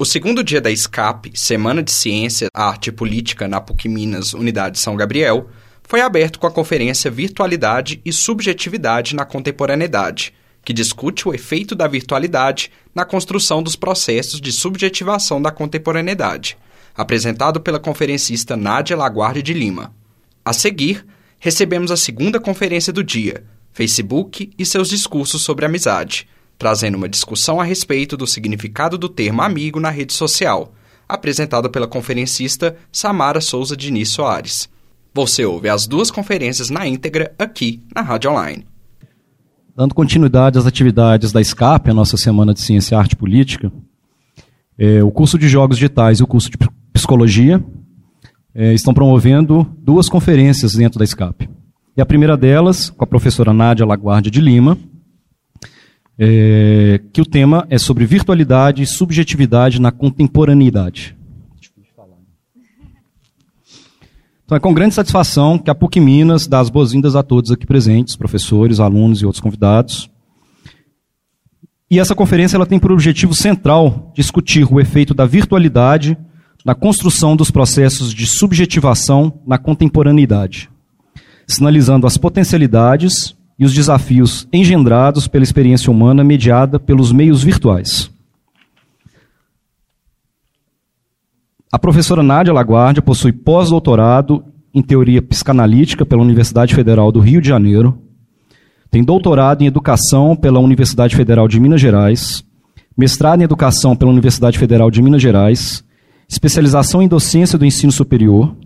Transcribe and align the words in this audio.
O 0.00 0.04
segundo 0.04 0.44
dia 0.44 0.60
da 0.60 0.70
SCAP, 0.70 1.32
Semana 1.34 1.82
de 1.82 1.90
Ciência, 1.90 2.46
Arte 2.54 2.86
e 2.86 2.92
Política 2.92 3.48
na 3.48 3.60
PUC 3.60 3.88
Minas, 3.88 4.32
Unidade 4.32 4.78
São 4.78 4.94
Gabriel, 4.94 5.50
foi 5.82 6.00
aberto 6.00 6.38
com 6.38 6.46
a 6.46 6.52
conferência 6.52 7.10
Virtualidade 7.10 8.00
e 8.04 8.12
Subjetividade 8.12 9.16
na 9.16 9.24
Contemporaneidade, 9.24 10.32
que 10.64 10.72
discute 10.72 11.26
o 11.26 11.34
efeito 11.34 11.74
da 11.74 11.88
virtualidade 11.88 12.70
na 12.94 13.04
construção 13.04 13.60
dos 13.60 13.74
processos 13.74 14.40
de 14.40 14.52
subjetivação 14.52 15.42
da 15.42 15.50
contemporaneidade, 15.50 16.56
apresentado 16.96 17.60
pela 17.60 17.80
conferencista 17.80 18.56
Nádia 18.56 18.96
Laguardia 18.96 19.42
de 19.42 19.52
Lima. 19.52 19.92
A 20.44 20.52
seguir, 20.52 21.04
recebemos 21.40 21.90
a 21.90 21.96
segunda 21.96 22.38
conferência 22.38 22.92
do 22.92 23.02
dia, 23.02 23.42
Facebook 23.72 24.48
e 24.56 24.64
seus 24.64 24.90
discursos 24.90 25.42
sobre 25.42 25.66
amizade, 25.66 26.28
trazendo 26.58 26.96
uma 26.96 27.08
discussão 27.08 27.60
a 27.60 27.64
respeito 27.64 28.16
do 28.16 28.26
significado 28.26 28.98
do 28.98 29.08
termo 29.08 29.40
amigo 29.40 29.78
na 29.78 29.90
rede 29.90 30.12
social, 30.12 30.72
apresentado 31.08 31.70
pela 31.70 31.86
conferencista 31.86 32.76
Samara 32.90 33.40
Souza 33.40 33.76
Diniz 33.76 34.08
Soares. 34.08 34.68
Você 35.14 35.44
ouve 35.44 35.68
as 35.68 35.86
duas 35.86 36.10
conferências 36.10 36.68
na 36.68 36.86
íntegra 36.86 37.32
aqui 37.38 37.82
na 37.94 38.02
Rádio 38.02 38.30
Online. 38.30 38.66
Dando 39.74 39.94
continuidade 39.94 40.58
às 40.58 40.66
atividades 40.66 41.30
da 41.30 41.42
SCAP, 41.42 41.88
a 41.88 41.94
nossa 41.94 42.16
Semana 42.16 42.52
de 42.52 42.60
Ciência, 42.60 42.98
Arte 42.98 43.12
e 43.12 43.16
Política, 43.16 43.72
é, 44.76 45.02
o 45.02 45.10
curso 45.10 45.38
de 45.38 45.48
Jogos 45.48 45.76
Digitais 45.76 46.18
e 46.18 46.22
o 46.22 46.26
curso 46.26 46.50
de 46.50 46.58
Psicologia 46.92 47.64
é, 48.54 48.74
estão 48.74 48.92
promovendo 48.92 49.64
duas 49.78 50.08
conferências 50.08 50.74
dentro 50.74 50.98
da 50.98 51.06
SCAP. 51.06 51.48
E 51.96 52.00
a 52.00 52.06
primeira 52.06 52.36
delas, 52.36 52.90
com 52.90 53.04
a 53.04 53.06
professora 53.06 53.52
Nádia 53.52 53.86
Laguardia 53.86 54.30
de 54.30 54.40
Lima, 54.40 54.76
é, 56.18 57.00
que 57.12 57.20
o 57.20 57.24
tema 57.24 57.66
é 57.70 57.78
sobre 57.78 58.04
virtualidade 58.04 58.82
e 58.82 58.86
subjetividade 58.86 59.80
na 59.80 59.92
contemporaneidade. 59.92 61.16
Então 64.44 64.56
é 64.56 64.60
com 64.60 64.72
grande 64.72 64.94
satisfação 64.94 65.58
que 65.58 65.70
a 65.70 65.74
PUC 65.74 66.00
Minas 66.00 66.46
dá 66.46 66.58
as 66.58 66.70
boas-vindas 66.70 67.14
a 67.14 67.22
todos 67.22 67.50
aqui 67.52 67.66
presentes, 67.66 68.16
professores, 68.16 68.80
alunos 68.80 69.20
e 69.20 69.26
outros 69.26 69.42
convidados. 69.42 70.10
E 71.90 72.00
essa 72.00 72.14
conferência 72.14 72.56
ela 72.56 72.66
tem 72.66 72.78
por 72.78 72.90
objetivo 72.90 73.34
central 73.34 74.10
discutir 74.14 74.66
o 74.70 74.80
efeito 74.80 75.12
da 75.12 75.26
virtualidade 75.26 76.16
na 76.64 76.74
construção 76.74 77.36
dos 77.36 77.50
processos 77.50 78.12
de 78.12 78.26
subjetivação 78.26 79.40
na 79.46 79.58
contemporaneidade, 79.58 80.70
sinalizando 81.46 82.06
as 82.06 82.16
potencialidades 82.16 83.36
e 83.58 83.64
os 83.64 83.74
desafios 83.74 84.46
engendrados 84.52 85.26
pela 85.26 85.42
experiência 85.42 85.90
humana 85.90 86.22
mediada 86.22 86.78
pelos 86.78 87.10
meios 87.10 87.42
virtuais. 87.42 88.10
A 91.70 91.78
professora 91.78 92.22
Nádia 92.22 92.52
Laguardia 92.52 93.02
possui 93.02 93.32
pós-doutorado 93.32 94.44
em 94.72 94.80
teoria 94.80 95.20
psicanalítica 95.20 96.06
pela 96.06 96.22
Universidade 96.22 96.74
Federal 96.74 97.10
do 97.10 97.20
Rio 97.20 97.40
de 97.40 97.48
Janeiro, 97.48 97.98
tem 98.90 99.04
doutorado 99.04 99.60
em 99.62 99.66
educação 99.66 100.34
pela 100.34 100.60
Universidade 100.60 101.14
Federal 101.14 101.46
de 101.46 101.60
Minas 101.60 101.80
Gerais, 101.80 102.42
mestrado 102.96 103.40
em 103.40 103.44
educação 103.44 103.94
pela 103.94 104.10
Universidade 104.10 104.58
Federal 104.58 104.90
de 104.90 105.02
Minas 105.02 105.20
Gerais, 105.20 105.84
especialização 106.26 107.02
em 107.02 107.08
docência 107.08 107.58
do 107.58 107.66
ensino 107.66 107.92
superior, 107.92 108.56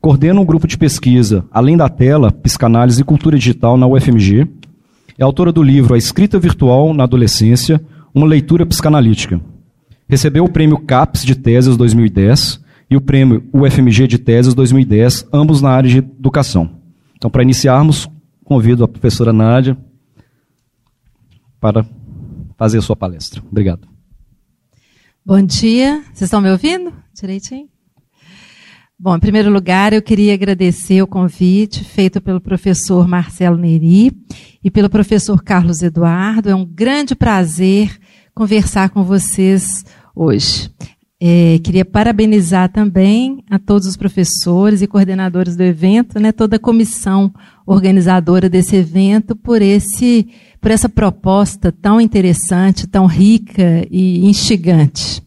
coordena 0.00 0.40
um 0.40 0.44
grupo 0.44 0.66
de 0.66 0.78
pesquisa 0.78 1.44
Além 1.50 1.76
da 1.76 1.88
Tela, 1.88 2.30
Psicanálise 2.30 3.00
e 3.00 3.04
Cultura 3.04 3.38
Digital 3.38 3.76
na 3.76 3.86
UFMG, 3.86 4.48
é 5.18 5.24
autora 5.24 5.52
do 5.52 5.62
livro 5.62 5.94
A 5.94 5.98
Escrita 5.98 6.38
Virtual 6.38 6.94
na 6.94 7.04
Adolescência, 7.04 7.84
uma 8.14 8.26
leitura 8.26 8.64
psicanalítica. 8.64 9.40
Recebeu 10.08 10.44
o 10.44 10.50
prêmio 10.50 10.78
CAPES 10.78 11.24
de 11.24 11.34
Teses 11.34 11.76
2010 11.76 12.60
e 12.90 12.96
o 12.96 13.00
prêmio 13.00 13.44
UFMG 13.52 14.06
de 14.06 14.18
Teses 14.18 14.54
2010, 14.54 15.26
ambos 15.32 15.60
na 15.60 15.70
área 15.70 15.90
de 15.90 15.98
educação. 15.98 16.70
Então, 17.16 17.30
para 17.30 17.42
iniciarmos, 17.42 18.08
convido 18.44 18.84
a 18.84 18.88
professora 18.88 19.32
Nádia 19.32 19.76
para 21.60 21.84
fazer 22.56 22.78
a 22.78 22.82
sua 22.82 22.96
palestra. 22.96 23.42
Obrigado. 23.50 23.88
Bom 25.26 25.42
dia. 25.42 26.02
Vocês 26.04 26.22
estão 26.22 26.40
me 26.40 26.50
ouvindo? 26.50 26.92
Direitinho? 27.12 27.68
Bom, 29.00 29.14
em 29.14 29.20
primeiro 29.20 29.48
lugar, 29.48 29.92
eu 29.92 30.02
queria 30.02 30.34
agradecer 30.34 31.00
o 31.00 31.06
convite 31.06 31.84
feito 31.84 32.20
pelo 32.20 32.40
professor 32.40 33.06
Marcelo 33.06 33.56
Neri 33.56 34.10
e 34.62 34.72
pelo 34.72 34.90
professor 34.90 35.40
Carlos 35.40 35.82
Eduardo. 35.82 36.50
É 36.50 36.54
um 36.54 36.64
grande 36.64 37.14
prazer 37.14 37.96
conversar 38.34 38.90
com 38.90 39.04
vocês 39.04 39.84
hoje. 40.16 40.68
É, 41.20 41.60
queria 41.62 41.84
parabenizar 41.84 42.72
também 42.72 43.44
a 43.48 43.56
todos 43.56 43.86
os 43.86 43.96
professores 43.96 44.82
e 44.82 44.88
coordenadores 44.88 45.54
do 45.54 45.62
evento, 45.62 46.18
né, 46.18 46.32
toda 46.32 46.56
a 46.56 46.60
comissão 46.60 47.32
organizadora 47.64 48.48
desse 48.48 48.74
evento 48.74 49.36
por 49.36 49.62
esse 49.62 50.26
por 50.60 50.72
essa 50.72 50.88
proposta 50.88 51.70
tão 51.70 52.00
interessante, 52.00 52.88
tão 52.88 53.06
rica 53.06 53.86
e 53.92 54.26
instigante. 54.26 55.22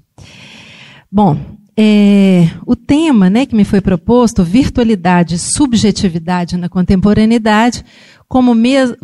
Bom, 1.10 1.61
é, 1.78 2.50
o 2.66 2.76
tema 2.76 3.30
né, 3.30 3.46
que 3.46 3.56
me 3.56 3.64
foi 3.64 3.82
proposto, 3.82 4.44
virtualidade 4.44 5.36
e 5.36 5.40
subjetividade 5.40 6.58
na 6.58 6.70
contemporaneidade, 6.70 7.84
como, 8.28 8.54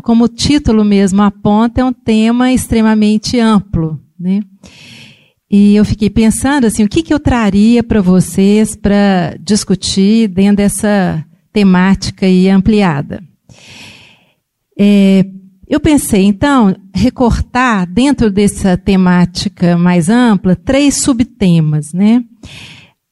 como 0.04 0.26
o 0.26 0.30
título 0.30 0.84
mesmo 0.84 1.22
aponta, 1.22 1.82
é 1.82 1.86
um 1.86 1.94
tema 1.94 2.52
extremamente 2.52 3.40
amplo. 3.40 4.00
Né? 4.20 4.42
E 5.50 5.76
eu 5.76 5.86
fiquei 5.86 6.10
pensando 6.10 6.66
assim, 6.66 6.84
o 6.84 6.90
que, 6.90 7.02
que 7.02 7.14
eu 7.14 7.20
traria 7.20 7.82
para 7.84 8.02
vocês 8.02 8.76
para 8.76 9.38
discutir 9.40 10.28
dentro 10.28 10.58
dessa 10.58 11.26
temática 11.54 12.26
aí 12.26 12.50
ampliada. 12.50 13.24
É, 14.78 15.26
eu 15.70 15.82
pensei, 15.82 16.24
então, 16.24 16.74
recortar 16.96 17.86
dentro 17.86 18.32
dessa 18.32 18.78
temática 18.78 19.78
mais 19.78 20.08
ampla 20.08 20.56
três 20.56 21.02
subtemas, 21.02 21.92
né? 21.92 22.24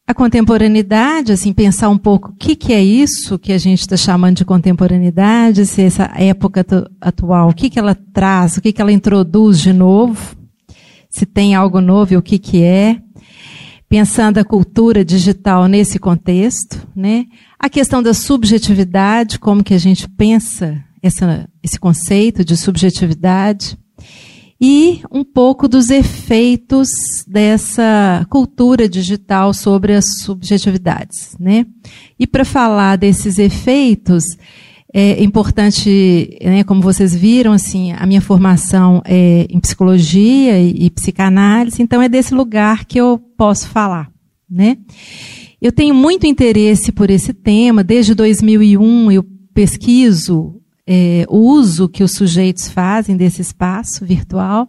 A 0.08 0.14
contemporaneidade, 0.14 1.34
assim, 1.34 1.52
pensar 1.52 1.90
um 1.90 1.98
pouco 1.98 2.30
o 2.30 2.36
que, 2.36 2.56
que 2.56 2.72
é 2.72 2.82
isso 2.82 3.38
que 3.38 3.52
a 3.52 3.58
gente 3.58 3.82
está 3.82 3.98
chamando 3.98 4.38
de 4.38 4.46
contemporaneidade, 4.46 5.66
se 5.66 5.82
essa 5.82 6.12
época 6.16 6.66
atual, 7.02 7.50
o 7.50 7.54
que, 7.54 7.70
que 7.70 7.80
ela 7.80 7.96
traz, 8.14 8.56
o 8.56 8.62
que, 8.62 8.72
que 8.72 8.82
ela 8.82 8.92
introduz 8.92 9.60
de 9.60 9.74
novo, 9.74 10.38
se 11.10 11.26
tem 11.26 11.56
algo 11.56 11.82
novo 11.82 12.14
e 12.14 12.18
o 12.18 12.22
que, 12.22 12.40
que 12.40 12.64
é. 12.64 13.02
Pensando 13.90 14.38
a 14.38 14.46
cultura 14.46 15.04
digital 15.04 15.68
nesse 15.68 16.00
contexto, 16.00 16.88
né? 16.96 17.26
A 17.60 17.68
questão 17.68 18.02
da 18.02 18.14
subjetividade, 18.14 19.40
como 19.40 19.64
que 19.64 19.74
a 19.74 19.78
gente 19.78 20.08
pensa 20.08 20.84
essa, 21.06 21.48
esse 21.64 21.80
conceito 21.80 22.44
de 22.44 22.58
subjetividade 22.58 23.78
e 24.60 25.02
um 25.12 25.24
pouco 25.24 25.68
dos 25.68 25.90
efeitos 25.90 26.90
dessa 27.28 28.26
cultura 28.30 28.88
digital 28.88 29.54
sobre 29.54 29.94
as 29.94 30.06
subjetividades, 30.22 31.36
né? 31.40 31.66
E 32.18 32.26
para 32.26 32.46
falar 32.46 32.96
desses 32.96 33.38
efeitos, 33.38 34.24
é 34.94 35.22
importante, 35.22 36.38
né, 36.42 36.64
como 36.64 36.82
vocês 36.82 37.14
viram, 37.14 37.52
assim, 37.52 37.92
a 37.92 38.06
minha 38.06 38.22
formação 38.22 39.02
é 39.04 39.46
em 39.50 39.60
psicologia 39.60 40.58
e, 40.58 40.86
e 40.86 40.90
psicanálise, 40.90 41.82
então 41.82 42.02
é 42.02 42.08
desse 42.08 42.34
lugar 42.34 42.86
que 42.86 43.00
eu 43.00 43.20
posso 43.38 43.68
falar, 43.68 44.10
né? 44.50 44.78
Eu 45.62 45.72
tenho 45.72 45.94
muito 45.94 46.26
interesse 46.26 46.92
por 46.92 47.10
esse 47.10 47.34
tema, 47.34 47.84
desde 47.84 48.16
2001 48.16 49.12
eu 49.12 49.26
pesquiso 49.54 50.62
é, 50.88 51.26
uso 51.30 51.90
que 51.90 52.04
os 52.04 52.12
sujeitos 52.12 52.70
fazem 52.70 53.18
desse 53.18 53.42
espaço 53.42 54.06
virtual. 54.06 54.68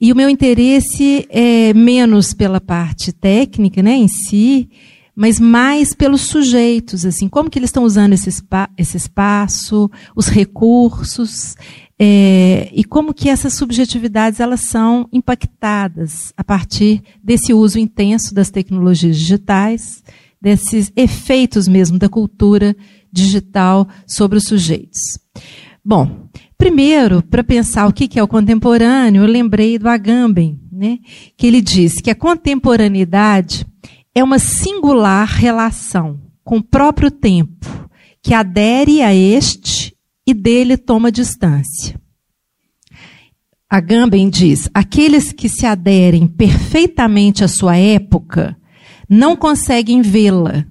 E 0.00 0.12
o 0.12 0.16
meu 0.16 0.28
interesse 0.30 1.26
é 1.28 1.74
menos 1.74 2.32
pela 2.32 2.60
parte 2.60 3.12
técnica, 3.12 3.82
né, 3.82 3.96
em 3.96 4.08
si, 4.08 4.68
mas 5.14 5.40
mais 5.40 5.92
pelos 5.92 6.20
sujeitos, 6.22 7.04
assim, 7.04 7.28
como 7.28 7.50
que 7.50 7.58
eles 7.58 7.70
estão 7.70 7.82
usando 7.82 8.12
esse, 8.12 8.30
esse 8.76 8.96
espaço, 8.96 9.90
os 10.14 10.28
recursos, 10.28 11.56
é, 11.98 12.70
e 12.72 12.84
como 12.84 13.12
que 13.12 13.28
essas 13.28 13.54
subjetividades 13.54 14.38
elas 14.38 14.60
são 14.60 15.08
impactadas 15.12 16.32
a 16.36 16.44
partir 16.44 17.02
desse 17.20 17.52
uso 17.52 17.80
intenso 17.80 18.32
das 18.32 18.50
tecnologias 18.50 19.16
digitais, 19.18 20.04
desses 20.40 20.92
efeitos 20.94 21.66
mesmo 21.66 21.98
da 21.98 22.08
cultura 22.08 22.76
sobre 24.06 24.38
os 24.38 24.44
sujeitos. 24.44 25.00
Bom, 25.84 26.28
primeiro, 26.56 27.22
para 27.22 27.42
pensar 27.42 27.86
o 27.86 27.92
que 27.92 28.18
é 28.18 28.22
o 28.22 28.28
contemporâneo, 28.28 29.22
eu 29.22 29.26
lembrei 29.26 29.78
do 29.78 29.88
Agamben, 29.88 30.60
né, 30.70 30.98
que 31.36 31.46
ele 31.46 31.60
diz 31.60 32.00
que 32.00 32.10
a 32.10 32.14
contemporaneidade 32.14 33.66
é 34.14 34.22
uma 34.22 34.38
singular 34.38 35.26
relação 35.26 36.20
com 36.44 36.58
o 36.58 36.62
próprio 36.62 37.10
tempo, 37.10 37.88
que 38.22 38.34
adere 38.34 39.02
a 39.02 39.14
este 39.14 39.94
e 40.26 40.34
dele 40.34 40.76
toma 40.76 41.10
distância. 41.10 41.98
Agamben 43.70 44.30
diz: 44.30 44.68
aqueles 44.72 45.32
que 45.32 45.48
se 45.48 45.66
aderem 45.66 46.26
perfeitamente 46.26 47.44
à 47.44 47.48
sua 47.48 47.76
época 47.76 48.56
não 49.08 49.36
conseguem 49.36 50.00
vê-la, 50.02 50.66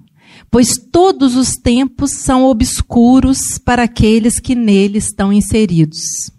pois 0.50 0.76
todos 0.76 1.36
os 1.36 1.52
tempos 1.52 2.12
são 2.12 2.44
obscuros 2.44 3.58
para 3.58 3.84
aqueles 3.84 4.38
que 4.40 4.54
nele 4.54 4.98
estão 4.98 5.32
inseridos. 5.32 6.30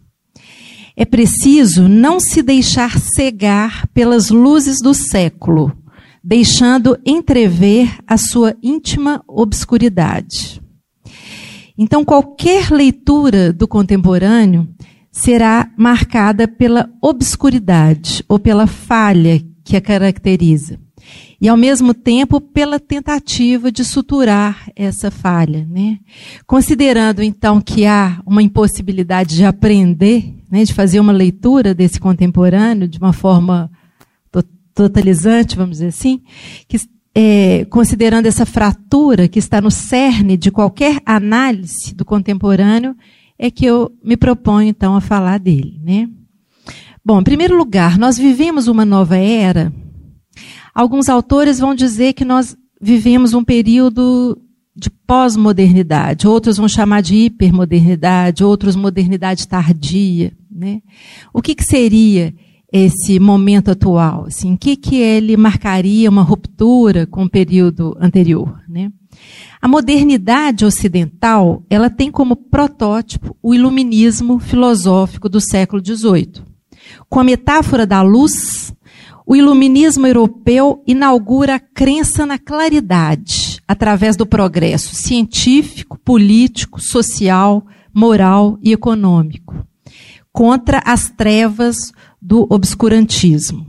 É 0.95 1.06
preciso 1.06 1.88
não 1.88 2.19
se 2.19 2.41
deixar 2.41 3.00
cegar 3.00 3.88
pelas 3.94 4.29
luzes 4.29 4.81
do 4.81 4.94
século, 4.94 5.71
deixando 6.23 7.00
entrever 7.06 7.97
a 8.06 8.17
sua 8.17 8.56
íntima 8.61 9.23
obscuridade. 9.27 10.61
Então, 11.77 12.03
qualquer 12.03 12.69
leitura 12.69 13.53
do 13.53 13.65
contemporâneo 13.65 14.67
será 15.09 15.71
marcada 15.77 16.45
pela 16.45 16.89
obscuridade 17.01 18.21
ou 18.27 18.38
pela 18.38 18.67
falha 18.67 19.41
que 19.63 19.77
a 19.77 19.81
caracteriza. 19.81 20.77
E, 21.41 21.47
ao 21.47 21.56
mesmo 21.56 21.94
tempo, 21.94 22.41
pela 22.41 22.80
tentativa 22.80 23.71
de 23.71 23.86
suturar 23.86 24.69
essa 24.75 25.09
falha. 25.09 25.65
Né? 25.69 26.00
Considerando, 26.45 27.24
então, 27.24 27.62
que 27.62 27.86
há 27.86 28.21
uma 28.25 28.44
impossibilidade 28.44 29.36
de 29.36 29.45
aprender, 29.45 30.36
né, 30.51 30.63
de 30.63 30.74
fazer 30.74 31.00
uma 31.00 31.13
leitura 31.13 31.74
desse 31.74 32.00
contemporâneo 32.00 32.88
de 32.88 32.97
uma 32.97 33.13
forma 33.13 33.71
totalizante, 34.80 35.57
vamos 35.57 35.77
dizer 35.77 35.88
assim, 35.88 36.21
que 36.68 36.77
é, 37.13 37.65
considerando 37.65 38.27
essa 38.27 38.45
fratura 38.45 39.27
que 39.27 39.39
está 39.39 39.59
no 39.59 39.69
cerne 39.69 40.38
de 40.38 40.50
qualquer 40.51 41.00
análise 41.06 41.94
do 41.94 42.06
contemporâneo, 42.06 42.95
é 43.38 43.51
que 43.51 43.65
eu 43.65 43.92
me 44.01 44.15
proponho 44.15 44.69
então 44.69 44.95
a 44.95 45.01
falar 45.01 45.38
dele, 45.39 45.80
né? 45.83 46.09
Bom, 47.03 47.19
em 47.19 47.24
primeiro 47.24 47.57
lugar, 47.57 47.97
nós 47.97 48.18
vivemos 48.18 48.68
uma 48.68 48.85
nova 48.85 49.18
era. 49.18 49.74
Alguns 50.79 51.09
autores 51.09 51.59
vão 51.59 51.75
dizer 51.75 52.13
que 52.13 52.23
nós 52.23 52.55
vivemos 52.81 53.33
um 53.33 53.43
período 53.43 54.41
de 54.73 54.89
pós-modernidade, 54.89 56.25
outros 56.25 56.55
vão 56.55 56.69
chamar 56.69 57.01
de 57.01 57.15
hipermodernidade, 57.15 58.45
outros 58.45 58.77
modernidade 58.77 59.45
tardia, 59.45 60.31
né? 60.49 60.81
O 61.33 61.41
que, 61.41 61.53
que 61.53 61.65
seria 61.65 62.33
esse 62.71 63.19
momento 63.19 63.71
atual? 63.71 64.27
Assim, 64.27 64.55
que 64.55 64.77
que 64.77 64.95
ele 64.95 65.35
marcaria 65.35 66.09
uma 66.09 66.21
ruptura 66.21 67.05
com 67.05 67.25
o 67.25 67.29
período 67.29 67.93
anterior, 67.99 68.61
né? 68.65 68.89
A 69.61 69.67
modernidade 69.67 70.63
ocidental, 70.63 71.61
ela 71.69 71.89
tem 71.89 72.09
como 72.09 72.37
protótipo 72.37 73.35
o 73.43 73.53
iluminismo 73.53 74.39
filosófico 74.39 75.27
do 75.27 75.41
século 75.41 75.85
XVIII. 75.85 76.47
Com 77.09 77.19
a 77.19 77.23
metáfora 77.25 77.85
da 77.85 78.01
luz, 78.01 78.73
o 79.29 79.35
iluminismo 79.35 80.07
europeu 80.07 80.83
inaugura 80.87 81.53
a 81.53 81.59
crença 81.59 82.25
na 82.25 82.39
claridade 82.39 83.61
através 83.67 84.15
do 84.15 84.25
progresso 84.25 84.95
científico, 84.95 85.99
político, 85.99 86.81
social, 86.81 87.63
moral 87.93 88.57
e 88.59 88.73
econômico, 88.73 89.67
contra 90.33 90.81
as 90.83 91.11
trevas 91.11 91.91
do 92.19 92.47
obscurantismo. 92.49 93.67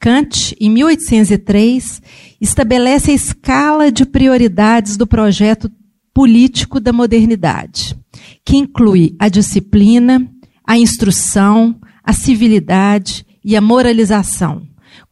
Kant, 0.00 0.56
em 0.60 0.68
1803, 0.68 2.02
estabelece 2.40 3.12
a 3.12 3.14
escala 3.14 3.92
de 3.92 4.04
prioridades 4.04 4.96
do 4.96 5.06
projeto 5.06 5.70
político 6.12 6.80
da 6.80 6.92
modernidade, 6.92 7.96
que 8.44 8.56
inclui 8.56 9.14
a 9.20 9.28
disciplina, 9.28 10.28
a 10.66 10.76
instrução, 10.76 11.78
a 12.02 12.12
civilidade 12.12 13.24
e 13.44 13.54
a 13.54 13.60
moralização, 13.60 14.66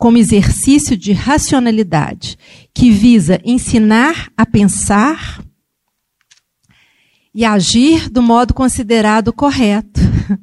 como 0.05 0.19
exercício 0.19 0.99
de 0.99 1.15
racionalidade, 1.15 2.37
que 2.75 2.91
visa 2.91 3.41
ensinar 3.43 4.31
a 4.37 4.45
pensar 4.45 5.43
e 7.35 7.43
agir 7.43 8.11
do 8.11 8.21
modo 8.21 8.53
considerado 8.53 9.33
correto 9.33 9.99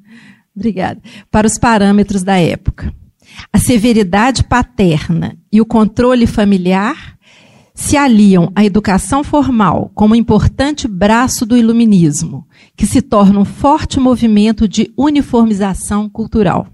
Obrigada. 0.57 0.99
Para 1.29 1.45
os 1.45 1.59
parâmetros 1.59 2.23
da 2.23 2.39
época. 2.39 2.91
A 3.53 3.59
severidade 3.59 4.43
paterna 4.43 5.37
e 5.51 5.61
o 5.61 5.65
controle 5.65 6.25
familiar 6.25 7.15
se 7.75 7.95
aliam 7.95 8.51
à 8.55 8.65
educação 8.65 9.23
formal 9.23 9.91
como 9.93 10.15
importante 10.15 10.87
braço 10.87 11.45
do 11.45 11.55
iluminismo, 11.55 12.47
que 12.75 12.87
se 12.87 12.99
torna 12.99 13.39
um 13.39 13.45
forte 13.45 13.99
movimento 13.99 14.67
de 14.67 14.91
uniformização 14.97 16.09
cultural. 16.09 16.67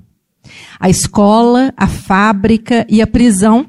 A 0.80 0.90
escola, 0.90 1.74
a 1.76 1.88
fábrica 1.88 2.86
e 2.90 3.02
a 3.02 3.08
prisão 3.08 3.66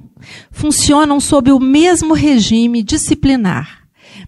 funcionam 0.50 1.20
sob 1.20 1.52
o 1.52 1.60
mesmo 1.60 2.14
regime 2.14 2.82
disciplinar, 2.82 3.82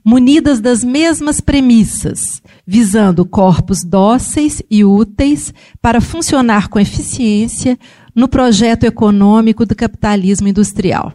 munidas 0.04 0.60
das 0.60 0.84
mesmas 0.84 1.40
premissas, 1.40 2.40
visando 2.66 3.24
corpos 3.24 3.84
dóceis 3.84 4.62
e 4.70 4.84
úteis 4.84 5.52
para 5.80 6.00
funcionar 6.00 6.68
com 6.68 6.78
eficiência 6.78 7.78
no 8.14 8.28
projeto 8.28 8.84
econômico 8.84 9.66
do 9.66 9.74
capitalismo 9.74 10.48
industrial. 10.48 11.12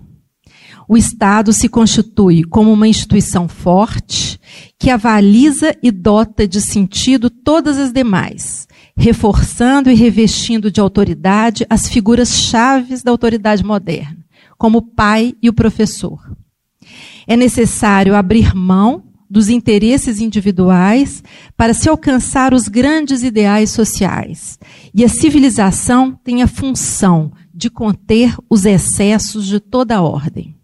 O 0.88 0.96
Estado 0.96 1.52
se 1.52 1.68
constitui 1.68 2.44
como 2.44 2.72
uma 2.72 2.88
instituição 2.88 3.48
forte 3.48 4.40
que 4.80 4.92
avaliza 4.92 5.76
e 5.82 5.90
dota 5.90 6.48
de 6.48 6.62
sentido 6.62 7.30
todas 7.30 7.78
as 7.78 7.92
demais, 7.92 8.68
reforçando 8.96 9.92
e 9.92 9.94
revestindo 9.94 10.72
de 10.72 10.80
autoridade 10.80 11.66
as 11.70 11.88
figuras 11.88 12.30
chaves 12.30 13.04
da 13.04 13.12
autoridade 13.12 13.64
moderna, 13.64 14.26
como 14.58 14.78
o 14.78 14.82
pai 14.82 15.36
e 15.42 15.50
o 15.50 15.54
professor. 15.54 16.20
É 17.28 17.36
necessário 17.36 18.16
abrir 18.16 18.56
mão 18.56 19.04
dos 19.30 19.50
interesses 19.50 20.22
individuais 20.22 21.24
para 21.58 21.74
se 21.74 21.90
alcançar 21.90 22.54
os 22.54 22.68
grandes 22.68 23.24
ideais 23.24 23.72
sociais. 23.72 24.58
E 24.94 25.04
a 25.04 25.10
civilização 25.10 26.18
tem 26.24 26.42
a 26.42 26.48
função 26.48 27.32
de 27.54 27.70
conter 27.70 28.36
os 28.50 28.66
excessos 28.66 29.46
de 29.48 29.60
toda 29.60 29.98
a 29.98 30.02
ordem. 30.02 30.56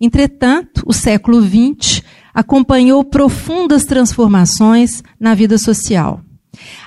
Entretanto, 0.00 0.82
o 0.86 0.92
século 0.92 1.42
XX 1.42 2.02
acompanhou 2.32 3.04
profundas 3.04 3.84
transformações 3.84 5.02
na 5.18 5.34
vida 5.34 5.58
social. 5.58 6.22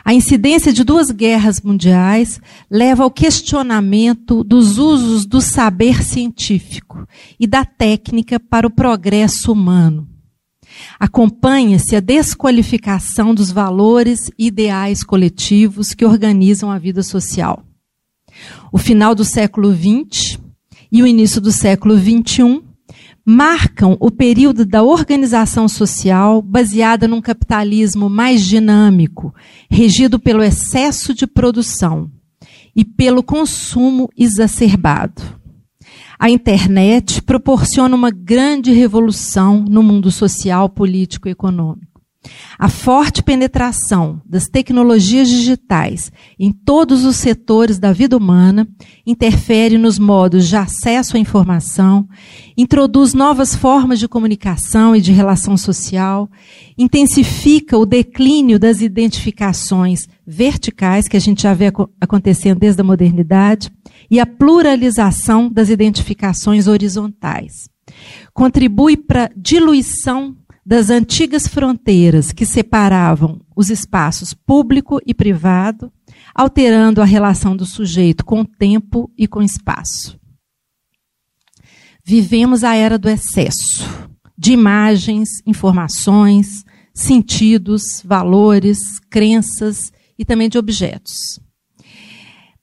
A 0.03 0.13
incidência 0.13 0.73
de 0.73 0.83
duas 0.83 1.09
guerras 1.09 1.61
mundiais 1.61 2.39
leva 2.69 3.03
ao 3.03 3.11
questionamento 3.11 4.43
dos 4.43 4.77
usos 4.77 5.25
do 5.25 5.39
saber 5.39 6.03
científico 6.03 7.07
e 7.39 7.47
da 7.47 7.63
técnica 7.63 8.39
para 8.39 8.67
o 8.67 8.71
progresso 8.71 9.51
humano 9.51 10.13
Acompanha-se 10.99 11.95
a 11.95 11.99
desqualificação 11.99 13.33
dos 13.33 13.51
valores 13.51 14.31
e 14.37 14.47
ideais 14.47 15.03
coletivos 15.03 15.93
que 15.93 16.05
organizam 16.05 16.71
a 16.71 16.77
vida 16.77 17.03
social. 17.03 17.63
O 18.71 18.77
final 18.77 19.13
do 19.13 19.23
século 19.23 19.73
XX 19.73 20.39
e 20.91 21.01
o 21.01 21.07
início 21.07 21.39
do 21.39 21.51
século 21.51 21.97
XXI 21.97 22.61
marcam 23.25 23.95
o 23.99 24.11
período 24.11 24.65
da 24.65 24.83
organização 24.83 25.67
social 25.67 26.41
baseada 26.41 27.07
num 27.07 27.21
capitalismo 27.21 28.09
mais 28.09 28.45
dinâmico, 28.45 29.33
regido 29.69 30.19
pelo 30.19 30.43
excesso 30.43 31.13
de 31.13 31.25
produção 31.25 32.11
e 32.75 32.83
pelo 32.83 33.23
consumo 33.23 34.09
exacerbado. 34.17 35.21
A 36.19 36.29
internet 36.29 37.21
proporciona 37.21 37.95
uma 37.95 38.11
grande 38.11 38.71
revolução 38.71 39.63
no 39.67 39.83
mundo 39.83 40.11
social, 40.11 40.69
político 40.69 41.27
e 41.27 41.31
econômico. 41.31 41.92
A 42.57 42.69
forte 42.69 43.21
penetração 43.21 44.21
das 44.25 44.47
tecnologias 44.47 45.27
digitais 45.27 46.11
em 46.39 46.51
todos 46.51 47.03
os 47.03 47.17
setores 47.17 47.79
da 47.79 47.91
vida 47.91 48.15
humana 48.15 48.67
interfere 49.05 49.77
nos 49.77 49.99
modos 49.99 50.47
de 50.47 50.55
acesso 50.55 51.17
à 51.17 51.19
informação, 51.19 52.07
introduz 52.57 53.13
novas 53.13 53.55
formas 53.55 53.99
de 53.99 54.07
comunicação 54.07 54.95
e 54.95 55.01
de 55.01 55.11
relação 55.11 55.57
social, 55.57 56.29
intensifica 56.77 57.77
o 57.77 57.85
declínio 57.85 58.57
das 58.57 58.81
identificações 58.81 60.07
verticais 60.25 61.07
que 61.07 61.17
a 61.17 61.21
gente 61.21 61.43
já 61.43 61.53
vê 61.53 61.71
acontecendo 61.99 62.59
desde 62.59 62.81
a 62.81 62.85
modernidade 62.85 63.71
e 64.09 64.19
a 64.19 64.25
pluralização 64.25 65.49
das 65.51 65.69
identificações 65.69 66.67
horizontais. 66.67 67.69
Contribui 68.33 68.95
para 68.95 69.25
a 69.25 69.29
diluição 69.35 70.35
das 70.65 70.89
antigas 70.89 71.47
fronteiras 71.47 72.31
que 72.31 72.45
separavam 72.45 73.41
os 73.55 73.69
espaços 73.69 74.33
público 74.33 74.99
e 75.05 75.13
privado, 75.13 75.91
alterando 76.33 77.01
a 77.01 77.05
relação 77.05 77.55
do 77.55 77.65
sujeito 77.65 78.23
com 78.23 78.41
o 78.41 78.45
tempo 78.45 79.11
e 79.17 79.27
com 79.27 79.39
o 79.39 79.43
espaço. 79.43 80.17
Vivemos 82.05 82.63
a 82.63 82.75
era 82.75 82.97
do 82.97 83.09
excesso 83.09 84.03
de 84.37 84.51
imagens, 84.51 85.41
informações, 85.45 86.65
sentidos, 86.93 88.01
valores, 88.03 88.99
crenças 89.09 89.91
e 90.17 90.25
também 90.25 90.49
de 90.49 90.57
objetos. 90.57 91.39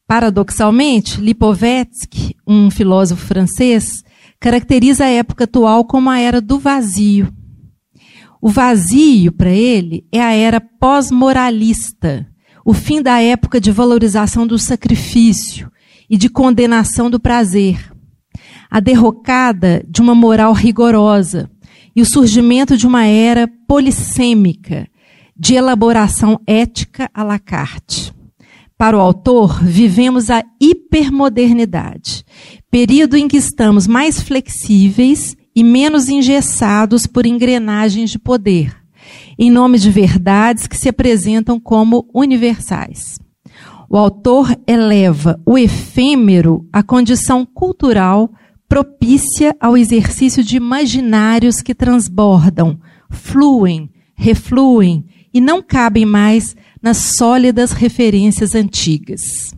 Paradoxalmente, 0.06 1.20
Lipovetsky, 1.20 2.36
um 2.46 2.70
filósofo 2.70 3.24
francês, 3.24 4.04
caracteriza 4.38 5.04
a 5.04 5.08
época 5.08 5.44
atual 5.44 5.84
como 5.84 6.10
a 6.10 6.18
era 6.18 6.40
do 6.40 6.58
vazio. 6.58 7.32
O 8.40 8.48
vazio, 8.48 9.32
para 9.32 9.50
ele, 9.50 10.04
é 10.10 10.20
a 10.20 10.32
era 10.32 10.60
pós-moralista, 10.60 12.26
o 12.64 12.72
fim 12.72 13.02
da 13.02 13.20
época 13.20 13.60
de 13.60 13.70
valorização 13.70 14.46
do 14.46 14.58
sacrifício 14.58 15.70
e 16.08 16.16
de 16.16 16.28
condenação 16.28 17.10
do 17.10 17.20
prazer, 17.20 17.92
a 18.70 18.80
derrocada 18.80 19.84
de 19.86 20.00
uma 20.00 20.14
moral 20.14 20.52
rigorosa 20.52 21.50
e 21.94 22.00
o 22.00 22.06
surgimento 22.06 22.76
de 22.76 22.86
uma 22.86 23.04
era 23.04 23.48
polissêmica 23.68 24.88
de 25.36 25.54
elaboração 25.54 26.40
ética 26.46 27.10
à 27.12 27.22
la 27.22 27.38
carte. 27.38 28.12
Para 28.78 28.96
o 28.96 29.00
autor, 29.00 29.62
vivemos 29.62 30.30
a 30.30 30.42
hipermodernidade, 30.58 32.24
período 32.70 33.16
em 33.16 33.28
que 33.28 33.36
estamos 33.36 33.86
mais 33.86 34.22
flexíveis 34.22 35.36
e 35.60 35.62
menos 35.62 36.08
engessados 36.08 37.06
por 37.06 37.26
engrenagens 37.26 38.08
de 38.08 38.18
poder, 38.18 38.74
em 39.38 39.50
nome 39.50 39.78
de 39.78 39.90
verdades 39.90 40.66
que 40.66 40.74
se 40.74 40.88
apresentam 40.88 41.60
como 41.60 42.08
universais. 42.14 43.18
O 43.86 43.98
autor 43.98 44.58
eleva 44.66 45.38
o 45.44 45.58
efêmero 45.58 46.66
à 46.72 46.82
condição 46.82 47.44
cultural 47.44 48.30
propícia 48.66 49.54
ao 49.60 49.76
exercício 49.76 50.42
de 50.42 50.56
imaginários 50.56 51.60
que 51.60 51.74
transbordam, 51.74 52.80
fluem, 53.10 53.90
refluem 54.16 55.04
e 55.34 55.42
não 55.42 55.60
cabem 55.60 56.06
mais 56.06 56.56
nas 56.82 56.96
sólidas 57.18 57.72
referências 57.72 58.54
antigas. 58.54 59.54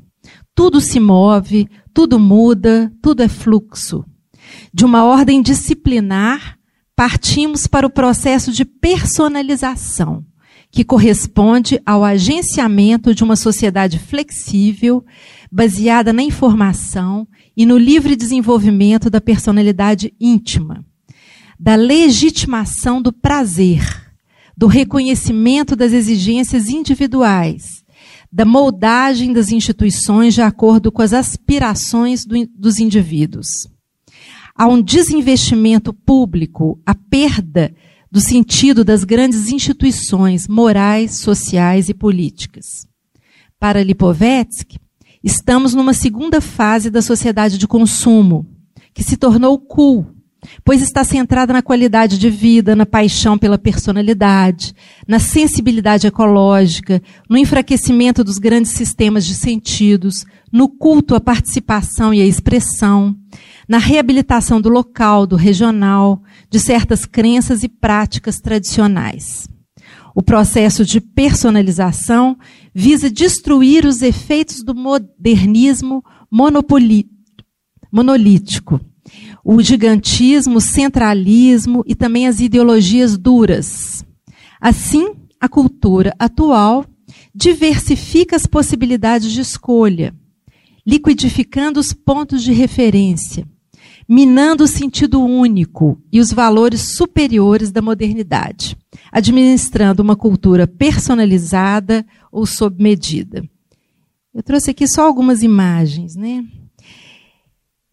Tudo 0.53 0.81
se 0.81 0.99
move, 0.99 1.69
tudo 1.95 2.19
muda, 2.19 2.93
tudo 3.01 3.23
é 3.23 3.29
fluxo. 3.29 4.05
De 4.73 4.85
uma 4.85 5.05
ordem 5.05 5.43
disciplinar, 5.43 6.59
partimos 6.97 7.67
para 7.67 7.87
o 7.87 7.91
processo 7.91 8.53
de 8.53 8.65
personalização, 8.65 10.25
que 10.71 10.85
corresponde 10.85 11.81
ao 11.85 12.03
agenciamento 12.03 13.15
de 13.15 13.23
uma 13.23 13.37
sociedade 13.37 13.99
flexível, 13.99 15.05
baseada 15.51 16.13
na 16.13 16.23
informação 16.23 17.29
e 17.57 17.67
no 17.67 17.77
livre 17.77 18.17
desenvolvimento 18.17 19.11
da 19.11 19.21
personalidade 19.21 20.15
íntima, 20.19 20.85
da 21.61 21.75
legitimação 21.75 23.03
do 23.03 23.13
prazer, 23.13 23.85
do 24.57 24.67
reconhecimento 24.67 25.77
das 25.77 25.93
exigências 25.93 26.69
individuais, 26.69 27.85
da 28.33 28.45
moldagem 28.45 29.33
das 29.33 29.53
instituições 29.53 30.35
de 30.35 30.41
acordo 30.41 30.91
com 30.91 31.03
as 31.03 31.13
aspirações 31.13 32.25
do, 32.25 32.35
dos 32.57 32.79
indivíduos. 32.79 33.69
Há 34.55 34.67
um 34.67 34.83
desinvestimento 34.83 35.93
público, 35.93 36.79
a 36.85 36.95
perda 36.95 37.75
do 38.11 38.21
sentido 38.21 38.85
das 38.85 39.05
grandes 39.05 39.51
instituições 39.51 40.47
morais, 40.47 41.19
sociais 41.19 41.89
e 41.89 41.95
políticas. 41.95 42.87
Para 43.59 43.83
Lipovetsky, 43.83 44.79
estamos 45.25 45.73
numa 45.73 45.95
segunda 45.95 46.41
fase 46.41 46.91
da 46.91 47.01
sociedade 47.01 47.57
de 47.57 47.67
consumo, 47.67 48.47
que 48.93 49.03
se 49.03 49.17
tornou 49.17 49.59
cool, 49.59 50.07
pois 50.63 50.83
está 50.83 51.05
centrada 51.05 51.55
na 51.55 51.63
qualidade 51.63 52.19
de 52.19 52.29
vida, 52.29 52.77
na 52.77 52.85
paixão 52.85 53.39
pela 53.39 53.57
personalidade, 53.57 54.75
na 55.09 55.19
sensibilidade 55.19 56.07
ecológica, 56.07 57.01
no 57.31 57.39
enfraquecimento 57.39 58.23
dos 58.23 58.37
grandes 58.37 58.73
sistemas 58.73 59.25
de 59.25 59.35
sentidos, 59.35 60.27
no 60.53 60.69
culto 60.69 61.15
à 61.15 61.21
participação 61.21 62.13
e 62.13 62.21
à 62.21 62.27
expressão, 62.27 63.17
na 63.69 63.79
reabilitação 63.79 64.61
do 64.61 64.69
local, 64.69 65.27
do 65.27 65.37
regional, 65.37 66.23
de 66.51 66.59
certas 66.59 67.05
crenças 67.07 67.63
e 67.63 67.69
práticas 67.69 68.41
tradicionais. 68.41 69.49
O 70.15 70.23
processo 70.23 70.85
de 70.85 71.01
personalização 71.01 72.37
visa 72.75 73.11
destruir 73.11 73.87
os 73.87 74.03
efeitos 74.03 74.63
do 74.63 74.75
modernismo 74.75 76.05
monolítico 77.91 78.81
o 79.45 79.61
gigantismo, 79.61 80.59
o 80.59 80.61
centralismo 80.61 81.83
e 81.87 81.95
também 81.95 82.27
as 82.27 82.41
ideologias 82.41 83.19
duras. 83.19 84.05
Assim, 84.61 85.15
a 85.41 85.49
cultura 85.49 86.15
atual 86.19 86.87
diversifica 87.35 88.37
as 88.37 88.47
possibilidades 88.47 89.33
de 89.33 89.41
escolha, 89.41 90.15
liquidificando 90.87 91.79
os 91.79 91.93
pontos 91.93 92.43
de 92.43 92.53
referência, 92.53 93.47
minando 94.09 94.65
o 94.65 94.69
sentido 94.69 95.23
único 95.23 96.01
e 96.13 96.21
os 96.21 96.33
valores 96.33 96.97
superiores 96.97 97.71
da 97.71 97.81
modernidade, 97.81 98.77
administrando 99.11 100.03
uma 100.03 100.17
cultura 100.17 100.67
personalizada 100.67 102.05
ou 102.31 102.45
sob 102.45 102.83
medida. 102.83 103.43
Eu 104.35 104.43
trouxe 104.43 104.71
aqui 104.71 104.89
só 104.89 105.07
algumas 105.07 105.43
imagens, 105.43 106.17
né? 106.17 106.45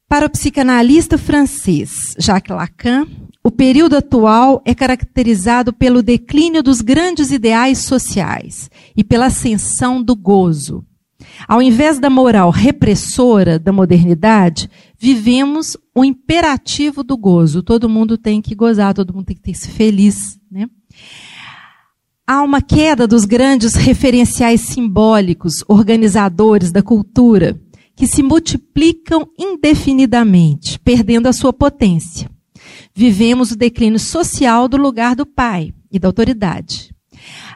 Para 0.08 0.26
o 0.26 0.30
psicanalista 0.30 1.18
francês 1.18 2.16
Jacques 2.18 2.56
Lacan, 2.56 3.06
o 3.44 3.52
período 3.52 3.96
atual 3.96 4.62
é 4.66 4.74
caracterizado 4.74 5.72
pelo 5.72 6.02
declínio 6.02 6.64
dos 6.64 6.82
grandes 6.82 7.32
ideais 7.32 7.80
sociais 7.80 8.72
e 8.98 9.04
pela 9.04 9.28
ascensão 9.28 10.02
do 10.02 10.16
gozo. 10.16 10.84
Ao 11.48 11.62
invés 11.62 12.00
da 12.00 12.10
moral 12.10 12.50
repressora 12.50 13.58
da 13.58 13.72
modernidade, 13.72 14.70
vivemos 14.98 15.78
o 15.96 16.04
imperativo 16.04 17.04
do 17.04 17.18
gozo. 17.18 17.64
Todo 17.64 17.90
mundo 17.90 18.18
tem 18.18 18.42
que 18.42 18.56
gozar, 18.56 18.94
todo 18.94 19.14
mundo 19.14 19.26
tem 19.26 19.38
que 19.38 19.54
ser 19.54 19.72
feliz. 19.72 20.40
Né? 20.52 20.68
Há 22.28 22.44
uma 22.44 22.62
queda 22.62 23.08
dos 23.08 23.26
grandes 23.26 23.74
referenciais 23.74 24.62
simbólicos, 24.62 25.64
organizadores 25.68 26.72
da 26.72 26.84
cultura 26.84 27.60
que 27.96 28.08
se 28.08 28.24
multiplicam 28.24 29.28
indefinidamente, 29.38 30.80
perdendo 30.80 31.28
a 31.28 31.34
sua 31.34 31.52
potência. 31.52 32.30
Vivemos 32.96 33.52
o 33.52 33.58
declínio 33.58 34.00
social 34.00 34.68
do 34.68 34.78
lugar 34.78 35.16
do 35.16 35.26
pai 35.26 35.74
e 35.92 36.00
da 36.00 36.08
autoridade. 36.08 36.94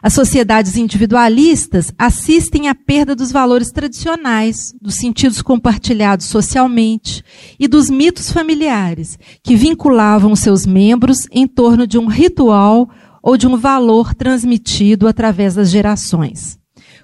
As 0.04 0.12
sociedades 0.12 0.76
individualistas 0.76 1.90
assistem 1.98 2.68
à 2.68 2.74
perda 2.74 3.16
dos 3.16 3.32
valores 3.32 3.72
tradicionais, 3.72 4.74
dos 4.78 4.96
sentidos 4.96 5.40
compartilhados 5.40 6.26
socialmente 6.26 7.24
e 7.58 7.66
dos 7.66 7.88
mitos 7.88 8.30
familiares, 8.30 9.18
que 9.42 9.56
vinculavam 9.56 10.36
seus 10.36 10.66
membros 10.66 11.26
em 11.32 11.46
torno 11.46 11.86
de 11.86 11.96
um 11.96 12.04
ritual 12.04 12.86
ou 13.22 13.38
de 13.38 13.46
um 13.46 13.56
valor 13.56 14.12
transmitido 14.12 15.08
através 15.08 15.54
das 15.54 15.70
gerações. 15.70 16.58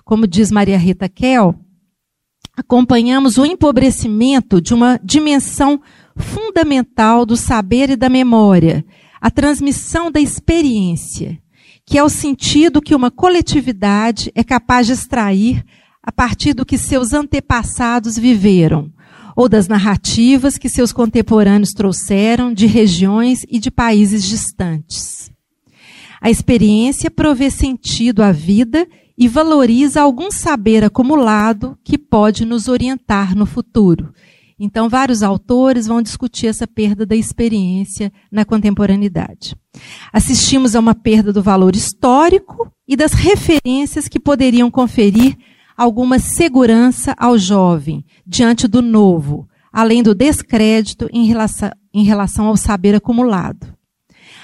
Como 0.04 0.26
diz 0.26 0.50
Maria 0.50 0.76
Rita 0.76 1.08
Kell, 1.08 1.54
acompanhamos 2.54 3.38
o 3.38 3.46
empobrecimento 3.46 4.60
de 4.60 4.74
uma 4.74 5.00
dimensão 5.02 5.80
fundamental 6.14 7.24
do 7.24 7.34
saber 7.34 7.88
e 7.88 7.96
da 7.96 8.10
memória, 8.10 8.84
a 9.18 9.30
transmissão 9.30 10.10
da 10.10 10.20
experiência, 10.20 11.40
que 11.90 11.98
é 11.98 12.04
o 12.04 12.08
sentido 12.08 12.80
que 12.80 12.94
uma 12.94 13.10
coletividade 13.10 14.30
é 14.36 14.44
capaz 14.44 14.86
de 14.86 14.92
extrair 14.92 15.64
a 16.00 16.12
partir 16.12 16.54
do 16.54 16.64
que 16.64 16.78
seus 16.78 17.12
antepassados 17.12 18.16
viveram, 18.16 18.92
ou 19.34 19.48
das 19.48 19.66
narrativas 19.66 20.56
que 20.56 20.68
seus 20.68 20.92
contemporâneos 20.92 21.70
trouxeram 21.70 22.54
de 22.54 22.64
regiões 22.64 23.44
e 23.48 23.58
de 23.58 23.72
países 23.72 24.22
distantes. 24.22 25.32
A 26.20 26.30
experiência 26.30 27.10
provê 27.10 27.50
sentido 27.50 28.22
à 28.22 28.30
vida 28.30 28.86
e 29.18 29.26
valoriza 29.26 30.00
algum 30.00 30.30
saber 30.30 30.84
acumulado 30.84 31.76
que 31.82 31.98
pode 31.98 32.44
nos 32.44 32.68
orientar 32.68 33.34
no 33.34 33.46
futuro. 33.46 34.14
Então, 34.62 34.90
vários 34.90 35.22
autores 35.22 35.86
vão 35.86 36.02
discutir 36.02 36.46
essa 36.46 36.66
perda 36.66 37.06
da 37.06 37.16
experiência 37.16 38.12
na 38.30 38.44
contemporaneidade. 38.44 39.56
Assistimos 40.12 40.76
a 40.76 40.80
uma 40.80 40.94
perda 40.94 41.32
do 41.32 41.42
valor 41.42 41.74
histórico 41.74 42.70
e 42.86 42.94
das 42.94 43.14
referências 43.14 44.06
que 44.06 44.20
poderiam 44.20 44.70
conferir 44.70 45.34
alguma 45.74 46.18
segurança 46.18 47.14
ao 47.16 47.38
jovem 47.38 48.04
diante 48.26 48.68
do 48.68 48.82
novo, 48.82 49.48
além 49.72 50.02
do 50.02 50.14
descrédito 50.14 51.08
em 51.10 51.24
relação, 51.24 51.70
em 51.94 52.04
relação 52.04 52.46
ao 52.46 52.56
saber 52.56 52.94
acumulado. 52.94 53.66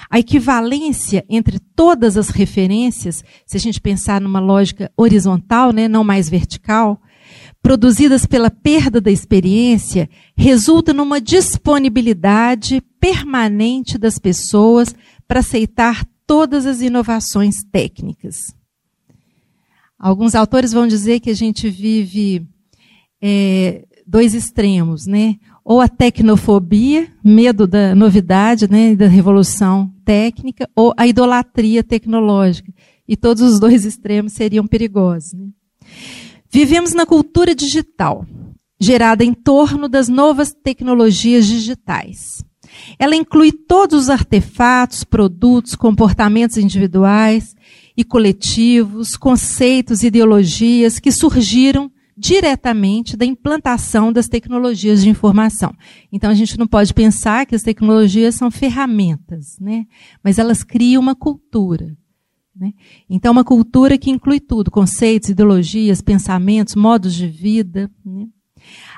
A 0.09 0.17
equivalência 0.17 1.23
entre 1.29 1.59
todas 1.59 2.17
as 2.17 2.29
referências, 2.29 3.23
se 3.45 3.55
a 3.55 3.59
gente 3.59 3.79
pensar 3.79 4.19
numa 4.19 4.39
lógica 4.39 4.91
horizontal, 4.97 5.71
né, 5.71 5.87
não 5.87 6.03
mais 6.03 6.27
vertical, 6.27 6.99
produzidas 7.67 8.25
pela 8.25 8.49
perda 8.49 9.01
da 9.01 9.11
experiência, 9.11 10.09
resulta 10.37 10.93
numa 10.93 11.19
disponibilidade 11.19 12.81
permanente 12.97 13.97
das 13.97 14.17
pessoas 14.17 14.95
para 15.27 15.41
aceitar 15.41 16.07
todas 16.25 16.65
as 16.65 16.79
inovações 16.79 17.55
técnicas. 17.69 18.37
Alguns 19.99 20.33
autores 20.33 20.71
vão 20.71 20.87
dizer 20.87 21.19
que 21.19 21.29
a 21.29 21.33
gente 21.33 21.69
vive 21.69 22.47
é, 23.21 23.85
dois 24.07 24.33
extremos, 24.33 25.05
né? 25.05 25.35
Ou 25.61 25.81
a 25.81 25.89
tecnofobia, 25.89 27.11
medo 27.21 27.67
da 27.67 27.93
novidade, 27.93 28.71
né, 28.71 28.95
da 28.95 29.07
revolução 29.07 29.93
técnica, 30.05 30.69
ou 30.73 30.93
a 30.95 31.05
idolatria 31.05 31.83
tecnológica. 31.83 32.73
E 33.05 33.17
todos 33.17 33.43
os 33.43 33.59
dois 33.59 33.83
extremos 33.83 34.31
seriam 34.31 34.65
perigosos. 34.65 35.33
Né? 35.33 35.49
Vivemos 36.49 36.93
na 36.93 37.05
cultura 37.05 37.53
digital, 37.53 38.25
gerada 38.79 39.23
em 39.23 39.33
torno 39.33 39.87
das 39.87 40.07
novas 40.07 40.53
tecnologias 40.53 41.45
digitais. 41.45 42.43
Ela 42.99 43.15
inclui 43.15 43.51
todos 43.51 44.03
os 44.03 44.09
artefatos, 44.09 45.03
produtos, 45.03 45.75
comportamentos 45.75 46.57
individuais 46.57 47.55
e 47.95 48.03
coletivos, 48.03 49.15
conceitos, 49.15 50.03
ideologias 50.03 50.99
que 50.99 51.11
surgiram 51.11 51.91
diretamente 52.17 53.15
da 53.15 53.25
implantação 53.25 54.11
das 54.11 54.27
tecnologias 54.27 55.03
de 55.03 55.09
informação. 55.09 55.71
Então 56.11 56.31
a 56.31 56.33
gente 56.33 56.57
não 56.57 56.67
pode 56.67 56.93
pensar 56.93 57.45
que 57.45 57.55
as 57.55 57.61
tecnologias 57.61 58.35
são 58.35 58.49
ferramentas, 58.49 59.57
né? 59.61 59.85
Mas 60.23 60.39
elas 60.39 60.63
criam 60.63 61.01
uma 61.01 61.15
cultura. 61.15 61.95
Né? 62.59 62.73
Então, 63.09 63.31
uma 63.31 63.43
cultura 63.43 63.97
que 63.97 64.09
inclui 64.09 64.39
tudo: 64.39 64.71
conceitos, 64.71 65.29
ideologias, 65.29 66.01
pensamentos, 66.01 66.75
modos 66.75 67.13
de 67.13 67.27
vida. 67.27 67.89
Né? 68.05 68.27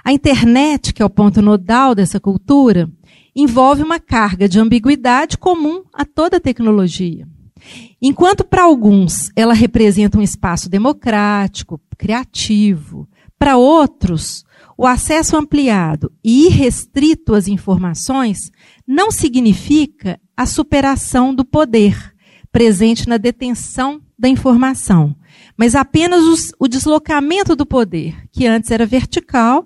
A 0.03 0.13
internet, 0.13 0.93
que 0.93 1.01
é 1.01 1.05
o 1.05 1.09
ponto 1.09 1.41
nodal 1.41 1.93
dessa 1.93 2.19
cultura, 2.19 2.89
envolve 3.35 3.83
uma 3.83 3.99
carga 3.99 4.47
de 4.47 4.59
ambiguidade 4.59 5.37
comum 5.37 5.83
a 5.93 6.05
toda 6.05 6.39
tecnologia. 6.39 7.27
Enquanto 8.01 8.45
para 8.45 8.63
alguns 8.63 9.29
ela 9.35 9.53
representa 9.53 10.17
um 10.17 10.21
espaço 10.21 10.69
democrático, 10.69 11.79
criativo, 11.97 13.07
para 13.37 13.57
outros, 13.57 14.45
o 14.77 14.87
acesso 14.87 15.35
ampliado 15.35 16.11
e 16.23 16.47
irrestrito 16.47 17.33
às 17.33 17.47
informações 17.47 18.49
não 18.87 19.11
significa 19.11 20.19
a 20.35 20.45
superação 20.45 21.35
do 21.35 21.43
poder 21.43 22.08
presente 22.51 23.07
na 23.07 23.17
detenção 23.17 24.01
da 24.17 24.27
informação, 24.27 25.15
mas 25.55 25.75
apenas 25.75 26.23
os, 26.23 26.51
o 26.59 26.67
deslocamento 26.67 27.55
do 27.55 27.65
poder, 27.65 28.27
que 28.31 28.45
antes 28.45 28.71
era 28.71 28.85
vertical 28.85 29.65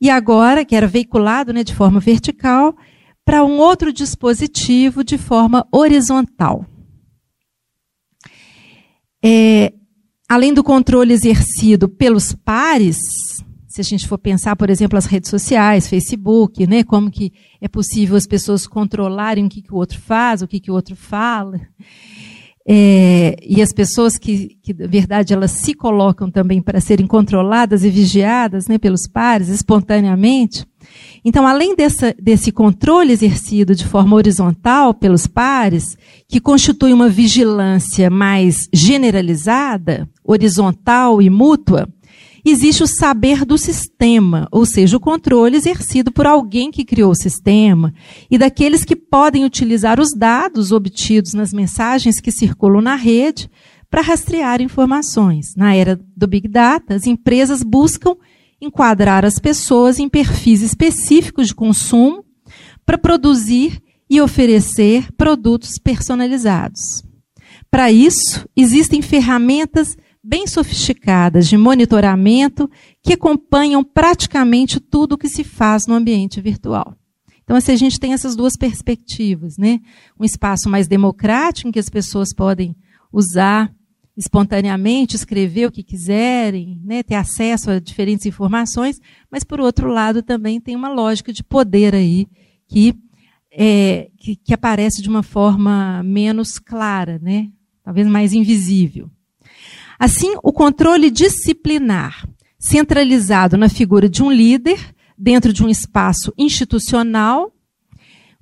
e 0.00 0.10
agora, 0.10 0.64
que 0.64 0.74
era 0.74 0.86
veiculado 0.86 1.52
né, 1.52 1.64
de 1.64 1.74
forma 1.74 2.00
vertical, 2.00 2.76
para 3.24 3.44
um 3.44 3.58
outro 3.58 3.92
dispositivo 3.92 5.02
de 5.02 5.16
forma 5.16 5.66
horizontal. 5.72 6.66
É, 9.24 9.72
além 10.28 10.52
do 10.52 10.62
controle 10.62 11.12
exercido 11.12 11.88
pelos 11.88 12.32
pares, 12.32 12.98
se 13.66 13.80
a 13.80 13.84
gente 13.84 14.06
for 14.06 14.18
pensar, 14.18 14.54
por 14.56 14.70
exemplo, 14.70 14.96
as 14.96 15.06
redes 15.06 15.30
sociais, 15.30 15.88
Facebook, 15.88 16.66
né, 16.66 16.84
como 16.84 17.10
que 17.10 17.32
é 17.60 17.68
possível 17.68 18.16
as 18.16 18.26
pessoas 18.26 18.66
controlarem 18.66 19.46
o 19.46 19.48
que, 19.48 19.62
que 19.62 19.72
o 19.72 19.76
outro 19.76 19.98
faz, 19.98 20.42
o 20.42 20.48
que, 20.48 20.60
que 20.60 20.70
o 20.70 20.74
outro 20.74 20.96
fala. 20.96 21.60
É, 22.68 23.36
e 23.40 23.62
as 23.62 23.72
pessoas 23.72 24.18
que, 24.18 24.58
que, 24.60 24.74
na 24.74 24.88
verdade, 24.88 25.32
elas 25.32 25.52
se 25.52 25.72
colocam 25.72 26.28
também 26.28 26.60
para 26.60 26.80
serem 26.80 27.06
controladas 27.06 27.84
e 27.84 27.90
vigiadas 27.90 28.66
né, 28.66 28.76
pelos 28.76 29.06
pares, 29.06 29.48
espontaneamente. 29.48 30.66
Então, 31.24 31.46
além 31.46 31.76
dessa, 31.76 32.12
desse 32.20 32.50
controle 32.50 33.12
exercido 33.12 33.72
de 33.72 33.86
forma 33.86 34.16
horizontal 34.16 34.92
pelos 34.92 35.28
pares, 35.28 35.96
que 36.28 36.40
constitui 36.40 36.92
uma 36.92 37.08
vigilância 37.08 38.10
mais 38.10 38.68
generalizada, 38.72 40.08
horizontal 40.24 41.22
e 41.22 41.30
mútua, 41.30 41.88
existe 42.50 42.82
o 42.82 42.86
saber 42.86 43.44
do 43.44 43.58
sistema, 43.58 44.46
ou 44.52 44.64
seja, 44.64 44.96
o 44.96 45.00
controle 45.00 45.56
exercido 45.56 46.12
por 46.12 46.26
alguém 46.26 46.70
que 46.70 46.84
criou 46.84 47.10
o 47.10 47.16
sistema 47.16 47.92
e 48.30 48.38
daqueles 48.38 48.84
que 48.84 48.94
podem 48.94 49.44
utilizar 49.44 49.98
os 49.98 50.14
dados 50.14 50.70
obtidos 50.70 51.34
nas 51.34 51.52
mensagens 51.52 52.20
que 52.20 52.30
circulam 52.30 52.80
na 52.80 52.94
rede 52.94 53.50
para 53.90 54.00
rastrear 54.00 54.60
informações. 54.60 55.54
Na 55.56 55.74
era 55.74 55.98
do 56.16 56.26
Big 56.26 56.46
Data, 56.46 56.94
as 56.94 57.06
empresas 57.06 57.62
buscam 57.62 58.14
enquadrar 58.60 59.24
as 59.24 59.38
pessoas 59.38 59.98
em 59.98 60.08
perfis 60.08 60.62
específicos 60.62 61.48
de 61.48 61.54
consumo 61.54 62.24
para 62.84 62.96
produzir 62.96 63.82
e 64.08 64.20
oferecer 64.20 65.12
produtos 65.12 65.78
personalizados. 65.82 67.04
Para 67.70 67.90
isso, 67.90 68.48
existem 68.56 69.02
ferramentas 69.02 69.96
bem 70.26 70.44
sofisticadas 70.46 71.48
de 71.48 71.56
monitoramento 71.56 72.68
que 73.00 73.12
acompanham 73.12 73.84
praticamente 73.84 74.80
tudo 74.80 75.12
o 75.12 75.18
que 75.18 75.28
se 75.28 75.44
faz 75.44 75.86
no 75.86 75.94
ambiente 75.94 76.40
virtual. 76.40 76.96
Então, 77.44 77.56
assim, 77.56 77.70
a 77.70 77.76
gente 77.76 78.00
tem 78.00 78.12
essas 78.12 78.34
duas 78.34 78.56
perspectivas, 78.56 79.56
né? 79.56 79.78
Um 80.18 80.24
espaço 80.24 80.68
mais 80.68 80.88
democrático, 80.88 81.68
em 81.68 81.72
que 81.72 81.78
as 81.78 81.88
pessoas 81.88 82.34
podem 82.34 82.74
usar 83.12 83.72
espontaneamente, 84.16 85.14
escrever 85.14 85.66
o 85.66 85.70
que 85.70 85.84
quiserem, 85.84 86.80
né, 86.82 87.02
ter 87.02 87.16
acesso 87.16 87.70
a 87.70 87.78
diferentes 87.78 88.24
informações, 88.24 88.98
mas 89.30 89.44
por 89.44 89.60
outro 89.60 89.88
lado 89.88 90.22
também 90.22 90.58
tem 90.58 90.74
uma 90.74 90.88
lógica 90.88 91.34
de 91.34 91.44
poder 91.44 91.94
aí 91.94 92.26
que, 92.66 92.94
é, 93.52 94.08
que, 94.16 94.36
que 94.36 94.54
aparece 94.54 95.02
de 95.02 95.08
uma 95.10 95.22
forma 95.22 96.02
menos 96.02 96.58
clara, 96.58 97.18
né, 97.18 97.50
talvez 97.84 98.06
mais 98.08 98.32
invisível. 98.32 99.10
Assim, 99.98 100.34
o 100.42 100.52
controle 100.52 101.10
disciplinar, 101.10 102.28
centralizado 102.58 103.56
na 103.56 103.68
figura 103.68 104.08
de 104.08 104.22
um 104.22 104.30
líder, 104.30 104.78
dentro 105.16 105.52
de 105.52 105.64
um 105.64 105.68
espaço 105.68 106.32
institucional, 106.36 107.52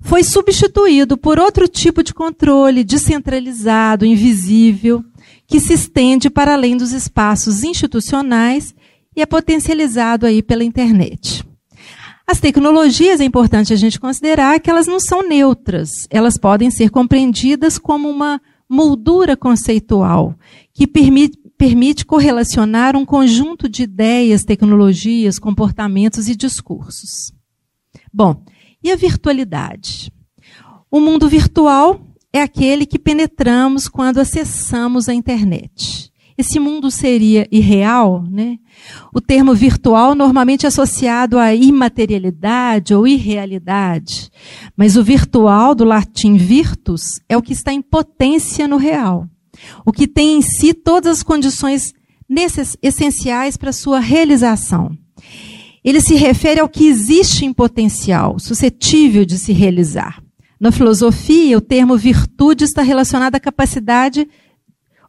foi 0.01 0.23
substituído 0.23 1.17
por 1.17 1.39
outro 1.39 1.67
tipo 1.67 2.03
de 2.03 2.13
controle 2.13 2.83
descentralizado, 2.83 4.05
invisível, 4.05 5.03
que 5.47 5.59
se 5.59 5.73
estende 5.73 6.29
para 6.29 6.53
além 6.53 6.75
dos 6.75 6.91
espaços 6.91 7.63
institucionais 7.63 8.75
e 9.15 9.21
é 9.21 9.25
potencializado 9.25 10.25
aí 10.25 10.43
pela 10.43 10.63
internet. 10.63 11.43
As 12.27 12.39
tecnologias 12.39 13.21
é 13.21 13.23
importante 13.23 13.71
a 13.71 13.75
gente 13.75 13.99
considerar 13.99 14.59
que 14.59 14.69
elas 14.69 14.87
não 14.87 14.99
são 14.99 15.27
neutras, 15.27 16.07
elas 16.09 16.37
podem 16.37 16.71
ser 16.71 16.89
compreendidas 16.89 17.77
como 17.77 18.09
uma 18.09 18.41
moldura 18.67 19.37
conceitual 19.37 20.35
que 20.73 20.87
permite, 20.87 21.37
permite 21.57 22.05
correlacionar 22.05 22.95
um 22.95 23.05
conjunto 23.05 23.69
de 23.69 23.83
ideias, 23.83 24.43
tecnologias, 24.43 25.39
comportamentos 25.39 26.27
e 26.27 26.35
discursos. 26.35 27.33
Bom, 28.13 28.43
e 28.83 28.91
a 28.91 28.95
virtualidade? 28.95 30.11
O 30.91 30.99
mundo 30.99 31.27
virtual 31.27 31.99
é 32.31 32.41
aquele 32.41 32.85
que 32.85 32.99
penetramos 32.99 33.87
quando 33.87 34.19
acessamos 34.19 35.09
a 35.09 35.13
internet. 35.13 36.11
Esse 36.37 36.59
mundo 36.59 36.91
seria 36.91 37.47
irreal, 37.49 38.23
né? 38.29 38.57
O 39.13 39.21
termo 39.21 39.55
virtual 39.55 40.13
normalmente 40.13 40.65
é 40.65 40.67
associado 40.67 41.39
à 41.39 41.55
imaterialidade 41.55 42.93
ou 42.93 43.07
irrealidade, 43.07 44.29
mas 44.75 44.97
o 44.97 45.03
virtual 45.03 45.73
do 45.73 45.85
latim 45.85 46.35
virtus 46.35 47.21
é 47.29 47.37
o 47.37 47.41
que 47.41 47.53
está 47.53 47.71
em 47.71 47.81
potência 47.81 48.67
no 48.67 48.75
real, 48.75 49.29
o 49.85 49.91
que 49.91 50.07
tem 50.07 50.37
em 50.37 50.41
si 50.41 50.73
todas 50.73 51.17
as 51.17 51.23
condições 51.23 51.93
essenciais 52.81 53.57
para 53.57 53.71
sua 53.71 53.99
realização. 53.99 54.97
Ele 55.83 56.01
se 56.01 56.15
refere 56.15 56.59
ao 56.59 56.67
que 56.67 56.87
existe 56.87 57.45
em 57.45 57.53
potencial, 57.53 58.39
suscetível 58.39 59.23
de 59.23 59.37
se 59.37 59.53
realizar. 59.53 60.21
Na 60.59 60.71
filosofia, 60.71 61.57
o 61.57 61.61
termo 61.61 61.97
virtude 61.97 62.63
está 62.63 62.81
relacionado 62.81 63.35
à 63.35 63.39
capacidade 63.39 64.27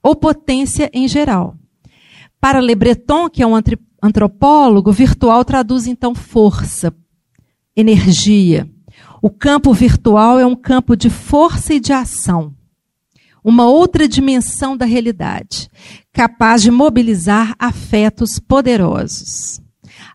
ou 0.02 0.14
potência 0.14 0.90
em 0.92 1.08
geral. 1.08 1.56
Para 2.40 2.60
Le 2.60 2.74
Breton, 2.74 3.30
que 3.30 3.42
é 3.42 3.46
um 3.46 3.58
antropólogo, 4.02 4.92
virtual 4.92 5.44
traduz 5.44 5.86
então 5.86 6.14
força, 6.14 6.94
energia. 7.74 8.68
O 9.22 9.30
campo 9.30 9.72
virtual 9.72 10.38
é 10.38 10.46
um 10.46 10.54
campo 10.54 10.94
de 10.94 11.08
força 11.08 11.74
e 11.74 11.80
de 11.80 11.92
ação. 11.92 12.54
Uma 13.48 13.68
outra 13.68 14.08
dimensão 14.08 14.76
da 14.76 14.84
realidade, 14.84 15.70
capaz 16.12 16.62
de 16.62 16.70
mobilizar 16.72 17.54
afetos 17.60 18.40
poderosos. 18.40 19.60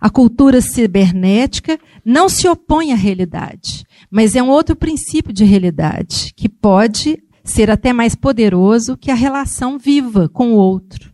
A 0.01 0.09
cultura 0.09 0.59
cibernética 0.59 1.79
não 2.03 2.27
se 2.27 2.45
opõe 2.45 2.91
à 2.91 2.95
realidade, 2.95 3.85
mas 4.11 4.35
é 4.35 4.43
um 4.43 4.49
outro 4.49 4.75
princípio 4.75 5.31
de 5.31 5.45
realidade, 5.45 6.33
que 6.35 6.49
pode 6.49 7.23
ser 7.41 7.71
até 7.71 7.93
mais 7.93 8.15
poderoso 8.15 8.97
que 8.97 9.09
a 9.09 9.15
relação 9.15 9.79
viva 9.79 10.27
com 10.27 10.51
o 10.51 10.57
outro. 10.57 11.13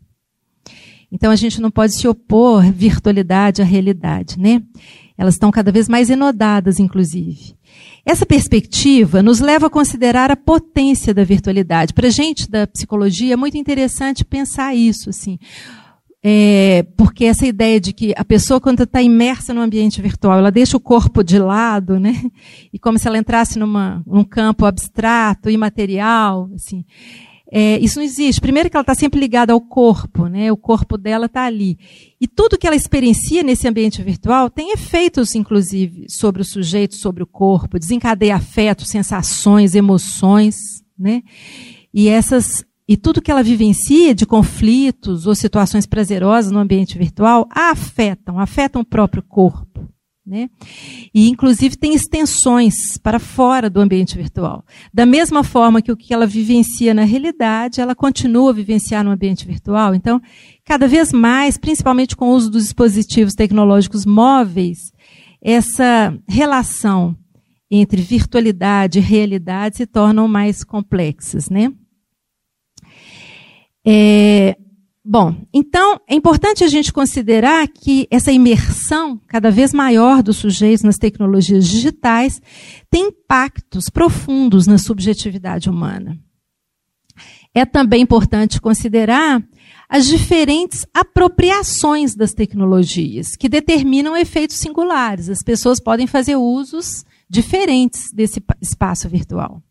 Então 1.12 1.30
a 1.30 1.36
gente 1.36 1.62
não 1.62 1.70
pode 1.70 1.94
se 1.94 2.08
opor 2.08 2.64
virtualidade 2.72 3.62
à 3.62 3.66
realidade, 3.66 4.40
né? 4.40 4.64
Elas 5.16 5.36
estão 5.36 5.52
cada 5.52 5.72
vez 5.72 5.88
mais 5.88 6.10
enodadas, 6.10 6.80
inclusive. 6.80 7.57
Essa 8.08 8.26
perspectiva 8.26 9.22
nos 9.22 9.42
leva 9.42 9.68
a 9.68 9.70
considerar 9.70 10.32
a 10.32 10.36
potência 10.38 11.14
da 11.14 11.26
virtualidade. 11.26 11.94
Para 11.94 12.10
gente 12.10 12.50
da 12.50 12.66
psicologia 12.66 13.34
é 13.34 13.36
muito 13.36 13.58
interessante 13.58 14.24
pensar 14.24 14.74
isso. 14.74 15.10
Assim. 15.10 15.38
é, 16.24 16.84
porque 16.96 17.26
essa 17.26 17.46
ideia 17.46 17.82
de 17.82 17.92
que 17.92 18.14
a 18.16 18.24
pessoa, 18.24 18.62
quando 18.62 18.84
está 18.84 19.02
imersa 19.02 19.54
no 19.54 19.60
ambiente 19.60 20.02
virtual, 20.02 20.38
ela 20.38 20.50
deixa 20.50 20.78
o 20.78 20.80
corpo 20.80 21.22
de 21.22 21.38
lado, 21.38 22.00
né? 22.00 22.14
E 22.72 22.80
como 22.80 22.98
se 22.98 23.10
ela 23.10 23.18
entrasse 23.18 23.60
numa, 23.60 24.02
num 24.08 24.24
campo 24.24 24.66
abstrato, 24.66 25.50
imaterial, 25.50 26.50
assim. 26.56 26.86
É, 27.52 27.80
isso 27.80 27.98
não 27.98 28.04
existe. 28.04 28.42
Primeiro 28.42 28.70
que 28.70 28.76
ela 28.76 28.82
está 28.82 28.94
sempre 28.94 29.20
ligada 29.20 29.54
ao 29.54 29.62
corpo, 29.62 30.28
né? 30.28 30.52
O 30.52 30.58
corpo 30.58 30.98
dela 30.98 31.28
está 31.28 31.46
ali. 31.46 31.78
E 32.20 32.28
tudo 32.28 32.58
que 32.58 32.68
ela 32.68 32.76
experiencia 32.76 33.42
nesse 33.42 33.68
ambiente 33.68 34.02
virtual 34.02 34.50
tem 34.50 34.72
efeitos, 34.72 35.34
inclusive, 35.34 36.06
sobre 36.10 36.42
o 36.42 36.46
sujeito, 36.46 36.96
sobre 36.96 37.24
o 37.24 37.28
corpo, 37.28 37.80
desencadeia 37.80 38.36
afetos, 38.36 38.90
sensações, 38.90 39.76
emoções, 39.76 40.56
né? 40.98 41.24
E 41.94 42.10
essas 42.10 42.66
e 42.90 42.96
tudo 42.96 43.22
que 43.22 43.30
ela 43.30 43.44
vivencia 43.44 44.16
de 44.16 44.26
conflitos 44.26 45.28
ou 45.28 45.36
situações 45.36 45.86
prazerosas 45.86 46.52
no 46.52 46.60
ambiente 46.60 46.98
virtual 46.98 47.46
afetam, 47.52 48.40
afetam 48.40 48.82
o 48.82 48.86
próprio 48.86 49.22
corpo. 49.22 49.90
Né? 50.28 50.50
E, 51.14 51.30
inclusive, 51.30 51.78
tem 51.78 51.94
extensões 51.94 52.98
para 53.02 53.18
fora 53.18 53.70
do 53.70 53.80
ambiente 53.80 54.18
virtual. 54.18 54.62
Da 54.94 55.06
mesma 55.06 55.42
forma 55.42 55.82
que 55.82 55.92
o 55.92 55.96
que 55.96 56.14
ela 56.14 56.28
vivencia 56.28 56.94
na 56.94 57.06
realidade, 57.06 57.80
ela 57.80 57.96
continua 57.96 58.50
a 58.50 58.54
vivenciar 58.54 59.06
no 59.06 59.12
ambiente 59.12 59.48
virtual. 59.48 59.96
Então, 59.96 60.22
cada 60.66 60.86
vez 60.86 61.14
mais, 61.14 61.58
principalmente 61.58 62.14
com 62.14 62.26
o 62.26 62.36
uso 62.36 62.52
dos 62.52 62.64
dispositivos 62.64 63.36
tecnológicos 63.36 64.06
móveis, 64.06 64.92
essa 65.42 66.14
relação 66.28 67.16
entre 67.72 68.02
virtualidade 68.02 69.00
e 69.00 69.02
realidade 69.02 69.78
se 69.78 69.88
tornam 69.88 70.28
mais 70.28 70.62
complexas. 70.62 71.50
Né? 71.50 71.72
É, 73.86 74.58
Bom, 75.10 75.34
então 75.54 76.02
é 76.06 76.14
importante 76.16 76.66
a 76.66 76.68
gente 76.68 76.92
considerar 76.92 77.66
que 77.70 78.06
essa 78.12 78.30
imersão 78.30 79.18
cada 79.26 79.50
vez 79.50 79.72
maior 79.74 80.22
dos 80.22 80.36
sujeitos 80.36 80.84
nas 80.84 80.98
tecnologias 80.98 81.66
digitais 81.66 82.42
tem 82.90 83.08
impactos 83.08 83.86
profundos 83.90 84.68
na 84.68 84.78
subjetividade 84.78 85.70
humana. 85.70 86.20
É 87.54 87.66
também 87.66 88.02
importante 88.02 88.60
considerar 88.60 89.42
as 89.88 90.08
diferentes 90.08 90.86
apropriações 90.94 92.14
das 92.14 92.34
tecnologias, 92.34 93.38
que 93.38 93.48
determinam 93.48 94.14
efeitos 94.14 94.58
singulares. 94.58 95.30
As 95.30 95.42
pessoas 95.42 95.80
podem 95.80 96.06
fazer 96.06 96.36
usos 96.36 97.06
diferentes 97.30 98.12
desse 98.14 98.44
espaço 98.62 99.08
virtual. 99.08 99.64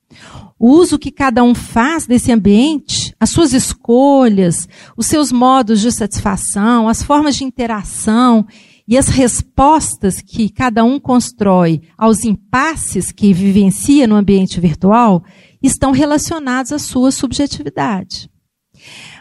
O 0.58 0.70
uso 0.70 0.98
que 0.98 1.10
cada 1.10 1.42
um 1.42 1.54
faz 1.54 2.06
desse 2.06 2.32
ambiente, 2.32 3.14
as 3.20 3.30
suas 3.30 3.52
escolhas, 3.52 4.68
os 4.96 5.06
seus 5.06 5.30
modos 5.30 5.80
de 5.80 5.92
satisfação, 5.92 6.88
as 6.88 7.02
formas 7.02 7.36
de 7.36 7.44
interação 7.44 8.46
e 8.88 8.96
as 8.96 9.08
respostas 9.08 10.22
que 10.22 10.48
cada 10.48 10.84
um 10.84 10.98
constrói 10.98 11.82
aos 11.98 12.24
impasses 12.24 13.12
que 13.12 13.32
vivencia 13.32 14.06
no 14.06 14.14
ambiente 14.14 14.60
virtual 14.60 15.22
estão 15.62 15.90
relacionados 15.90 16.72
à 16.72 16.78
sua 16.78 17.10
subjetividade. 17.10 18.30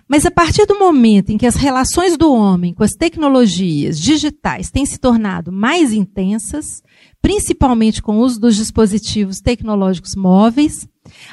Mas 0.07 0.25
a 0.25 0.31
partir 0.31 0.65
do 0.67 0.77
momento 0.77 1.31
em 1.31 1.37
que 1.37 1.47
as 1.47 1.55
relações 1.55 2.15
do 2.15 2.31
homem 2.31 2.73
com 2.73 2.83
as 2.83 2.91
tecnologias 2.91 3.99
digitais 3.99 4.69
têm 4.69 4.85
se 4.85 4.99
tornado 4.99 5.51
mais 5.51 5.91
intensas, 5.91 6.83
principalmente 7.25 8.03
com 8.03 8.17
o 8.17 8.19
uso 8.19 8.39
dos 8.39 8.55
dispositivos 8.55 9.41
tecnológicos 9.41 10.15
móveis, 10.15 10.87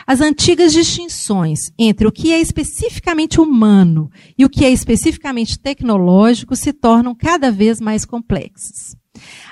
as 0.06 0.22
antigas 0.22 0.72
distinções 0.72 1.70
entre 1.78 2.06
o 2.06 2.10
que 2.10 2.32
é 2.32 2.40
especificamente 2.40 3.38
humano 3.38 4.10
e 4.38 4.42
o 4.42 4.48
que 4.48 4.64
é 4.64 4.70
especificamente 4.70 5.58
tecnológico 5.58 6.56
se 6.56 6.72
tornam 6.72 7.14
cada 7.14 7.50
vez 7.50 7.78
mais 7.78 8.06
complexas. 8.06 8.96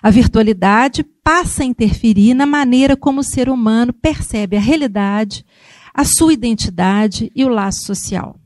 A 0.03 0.09
virtualidade 0.09 1.05
passa 1.23 1.63
a 1.63 1.67
interferir 1.67 2.33
na 2.33 2.47
maneira 2.47 2.97
como 2.97 3.21
o 3.21 3.25
ser 3.25 3.51
humano 3.51 3.93
percebe 3.93 4.57
a 4.57 4.61
realidade, 4.61 5.45
a 5.93 6.07
sua 6.07 6.33
identidade 6.33 7.31
e 7.37 7.45
o 7.45 7.51
laço 7.51 7.85
social. 7.85 8.41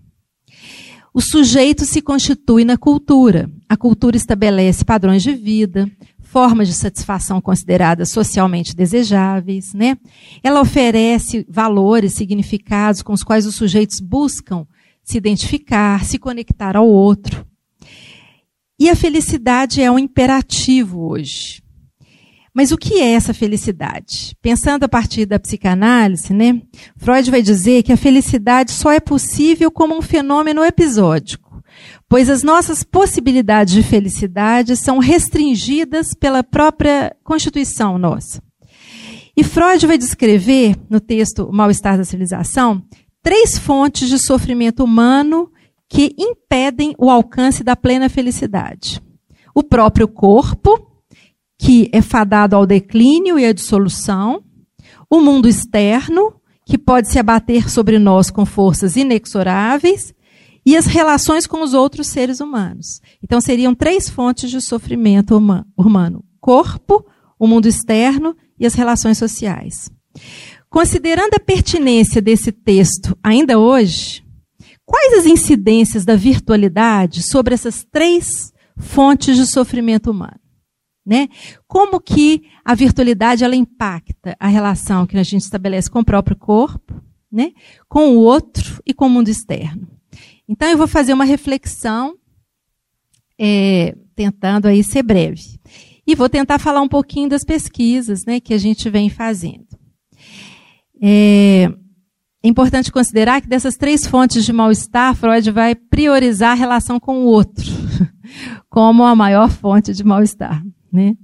O 1.17 1.21
sujeito 1.21 1.85
se 1.85 2.03
constitui 2.03 2.65
na 2.65 2.77
cultura. 2.77 3.49
A 3.69 3.77
cultura 3.77 4.17
estabelece 4.17 4.85
padrões 4.85 5.23
de 5.23 5.33
vida, 5.33 5.89
formas 6.35 6.67
de 6.67 6.75
satisfação 6.75 7.41
consideradas 7.41 8.11
socialmente 8.11 8.75
desejáveis, 8.75 9.73
né? 9.73 9.97
Ela 10.43 10.61
oferece 10.61 11.47
valores, 11.49 12.15
significados 12.15 13.03
com 13.03 13.13
os 13.13 13.23
quais 13.23 13.47
os 13.47 13.55
sujeitos 13.55 14.01
buscam 14.01 14.67
se 15.05 15.17
identificar, 15.17 16.05
se 16.05 16.19
conectar 16.19 16.77
ao 16.77 16.89
outro. 16.89 17.47
E 18.77 18.91
a 18.91 18.97
felicidade 18.97 19.81
é 19.81 19.89
um 19.89 19.97
imperativo 19.97 21.09
hoje. 21.09 21.63
Mas 22.53 22.73
o 22.73 22.77
que 22.77 22.95
é 22.95 23.13
essa 23.13 23.33
felicidade? 23.33 24.37
Pensando 24.43 24.83
a 24.83 24.89
partir 24.89 25.27
da 25.27 25.39
psicanálise, 25.39 26.35
né? 26.35 26.61
Freud 26.97 27.31
vai 27.31 27.43
dizer 27.43 27.85
que 27.85 27.93
a 27.93 27.97
felicidade 27.97 28.73
só 28.73 28.91
é 28.91 28.99
possível 28.99 29.71
como 29.71 29.97
um 29.97 30.03
fenômeno 30.03 30.65
episódico 30.65 31.44
pois 32.15 32.31
as 32.31 32.45
nossas 32.45 32.85
possibilidades 32.85 33.75
de 33.75 33.83
felicidade 33.83 34.77
são 34.77 35.01
restringidas 35.01 36.15
pela 36.15 36.45
própria 36.45 37.13
constituição 37.25 37.99
nossa. 37.99 38.41
E 39.37 39.43
Freud 39.43 39.85
vai 39.85 39.99
descrever, 39.99 40.77
no 40.89 41.01
texto 41.01 41.43
O 41.43 41.53
Mal-Estar 41.53 41.97
da 41.97 42.05
Civilização, 42.05 42.85
três 43.21 43.59
fontes 43.59 44.09
de 44.09 44.17
sofrimento 44.21 44.85
humano 44.85 45.51
que 45.89 46.15
impedem 46.17 46.95
o 46.99 47.11
alcance 47.11 47.65
da 47.65 47.75
plena 47.75 48.09
felicidade. 48.09 49.03
O 49.53 49.65
próprio 49.65 50.07
corpo, 50.07 50.87
que 51.59 51.91
é 51.93 52.01
fadado 52.01 52.55
ao 52.55 52.65
declínio 52.65 53.41
e 53.41 53.45
à 53.45 53.53
dissolução, 53.53 54.41
o 55.11 55.19
mundo 55.21 55.49
externo, 55.49 56.37
que 56.65 56.79
pode 56.79 57.09
se 57.09 57.19
abater 57.19 57.69
sobre 57.69 57.99
nós 57.99 58.31
com 58.31 58.47
forças 58.47 58.95
inexoráveis, 58.95 60.15
e 60.65 60.77
as 60.77 60.87
relações 60.87 61.47
com 61.47 61.63
os 61.63 61.75
outros 61.75 62.07
seres 62.07 62.41
humanos. 62.41 63.01
Então, 63.23 63.41
seriam 63.41 63.75
três 63.75 64.09
fontes 64.09 64.51
de 64.51 64.61
sofrimento 64.61 65.37
humano: 65.77 66.25
corpo, 66.41 67.05
o 67.39 67.47
mundo 67.47 67.67
externo 67.67 68.37
e 68.59 68.67
as 68.67 68.75
relações 68.75 69.19
sociais. 69.19 69.91
Considerando 70.71 71.35
a 71.35 71.41
pertinência 71.41 72.21
desse 72.21 72.51
texto 72.51 73.17
ainda 73.23 73.59
hoje, 73.59 74.25
quais 74.85 75.21
as 75.21 75.27
incidências 75.27 76.05
da 76.05 76.17
virtualidade 76.17 77.23
sobre 77.23 77.55
essas 77.55 77.85
três 77.85 78.53
fontes 78.77 79.37
de 79.37 79.47
sofrimento 79.47 80.11
humano? 80.11 80.41
Né? 81.07 81.29
Como 81.69 82.01
que 82.01 82.45
a 82.65 82.75
virtualidade 82.75 83.45
ela 83.45 83.55
impacta 83.55 84.35
a 84.41 84.49
relação 84.49 85.07
que 85.07 85.19
a 85.19 85.23
gente 85.23 85.43
estabelece 85.43 85.91
com 85.91 86.01
o 86.01 86.05
próprio 86.05 86.37
corpo, 86.37 87.01
né? 87.31 87.53
com 87.89 88.17
o 88.17 88.21
outro 88.21 88.83
e 88.87 88.95
com 88.95 89.07
o 89.07 89.11
mundo 89.11 89.29
externo? 89.29 89.87
Então 90.49 90.69
eu 90.69 90.77
vou 90.77 90.87
fazer 90.87 91.13
uma 91.13 91.25
reflexão, 91.25 92.17
é, 93.39 93.97
tentando 94.15 94.67
aí 94.67 94.83
ser 94.85 95.03
breve. 95.03 95.61
E 96.07 96.15
vou 96.15 96.29
tentar 96.29 96.59
falar 96.59 96.83
um 96.83 96.89
pouquinho 96.89 97.29
das 97.29 97.45
pesquisas 97.45 98.25
né, 98.27 98.41
que 98.41 98.53
a 98.53 98.59
gente 98.59 98.91
vem 98.91 99.09
fazendo. 99.09 99.67
É, 101.03 101.71
é 102.43 102.49
importante 102.49 102.93
considerar 102.93 103.41
que 103.41 103.49
dessas 103.49 103.75
três 103.75 104.07
fontes 104.07 104.45
de 104.45 104.53
mal-estar, 104.53 105.15
Freud 105.15 105.51
vai 105.51 105.75
priorizar 105.75 106.53
a 106.53 106.55
relação 106.55 107.01
com 107.01 107.21
o 107.21 107.27
outro 107.27 107.65
como 108.69 109.03
a 109.03 109.15
maior 109.15 109.51
fonte 109.51 109.95
de 109.95 110.05
mal-estar. 110.05 110.63
Né? 110.93 111.17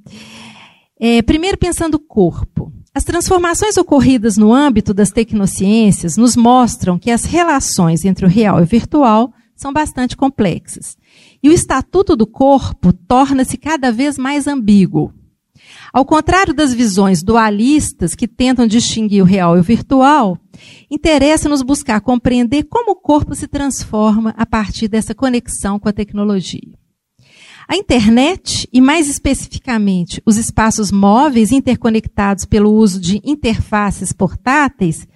É, 0.98 1.20
primeiro, 1.22 1.59
pensando 1.59 1.94
o 1.94 2.00
corpo. 2.00 2.72
As 2.92 3.05
transformações 3.05 3.76
ocorridas 3.76 4.37
no 4.37 4.53
âmbito 4.53 4.92
das 4.92 5.11
tecnociências 5.11 6.16
nos 6.16 6.35
mostram 6.35 6.98
que 6.98 7.11
as 7.11 7.24
relações 7.24 8.05
entre 8.05 8.26
o 8.26 8.29
real 8.29 8.59
e 8.59 8.62
o 8.62 8.66
virtual 8.66 9.33
são 9.55 9.72
bastante 9.72 10.16
complexas. 10.16 10.96
E 11.40 11.48
o 11.48 11.53
estatuto 11.53 12.16
do 12.16 12.26
corpo 12.26 12.92
torna-se 12.92 13.57
cada 13.57 13.92
vez 13.92 14.18
mais 14.18 14.48
ambíguo. 14.48 15.12
Ao 15.92 16.05
contrário 16.05 16.53
das 16.53 16.74
visões 16.74 17.22
dualistas 17.22 18.16
que 18.16 18.26
tentam 18.26 18.66
distinguir 18.66 19.22
o 19.22 19.26
real 19.26 19.57
e 19.57 19.61
o 19.61 19.62
virtual, 19.62 20.37
interessa-nos 20.90 21.62
buscar 21.62 22.00
compreender 22.00 22.64
como 22.64 22.92
o 22.92 22.96
corpo 22.96 23.37
se 23.37 23.46
transforma 23.46 24.35
a 24.37 24.44
partir 24.44 24.88
dessa 24.88 25.14
conexão 25.14 25.79
com 25.79 25.88
a 25.88 25.92
tecnologia. 25.92 26.80
A 27.70 27.76
internet, 27.76 28.68
e 28.72 28.80
mais 28.80 29.09
especificamente 29.09 30.20
os 30.26 30.37
espaços 30.37 30.90
móveis 30.90 31.52
interconectados 31.52 32.44
pelo 32.44 32.72
uso 32.72 33.00
de 33.00 33.22
interfaces 33.24 34.12
portáteis, 34.12 35.06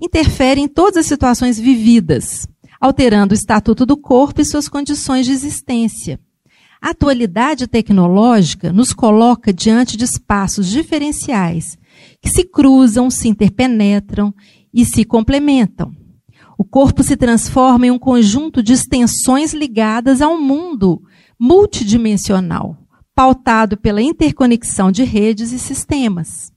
interferem 0.00 0.66
em 0.66 0.68
todas 0.68 0.98
as 0.98 1.06
situações 1.06 1.58
vividas, 1.58 2.46
alterando 2.80 3.34
o 3.34 3.36
estatuto 3.36 3.84
do 3.84 3.96
corpo 3.96 4.40
e 4.40 4.44
suas 4.44 4.68
condições 4.68 5.26
de 5.26 5.32
existência. 5.32 6.20
A 6.80 6.90
atualidade 6.90 7.66
tecnológica 7.66 8.72
nos 8.72 8.92
coloca 8.92 9.52
diante 9.52 9.96
de 9.96 10.04
espaços 10.04 10.68
diferenciais 10.68 11.76
que 12.22 12.28
se 12.30 12.44
cruzam, 12.44 13.10
se 13.10 13.26
interpenetram 13.26 14.32
e 14.72 14.84
se 14.84 15.04
complementam. 15.04 15.90
O 16.56 16.62
corpo 16.62 17.02
se 17.02 17.16
transforma 17.16 17.88
em 17.88 17.90
um 17.90 17.98
conjunto 17.98 18.62
de 18.62 18.72
extensões 18.72 19.52
ligadas 19.52 20.22
ao 20.22 20.40
mundo 20.40 21.02
multidimensional, 21.38 22.76
pautado 23.14 23.76
pela 23.76 24.02
interconexão 24.02 24.90
de 24.90 25.04
redes 25.04 25.52
e 25.52 25.58
sistemas. 25.58 26.52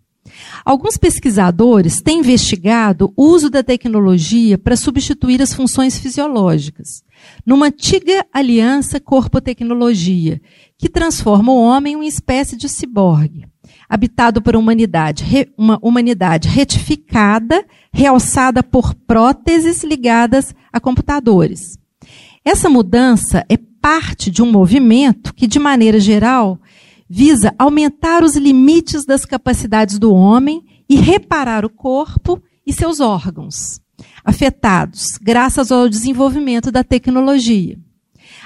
Alguns 0.66 0.98
pesquisadores 0.98 2.02
têm 2.02 2.20
investigado 2.20 3.14
o 3.16 3.28
uso 3.28 3.50
da 3.50 3.64
tecnologia 3.64 4.58
para 4.58 4.76
substituir 4.76 5.42
as 5.42 5.54
funções 5.54 5.98
fisiológicas, 5.98 7.04
numa 7.46 7.68
antiga 7.68 8.26
aliança 8.34 9.00
corpo-tecnologia, 9.00 10.42
que 10.78 10.90
transforma 10.90 11.52
o 11.52 11.62
homem 11.62 11.94
em 11.94 11.96
uma 11.96 12.06
espécie 12.06 12.56
de 12.56 12.68
ciborgue, 12.68 13.46
habitado 13.90 14.42
por 14.42 14.56
uma 14.56 14.62
humanidade, 14.62 15.50
uma 15.58 15.80
humanidade 15.82 16.48
retificada, 16.50 17.66
realçada 17.92 18.62
por 18.62 18.94
próteses 18.94 19.84
ligadas 19.84 20.54
a 20.72 20.80
computadores. 20.80 21.78
Essa 22.44 22.70
mudança 22.70 23.46
é 23.50 23.58
parte 23.88 24.30
de 24.30 24.44
um 24.44 24.52
movimento 24.52 25.34
que, 25.34 25.48
de 25.48 25.58
maneira 25.60 25.98
geral, 25.98 26.60
visa 27.10 27.56
aumentar 27.58 28.22
os 28.22 28.36
limites 28.36 29.06
das 29.06 29.24
capacidades 29.24 29.98
do 29.98 30.14
homem 30.14 30.62
e 30.90 30.98
reparar 30.98 31.64
o 31.64 31.70
corpo 31.70 32.44
e 32.66 32.74
seus 32.74 33.00
órgãos 33.00 33.80
afetados 34.26 35.18
graças 35.22 35.72
ao 35.72 35.88
desenvolvimento 35.88 36.70
da 36.70 36.84
tecnologia. 36.84 37.80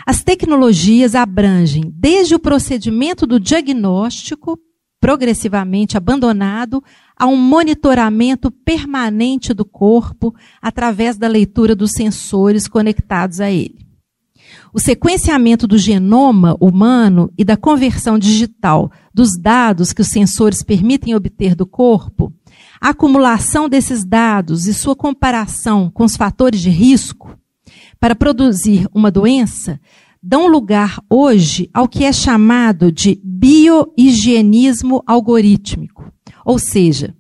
As 0.06 0.22
tecnologias 0.22 1.16
abrangem 1.16 1.92
desde 1.92 2.36
o 2.36 2.40
procedimento 2.40 3.26
do 3.26 3.40
diagnóstico, 3.40 4.60
progressivamente 5.00 5.98
abandonado, 5.98 6.84
a 7.18 7.26
um 7.26 7.36
monitoramento 7.36 8.52
permanente 8.52 9.56
do 9.56 9.66
corpo 9.66 10.36
através 10.62 11.18
da 11.18 11.28
leitura 11.28 11.76
dos 11.76 11.94
sensores 11.94 12.68
conectados 12.68 13.42
a 13.42 13.50
ele. 13.50 13.91
O 14.74 14.80
sequenciamento 14.80 15.68
do 15.68 15.78
genoma 15.78 16.56
humano 16.60 17.32
e 17.38 17.44
da 17.44 17.58
conversão 17.58 18.18
digital 18.18 18.92
dos 19.14 19.38
dados 19.38 19.94
que 19.94 20.02
os 20.02 20.08
sensores 20.08 20.64
permitem 20.64 21.16
obter 21.16 21.56
do 21.56 21.66
corpo, 21.66 22.34
a 22.80 22.90
acumulação 22.90 23.70
desses 23.70 24.04
dados 24.04 24.68
e 24.68 24.74
sua 24.74 24.96
comparação 24.96 25.90
com 25.94 26.04
os 26.04 26.16
fatores 26.16 26.62
de 26.62 26.70
risco 26.70 27.38
para 28.00 28.16
produzir 28.16 28.88
uma 28.94 29.12
doença 29.12 29.80
dão 30.22 30.48
lugar 30.48 31.00
hoje 31.10 31.70
ao 31.74 31.88
que 31.88 32.04
é 32.04 32.12
chamado 32.12 32.92
de 32.92 33.20
biohigienismo 33.24 35.04
algorítmico. 35.06 36.12
Ou 36.46 36.60
seja, 36.60 37.16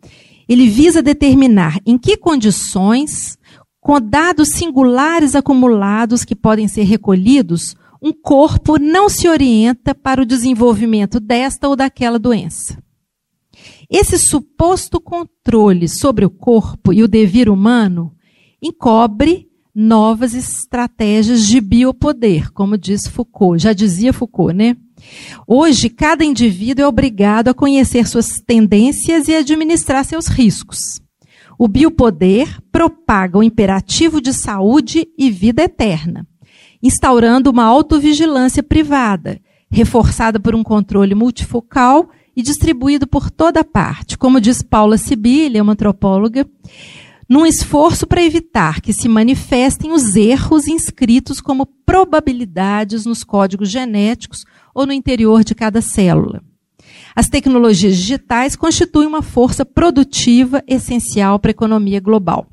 ele 0.47 0.67
visa 0.67 1.01
determinar 1.01 1.77
em 1.85 1.97
que 1.97 2.17
condições 2.17 3.37
com 3.81 3.99
dados 3.99 4.49
singulares 4.49 5.35
acumulados 5.35 6.23
que 6.23 6.35
podem 6.35 6.67
ser 6.67 6.83
recolhidos, 6.83 7.75
um 8.01 8.13
corpo 8.13 8.79
não 8.79 9.09
se 9.09 9.27
orienta 9.27 9.93
para 9.93 10.21
o 10.21 10.25
desenvolvimento 10.25 11.19
desta 11.19 11.67
ou 11.67 11.75
daquela 11.75 12.19
doença. 12.19 12.81
Esse 13.89 14.17
suposto 14.17 15.01
controle 15.01 15.89
sobre 15.89 16.23
o 16.23 16.29
corpo 16.29 16.93
e 16.93 17.03
o 17.03 17.07
devir 17.07 17.49
humano 17.49 18.13
encobre 18.61 19.49
novas 19.73 20.33
estratégias 20.33 21.47
de 21.47 21.59
biopoder, 21.59 22.51
como 22.51 22.77
diz 22.77 23.07
Foucault, 23.07 23.61
já 23.61 23.73
dizia 23.73 24.13
Foucault, 24.13 24.53
né? 24.53 24.77
Hoje, 25.47 25.89
cada 25.89 26.23
indivíduo 26.23 26.83
é 26.83 26.87
obrigado 26.87 27.47
a 27.47 27.53
conhecer 27.53 28.07
suas 28.07 28.39
tendências 28.45 29.27
e 29.27 29.33
administrar 29.33 30.05
seus 30.05 30.27
riscos. 30.27 31.01
O 31.57 31.67
biopoder 31.67 32.59
propaga 32.71 33.37
o 33.37 33.43
imperativo 33.43 34.19
de 34.19 34.33
saúde 34.33 35.07
e 35.17 35.29
vida 35.29 35.63
eterna, 35.63 36.25
instaurando 36.81 37.49
uma 37.49 37.63
autovigilância 37.63 38.63
privada, 38.63 39.39
reforçada 39.69 40.39
por 40.39 40.55
um 40.55 40.63
controle 40.63 41.15
multifocal 41.15 42.09
e 42.35 42.41
distribuído 42.41 43.05
por 43.05 43.29
toda 43.29 43.63
parte, 43.63 44.17
como 44.17 44.41
diz 44.41 44.61
Paula 44.61 44.97
Sibilha, 44.97 45.61
uma 45.61 45.73
antropóloga, 45.73 46.47
num 47.29 47.45
esforço 47.45 48.05
para 48.05 48.23
evitar 48.23 48.81
que 48.81 48.91
se 48.91 49.07
manifestem 49.07 49.91
os 49.91 50.15
erros 50.15 50.67
inscritos 50.67 51.39
como 51.39 51.65
probabilidades 51.65 53.05
nos 53.05 53.23
códigos 53.23 53.69
genéticos 53.69 54.43
ou 54.75 54.85
no 54.85 54.91
interior 54.91 55.43
de 55.43 55.55
cada 55.55 55.81
célula. 55.81 56.43
As 57.15 57.27
tecnologias 57.27 57.97
digitais 57.97 58.55
constituem 58.55 59.07
uma 59.07 59.21
força 59.21 59.65
produtiva 59.65 60.63
essencial 60.67 61.39
para 61.39 61.49
a 61.49 61.51
economia 61.51 61.99
global. 61.99 62.47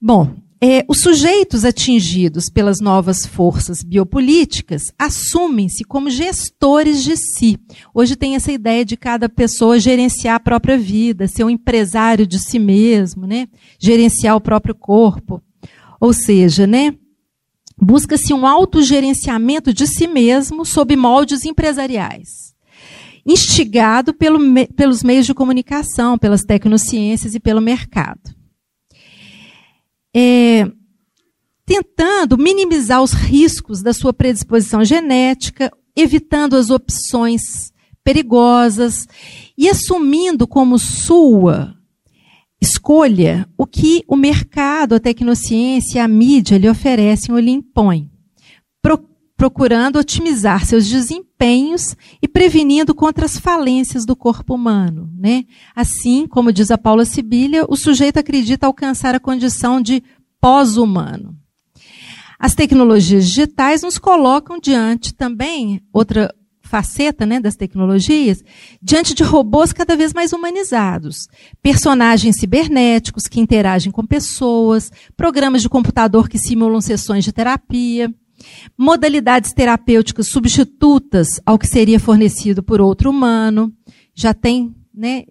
Bom, 0.00 0.34
é, 0.60 0.84
os 0.88 1.00
sujeitos 1.00 1.64
atingidos 1.64 2.50
pelas 2.50 2.80
novas 2.80 3.24
forças 3.24 3.82
biopolíticas 3.82 4.92
assumem-se 4.98 5.84
como 5.84 6.10
gestores 6.10 7.02
de 7.02 7.16
si. 7.16 7.58
Hoje 7.94 8.16
tem 8.16 8.34
essa 8.34 8.50
ideia 8.50 8.84
de 8.84 8.96
cada 8.96 9.28
pessoa 9.28 9.78
gerenciar 9.78 10.34
a 10.34 10.40
própria 10.40 10.76
vida, 10.76 11.28
ser 11.28 11.44
um 11.44 11.50
empresário 11.50 12.26
de 12.26 12.38
si 12.38 12.58
mesmo, 12.58 13.26
né? 13.26 13.48
gerenciar 13.78 14.36
o 14.36 14.40
próprio 14.40 14.74
corpo. 14.74 15.40
Ou 16.00 16.12
seja, 16.12 16.66
né? 16.66 16.94
busca-se 17.80 18.34
um 18.34 18.44
autogerenciamento 18.44 19.72
de 19.72 19.86
si 19.86 20.08
mesmo 20.08 20.64
sob 20.64 20.96
moldes 20.96 21.44
empresariais 21.44 22.47
instigado 23.28 24.14
pelo, 24.14 24.38
pelos 24.74 25.02
meios 25.02 25.26
de 25.26 25.34
comunicação, 25.34 26.16
pelas 26.16 26.42
tecnociências 26.42 27.34
e 27.34 27.40
pelo 27.40 27.60
mercado. 27.60 28.34
É, 30.16 30.66
tentando 31.66 32.38
minimizar 32.38 33.02
os 33.02 33.12
riscos 33.12 33.82
da 33.82 33.92
sua 33.92 34.14
predisposição 34.14 34.82
genética, 34.82 35.70
evitando 35.94 36.56
as 36.56 36.70
opções 36.70 37.70
perigosas 38.02 39.06
e 39.56 39.68
assumindo 39.68 40.46
como 40.46 40.78
sua 40.78 41.74
escolha 42.58 43.46
o 43.58 43.66
que 43.66 44.02
o 44.08 44.16
mercado, 44.16 44.94
a 44.94 45.00
tecnociência, 45.00 46.02
a 46.02 46.08
mídia 46.08 46.56
lhe 46.56 46.68
oferecem 46.68 47.34
ou 47.34 47.40
lhe 47.40 47.50
impõem 47.50 48.10
procurando 49.38 50.00
otimizar 50.00 50.66
seus 50.66 50.88
desempenhos 50.88 51.96
e 52.20 52.26
prevenindo 52.26 52.92
contra 52.92 53.24
as 53.24 53.38
falências 53.38 54.04
do 54.04 54.16
corpo 54.16 54.52
humano. 54.52 55.08
Né? 55.16 55.44
Assim, 55.76 56.26
como 56.26 56.52
diz 56.52 56.72
a 56.72 56.76
Paula 56.76 57.04
Sibilha, 57.04 57.64
o 57.68 57.76
sujeito 57.76 58.18
acredita 58.18 58.66
alcançar 58.66 59.14
a 59.14 59.20
condição 59.20 59.80
de 59.80 60.02
pós-humano. 60.40 61.36
As 62.36 62.56
tecnologias 62.56 63.28
digitais 63.28 63.82
nos 63.82 63.96
colocam 63.96 64.58
diante 64.58 65.14
também, 65.14 65.80
outra 65.92 66.34
faceta 66.60 67.24
né, 67.24 67.38
das 67.38 67.54
tecnologias, 67.54 68.42
diante 68.82 69.14
de 69.14 69.22
robôs 69.22 69.72
cada 69.72 69.96
vez 69.96 70.12
mais 70.12 70.32
humanizados. 70.32 71.28
Personagens 71.62 72.36
cibernéticos 72.40 73.28
que 73.28 73.40
interagem 73.40 73.92
com 73.92 74.04
pessoas, 74.04 74.90
programas 75.16 75.62
de 75.62 75.68
computador 75.68 76.28
que 76.28 76.38
simulam 76.38 76.80
sessões 76.80 77.24
de 77.24 77.32
terapia 77.32 78.12
modalidades 78.76 79.52
terapêuticas 79.52 80.28
substitutas 80.28 81.40
ao 81.44 81.58
que 81.58 81.66
seria 81.66 82.00
fornecido 82.00 82.62
por 82.62 82.80
outro 82.80 83.10
humano, 83.10 83.72
já 84.14 84.34
tem 84.34 84.74
né, 84.94 85.24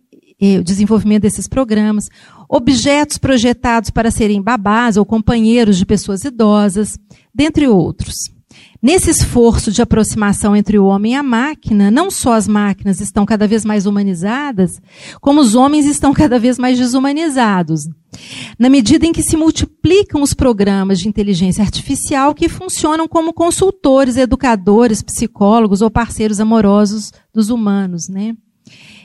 o 0.59 0.63
desenvolvimento 0.63 1.23
desses 1.23 1.47
programas, 1.47 2.05
objetos 2.47 3.17
projetados 3.17 3.89
para 3.89 4.11
serem 4.11 4.41
babás 4.41 4.97
ou 4.97 5.05
companheiros 5.05 5.77
de 5.77 5.85
pessoas 5.85 6.23
idosas, 6.23 6.97
dentre 7.33 7.67
outros. 7.67 8.36
Nesse 8.81 9.09
esforço 9.09 9.71
de 9.71 9.81
aproximação 9.81 10.55
entre 10.55 10.77
o 10.77 10.85
homem 10.85 11.13
e 11.13 11.15
a 11.15 11.23
máquina, 11.23 11.89
não 11.89 12.11
só 12.11 12.33
as 12.33 12.47
máquinas 12.47 13.01
estão 13.01 13.25
cada 13.25 13.47
vez 13.47 13.65
mais 13.65 13.85
humanizadas, 13.85 14.79
como 15.19 15.41
os 15.41 15.55
homens 15.55 15.85
estão 15.85 16.13
cada 16.13 16.37
vez 16.37 16.59
mais 16.59 16.77
desumanizados. 16.77 17.81
Na 18.57 18.69
medida 18.69 19.05
em 19.05 19.11
que 19.11 19.23
se 19.23 19.35
multiplicam 19.35 20.21
os 20.21 20.33
programas 20.33 20.99
de 20.99 21.07
inteligência 21.07 21.63
artificial 21.63 22.35
que 22.35 22.47
funcionam 22.47 23.07
como 23.07 23.33
consultores, 23.33 24.15
educadores, 24.15 25.01
psicólogos 25.01 25.81
ou 25.81 25.89
parceiros 25.89 26.39
amorosos 26.39 27.11
dos 27.33 27.49
humanos, 27.49 28.07
né? 28.07 28.35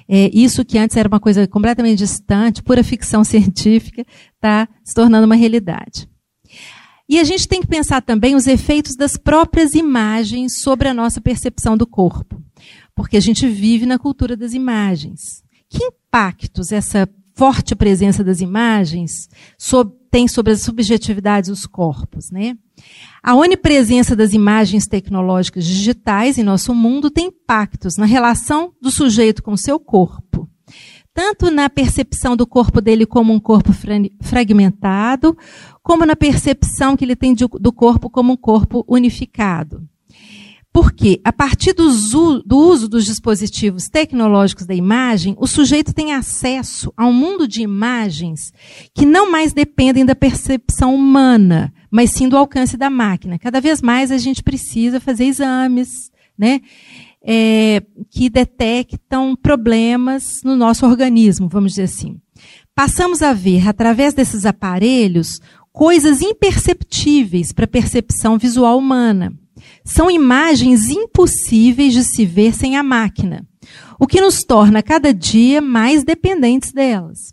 É, 0.08 0.30
isso 0.34 0.64
que 0.64 0.76
antes 0.76 0.96
era 0.96 1.08
uma 1.08 1.20
coisa 1.20 1.46
completamente 1.46 1.98
distante, 1.98 2.62
pura 2.62 2.84
ficção 2.84 3.24
científica, 3.24 4.04
está 4.34 4.68
se 4.84 4.94
tornando 4.94 5.24
uma 5.24 5.34
realidade. 5.34 6.11
E 7.12 7.20
a 7.20 7.24
gente 7.24 7.46
tem 7.46 7.60
que 7.60 7.66
pensar 7.66 8.00
também 8.00 8.34
os 8.34 8.46
efeitos 8.46 8.96
das 8.96 9.18
próprias 9.18 9.74
imagens 9.74 10.62
sobre 10.62 10.88
a 10.88 10.94
nossa 10.94 11.20
percepção 11.20 11.76
do 11.76 11.86
corpo. 11.86 12.42
Porque 12.94 13.18
a 13.18 13.20
gente 13.20 13.46
vive 13.46 13.84
na 13.84 13.98
cultura 13.98 14.34
das 14.34 14.54
imagens. 14.54 15.44
Que 15.68 15.84
impactos 15.84 16.72
essa 16.72 17.06
forte 17.34 17.74
presença 17.74 18.24
das 18.24 18.40
imagens 18.40 19.28
tem 20.10 20.26
sobre 20.26 20.54
as 20.54 20.62
subjetividades 20.62 21.50
dos 21.50 21.66
corpos, 21.66 22.30
né? 22.30 22.56
A 23.22 23.34
onipresença 23.34 24.16
das 24.16 24.32
imagens 24.32 24.86
tecnológicas 24.86 25.66
digitais 25.66 26.38
em 26.38 26.42
nosso 26.42 26.74
mundo 26.74 27.10
tem 27.10 27.26
impactos 27.26 27.98
na 27.98 28.06
relação 28.06 28.72
do 28.80 28.90
sujeito 28.90 29.42
com 29.42 29.54
seu 29.54 29.78
corpo, 29.78 30.48
tanto 31.14 31.50
na 31.50 31.68
percepção 31.68 32.36
do 32.36 32.46
corpo 32.46 32.80
dele 32.80 33.04
como 33.04 33.32
um 33.32 33.40
corpo 33.40 33.72
fragmentado, 34.22 35.36
como 35.82 36.06
na 36.06 36.16
percepção 36.16 36.96
que 36.96 37.04
ele 37.04 37.16
tem 37.16 37.34
do 37.34 37.72
corpo 37.72 38.08
como 38.08 38.32
um 38.32 38.36
corpo 38.36 38.84
unificado. 38.88 39.86
Porque, 40.72 41.20
a 41.22 41.30
partir 41.30 41.74
do 41.74 41.84
uso, 41.84 42.42
do 42.46 42.56
uso 42.56 42.88
dos 42.88 43.04
dispositivos 43.04 43.88
tecnológicos 43.88 44.64
da 44.64 44.74
imagem, 44.74 45.36
o 45.38 45.46
sujeito 45.46 45.92
tem 45.92 46.14
acesso 46.14 46.90
a 46.96 47.04
um 47.04 47.12
mundo 47.12 47.46
de 47.46 47.60
imagens 47.60 48.52
que 48.94 49.04
não 49.04 49.30
mais 49.30 49.52
dependem 49.52 50.06
da 50.06 50.14
percepção 50.14 50.94
humana, 50.94 51.74
mas 51.90 52.12
sim 52.12 52.26
do 52.26 52.38
alcance 52.38 52.78
da 52.78 52.88
máquina. 52.88 53.38
Cada 53.38 53.60
vez 53.60 53.82
mais 53.82 54.10
a 54.10 54.16
gente 54.16 54.42
precisa 54.42 54.98
fazer 54.98 55.26
exames, 55.26 56.10
né? 56.38 56.62
É, 57.24 57.80
que 58.10 58.28
detectam 58.28 59.36
problemas 59.36 60.40
no 60.42 60.56
nosso 60.56 60.84
organismo, 60.84 61.48
vamos 61.48 61.72
dizer 61.72 61.84
assim. 61.84 62.16
Passamos 62.74 63.22
a 63.22 63.32
ver, 63.32 63.68
através 63.68 64.12
desses 64.12 64.44
aparelhos, 64.44 65.40
coisas 65.72 66.20
imperceptíveis 66.20 67.52
para 67.52 67.64
a 67.64 67.68
percepção 67.68 68.36
visual 68.38 68.76
humana 68.76 69.32
são 69.84 70.10
imagens 70.10 70.88
impossíveis 70.88 71.92
de 71.92 72.04
se 72.04 72.24
ver 72.24 72.54
sem 72.54 72.76
a 72.76 72.82
máquina, 72.82 73.46
o 73.98 74.06
que 74.06 74.20
nos 74.20 74.40
torna 74.40 74.82
cada 74.82 75.12
dia 75.12 75.60
mais 75.60 76.04
dependentes 76.04 76.72
delas. 76.72 77.32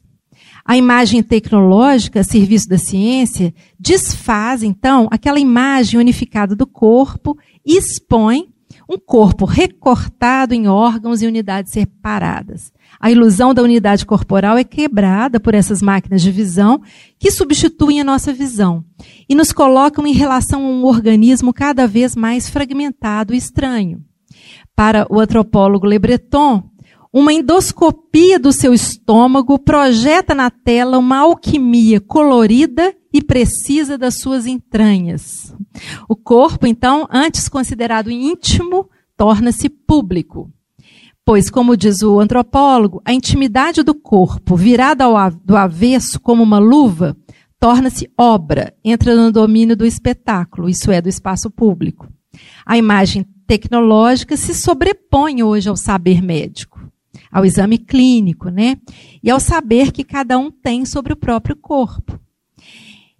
A 0.66 0.78
imagem 0.78 1.24
tecnológica, 1.24 2.24
serviço 2.24 2.70
da 2.70 2.78
ciência, 2.78 3.54
desfaz, 3.80 4.62
então, 4.62 5.08
aquela 5.10 5.40
imagem 5.40 6.00
unificada 6.00 6.56
do 6.56 6.68
corpo 6.68 7.36
e 7.66 7.78
expõe 7.78 8.50
um 8.90 8.98
corpo 8.98 9.46
recortado 9.46 10.56
em 10.56 10.68
órgãos 10.68 11.22
e 11.22 11.28
unidades 11.28 11.72
separadas. 11.72 12.74
A 13.00 13.12
ilusão 13.12 13.54
da 13.54 13.62
unidade 13.62 14.04
corporal 14.04 14.58
é 14.58 14.64
quebrada 14.64 15.40
por 15.40 15.54
essas 15.54 15.80
máquinas 15.80 16.24
de 16.24 16.32
visão 16.32 16.82
que 17.20 17.30
substituem 17.30 18.02
a 18.02 18.04
nossa 18.04 18.34
visão 18.34 18.84
e 19.30 19.36
nos 19.36 19.52
colocam 19.52 20.08
em 20.08 20.14
relação 20.14 20.66
a 20.66 20.70
um 20.70 20.86
organismo 20.86 21.54
cada 21.54 21.86
vez 21.86 22.16
mais 22.16 22.50
fragmentado 22.50 23.32
e 23.32 23.38
estranho. 23.38 24.04
Para 24.76 25.06
o 25.10 25.20
antropólogo 25.20 25.86
Le 25.86 26.00
Breton, 26.00 26.69
uma 27.12 27.34
endoscopia 27.34 28.40
do 28.40 28.54
seu 28.54 28.74
estômago 28.74 29.58
projeta 29.58 30.36
na 30.36 30.50
tela 30.52 30.98
uma 30.98 31.20
alquimia 31.20 32.00
colorida 32.00 32.94
e 33.12 33.22
precisa 33.22 33.98
das 33.98 34.20
suas 34.20 34.46
entranhas. 34.46 35.54
O 36.08 36.16
corpo, 36.16 36.68
então, 36.68 37.08
antes 37.10 37.50
considerado 37.50 38.12
íntimo, 38.12 38.88
torna-se 39.18 39.70
público. 39.70 40.52
Pois, 41.26 41.50
como 41.50 41.76
diz 41.76 42.02
o 42.02 42.20
antropólogo, 42.20 43.02
a 43.04 43.14
intimidade 43.14 43.84
do 43.84 43.94
corpo, 43.94 44.56
virada 44.56 45.04
ao, 45.04 45.32
do 45.32 45.58
avesso 45.58 46.20
como 46.20 46.44
uma 46.44 46.60
luva, 46.60 47.18
torna-se 47.60 48.10
obra, 48.18 48.74
entra 48.84 49.16
no 49.16 49.32
domínio 49.32 49.76
do 49.76 49.86
espetáculo, 49.86 50.70
isso 50.70 50.92
é, 50.92 51.02
do 51.02 51.10
espaço 51.10 51.50
público. 51.52 52.08
A 52.66 52.78
imagem 52.78 53.26
tecnológica 53.46 54.38
se 54.38 54.54
sobrepõe 54.54 55.44
hoje 55.44 55.70
ao 55.70 55.76
saber 55.76 56.22
médico, 56.22 56.80
ao 57.32 57.46
exame 57.46 57.78
clínico, 57.78 58.50
né? 58.50 58.78
E 59.22 59.30
ao 59.30 59.40
saber 59.40 59.92
que 59.92 60.04
cada 60.04 60.38
um 60.38 60.50
tem 60.50 60.86
sobre 60.86 61.14
o 61.14 61.18
próprio 61.18 61.56
corpo 61.56 62.20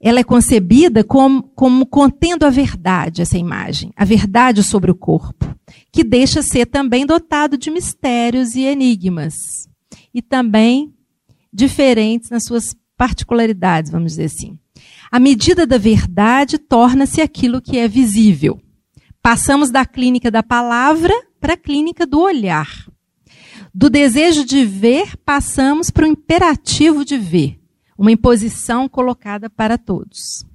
ela 0.02 0.20
é 0.20 0.24
concebida 0.24 1.04
como, 1.04 1.44
como 1.44 1.86
contendo 1.86 2.46
a 2.46 2.50
verdade, 2.50 3.22
essa 3.22 3.38
imagem, 3.38 3.92
a 3.96 4.06
verdade 4.06 4.64
sobre 4.64 4.90
o 4.90 4.96
corpo, 4.96 5.54
que 5.92 6.04
deixa 6.04 6.42
ser 6.42 6.66
também 6.68 7.06
dotado 7.06 7.58
de 7.58 7.70
mistérios 7.70 8.56
e 8.56 8.62
enigmas, 8.62 9.68
e 10.14 10.22
também 10.22 10.94
diferentes 11.52 12.30
nas 12.30 12.46
suas 12.46 12.76
particularidades, 12.96 13.92
vamos 13.92 14.14
dizer 14.14 14.26
assim. 14.26 14.58
A 15.12 15.20
medida 15.20 15.68
da 15.68 15.78
verdade 15.78 16.58
torna-se 16.58 17.22
aquilo 17.22 17.62
que 17.62 17.78
é 17.78 17.88
visível. 17.88 18.62
Passamos 19.22 19.70
da 19.70 19.86
clínica 19.86 20.32
da 20.32 20.42
palavra 20.42 21.14
para 21.42 21.54
a 21.54 21.58
clínica 21.58 22.06
do 22.06 22.22
olhar. 22.22 22.70
Do 23.74 23.90
desejo 23.90 24.44
de 24.44 24.66
ver, 24.66 25.16
passamos 25.18 25.90
para 25.90 26.06
o 26.06 26.08
imperativo 26.08 27.06
de 27.06 27.18
ver 27.18 27.60
uma 27.98 28.12
imposição 28.12 28.88
colocada 28.88 29.50
para 29.50 29.78
todos. 29.78 30.46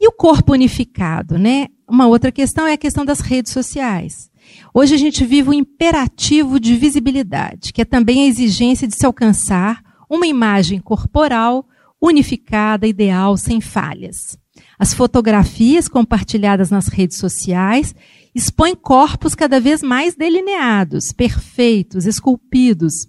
E 0.00 0.06
o 0.06 0.12
corpo 0.12 0.52
unificado, 0.52 1.36
né? 1.38 1.66
Uma 1.88 2.06
outra 2.06 2.30
questão 2.30 2.66
é 2.66 2.74
a 2.74 2.78
questão 2.78 3.04
das 3.04 3.20
redes 3.20 3.52
sociais. 3.52 4.30
Hoje 4.72 4.94
a 4.94 4.98
gente 4.98 5.24
vive 5.24 5.50
um 5.50 5.54
imperativo 5.54 6.60
de 6.60 6.76
visibilidade, 6.76 7.72
que 7.72 7.82
é 7.82 7.84
também 7.84 8.22
a 8.22 8.26
exigência 8.26 8.86
de 8.86 8.94
se 8.94 9.04
alcançar 9.04 9.82
uma 10.08 10.26
imagem 10.26 10.78
corporal 10.80 11.66
unificada, 12.00 12.86
ideal, 12.86 13.36
sem 13.36 13.60
falhas. 13.60 14.38
As 14.78 14.94
fotografias 14.94 15.88
compartilhadas 15.88 16.70
nas 16.70 16.86
redes 16.86 17.18
sociais 17.18 17.94
expõem 18.34 18.74
corpos 18.74 19.34
cada 19.34 19.60
vez 19.60 19.82
mais 19.82 20.14
delineados, 20.14 21.12
perfeitos, 21.12 22.06
esculpidos, 22.06 23.06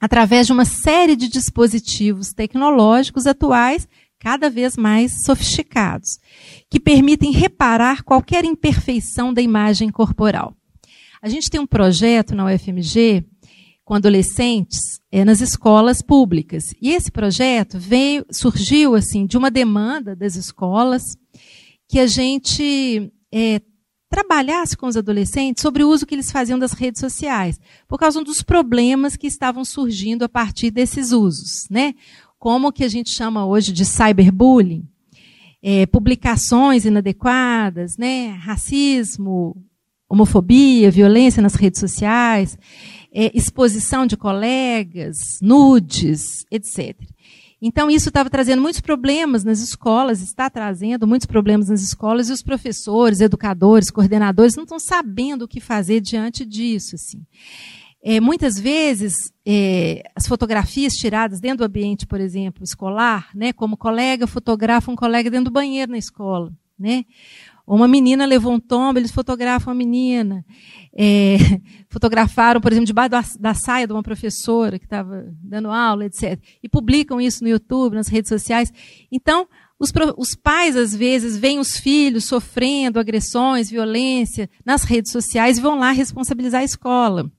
através 0.00 0.46
de 0.46 0.52
uma 0.52 0.64
série 0.64 1.14
de 1.14 1.28
dispositivos 1.28 2.28
tecnológicos 2.30 3.26
atuais 3.26 3.86
cada 4.18 4.48
vez 4.48 4.76
mais 4.76 5.24
sofisticados, 5.24 6.18
que 6.70 6.78
permitem 6.78 7.32
reparar 7.32 8.02
qualquer 8.02 8.44
imperfeição 8.44 9.32
da 9.32 9.42
imagem 9.42 9.90
corporal. 9.90 10.56
A 11.20 11.28
gente 11.28 11.50
tem 11.50 11.60
um 11.60 11.66
projeto 11.66 12.34
na 12.34 12.46
UFMG 12.46 13.24
com 13.84 13.94
adolescentes 13.94 14.78
é, 15.10 15.24
nas 15.24 15.40
escolas 15.40 16.00
públicas. 16.02 16.72
E 16.80 16.90
esse 16.90 17.10
projeto 17.10 17.78
veio, 17.78 18.24
surgiu 18.30 18.94
assim 18.94 19.26
de 19.26 19.36
uma 19.36 19.50
demanda 19.50 20.16
das 20.16 20.36
escolas 20.36 21.02
que 21.88 21.98
a 21.98 22.06
gente 22.06 23.12
é, 23.32 23.60
trabalhasse 24.12 24.76
com 24.76 24.86
os 24.86 24.96
adolescentes 24.96 25.62
sobre 25.62 25.82
o 25.82 25.88
uso 25.88 26.04
que 26.04 26.14
eles 26.14 26.30
faziam 26.30 26.58
das 26.58 26.72
redes 26.72 27.00
sociais, 27.00 27.58
por 27.88 27.98
causa 27.98 28.22
dos 28.22 28.42
problemas 28.42 29.16
que 29.16 29.26
estavam 29.26 29.64
surgindo 29.64 30.22
a 30.22 30.28
partir 30.28 30.70
desses 30.70 31.12
usos, 31.12 31.66
né? 31.70 31.94
Como 32.38 32.70
que 32.70 32.84
a 32.84 32.88
gente 32.88 33.08
chama 33.08 33.46
hoje 33.46 33.72
de 33.72 33.86
cyberbullying, 33.86 34.86
é, 35.62 35.86
publicações 35.86 36.84
inadequadas, 36.84 37.96
né? 37.96 38.32
Racismo, 38.32 39.56
homofobia, 40.06 40.90
violência 40.90 41.42
nas 41.42 41.54
redes 41.54 41.80
sociais, 41.80 42.58
é, 43.14 43.30
exposição 43.34 44.06
de 44.06 44.18
colegas, 44.18 45.38
nudes, 45.40 46.44
etc. 46.50 46.94
Então, 47.64 47.88
isso 47.88 48.08
estava 48.08 48.28
trazendo 48.28 48.60
muitos 48.60 48.80
problemas 48.80 49.44
nas 49.44 49.60
escolas, 49.60 50.20
está 50.20 50.50
trazendo 50.50 51.06
muitos 51.06 51.26
problemas 51.26 51.68
nas 51.68 51.80
escolas, 51.80 52.28
e 52.28 52.32
os 52.32 52.42
professores, 52.42 53.20
educadores, 53.20 53.88
coordenadores 53.88 54.56
não 54.56 54.64
estão 54.64 54.80
sabendo 54.80 55.42
o 55.42 55.48
que 55.48 55.60
fazer 55.60 56.00
diante 56.00 56.44
disso. 56.44 56.96
Assim. 56.96 57.24
É, 58.02 58.18
muitas 58.18 58.58
vezes, 58.58 59.32
é, 59.46 60.02
as 60.16 60.26
fotografias 60.26 60.94
tiradas 60.94 61.38
dentro 61.38 61.58
do 61.58 61.64
ambiente, 61.64 62.04
por 62.04 62.20
exemplo, 62.20 62.64
escolar, 62.64 63.30
né, 63.32 63.52
como 63.52 63.76
colega 63.76 64.26
fotografa 64.26 64.90
um 64.90 64.96
colega 64.96 65.30
dentro 65.30 65.44
do 65.44 65.52
banheiro 65.52 65.92
na 65.92 65.98
escola. 65.98 66.52
Né? 66.76 67.04
Uma 67.66 67.86
menina 67.86 68.26
levou 68.26 68.52
um 68.52 68.60
tombo, 68.60 68.98
eles 68.98 69.12
fotografam 69.12 69.70
a 69.70 69.74
menina. 69.74 70.44
É, 70.94 71.36
fotografaram, 71.88 72.60
por 72.60 72.72
exemplo, 72.72 72.86
debaixo 72.86 73.10
da, 73.10 73.24
da, 73.38 73.54
saia 73.54 73.86
de 73.86 73.92
uma 73.92 74.02
professora 74.02 74.78
que 74.78 74.84
estava 74.84 75.26
dando 75.42 75.70
aula, 75.70 76.04
etc. 76.04 76.38
E 76.62 76.68
publicam 76.68 77.20
isso 77.20 77.42
no 77.42 77.48
YouTube, 77.48 77.94
nas 77.94 78.08
redes 78.08 78.28
sociais. 78.28 78.72
Então, 79.10 79.46
os, 79.78 79.92
os, 80.16 80.34
pais, 80.34 80.76
às 80.76 80.94
vezes, 80.94 81.36
veem 81.36 81.58
os 81.58 81.76
filhos 81.76 82.26
sofrendo 82.26 83.00
agressões, 83.00 83.70
violência 83.70 84.50
nas 84.64 84.84
redes 84.84 85.10
sociais 85.10 85.58
e 85.58 85.60
vão 85.60 85.78
lá 85.78 85.92
responsabilizar 85.92 86.60
a 86.60 86.64
escola. 86.64 87.30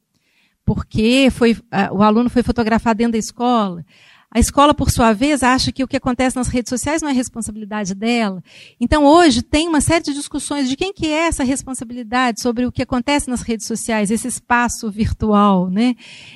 Porque 0.66 1.30
foi, 1.32 1.58
o 1.92 2.02
aluno 2.02 2.30
foi 2.30 2.42
fotografado 2.42 2.98
dentro 2.98 3.14
da 3.14 3.18
escola. 3.18 3.86
A 4.34 4.40
escola, 4.40 4.74
por 4.74 4.90
sua 4.90 5.14
vez, 5.14 5.44
acha 5.44 5.72
que 5.72 5.84
o 5.84 5.88
que 5.88 5.98
acontece 5.98 6.36
nas 6.36 6.48
redes 6.48 6.70
sociais 6.70 7.04
não 7.04 7.10
é 7.10 7.14
responsabilidade 7.14 7.94
dela. 7.94 8.44
Então, 8.82 9.06
hoje, 9.06 9.44
tem 9.44 9.68
uma 9.68 9.80
série 9.80 10.06
de 10.06 10.14
discussões 10.14 10.68
de 10.68 10.76
quem 10.76 10.92
que 10.92 11.06
é 11.06 11.28
essa 11.28 11.44
responsabilidade 11.44 12.42
sobre 12.42 12.66
o 12.66 12.72
que 12.72 12.82
acontece 12.82 13.30
nas 13.30 13.44
redes 13.44 13.68
sociais, 13.68 14.10
esse 14.10 14.28
espaço 14.28 14.90
virtual, 14.90 15.70
né? 15.70 15.94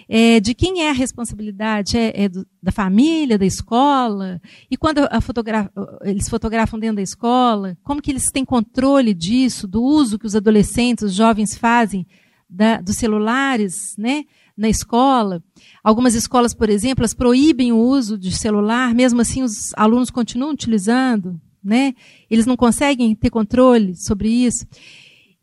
É, 0.07 0.39
de 0.39 0.53
quem 0.53 0.83
é 0.83 0.91
a 0.91 0.93
responsabilidade? 0.93 1.97
É, 1.97 2.25
é 2.25 2.29
do, 2.29 2.45
da 2.61 2.71
família, 2.71 3.35
da 3.35 3.45
escola? 3.47 4.39
E 4.69 4.77
quando 4.77 5.01
fotogra 5.21 5.71
eles 6.03 6.29
fotografam 6.29 6.79
dentro 6.79 6.97
da 6.97 7.01
escola, 7.01 7.75
como 7.83 7.99
que 7.99 8.11
eles 8.11 8.29
têm 8.31 8.45
controle 8.45 9.11
disso, 9.11 9.67
do 9.67 9.81
uso 9.81 10.19
que 10.19 10.27
os 10.27 10.35
adolescentes, 10.35 11.03
os 11.03 11.15
jovens 11.15 11.57
fazem 11.57 12.05
da, 12.47 12.79
dos 12.79 12.95
celulares, 12.97 13.95
né? 13.97 14.23
Na 14.57 14.67
escola. 14.67 15.43
Algumas 15.83 16.15
escolas, 16.15 16.53
por 16.53 16.69
exemplo, 16.69 17.01
elas 17.01 17.13
proíbem 17.13 17.71
o 17.71 17.77
uso 17.77 18.17
de 18.17 18.31
celular, 18.31 18.95
mesmo 18.95 19.21
assim 19.21 19.43
os 19.43 19.71
alunos 19.75 20.09
continuam 20.09 20.51
utilizando, 20.51 21.39
né? 21.63 21.93
Eles 22.29 22.45
não 22.45 22.57
conseguem 22.57 23.13
ter 23.13 23.29
controle 23.29 23.95
sobre 23.95 24.29
isso. 24.29 24.65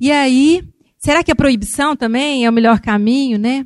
E 0.01 0.11
aí, 0.11 0.63
será 0.99 1.23
que 1.23 1.31
a 1.31 1.37
proibição 1.37 1.95
também 1.95 2.45
é 2.45 2.51
o 2.51 2.53
melhor 2.53 2.81
caminho, 2.81 3.39
né? 3.39 3.65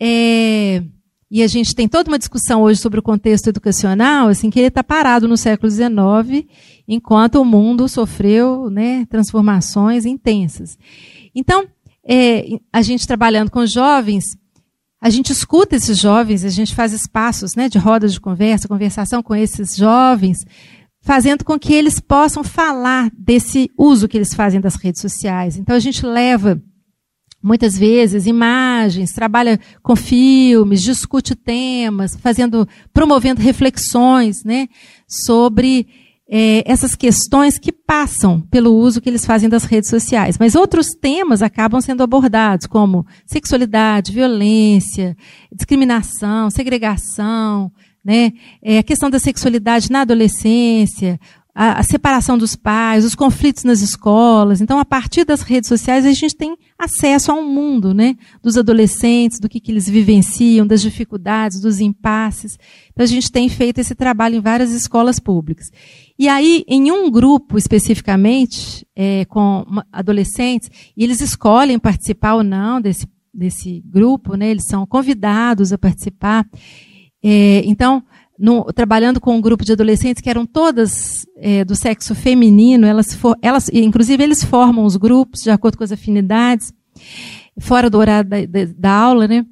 É, 0.00 0.82
e 1.30 1.42
a 1.42 1.46
gente 1.48 1.74
tem 1.74 1.88
toda 1.88 2.08
uma 2.10 2.18
discussão 2.18 2.62
hoje 2.62 2.80
sobre 2.80 3.00
o 3.00 3.02
contexto 3.02 3.48
educacional, 3.48 4.28
assim, 4.28 4.50
que 4.50 4.58
ele 4.60 4.68
está 4.68 4.84
parado 4.84 5.26
no 5.26 5.36
século 5.36 5.68
XIX, 5.68 6.46
enquanto 6.86 7.40
o 7.40 7.44
mundo 7.44 7.88
sofreu 7.88 8.70
né, 8.70 9.04
transformações 9.06 10.04
intensas. 10.04 10.78
Então, 11.34 11.66
é, 12.06 12.58
a 12.72 12.82
gente 12.82 13.06
trabalhando 13.06 13.50
com 13.50 13.66
jovens, 13.66 14.36
a 15.04 15.10
gente 15.10 15.32
escuta 15.32 15.76
esses 15.76 15.98
jovens, 15.98 16.46
a 16.46 16.48
gente 16.48 16.74
faz 16.74 16.94
espaços 16.94 17.54
né, 17.54 17.68
de 17.68 17.76
rodas 17.76 18.14
de 18.14 18.20
conversa, 18.20 18.66
conversação 18.66 19.22
com 19.22 19.34
esses 19.34 19.76
jovens, 19.76 20.46
fazendo 21.02 21.44
com 21.44 21.58
que 21.58 21.74
eles 21.74 22.00
possam 22.00 22.42
falar 22.42 23.10
desse 23.14 23.70
uso 23.76 24.08
que 24.08 24.16
eles 24.16 24.32
fazem 24.32 24.62
das 24.62 24.76
redes 24.76 25.02
sociais. 25.02 25.58
Então 25.58 25.76
a 25.76 25.78
gente 25.78 26.06
leva 26.06 26.58
muitas 27.42 27.76
vezes 27.76 28.26
imagens, 28.26 29.12
trabalha 29.12 29.60
com 29.82 29.94
filmes, 29.94 30.80
discute 30.80 31.34
temas, 31.34 32.16
fazendo, 32.16 32.66
promovendo 32.90 33.42
reflexões, 33.42 34.42
né, 34.42 34.68
sobre 35.06 35.86
é, 36.28 36.62
essas 36.70 36.94
questões 36.94 37.58
que 37.58 37.70
passam 37.70 38.40
pelo 38.40 38.74
uso 38.74 39.00
que 39.00 39.08
eles 39.08 39.26
fazem 39.26 39.48
das 39.48 39.64
redes 39.64 39.90
sociais. 39.90 40.38
Mas 40.38 40.54
outros 40.54 40.88
temas 41.00 41.42
acabam 41.42 41.80
sendo 41.80 42.02
abordados, 42.02 42.66
como 42.66 43.06
sexualidade, 43.26 44.12
violência, 44.12 45.16
discriminação, 45.52 46.50
segregação, 46.50 47.70
né? 48.04 48.32
É, 48.62 48.78
a 48.78 48.82
questão 48.82 49.08
da 49.10 49.18
sexualidade 49.18 49.90
na 49.90 50.02
adolescência, 50.02 51.18
a, 51.54 51.78
a, 51.78 51.82
separação 51.84 52.36
dos 52.36 52.56
pais, 52.56 53.04
os 53.04 53.14
conflitos 53.14 53.62
nas 53.62 53.80
escolas. 53.80 54.60
Então, 54.60 54.78
a 54.78 54.84
partir 54.84 55.24
das 55.24 55.40
redes 55.42 55.68
sociais, 55.68 56.04
a 56.04 56.12
gente 56.12 56.34
tem 56.34 56.56
acesso 56.76 57.30
a 57.30 57.34
um 57.34 57.48
mundo, 57.48 57.94
né? 57.94 58.16
Dos 58.42 58.58
adolescentes, 58.58 59.38
do 59.38 59.48
que, 59.48 59.60
que 59.60 59.70
eles 59.70 59.88
vivenciam, 59.88 60.66
das 60.66 60.82
dificuldades, 60.82 61.60
dos 61.60 61.78
impasses. 61.78 62.58
Então, 62.92 63.04
a 63.04 63.06
gente 63.06 63.30
tem 63.30 63.48
feito 63.48 63.78
esse 63.78 63.94
trabalho 63.94 64.36
em 64.36 64.40
várias 64.40 64.72
escolas 64.72 65.20
públicas. 65.20 65.70
E 66.18 66.28
aí, 66.28 66.64
em 66.68 66.92
um 66.92 67.10
grupo 67.10 67.58
especificamente, 67.58 68.86
é, 68.94 69.24
com 69.24 69.64
adolescentes, 69.92 70.70
e 70.96 71.02
eles 71.02 71.20
escolhem 71.20 71.78
participar 71.78 72.34
ou 72.34 72.44
não 72.44 72.80
desse, 72.80 73.06
desse 73.32 73.82
grupo, 73.84 74.36
né? 74.36 74.50
Eles 74.50 74.64
são 74.66 74.86
convidados 74.86 75.72
a 75.72 75.78
participar. 75.78 76.46
É, 77.22 77.62
então, 77.64 78.02
no, 78.38 78.64
trabalhando 78.72 79.20
com 79.20 79.36
um 79.36 79.40
grupo 79.40 79.64
de 79.64 79.72
adolescentes 79.72 80.22
que 80.22 80.30
eram 80.30 80.46
todas 80.46 81.26
é, 81.36 81.64
do 81.64 81.74
sexo 81.74 82.14
feminino, 82.14 82.86
elas, 82.86 83.14
for, 83.14 83.36
elas, 83.42 83.68
inclusive 83.72 84.22
eles 84.22 84.44
formam 84.44 84.84
os 84.84 84.96
grupos 84.96 85.40
de 85.40 85.50
acordo 85.50 85.78
com 85.78 85.84
as 85.84 85.92
afinidades, 85.92 86.72
fora 87.58 87.90
do 87.90 87.98
horário 87.98 88.28
da, 88.28 88.44
da, 88.46 88.72
da 88.76 88.92
aula, 88.92 89.26
né? 89.26 89.44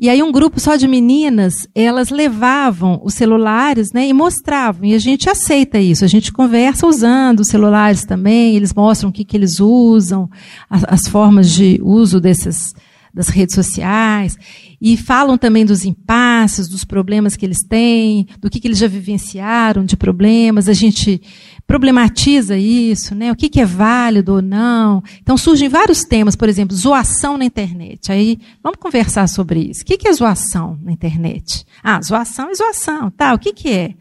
E 0.00 0.08
aí 0.08 0.22
um 0.22 0.30
grupo 0.30 0.60
só 0.60 0.76
de 0.76 0.86
meninas, 0.86 1.66
elas 1.74 2.10
levavam 2.10 3.00
os 3.02 3.14
celulares, 3.14 3.92
né, 3.92 4.06
e 4.06 4.12
mostravam. 4.12 4.84
E 4.84 4.94
a 4.94 4.98
gente 4.98 5.28
aceita 5.28 5.76
isso. 5.80 6.04
A 6.04 6.08
gente 6.08 6.32
conversa 6.32 6.86
usando 6.86 7.40
os 7.40 7.48
celulares 7.48 8.04
também. 8.04 8.54
Eles 8.54 8.72
mostram 8.72 9.10
o 9.10 9.12
que, 9.12 9.24
que 9.24 9.36
eles 9.36 9.58
usam, 9.58 10.30
as, 10.70 10.84
as 10.86 11.08
formas 11.08 11.50
de 11.50 11.80
uso 11.82 12.20
desses, 12.20 12.72
das 13.12 13.28
redes 13.28 13.56
sociais. 13.56 14.36
E 14.80 14.96
falam 14.96 15.36
também 15.36 15.66
dos 15.66 15.84
impasses, 15.84 16.68
dos 16.68 16.84
problemas 16.84 17.34
que 17.34 17.44
eles 17.44 17.66
têm, 17.68 18.28
do 18.38 18.48
que, 18.48 18.60
que 18.60 18.68
eles 18.68 18.78
já 18.78 18.86
vivenciaram 18.86 19.84
de 19.84 19.96
problemas. 19.96 20.68
A 20.68 20.74
gente 20.74 21.20
problematiza 21.68 22.56
isso, 22.56 23.14
né? 23.14 23.30
O 23.30 23.36
que, 23.36 23.50
que 23.50 23.60
é 23.60 23.66
válido 23.66 24.36
ou 24.36 24.42
não. 24.42 25.02
Então 25.20 25.36
surgem 25.36 25.68
vários 25.68 26.02
temas, 26.02 26.34
por 26.34 26.48
exemplo, 26.48 26.74
zoação 26.74 27.36
na 27.36 27.44
internet. 27.44 28.10
Aí 28.10 28.40
vamos 28.62 28.78
conversar 28.80 29.28
sobre 29.28 29.60
isso. 29.60 29.82
O 29.82 29.84
que, 29.84 29.98
que 29.98 30.08
é 30.08 30.12
zoação 30.14 30.78
na 30.82 30.90
internet? 30.90 31.66
Ah, 31.84 32.00
zoação 32.00 32.48
é 32.48 32.54
zoação, 32.54 33.10
tá? 33.10 33.34
O 33.34 33.38
que, 33.38 33.52
que 33.52 33.68
é? 33.68 33.94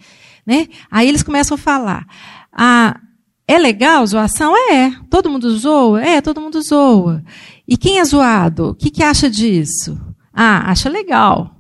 Né? 0.46 0.70
Aí 0.90 1.10
eles 1.10 1.22
começam 1.22 1.56
a 1.56 1.58
falar. 1.58 2.08
Ah, 2.54 3.02
é 3.46 3.58
legal 3.58 4.08
zoação? 4.08 4.56
É. 4.72 4.94
Todo 5.10 5.30
mundo 5.30 5.52
zoa? 5.58 6.02
É, 6.02 6.22
todo 6.22 6.40
mundo 6.40 6.62
zoa. 6.62 7.22
E 7.68 7.76
quem 7.76 8.00
é 8.00 8.06
zoado? 8.06 8.70
O 8.70 8.76
que, 8.76 8.90
que 8.90 9.04
acha 9.04 9.30
disso? 9.30 10.00
Ah, 10.34 10.72
acha 10.72 10.88
legal. 10.88 11.54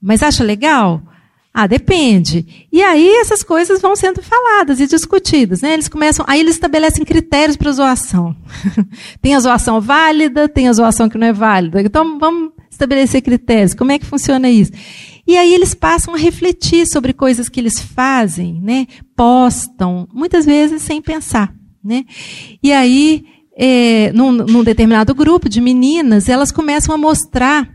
Mas 0.00 0.22
acha 0.22 0.42
legal? 0.42 1.02
Ah, 1.52 1.66
depende. 1.66 2.66
E 2.70 2.80
aí 2.80 3.08
essas 3.16 3.42
coisas 3.42 3.80
vão 3.80 3.96
sendo 3.96 4.22
faladas 4.22 4.80
e 4.80 4.86
discutidas, 4.86 5.60
né? 5.60 5.74
Eles 5.74 5.88
começam, 5.88 6.24
aí 6.28 6.38
eles 6.38 6.54
estabelecem 6.54 7.04
critérios 7.04 7.56
para 7.56 7.72
zoação. 7.72 8.36
tem 9.20 9.34
a 9.34 9.40
zoação 9.40 9.80
válida, 9.80 10.48
tem 10.48 10.68
a 10.68 10.72
zoação 10.72 11.08
que 11.08 11.18
não 11.18 11.26
é 11.26 11.32
válida. 11.32 11.82
Então 11.82 12.18
vamos 12.20 12.52
estabelecer 12.70 13.20
critérios. 13.20 13.74
Como 13.74 13.90
é 13.90 13.98
que 13.98 14.06
funciona 14.06 14.48
isso? 14.48 14.70
E 15.26 15.36
aí 15.36 15.52
eles 15.52 15.74
passam 15.74 16.14
a 16.14 16.18
refletir 16.18 16.86
sobre 16.86 17.12
coisas 17.12 17.48
que 17.48 17.58
eles 17.58 17.80
fazem, 17.80 18.60
né? 18.62 18.86
Postam, 19.16 20.08
muitas 20.12 20.46
vezes 20.46 20.82
sem 20.82 21.02
pensar, 21.02 21.52
né? 21.82 22.04
E 22.62 22.72
aí, 22.72 23.24
é, 23.56 24.12
num, 24.12 24.30
num 24.32 24.62
determinado 24.64 25.14
grupo 25.14 25.48
de 25.48 25.60
meninas, 25.60 26.28
elas 26.28 26.52
começam 26.52 26.94
a 26.94 26.98
mostrar 26.98 27.68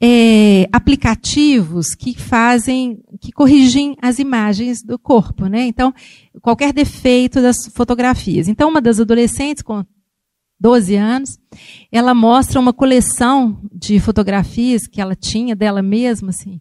é, 0.00 0.68
aplicativos 0.72 1.94
que 1.94 2.14
fazem, 2.18 3.02
que 3.20 3.32
corrigem 3.32 3.96
as 4.00 4.18
imagens 4.18 4.82
do 4.82 4.98
corpo, 4.98 5.46
né? 5.46 5.66
Então, 5.66 5.92
qualquer 6.42 6.72
defeito 6.72 7.40
das 7.40 7.66
fotografias. 7.74 8.48
Então, 8.48 8.68
uma 8.68 8.80
das 8.80 9.00
adolescentes 9.00 9.62
com 9.62 9.84
12 10.58 10.94
anos, 10.94 11.38
ela 11.90 12.14
mostra 12.14 12.60
uma 12.60 12.72
coleção 12.72 13.58
de 13.72 13.98
fotografias 14.00 14.86
que 14.86 15.00
ela 15.00 15.14
tinha 15.14 15.54
dela 15.54 15.82
mesma, 15.82 16.30
assim, 16.30 16.60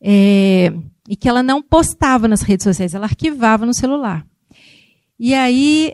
é, 0.00 0.72
e 1.08 1.16
que 1.16 1.28
ela 1.28 1.42
não 1.42 1.62
postava 1.62 2.28
nas 2.28 2.42
redes 2.42 2.64
sociais, 2.64 2.94
ela 2.94 3.06
arquivava 3.06 3.66
no 3.66 3.74
celular. 3.74 4.26
E 5.18 5.34
aí 5.34 5.92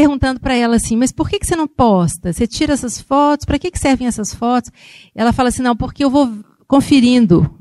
perguntando 0.00 0.40
para 0.40 0.54
ela 0.54 0.76
assim, 0.76 0.96
mas 0.96 1.12
por 1.12 1.28
que, 1.28 1.38
que 1.38 1.46
você 1.46 1.54
não 1.54 1.68
posta? 1.68 2.32
Você 2.32 2.46
tira 2.46 2.72
essas 2.72 2.98
fotos, 2.98 3.44
para 3.44 3.58
que, 3.58 3.70
que 3.70 3.78
servem 3.78 4.06
essas 4.06 4.32
fotos? 4.32 4.70
Ela 5.14 5.30
fala 5.30 5.50
assim, 5.50 5.60
não, 5.60 5.76
porque 5.76 6.02
eu 6.02 6.08
vou 6.08 6.32
conferindo 6.66 7.54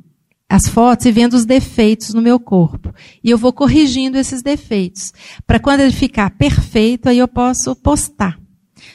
as 0.47 0.69
fotos 0.69 1.05
e 1.05 1.11
vendo 1.11 1.33
os 1.33 1.45
defeitos 1.45 2.13
no 2.13 2.21
meu 2.21 2.39
corpo. 2.39 2.93
E 3.21 3.29
eu 3.29 3.37
vou 3.37 3.51
corrigindo 3.51 4.17
esses 4.17 4.41
defeitos. 4.41 5.11
Para 5.45 5.59
quando 5.59 5.81
ele 5.81 5.91
ficar 5.91 6.29
perfeito, 6.31 7.09
aí 7.09 7.17
eu 7.17 7.27
posso 7.27 7.75
postar. 7.75 8.39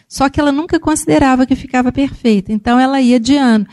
Só 0.09 0.31
que 0.31 0.41
ela 0.41 0.51
nunca 0.51 0.81
considerava 0.81 1.45
que 1.45 1.55
ficava 1.55 1.93
perfeito. 1.93 2.51
Então 2.51 2.81
ela 2.81 2.99
ia 2.99 3.17
adiando. 3.17 3.67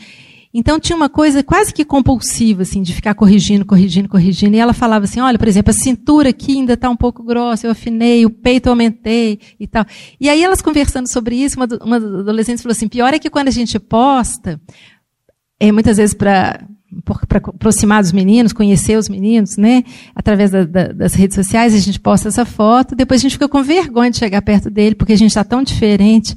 Então 0.54 0.78
tinha 0.78 0.94
uma 0.94 1.08
coisa 1.08 1.42
quase 1.42 1.72
que 1.72 1.84
compulsiva, 1.84 2.62
assim, 2.62 2.82
de 2.82 2.92
ficar 2.92 3.14
corrigindo, 3.14 3.64
corrigindo, 3.64 4.08
corrigindo. 4.08 4.54
E 4.54 4.58
ela 4.58 4.74
falava 4.74 5.06
assim: 5.06 5.20
olha, 5.20 5.38
por 5.38 5.48
exemplo, 5.48 5.70
a 5.70 5.74
cintura 5.74 6.28
aqui 6.28 6.52
ainda 6.52 6.74
está 6.74 6.90
um 6.90 6.96
pouco 6.96 7.22
grossa, 7.22 7.66
eu 7.66 7.70
afinei, 7.70 8.26
o 8.26 8.30
peito 8.30 8.68
aumentei 8.68 9.40
e 9.58 9.66
tal. 9.66 9.86
E 10.20 10.28
aí 10.28 10.42
elas 10.42 10.60
conversando 10.60 11.08
sobre 11.08 11.36
isso, 11.36 11.56
uma, 11.56 11.66
uma 11.82 11.96
adolescente 11.96 12.62
falou 12.62 12.72
assim: 12.72 12.88
pior 12.88 13.14
é 13.14 13.18
que 13.18 13.30
quando 13.30 13.48
a 13.48 13.52
gente 13.52 13.78
posta, 13.78 14.60
é 15.58 15.72
muitas 15.72 15.96
vezes 15.96 16.14
para 16.14 16.66
para 17.26 17.38
aproximar 17.38 18.02
dos 18.02 18.12
meninos, 18.12 18.52
conhecer 18.52 18.98
os 18.98 19.08
meninos, 19.08 19.56
né? 19.56 19.82
Através 20.14 20.50
da, 20.50 20.64
da, 20.64 20.88
das 20.88 21.14
redes 21.14 21.34
sociais, 21.34 21.74
a 21.74 21.78
gente 21.78 21.98
posta 21.98 22.28
essa 22.28 22.44
foto, 22.44 22.94
depois 22.94 23.20
a 23.20 23.22
gente 23.22 23.32
fica 23.32 23.48
com 23.48 23.62
vergonha 23.62 24.10
de 24.10 24.18
chegar 24.18 24.42
perto 24.42 24.68
dele, 24.68 24.94
porque 24.94 25.14
a 25.14 25.16
gente 25.16 25.30
está 25.30 25.42
tão 25.42 25.62
diferente 25.62 26.36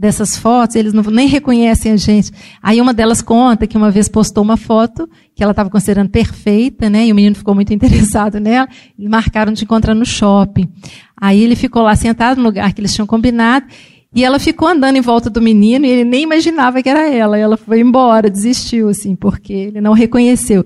dessas 0.00 0.34
fotos, 0.34 0.76
eles 0.76 0.94
não, 0.94 1.02
nem 1.02 1.28
reconhecem 1.28 1.92
a 1.92 1.96
gente. 1.96 2.32
Aí 2.62 2.80
uma 2.80 2.94
delas 2.94 3.20
conta 3.20 3.66
que 3.66 3.76
uma 3.76 3.90
vez 3.90 4.08
postou 4.08 4.42
uma 4.42 4.56
foto 4.56 5.06
que 5.34 5.42
ela 5.42 5.50
estava 5.52 5.68
considerando 5.68 6.08
perfeita, 6.08 6.88
né? 6.88 7.06
E 7.06 7.12
o 7.12 7.14
menino 7.14 7.36
ficou 7.36 7.54
muito 7.54 7.72
interessado 7.74 8.40
nela, 8.40 8.66
e 8.98 9.06
marcaram 9.06 9.52
de 9.52 9.62
encontrar 9.62 9.94
no 9.94 10.06
shopping. 10.06 10.66
Aí 11.14 11.44
ele 11.44 11.54
ficou 11.54 11.82
lá 11.82 11.94
sentado 11.94 12.38
no 12.38 12.44
lugar 12.44 12.72
que 12.72 12.80
eles 12.80 12.94
tinham 12.94 13.06
combinado, 13.06 13.66
e 14.14 14.24
ela 14.24 14.38
ficou 14.38 14.66
andando 14.66 14.96
em 14.96 15.02
volta 15.02 15.28
do 15.28 15.40
menino 15.40 15.84
e 15.84 15.90
ele 15.90 16.04
nem 16.04 16.22
imaginava 16.22 16.82
que 16.82 16.88
era 16.88 17.08
ela. 17.08 17.38
Ela 17.38 17.58
foi 17.58 17.80
embora, 17.80 18.30
desistiu, 18.30 18.88
assim, 18.88 19.14
porque 19.14 19.52
ele 19.52 19.82
não 19.82 19.92
reconheceu. 19.92 20.64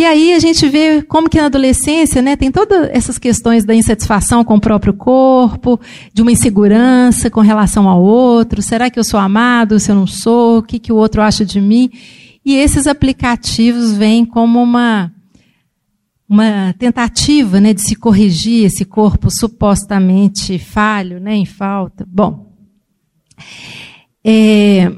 E 0.00 0.04
aí 0.06 0.32
a 0.32 0.38
gente 0.38 0.66
vê 0.66 1.02
como 1.02 1.28
que 1.28 1.38
na 1.38 1.44
adolescência, 1.44 2.22
né, 2.22 2.34
tem 2.34 2.50
todas 2.50 2.88
essas 2.90 3.18
questões 3.18 3.66
da 3.66 3.74
insatisfação 3.74 4.42
com 4.42 4.54
o 4.54 4.60
próprio 4.60 4.94
corpo, 4.94 5.78
de 6.10 6.22
uma 6.22 6.32
insegurança 6.32 7.28
com 7.28 7.42
relação 7.42 7.86
ao 7.86 8.02
outro. 8.02 8.62
Será 8.62 8.88
que 8.88 8.98
eu 8.98 9.04
sou 9.04 9.20
amado? 9.20 9.78
Se 9.78 9.90
eu 9.90 9.94
não 9.94 10.06
sou? 10.06 10.60
O 10.60 10.62
que, 10.62 10.78
que 10.78 10.90
o 10.90 10.96
outro 10.96 11.20
acha 11.20 11.44
de 11.44 11.60
mim? 11.60 11.90
E 12.42 12.54
esses 12.54 12.86
aplicativos 12.86 13.92
vêm 13.92 14.24
como 14.24 14.62
uma 14.62 15.12
uma 16.26 16.74
tentativa, 16.78 17.60
né, 17.60 17.74
de 17.74 17.82
se 17.82 17.94
corrigir 17.94 18.64
esse 18.64 18.86
corpo 18.86 19.28
supostamente 19.30 20.58
falho, 20.58 21.20
né, 21.20 21.34
em 21.34 21.44
falta. 21.44 22.08
Bom, 22.10 22.54
é, 24.24 24.90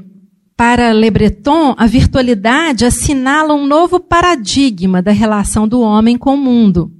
para 0.55 0.93
Le 0.93 1.09
Breton, 1.09 1.75
a 1.77 1.85
virtualidade 1.85 2.85
assinala 2.85 3.53
um 3.53 3.65
novo 3.65 3.99
paradigma 3.99 5.01
da 5.01 5.11
relação 5.11 5.67
do 5.67 5.81
homem 5.81 6.17
com 6.17 6.35
o 6.35 6.37
mundo. 6.37 6.91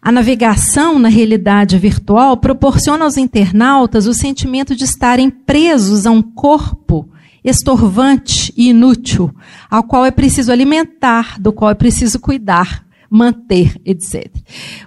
A 0.00 0.12
navegação 0.12 0.98
na 0.98 1.08
realidade 1.08 1.76
virtual 1.78 2.36
proporciona 2.36 3.04
aos 3.04 3.16
internautas 3.16 4.06
o 4.06 4.14
sentimento 4.14 4.76
de 4.76 4.84
estarem 4.84 5.28
presos 5.28 6.06
a 6.06 6.10
um 6.10 6.22
corpo 6.22 7.08
estorvante 7.42 8.52
e 8.56 8.70
inútil, 8.70 9.34
ao 9.70 9.82
qual 9.82 10.04
é 10.04 10.10
preciso 10.10 10.52
alimentar, 10.52 11.40
do 11.40 11.52
qual 11.52 11.70
é 11.70 11.74
preciso 11.74 12.20
cuidar, 12.20 12.84
manter, 13.10 13.80
etc. 13.84 14.30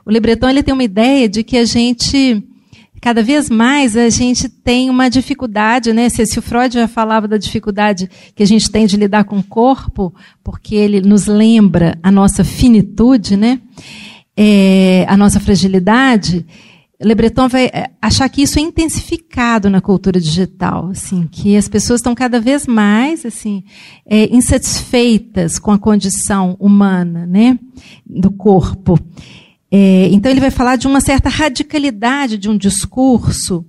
O 0.06 0.12
Lebreton 0.12 0.50
ele 0.50 0.64
tem 0.64 0.74
uma 0.74 0.84
ideia 0.84 1.28
de 1.28 1.44
que 1.44 1.58
a 1.58 1.66
gente 1.66 2.44
cada 3.02 3.24
vez 3.24 3.50
mais 3.50 3.96
a 3.96 4.10
gente 4.10 4.50
tem 4.50 4.90
uma 4.90 5.10
dificuldade, 5.10 5.94
né? 5.94 6.10
Se, 6.10 6.26
se, 6.26 6.40
o 6.40 6.42
Freud 6.42 6.74
já 6.74 6.88
falava 6.88 7.28
da 7.28 7.38
dificuldade 7.38 8.10
que 8.36 8.44
a 8.44 8.46
gente 8.46 8.70
tem 8.70 8.86
de 8.86 8.98
lidar 8.98 9.24
com 9.24 9.40
o 9.40 9.44
corpo, 9.44 10.14
porque 10.44 10.76
ele 10.76 11.02
nos 11.02 11.26
lembra 11.26 11.98
a 12.04 12.12
nossa 12.12 12.44
finitude, 12.44 13.38
né? 13.38 13.60
É, 14.36 15.06
a 15.08 15.18
nossa 15.18 15.40
fragilidade. 15.40 16.46
Le 17.02 17.16
Breton 17.16 17.48
vai 17.48 17.66
é, 17.68 17.92
achar 18.02 18.28
que 18.28 18.42
isso 18.42 18.60
é 18.60 18.62
intensificado 18.62 19.70
na 19.70 19.80
cultura 19.80 20.20
digital, 20.20 20.90
assim, 20.90 21.30
que 21.32 21.56
as 21.56 21.70
pessoas 21.70 22.02
estão 22.02 22.14
cada 22.14 22.42
vez 22.42 22.68
mais, 22.68 23.26
assim, 23.26 23.64
é, 24.06 24.26
insatisfeitas 24.36 25.58
com 25.58 25.72
a 25.72 25.80
condição 25.80 26.58
humana, 26.60 27.26
né, 27.26 27.58
do 28.06 28.30
corpo. 28.30 29.00
É, 29.72 30.08
então 30.12 30.32
ele 30.32 30.40
vai 30.40 30.52
falar 30.52 30.76
de 30.76 30.88
uma 30.88 31.00
certa 31.00 31.30
radicalidade 31.30 32.38
de 32.38 32.50
um 32.50 32.58
discurso 32.58 33.66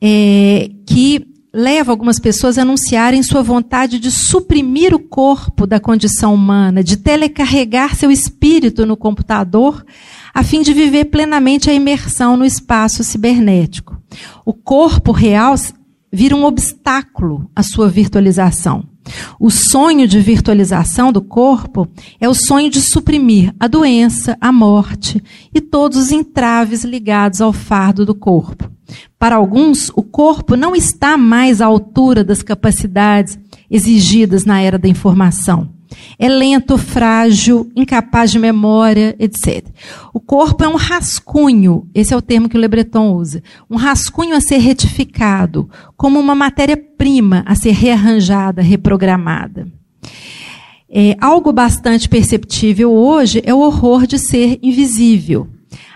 é, 0.00 0.68
que 0.86 1.26
leva 1.54 1.92
algumas 1.92 2.18
pessoas 2.18 2.56
a 2.56 2.62
anunciarem 2.62 3.22
sua 3.22 3.42
vontade 3.42 3.98
de 3.98 4.10
suprimir 4.10 4.94
o 4.94 4.98
corpo 4.98 5.66
da 5.66 5.78
condição 5.78 6.34
humana, 6.34 6.82
de 6.82 6.96
telecarregar 6.96 7.94
seu 7.94 8.10
espírito 8.10 8.86
no 8.86 8.96
computador, 8.96 9.84
a 10.32 10.42
fim 10.42 10.62
de 10.62 10.72
viver 10.72 11.06
plenamente 11.06 11.68
a 11.68 11.74
imersão 11.74 12.36
no 12.36 12.44
espaço 12.44 13.04
cibernético. 13.04 14.00
O 14.46 14.54
corpo 14.54 15.12
real 15.12 15.54
vira 16.10 16.34
um 16.34 16.44
obstáculo 16.44 17.50
à 17.54 17.62
sua 17.62 17.88
virtualização. 17.88 18.91
O 19.38 19.50
sonho 19.50 20.06
de 20.06 20.20
virtualização 20.20 21.12
do 21.12 21.20
corpo 21.20 21.88
é 22.20 22.28
o 22.28 22.34
sonho 22.34 22.70
de 22.70 22.80
suprimir 22.80 23.54
a 23.58 23.66
doença, 23.66 24.36
a 24.40 24.52
morte 24.52 25.22
e 25.52 25.60
todos 25.60 25.98
os 25.98 26.12
entraves 26.12 26.84
ligados 26.84 27.40
ao 27.40 27.52
fardo 27.52 28.06
do 28.06 28.14
corpo. 28.14 28.70
Para 29.18 29.36
alguns, 29.36 29.90
o 29.94 30.02
corpo 30.02 30.56
não 30.56 30.74
está 30.74 31.16
mais 31.16 31.60
à 31.60 31.66
altura 31.66 32.22
das 32.22 32.42
capacidades 32.42 33.38
exigidas 33.70 34.44
na 34.44 34.60
era 34.60 34.78
da 34.78 34.88
informação. 34.88 35.70
É 36.18 36.28
lento, 36.28 36.78
frágil, 36.78 37.70
incapaz 37.74 38.30
de 38.30 38.38
memória, 38.38 39.16
etc. 39.18 39.66
O 40.12 40.20
corpo 40.20 40.64
é 40.64 40.68
um 40.68 40.76
rascunho, 40.76 41.88
esse 41.94 42.12
é 42.12 42.16
o 42.16 42.22
termo 42.22 42.48
que 42.48 42.56
o 42.56 42.60
Le 42.60 42.68
Breton 42.68 43.12
usa. 43.12 43.42
Um 43.70 43.76
rascunho 43.76 44.36
a 44.36 44.40
ser 44.40 44.58
retificado, 44.58 45.68
como 45.96 46.18
uma 46.18 46.34
matéria-prima 46.34 47.42
a 47.46 47.54
ser 47.54 47.72
rearranjada, 47.72 48.62
reprogramada. 48.62 49.66
É, 50.94 51.16
algo 51.20 51.52
bastante 51.52 52.06
perceptível 52.08 52.92
hoje 52.92 53.40
é 53.46 53.54
o 53.54 53.60
horror 53.60 54.06
de 54.06 54.18
ser 54.18 54.58
invisível. 54.62 55.48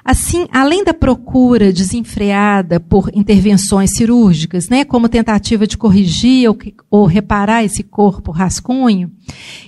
Assim, 0.09 0.46
além 0.52 0.84
da 0.84 0.94
procura 0.94 1.72
desenfreada 1.72 2.78
por 2.78 3.11
intervenções 3.12 3.90
cirúrgicas, 3.96 4.68
né, 4.68 4.84
como 4.84 5.09
tentativa 5.09 5.66
de 5.66 5.76
corrigir 5.76 6.48
ou, 6.48 6.57
ou 6.88 7.07
reparar 7.07 7.64
esse 7.64 7.82
corpo 7.82 8.30
rascunho, 8.30 9.11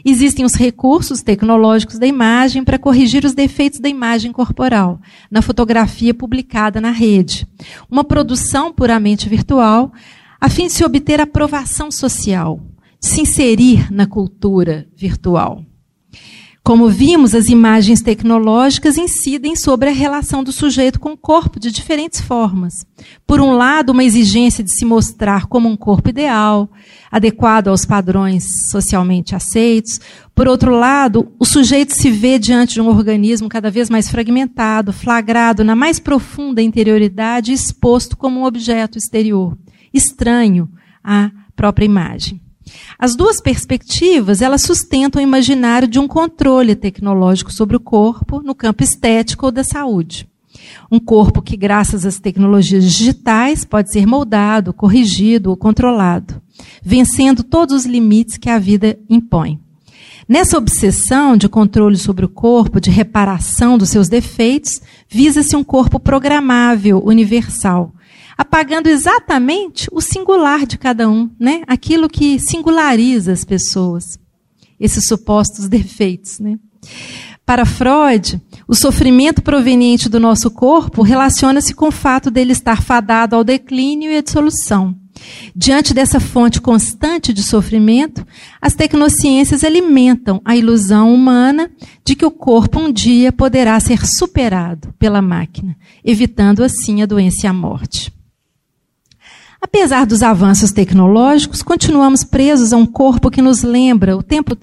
existem 0.04 0.44
os 0.44 0.54
recursos 0.54 1.22
tecnológicos 1.22 1.98
da 1.98 2.06
imagem 2.06 2.62
para 2.62 2.78
corrigir 2.78 3.24
os 3.24 3.34
defeitos 3.34 3.80
da 3.80 3.88
imagem 3.88 4.30
corporal, 4.30 5.00
na 5.28 5.42
fotografia 5.42 6.14
publicada 6.14 6.80
na 6.80 6.92
rede. 6.92 7.44
Uma 7.90 8.04
produção 8.04 8.72
puramente 8.72 9.28
virtual, 9.28 9.92
a 10.40 10.48
fim 10.48 10.68
de 10.68 10.72
se 10.72 10.84
obter 10.84 11.20
aprovação 11.20 11.90
social, 11.90 12.60
de 13.00 13.08
se 13.08 13.22
inserir 13.22 13.92
na 13.92 14.06
cultura 14.06 14.86
virtual. 14.94 15.64
Como 16.68 16.90
vimos, 16.90 17.34
as 17.34 17.46
imagens 17.46 18.02
tecnológicas 18.02 18.98
incidem 18.98 19.56
sobre 19.56 19.88
a 19.88 19.92
relação 19.92 20.44
do 20.44 20.52
sujeito 20.52 21.00
com 21.00 21.12
o 21.12 21.16
corpo 21.16 21.58
de 21.58 21.72
diferentes 21.72 22.20
formas. 22.20 22.74
Por 23.26 23.40
um 23.40 23.52
lado, 23.52 23.88
uma 23.88 24.04
exigência 24.04 24.62
de 24.62 24.70
se 24.70 24.84
mostrar 24.84 25.46
como 25.46 25.66
um 25.66 25.78
corpo 25.78 26.10
ideal, 26.10 26.70
adequado 27.10 27.68
aos 27.68 27.86
padrões 27.86 28.44
socialmente 28.70 29.34
aceitos. 29.34 29.98
Por 30.34 30.46
outro 30.46 30.70
lado, 30.70 31.32
o 31.38 31.46
sujeito 31.46 31.94
se 31.94 32.10
vê 32.10 32.38
diante 32.38 32.74
de 32.74 32.82
um 32.82 32.88
organismo 32.88 33.48
cada 33.48 33.70
vez 33.70 33.88
mais 33.88 34.10
fragmentado, 34.10 34.92
flagrado 34.92 35.64
na 35.64 35.74
mais 35.74 35.98
profunda 35.98 36.60
interioridade 36.60 37.50
exposto 37.50 38.14
como 38.14 38.40
um 38.40 38.44
objeto 38.44 38.98
exterior, 38.98 39.56
estranho 39.90 40.68
à 41.02 41.30
própria 41.56 41.86
imagem. 41.86 42.42
As 42.98 43.14
duas 43.14 43.40
perspectivas, 43.40 44.42
elas 44.42 44.62
sustentam 44.62 45.20
o 45.20 45.24
imaginário 45.24 45.88
de 45.88 45.98
um 45.98 46.08
controle 46.08 46.74
tecnológico 46.74 47.52
sobre 47.52 47.76
o 47.76 47.80
corpo 47.80 48.42
no 48.42 48.54
campo 48.54 48.82
estético 48.82 49.46
ou 49.46 49.52
da 49.52 49.64
saúde. 49.64 50.28
Um 50.90 50.98
corpo 50.98 51.42
que, 51.42 51.56
graças 51.56 52.04
às 52.04 52.18
tecnologias 52.18 52.84
digitais, 52.84 53.64
pode 53.64 53.92
ser 53.92 54.06
moldado, 54.06 54.72
corrigido 54.72 55.50
ou 55.50 55.56
controlado, 55.56 56.40
vencendo 56.82 57.42
todos 57.42 57.74
os 57.74 57.86
limites 57.86 58.36
que 58.36 58.50
a 58.50 58.58
vida 58.58 58.98
impõe. 59.08 59.60
Nessa 60.28 60.58
obsessão 60.58 61.38
de 61.38 61.48
controle 61.48 61.96
sobre 61.96 62.24
o 62.24 62.28
corpo, 62.28 62.80
de 62.80 62.90
reparação 62.90 63.78
dos 63.78 63.88
seus 63.88 64.08
defeitos, 64.08 64.80
visa-se 65.08 65.56
um 65.56 65.64
corpo 65.64 65.98
programável, 65.98 67.02
universal, 67.02 67.94
apagando 68.38 68.86
exatamente 68.86 69.88
o 69.90 70.00
singular 70.00 70.64
de 70.64 70.78
cada 70.78 71.10
um, 71.10 71.28
né? 71.40 71.62
Aquilo 71.66 72.08
que 72.08 72.38
singulariza 72.38 73.32
as 73.32 73.44
pessoas, 73.44 74.16
esses 74.78 75.06
supostos 75.06 75.66
defeitos, 75.68 76.38
né? 76.38 76.56
Para 77.44 77.64
Freud, 77.64 78.40
o 78.68 78.74
sofrimento 78.74 79.42
proveniente 79.42 80.08
do 80.08 80.20
nosso 80.20 80.50
corpo 80.50 81.02
relaciona-se 81.02 81.74
com 81.74 81.88
o 81.88 81.92
fato 81.92 82.30
dele 82.30 82.52
estar 82.52 82.82
fadado 82.82 83.34
ao 83.34 83.42
declínio 83.42 84.12
e 84.12 84.18
à 84.18 84.20
dissolução. 84.20 84.94
Diante 85.56 85.92
dessa 85.92 86.20
fonte 86.20 86.60
constante 86.60 87.32
de 87.32 87.42
sofrimento, 87.42 88.24
as 88.60 88.74
tecnociências 88.74 89.64
alimentam 89.64 90.40
a 90.44 90.54
ilusão 90.54 91.12
humana 91.12 91.70
de 92.04 92.14
que 92.14 92.24
o 92.24 92.30
corpo 92.30 92.78
um 92.78 92.92
dia 92.92 93.32
poderá 93.32 93.80
ser 93.80 94.06
superado 94.06 94.94
pela 94.96 95.20
máquina, 95.20 95.76
evitando 96.04 96.62
assim 96.62 97.02
a 97.02 97.06
doença 97.06 97.46
e 97.46 97.48
a 97.48 97.52
morte. 97.52 98.16
Apesar 99.60 100.06
dos 100.06 100.22
avanços 100.22 100.70
tecnológicos, 100.70 101.62
continuamos 101.62 102.22
presos 102.24 102.72
a 102.72 102.76
um 102.76 102.86
corpo 102.86 103.30
que 103.30 103.42
nos 103.42 103.62
lembra 103.62 104.16
o 104.16 104.22
tempo, 104.22 104.56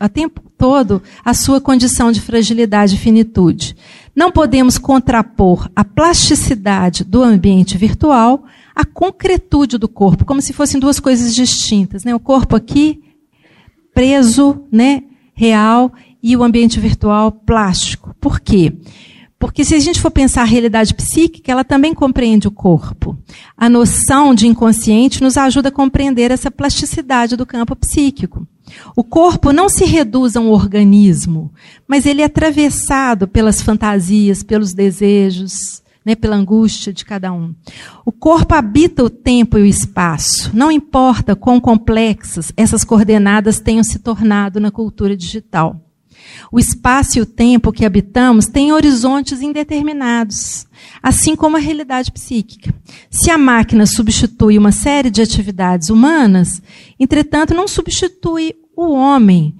a 0.00 0.08
tempo 0.08 0.40
todo 0.56 1.02
a 1.24 1.34
sua 1.34 1.60
condição 1.60 2.10
de 2.10 2.20
fragilidade 2.20 2.94
e 2.94 2.98
finitude. 2.98 3.76
Não 4.16 4.30
podemos 4.32 4.78
contrapor 4.78 5.68
a 5.76 5.84
plasticidade 5.84 7.04
do 7.04 7.22
ambiente 7.22 7.76
virtual 7.76 8.44
à 8.74 8.84
concretude 8.84 9.76
do 9.76 9.88
corpo, 9.88 10.24
como 10.24 10.40
se 10.40 10.52
fossem 10.52 10.80
duas 10.80 10.98
coisas 10.98 11.34
distintas. 11.34 12.02
Né? 12.02 12.14
O 12.14 12.20
corpo 12.20 12.56
aqui, 12.56 13.02
preso, 13.92 14.64
né, 14.72 15.02
real, 15.34 15.92
e 16.22 16.36
o 16.36 16.42
ambiente 16.42 16.80
virtual 16.80 17.30
plástico. 17.30 18.14
Por 18.18 18.40
quê? 18.40 18.72
Porque 18.72 19.13
se 19.64 19.74
a 19.74 19.80
gente 19.80 20.00
for 20.00 20.10
pensar 20.10 20.42
a 20.42 20.46
realidade 20.46 20.94
psíquica, 20.94 21.50
ela 21.50 21.64
também 21.64 21.94
compreende 21.94 22.48
o 22.48 22.50
corpo. 22.50 23.16
A 23.56 23.68
noção 23.68 24.34
de 24.34 24.46
inconsciente 24.46 25.22
nos 25.22 25.36
ajuda 25.36 25.68
a 25.68 25.72
compreender 25.72 26.30
essa 26.30 26.50
plasticidade 26.50 27.36
do 27.36 27.46
campo 27.46 27.74
psíquico. 27.76 28.46
O 28.96 29.04
corpo 29.04 29.52
não 29.52 29.68
se 29.68 29.84
reduz 29.84 30.36
a 30.36 30.40
um 30.40 30.50
organismo, 30.50 31.52
mas 31.86 32.06
ele 32.06 32.22
é 32.22 32.24
atravessado 32.24 33.28
pelas 33.28 33.60
fantasias, 33.60 34.42
pelos 34.42 34.72
desejos, 34.72 35.82
né, 36.04 36.14
pela 36.14 36.36
angústia 36.36 36.92
de 36.92 37.04
cada 37.04 37.32
um. 37.32 37.54
O 38.04 38.12
corpo 38.12 38.54
habita 38.54 39.02
o 39.02 39.10
tempo 39.10 39.58
e 39.58 39.62
o 39.62 39.66
espaço, 39.66 40.50
não 40.54 40.70
importa 40.70 41.34
quão 41.34 41.60
complexas 41.60 42.52
essas 42.56 42.84
coordenadas 42.84 43.60
tenham 43.60 43.82
se 43.82 43.98
tornado 43.98 44.60
na 44.60 44.70
cultura 44.70 45.16
digital. 45.16 45.83
O 46.50 46.58
espaço 46.58 47.18
e 47.18 47.22
o 47.22 47.26
tempo 47.26 47.72
que 47.72 47.84
habitamos 47.84 48.46
têm 48.46 48.72
horizontes 48.72 49.40
indeterminados, 49.40 50.66
assim 51.02 51.34
como 51.34 51.56
a 51.56 51.60
realidade 51.60 52.12
psíquica. 52.12 52.74
Se 53.10 53.30
a 53.30 53.38
máquina 53.38 53.86
substitui 53.86 54.58
uma 54.58 54.72
série 54.72 55.10
de 55.10 55.22
atividades 55.22 55.90
humanas, 55.90 56.62
entretanto, 56.98 57.54
não 57.54 57.66
substitui 57.66 58.54
o 58.76 58.92
homem. 58.92 59.54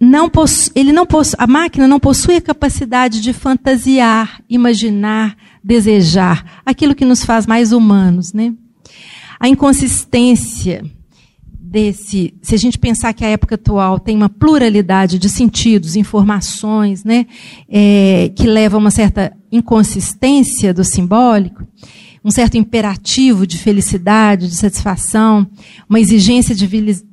Não 0.00 0.30
ele 0.74 0.92
não 0.92 1.06
a 1.38 1.46
máquina 1.46 1.88
não 1.88 2.00
possui 2.00 2.36
a 2.36 2.40
capacidade 2.40 3.20
de 3.20 3.32
fantasiar, 3.32 4.42
imaginar, 4.48 5.36
desejar, 5.62 6.62
aquilo 6.66 6.94
que 6.94 7.04
nos 7.04 7.24
faz 7.24 7.46
mais 7.46 7.72
humanos. 7.72 8.32
Né? 8.32 8.52
A 9.40 9.48
inconsistência 9.48 10.84
desse, 11.74 12.32
se 12.40 12.54
a 12.54 12.58
gente 12.58 12.78
pensar 12.78 13.12
que 13.12 13.24
a 13.24 13.28
época 13.28 13.56
atual 13.56 13.98
tem 13.98 14.16
uma 14.16 14.28
pluralidade 14.28 15.18
de 15.18 15.28
sentidos, 15.28 15.96
informações, 15.96 17.02
né, 17.02 17.26
é, 17.68 18.30
que 18.36 18.46
leva 18.46 18.76
a 18.76 18.78
uma 18.78 18.92
certa 18.92 19.36
inconsistência 19.50 20.72
do 20.72 20.84
simbólico, 20.84 21.66
um 22.24 22.30
certo 22.30 22.56
imperativo 22.56 23.44
de 23.44 23.58
felicidade, 23.58 24.46
de 24.46 24.54
satisfação, 24.54 25.44
uma 25.90 25.98
exigência 25.98 26.54
de 26.54 26.64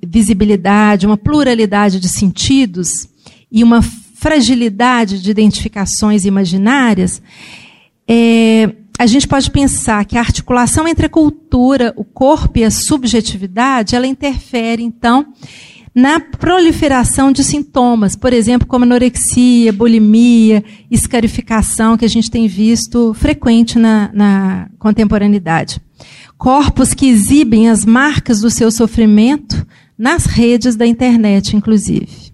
visibilidade, 0.05 1.07
uma 1.07 1.17
pluralidade 1.17 1.99
de 1.99 2.07
sentidos 2.07 3.09
e 3.51 3.63
uma 3.63 3.81
fragilidade 3.81 5.19
de 5.19 5.31
identificações 5.31 6.23
imaginárias, 6.23 7.19
é, 8.07 8.75
a 9.01 9.07
gente 9.07 9.27
pode 9.27 9.49
pensar 9.49 10.05
que 10.05 10.15
a 10.15 10.21
articulação 10.21 10.87
entre 10.87 11.07
a 11.07 11.09
cultura, 11.09 11.91
o 11.97 12.03
corpo 12.03 12.59
e 12.59 12.63
a 12.63 12.69
subjetividade, 12.69 13.95
ela 13.95 14.05
interfere, 14.05 14.83
então, 14.83 15.33
na 15.93 16.19
proliferação 16.19 17.31
de 17.31 17.43
sintomas, 17.43 18.15
por 18.15 18.31
exemplo, 18.31 18.67
como 18.67 18.85
anorexia, 18.85 19.73
bulimia, 19.73 20.63
escarificação, 20.91 21.97
que 21.97 22.05
a 22.05 22.07
gente 22.07 22.29
tem 22.29 22.47
visto 22.47 23.11
frequente 23.15 23.79
na, 23.79 24.11
na 24.13 24.69
contemporaneidade. 24.77 25.81
Corpos 26.37 26.93
que 26.93 27.07
exibem 27.07 27.71
as 27.71 27.83
marcas 27.83 28.41
do 28.41 28.51
seu 28.51 28.69
sofrimento 28.69 29.65
nas 29.97 30.27
redes 30.27 30.75
da 30.75 30.85
internet, 30.85 31.55
inclusive. 31.55 32.31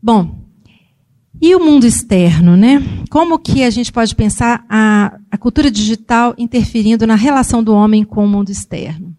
Bom, 0.00 0.45
e 1.40 1.54
o 1.54 1.60
mundo 1.60 1.86
externo, 1.86 2.56
né? 2.56 2.82
Como 3.10 3.38
que 3.38 3.62
a 3.62 3.70
gente 3.70 3.92
pode 3.92 4.14
pensar 4.14 4.64
a, 4.68 5.18
a 5.30 5.38
cultura 5.38 5.70
digital 5.70 6.34
interferindo 6.38 7.06
na 7.06 7.14
relação 7.14 7.62
do 7.62 7.74
homem 7.74 8.04
com 8.04 8.24
o 8.24 8.28
mundo 8.28 8.50
externo? 8.50 9.14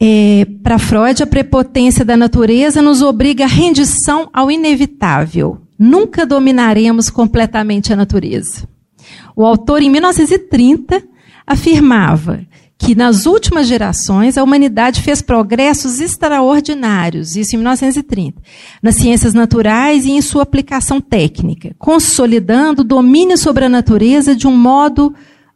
É, 0.00 0.46
Para 0.62 0.78
Freud, 0.78 1.22
a 1.22 1.26
prepotência 1.26 2.04
da 2.04 2.16
natureza 2.16 2.80
nos 2.80 3.02
obriga 3.02 3.44
à 3.44 3.48
rendição 3.48 4.28
ao 4.32 4.50
inevitável. 4.50 5.58
Nunca 5.76 6.24
dominaremos 6.24 7.10
completamente 7.10 7.92
a 7.92 7.96
natureza. 7.96 8.68
O 9.34 9.44
autor, 9.44 9.82
em 9.82 9.90
1930, 9.90 11.02
afirmava 11.46 12.40
que 12.78 12.94
nas 12.94 13.26
últimas 13.26 13.66
gerações 13.66 14.38
a 14.38 14.44
humanidade 14.44 15.02
fez 15.02 15.20
progressos 15.20 16.00
extraordinários, 16.00 17.34
isso 17.34 17.56
em 17.56 17.58
1930, 17.58 18.40
nas 18.80 18.94
ciências 18.94 19.34
naturais 19.34 20.06
e 20.06 20.12
em 20.12 20.22
sua 20.22 20.44
aplicação 20.44 21.00
técnica, 21.00 21.74
consolidando 21.76 22.82
o 22.82 22.84
domínio 22.84 23.36
sobre 23.36 23.64
a 23.64 23.68
natureza 23.68 24.34
de 24.34 24.46
um 24.46 24.56
modo 24.56 25.12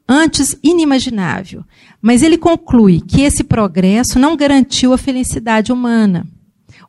antes 0.09 0.59
inimaginável. 0.65 1.65
Mas 2.01 2.23
ele 2.25 2.37
conclui 2.37 3.01
que 3.01 3.23
esse 3.23 3.45
progresso 3.45 4.19
não 4.19 4.37
garantiu 4.37 4.93
a 4.93 4.99
felicidade 4.99 5.73
humana. 5.73 6.27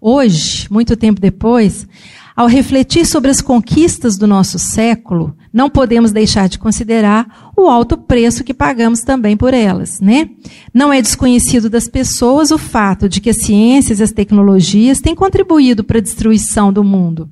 Hoje, 0.02 0.68
muito 0.70 0.98
tempo 0.98 1.22
depois, 1.22 1.88
ao 2.36 2.48
refletir 2.48 3.06
sobre 3.06 3.30
as 3.30 3.40
conquistas 3.40 4.18
do 4.18 4.26
nosso 4.26 4.58
século, 4.58 5.38
não 5.54 5.70
podemos 5.70 6.12
deixar 6.12 6.50
de 6.50 6.58
considerar 6.58 7.52
o 7.56 7.70
alto 7.70 7.96
preço 7.96 8.44
que 8.44 8.56
pagamos 8.56 9.02
também 9.02 9.38
por 9.38 9.54
elas, 9.54 10.00
né? 10.02 10.28
Não 10.74 10.92
é 10.92 11.00
desconhecido 11.00 11.70
das 11.70 11.88
pessoas 11.88 12.50
o 12.50 12.58
fato 12.58 13.08
de 13.08 13.22
que 13.22 13.30
as 13.30 13.44
ciências 13.44 14.00
e 14.00 14.04
as 14.04 14.12
tecnologias 14.12 15.00
têm 15.00 15.14
contribuído 15.14 15.84
para 15.84 16.00
a 16.00 16.02
destruição 16.02 16.74
do 16.74 16.84
mundo. 16.84 17.30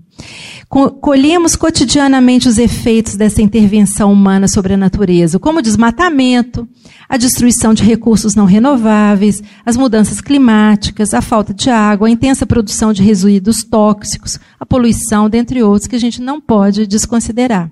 Colhemos 0.69 1.55
cotidianamente 1.55 2.47
os 2.47 2.59
efeitos 2.59 3.15
dessa 3.15 3.41
intervenção 3.41 4.13
humana 4.13 4.47
sobre 4.47 4.75
a 4.75 4.77
natureza, 4.77 5.39
como 5.39 5.57
o 5.57 5.61
desmatamento, 5.61 6.69
a 7.09 7.17
destruição 7.17 7.73
de 7.73 7.83
recursos 7.83 8.35
não 8.35 8.45
renováveis, 8.45 9.41
as 9.65 9.75
mudanças 9.75 10.21
climáticas, 10.21 11.15
a 11.15 11.21
falta 11.21 11.55
de 11.55 11.71
água, 11.71 12.07
a 12.07 12.11
intensa 12.11 12.45
produção 12.45 12.93
de 12.93 13.01
resíduos 13.01 13.63
tóxicos, 13.63 14.39
a 14.59 14.65
poluição, 14.65 15.27
dentre 15.27 15.63
outros, 15.63 15.87
que 15.87 15.95
a 15.95 15.99
gente 15.99 16.21
não 16.21 16.39
pode 16.39 16.85
desconsiderar. 16.85 17.71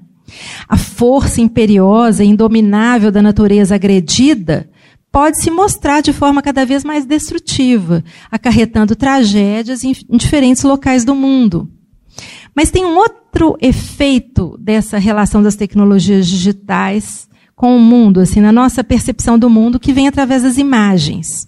A 0.67 0.77
força 0.77 1.41
imperiosa 1.41 2.23
e 2.23 2.27
indominável 2.27 3.11
da 3.11 3.21
natureza 3.21 3.75
agredida 3.75 4.69
pode 5.11 5.41
se 5.41 5.49
mostrar 5.49 6.01
de 6.01 6.13
forma 6.13 6.41
cada 6.41 6.65
vez 6.65 6.83
mais 6.83 7.05
destrutiva, 7.05 8.03
acarretando 8.31 8.95
tragédias 8.95 9.83
em 9.83 9.93
diferentes 10.11 10.63
locais 10.63 11.03
do 11.03 11.15
mundo. 11.15 11.69
Mas 12.55 12.69
tem 12.69 12.85
um 12.85 12.95
outro 12.95 13.57
efeito 13.61 14.57
dessa 14.59 14.97
relação 14.97 15.41
das 15.41 15.55
tecnologias 15.55 16.27
digitais 16.27 17.27
com 17.55 17.75
o 17.75 17.79
mundo, 17.79 18.21
assim, 18.21 18.39
na 18.39 18.53
nossa 18.53 18.83
percepção 18.83 19.37
do 19.37 19.49
mundo, 19.49 19.79
que 19.79 19.91
vem 19.91 20.07
através 20.07 20.43
das 20.43 20.57
imagens. 20.57 21.45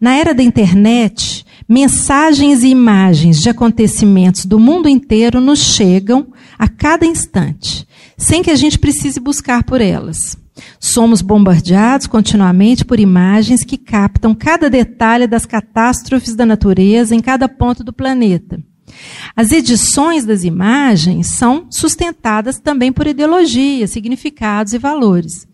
Na 0.00 0.16
era 0.16 0.32
da 0.32 0.42
internet, 0.42 1.44
mensagens 1.68 2.62
e 2.62 2.68
imagens 2.68 3.40
de 3.40 3.50
acontecimentos 3.50 4.46
do 4.46 4.58
mundo 4.58 4.88
inteiro 4.88 5.40
nos 5.40 5.58
chegam 5.58 6.28
a 6.56 6.68
cada 6.68 7.04
instante, 7.04 7.87
sem 8.18 8.42
que 8.42 8.50
a 8.50 8.56
gente 8.56 8.78
precise 8.78 9.20
buscar 9.20 9.62
por 9.62 9.80
elas. 9.80 10.36
Somos 10.80 11.22
bombardeados 11.22 12.08
continuamente 12.08 12.84
por 12.84 12.98
imagens 12.98 13.62
que 13.64 13.78
captam 13.78 14.34
cada 14.34 14.68
detalhe 14.68 15.28
das 15.28 15.46
catástrofes 15.46 16.34
da 16.34 16.44
natureza 16.44 17.14
em 17.14 17.20
cada 17.20 17.48
ponto 17.48 17.84
do 17.84 17.92
planeta. 17.92 18.60
As 19.36 19.52
edições 19.52 20.24
das 20.24 20.42
imagens 20.42 21.28
são 21.28 21.68
sustentadas 21.70 22.58
também 22.58 22.92
por 22.92 23.06
ideologias, 23.06 23.90
significados 23.90 24.72
e 24.72 24.78
valores. 24.78 25.46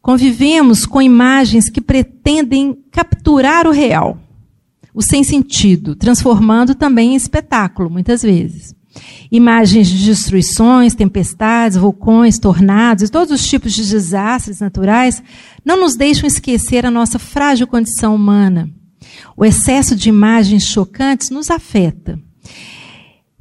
Convivemos 0.00 0.86
com 0.86 1.02
imagens 1.02 1.68
que 1.68 1.80
pretendem 1.80 2.76
capturar 2.92 3.66
o 3.66 3.72
real, 3.72 4.20
o 4.94 5.02
sem 5.02 5.24
sentido, 5.24 5.96
transformando 5.96 6.74
também 6.74 7.14
em 7.14 7.16
espetáculo, 7.16 7.90
muitas 7.90 8.22
vezes. 8.22 8.76
Imagens 9.30 9.88
de 9.88 10.04
destruições, 10.04 10.94
tempestades, 10.94 11.76
vulcões, 11.76 12.38
tornados 12.38 13.04
e 13.04 13.10
todos 13.10 13.32
os 13.32 13.46
tipos 13.46 13.72
de 13.72 13.88
desastres 13.88 14.60
naturais 14.60 15.22
não 15.64 15.80
nos 15.80 15.96
deixam 15.96 16.26
esquecer 16.26 16.86
a 16.86 16.90
nossa 16.90 17.18
frágil 17.18 17.66
condição 17.66 18.14
humana. 18.14 18.70
O 19.36 19.44
excesso 19.44 19.94
de 19.94 20.08
imagens 20.08 20.64
chocantes 20.64 21.30
nos 21.30 21.50
afeta 21.50 22.18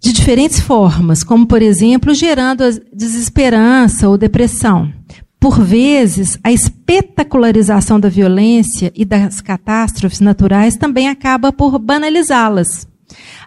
de 0.06 0.14
diferentes 0.14 0.60
formas, 0.60 1.24
como, 1.24 1.48
por 1.48 1.64
exemplo, 1.64 2.14
gerando 2.14 2.64
desesperança 2.94 4.08
ou 4.08 4.20
depressão. 4.20 4.94
Por 5.40 5.60
vezes, 5.60 6.38
a 6.44 6.52
espetacularização 6.52 8.00
da 8.00 8.08
violência 8.08 8.92
e 8.96 9.04
das 9.04 9.42
catástrofes 9.42 10.20
naturais 10.20 10.76
também 10.76 11.10
acaba 11.10 11.52
por 11.52 11.80
banalizá-las. 11.80 12.88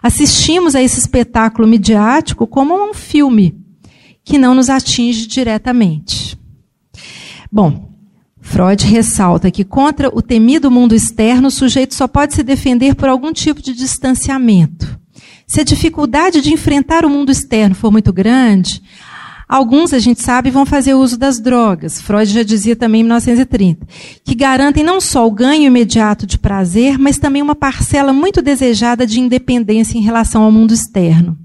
Assistimos 0.01 0.75
a 0.75 0.81
esse 0.81 0.99
espetáculo 0.99 1.67
midiático 1.67 2.47
como 2.47 2.73
um 2.73 2.93
filme 2.93 3.57
que 4.23 4.37
não 4.37 4.53
nos 4.53 4.69
atinge 4.69 5.27
diretamente. 5.27 6.37
Bom, 7.51 7.89
Freud 8.39 8.85
ressalta 8.85 9.51
que 9.51 9.63
contra 9.63 10.09
o 10.09 10.21
temido 10.21 10.71
mundo 10.71 10.95
externo, 10.95 11.49
o 11.49 11.51
sujeito 11.51 11.93
só 11.93 12.07
pode 12.07 12.33
se 12.33 12.43
defender 12.43 12.95
por 12.95 13.09
algum 13.09 13.33
tipo 13.33 13.61
de 13.61 13.73
distanciamento. 13.73 14.99
Se 15.45 15.61
a 15.61 15.63
dificuldade 15.63 16.41
de 16.41 16.53
enfrentar 16.53 17.05
o 17.05 17.09
mundo 17.09 17.31
externo 17.31 17.75
for 17.75 17.91
muito 17.91 18.13
grande, 18.13 18.81
alguns, 19.49 19.91
a 19.91 19.99
gente 19.99 20.21
sabe, 20.21 20.51
vão 20.51 20.65
fazer 20.65 20.93
uso 20.93 21.17
das 21.17 21.39
drogas. 21.39 21.99
Freud 21.99 22.31
já 22.31 22.43
dizia 22.43 22.75
também 22.75 23.01
em 23.01 23.03
1930, 23.03 23.87
que 24.23 24.35
garantem 24.35 24.83
não 24.83 25.01
só 25.01 25.27
o 25.27 25.31
ganho 25.31 25.63
imediato 25.63 26.27
de 26.27 26.37
prazer, 26.37 26.99
mas 26.99 27.17
também 27.17 27.41
uma 27.41 27.55
parcela 27.55 28.13
muito 28.13 28.41
desejada 28.41 29.07
de 29.07 29.19
independência 29.19 29.97
em 29.97 30.01
relação 30.01 30.43
ao 30.43 30.51
mundo 30.51 30.73
externo. 30.73 31.35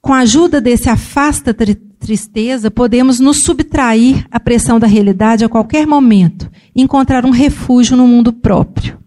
Com 0.00 0.12
a 0.12 0.18
ajuda 0.18 0.60
desse 0.60 0.88
afasta 0.88 1.54
tristeza, 1.98 2.70
podemos 2.70 3.18
nos 3.18 3.42
subtrair 3.42 4.26
à 4.30 4.38
pressão 4.38 4.78
da 4.78 4.86
realidade 4.86 5.44
a 5.44 5.48
qualquer 5.48 5.86
momento 5.86 6.50
encontrar 6.76 7.24
um 7.24 7.30
refúgio 7.30 7.96
no 7.96 8.06
mundo 8.06 8.32
próprio. 8.32 8.98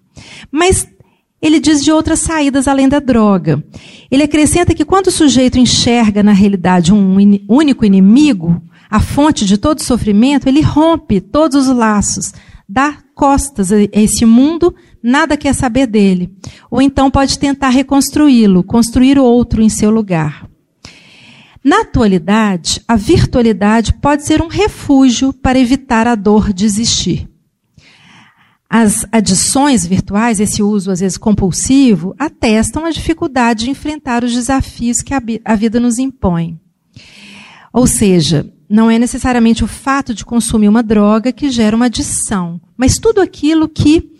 Mas 0.52 0.88
ele 1.42 1.60
diz 1.60 1.84
de 1.84 1.92
outras 1.92 2.20
saídas 2.20 2.68
além 2.68 2.90
da 2.90 3.00
droga. 3.00 3.64
Ele 4.10 4.24
acrescenta 4.24 4.74
que 4.74 4.86
quando 4.86 5.08
o 5.08 5.12
sujeito 5.12 5.60
enxerga 5.60 6.24
na 6.24 6.32
realidade 6.32 6.94
um 6.94 7.16
único 7.48 7.86
inimigo, 7.86 8.62
a 8.90 9.00
fonte 9.00 9.46
de 9.46 9.58
todo 9.58 9.84
sofrimento, 9.84 10.48
ele 10.48 10.62
rompe 10.62 11.22
todos 11.22 11.68
os 11.68 11.76
laços, 11.76 12.34
dá 12.68 12.98
costas 13.14 13.72
a 13.72 13.78
esse 13.92 14.26
mundo, 14.26 14.74
nada 15.04 15.38
quer 15.38 15.54
saber 15.54 15.88
dele. 15.88 16.32
Ou 16.72 16.82
então 16.82 17.12
pode 17.12 17.38
tentar 17.38 17.70
reconstruí-lo, 17.70 18.64
construir 18.64 19.20
outro 19.20 19.62
em 19.62 19.70
seu 19.70 19.92
lugar. 19.92 20.48
Na 21.64 21.82
atualidade, 21.82 22.82
a 22.88 22.96
virtualidade 22.96 23.94
pode 23.94 24.26
ser 24.26 24.42
um 24.42 24.48
refúgio 24.48 25.34
para 25.34 25.60
evitar 25.60 26.08
a 26.08 26.16
dor 26.16 26.54
de 26.54 26.66
existir. 26.66 27.28
As 28.70 29.06
adições 29.12 29.86
virtuais, 29.86 30.40
esse 30.40 30.62
uso 30.62 30.92
às 30.92 31.00
vezes 31.00 31.18
compulsivo, 31.18 32.14
atestam 32.20 32.86
a 32.86 32.92
dificuldade 32.92 33.66
de 33.66 33.72
enfrentar 33.72 34.24
os 34.24 34.34
desafios 34.34 35.02
que 35.02 35.14
a 35.14 35.56
vida 35.56 35.80
nos 35.80 35.98
impõe. 35.98 36.60
Ou 37.72 37.88
seja, 37.88 38.52
não 38.70 38.92
é 38.92 39.00
necessariamente 39.00 39.64
o 39.64 39.68
fato 39.68 40.14
de 40.14 40.26
consumir 40.26 40.68
uma 40.68 40.84
droga 40.84 41.32
que 41.32 41.50
gera 41.50 41.76
uma 41.76 41.86
adição, 41.86 42.60
mas 42.76 42.98
tudo 42.98 43.22
aquilo 43.22 43.70
que 43.70 44.12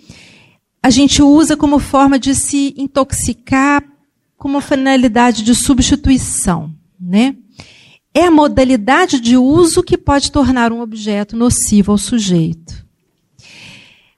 a 0.82 0.90
gente 0.90 1.22
usa 1.22 1.58
como 1.58 1.80
forma 1.80 2.18
de 2.18 2.34
se 2.34 2.74
intoxicar 2.78 3.84
com 4.38 4.48
uma 4.48 4.62
finalidade 4.62 5.44
de 5.44 5.54
substituição, 5.54 6.74
né? 7.00 7.36
é 8.18 8.26
a 8.26 8.32
modalidade 8.32 9.20
de 9.20 9.38
uso 9.38 9.84
que 9.84 9.96
pode 9.96 10.32
tornar 10.32 10.74
um 10.74 10.82
objeto 10.82 11.38
nocivo 11.38 11.92
ao 11.92 12.00
sujeito. 12.00 12.87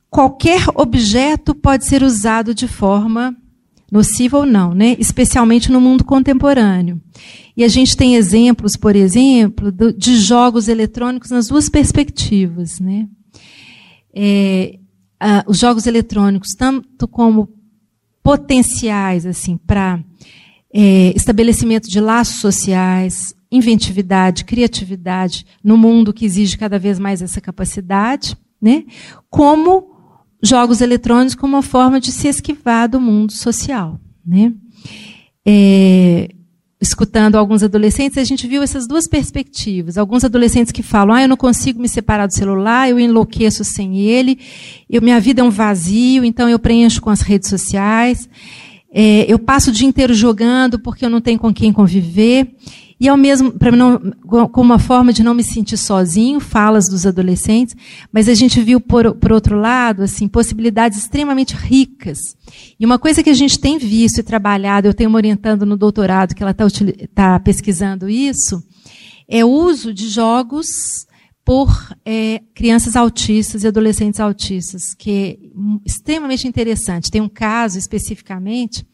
Qualquer 0.10 0.66
objeto 0.76 1.53
pode 1.53 1.86
ser 1.86 2.01
usado 2.01 2.53
de 2.53 2.68
forma 2.68 3.36
nociva 3.91 4.38
ou 4.38 4.45
não, 4.45 4.74
né? 4.74 4.95
especialmente 4.99 5.72
no 5.72 5.82
mundo 5.82 6.03
contemporâneo. 6.03 7.01
E 7.55 7.64
a 7.64 7.68
gente 7.68 7.97
tem 7.97 8.16
exemplos, 8.16 8.76
por 8.76 8.95
exemplo, 8.95 9.72
de 9.72 10.16
jogos 10.18 10.68
eletrônicos 10.68 11.30
nas 11.32 11.47
duas 11.47 11.70
perspectivas. 11.70 12.80
Né? 12.80 13.07
É, 14.14 14.80
a, 15.20 15.43
os 15.47 15.60
jogos 15.60 15.86
eletrônicos, 15.86 16.53
tanto 16.57 17.07
como 17.07 17.49
potenciais 18.24 19.26
assim 19.26 19.57
para 19.57 20.03
é, 20.74 21.12
estabelecimento 21.16 21.89
de 21.89 21.99
laços 21.99 22.39
sociais, 22.39 23.34
inventividade, 23.51 24.45
criatividade 24.45 25.45
no 25.64 25.78
mundo 25.78 26.14
que 26.14 26.26
exige 26.26 26.57
cada 26.57 26.78
vez 26.78 26.99
mais 26.99 27.22
essa 27.22 27.41
capacidade, 27.41 28.38
né? 28.62 28.86
como 29.30 29.99
jogos 30.42 30.82
eletrônicos 30.82 31.36
como 31.36 31.56
uma 31.56 31.62
forma 31.62 32.00
de 32.00 32.12
se 32.12 32.28
esquivar 32.28 32.88
do 32.90 33.00
mundo 33.00 33.34
social. 33.34 34.00
Né? 34.26 34.54
É, 35.46 36.30
escutando 36.82 37.36
alguns 37.36 37.62
adolescentes, 37.62 38.18
a 38.18 38.24
gente 38.24 38.48
viu 38.48 38.64
essas 38.64 38.88
duas 38.88 39.08
perspectivas. 39.08 39.98
Alguns 39.98 40.24
adolescentes 40.24 40.72
que 40.72 40.82
falam, 40.82 41.16
ah, 41.16 41.22
eu 41.22 41.28
não 41.28 41.36
consigo 41.36 41.82
me 41.82 41.90
separar 41.90 42.28
do 42.28 42.34
celular, 42.34 42.90
eu 42.90 43.00
enlouqueço 43.00 43.64
sem 43.64 44.00
ele, 44.00 44.40
eu, 44.90 45.02
minha 45.02 45.20
vida 45.20 45.42
é 45.42 45.44
um 45.44 45.50
vazio, 45.50 46.24
então 46.24 46.48
eu 46.48 46.58
preencho 46.58 47.02
com 47.02 47.10
as 47.10 47.22
redes 47.22 47.50
sociais, 47.50 48.30
é, 48.92 49.26
eu 49.32 49.38
passo 49.38 49.70
o 49.70 49.74
dia 49.74 49.88
inteiro 49.88 50.14
jogando 50.14 50.80
porque 50.80 51.06
eu 51.06 51.10
não 51.10 51.22
tenho 51.22 51.38
com 51.38 51.54
quem 51.54 51.74
conviver. 51.74 52.56
E 53.00 53.08
ao 53.08 53.16
mesmo, 53.16 53.52
para 53.54 53.72
não, 53.72 53.97
como 54.52 54.74
uma 54.74 54.80
forma 54.80 55.14
de 55.14 55.24
não 55.24 55.34
me 55.34 55.43
sentir 55.43 55.78
sozinho, 55.78 56.39
falas 56.39 56.89
dos 56.89 57.06
adolescentes, 57.06 57.76
mas 58.12 58.28
a 58.28 58.34
gente 58.34 58.60
viu 58.62 58.82
por, 58.82 59.16
por 59.16 59.32
outro 59.32 59.58
lado, 59.58 60.04
assim, 60.04 60.28
possibilidades 60.28 60.97
extremamente 60.97 61.56
ricas. 61.56 62.20
E 62.78 62.86
uma 62.86 63.00
coisa 63.00 63.24
que 63.24 63.30
a 63.30 63.34
gente 63.34 63.58
tem 63.58 63.78
visto 63.78 64.20
e 64.20 64.24
trabalhado, 64.24 64.88
eu 64.88 64.93
tenho 64.93 65.10
uma 65.10 65.18
orientando 65.18 65.66
no 65.66 65.78
doutorado 65.78 66.36
que 66.36 66.43
ela 66.43 66.52
está 66.52 66.66
tá 67.14 67.39
pesquisando 67.39 68.10
isso, 68.10 68.62
é 69.30 69.45
o 69.45 69.50
uso 69.50 69.93
de 69.93 70.10
jogos 70.10 70.68
por 71.45 71.95
é, 72.06 72.41
crianças 72.54 72.95
autistas 72.95 73.64
e 73.64 73.68
adolescentes 73.68 74.20
autistas, 74.20 74.93
que 74.93 75.12
é 75.12 75.38
extremamente 75.86 76.47
interessante. 76.47 77.10
Tem 77.10 77.22
um 77.22 77.30
caso 77.30 77.80
especificamente 77.80 78.86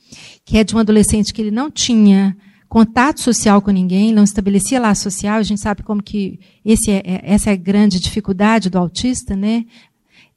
que 0.45 0.57
é 0.57 0.63
de 0.63 0.75
um 0.75 0.79
adolescente 0.79 1.33
que 1.33 1.41
ele 1.41 1.51
não 1.51 1.71
tinha 1.71 2.37
contato 2.67 3.21
social 3.21 3.61
com 3.61 3.71
ninguém, 3.71 4.13
não 4.13 4.23
estabelecia 4.23 4.79
laço 4.79 5.03
social. 5.03 5.37
A 5.37 5.43
gente 5.43 5.61
sabe 5.61 5.83
como 5.83 6.01
que 6.01 6.39
esse 6.63 6.91
é, 6.91 7.01
é, 7.05 7.21
essa 7.23 7.49
é 7.49 7.53
a 7.53 7.57
grande 7.57 7.99
dificuldade 7.99 8.69
do 8.69 8.77
autista, 8.77 9.35
né? 9.35 9.65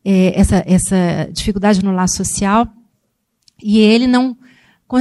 É, 0.05 0.39
essa, 0.39 0.63
essa 0.67 1.29
dificuldade 1.33 1.85
no 1.85 1.93
laço 1.93 2.17
social. 2.17 2.67
E 3.63 3.79
ele 3.79 4.07
não, 4.07 4.37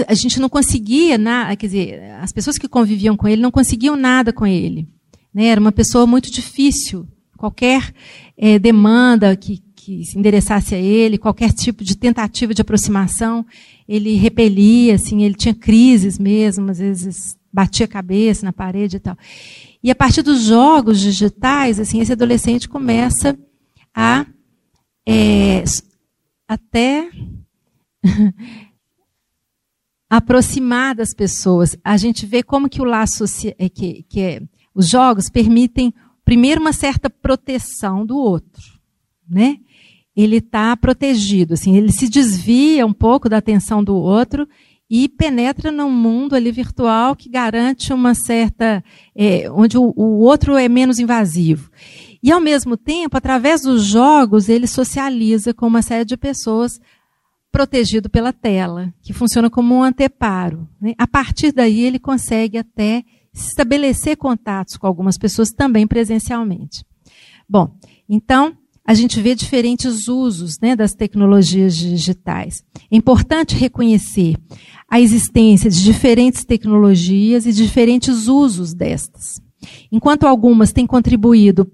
a 0.07 0.13
gente 0.13 0.39
não 0.39 0.49
conseguia 0.49 1.17
nada, 1.17 1.55
quer 1.55 1.67
dizer, 1.67 2.01
as 2.21 2.31
pessoas 2.31 2.57
que 2.57 2.67
conviviam 2.67 3.15
com 3.15 3.27
ele 3.27 3.41
não 3.41 3.51
conseguiam 3.51 3.95
nada 3.95 4.33
com 4.33 4.45
ele. 4.45 4.87
Né? 5.33 5.45
Era 5.45 5.61
uma 5.61 5.71
pessoa 5.71 6.07
muito 6.07 6.31
difícil. 6.31 7.07
Qualquer 7.37 7.93
é, 8.35 8.57
demanda 8.57 9.35
que, 9.35 9.61
que 9.87 10.03
se 10.03 10.19
endereçasse 10.19 10.75
a 10.75 10.77
ele, 10.77 11.17
qualquer 11.17 11.53
tipo 11.53 11.81
de 11.81 11.95
tentativa 11.95 12.53
de 12.53 12.61
aproximação, 12.61 13.45
ele 13.87 14.15
repelia, 14.15 14.95
assim, 14.95 15.23
ele 15.23 15.33
tinha 15.33 15.55
crises 15.55 16.19
mesmo, 16.19 16.69
às 16.69 16.79
vezes 16.79 17.37
batia 17.53 17.85
a 17.85 17.89
cabeça 17.89 18.45
na 18.45 18.51
parede 18.51 18.97
e 18.97 18.99
tal. 18.99 19.17
E 19.81 19.89
a 19.89 19.95
partir 19.95 20.23
dos 20.23 20.43
jogos 20.43 20.99
digitais, 20.99 21.79
assim, 21.79 22.01
esse 22.01 22.11
adolescente 22.11 22.67
começa 22.67 23.39
a 23.95 24.25
é, 25.07 25.63
até 26.45 27.09
aproximar 30.09 30.95
das 30.95 31.13
pessoas. 31.13 31.77
A 31.81 31.95
gente 31.95 32.25
vê 32.25 32.43
como 32.43 32.67
que 32.67 32.81
o 32.81 32.85
laço 32.85 33.23
é, 33.57 33.69
que, 33.69 34.03
que 34.09 34.19
é, 34.19 34.41
os 34.75 34.89
jogos 34.89 35.29
permitem 35.29 35.93
primeiro 36.25 36.59
uma 36.59 36.73
certa 36.73 37.09
proteção 37.09 38.05
do 38.05 38.17
outro, 38.17 38.76
né? 39.29 39.57
ele 40.17 40.37
está 40.37 40.75
protegido, 40.75 41.53
assim, 41.53 41.77
ele 41.77 41.91
se 41.91 42.09
desvia 42.09 42.87
um 42.87 42.91
pouco 42.91 43.29
da 43.29 43.37
atenção 43.37 43.83
do 43.83 43.95
outro 43.95 44.47
e 44.89 45.07
penetra 45.07 45.71
num 45.71 45.91
mundo 45.91 46.35
ali 46.35 46.51
virtual 46.51 47.15
que 47.15 47.29
garante 47.29 47.93
uma 47.93 48.15
certa, 48.15 48.83
é, 49.15 49.47
onde 49.51 49.77
o, 49.77 49.93
o 49.95 50.19
outro 50.21 50.57
é 50.57 50.67
menos 50.67 50.97
invasivo. 50.97 51.69
E 52.23 52.31
ao 52.31 52.41
mesmo 52.41 52.75
tempo, 52.75 53.15
através 53.15 53.61
dos 53.61 53.83
jogos, 53.83 54.49
ele 54.49 54.65
socializa 54.65 55.53
com 55.53 55.67
uma 55.67 55.83
série 55.83 56.05
de 56.05 56.17
pessoas 56.17 56.79
protegido 57.51 58.09
pela 58.09 58.33
tela, 58.33 58.91
que 59.03 59.13
funciona 59.13 59.51
como 59.51 59.75
um 59.75 59.83
anteparo. 59.83 60.67
Né? 60.81 60.95
A 60.97 61.05
partir 61.05 61.51
daí, 61.51 61.81
ele 61.81 61.99
consegue 61.99 62.57
até 62.57 63.03
estabelecer 63.31 64.17
contatos 64.17 64.77
com 64.77 64.87
algumas 64.87 65.15
pessoas 65.15 65.51
também 65.51 65.85
presencialmente. 65.85 66.83
Bom, 67.47 67.77
então, 68.09 68.57
a 68.87 68.93
gente 68.93 69.19
vê 69.19 69.35
diferentes 69.35 70.07
usos 70.07 70.57
né, 70.61 70.73
das 70.73 70.93
tecnologias 70.93 71.75
digitais. 71.75 72.63
É 72.89 72.95
importante 72.95 73.53
reconhecer 73.53 74.37
a 74.89 75.01
existência 75.01 75.69
de 75.69 75.83
diferentes 75.83 76.45
tecnologias 76.45 77.45
e 77.45 77.51
diferentes 77.51 78.27
usos 78.27 78.73
destas. 78.73 79.41
Enquanto 79.91 80.25
algumas 80.25 80.71
têm 80.71 80.87
contribuído 80.87 81.69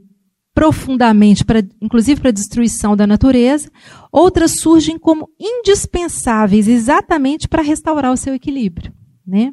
profundamente, 0.55 1.45
para, 1.45 1.63
inclusive 1.79 2.19
para 2.19 2.29
a 2.29 2.33
destruição 2.33 2.95
da 2.95 3.05
natureza, 3.05 3.69
outras 4.11 4.59
surgem 4.59 4.97
como 4.97 5.29
indispensáveis 5.39 6.67
exatamente 6.67 7.47
para 7.47 7.61
restaurar 7.61 8.11
o 8.11 8.17
seu 8.17 8.33
equilíbrio. 8.33 8.91
Né? 9.25 9.51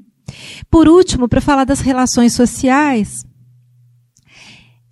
Por 0.71 0.89
último, 0.89 1.29
para 1.29 1.43
falar 1.43 1.65
das 1.65 1.81
relações 1.81 2.33
sociais, 2.33 3.23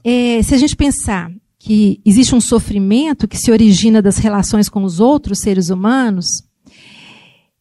é, 0.04 0.42
se 0.42 0.54
a 0.54 0.58
gente 0.58 0.76
pensar 0.76 1.30
que 1.68 2.00
existe 2.02 2.34
um 2.34 2.40
sofrimento 2.40 3.28
que 3.28 3.36
se 3.36 3.52
origina 3.52 4.00
das 4.00 4.16
relações 4.16 4.70
com 4.70 4.84
os 4.84 5.00
outros 5.00 5.40
seres 5.40 5.68
humanos, 5.68 6.42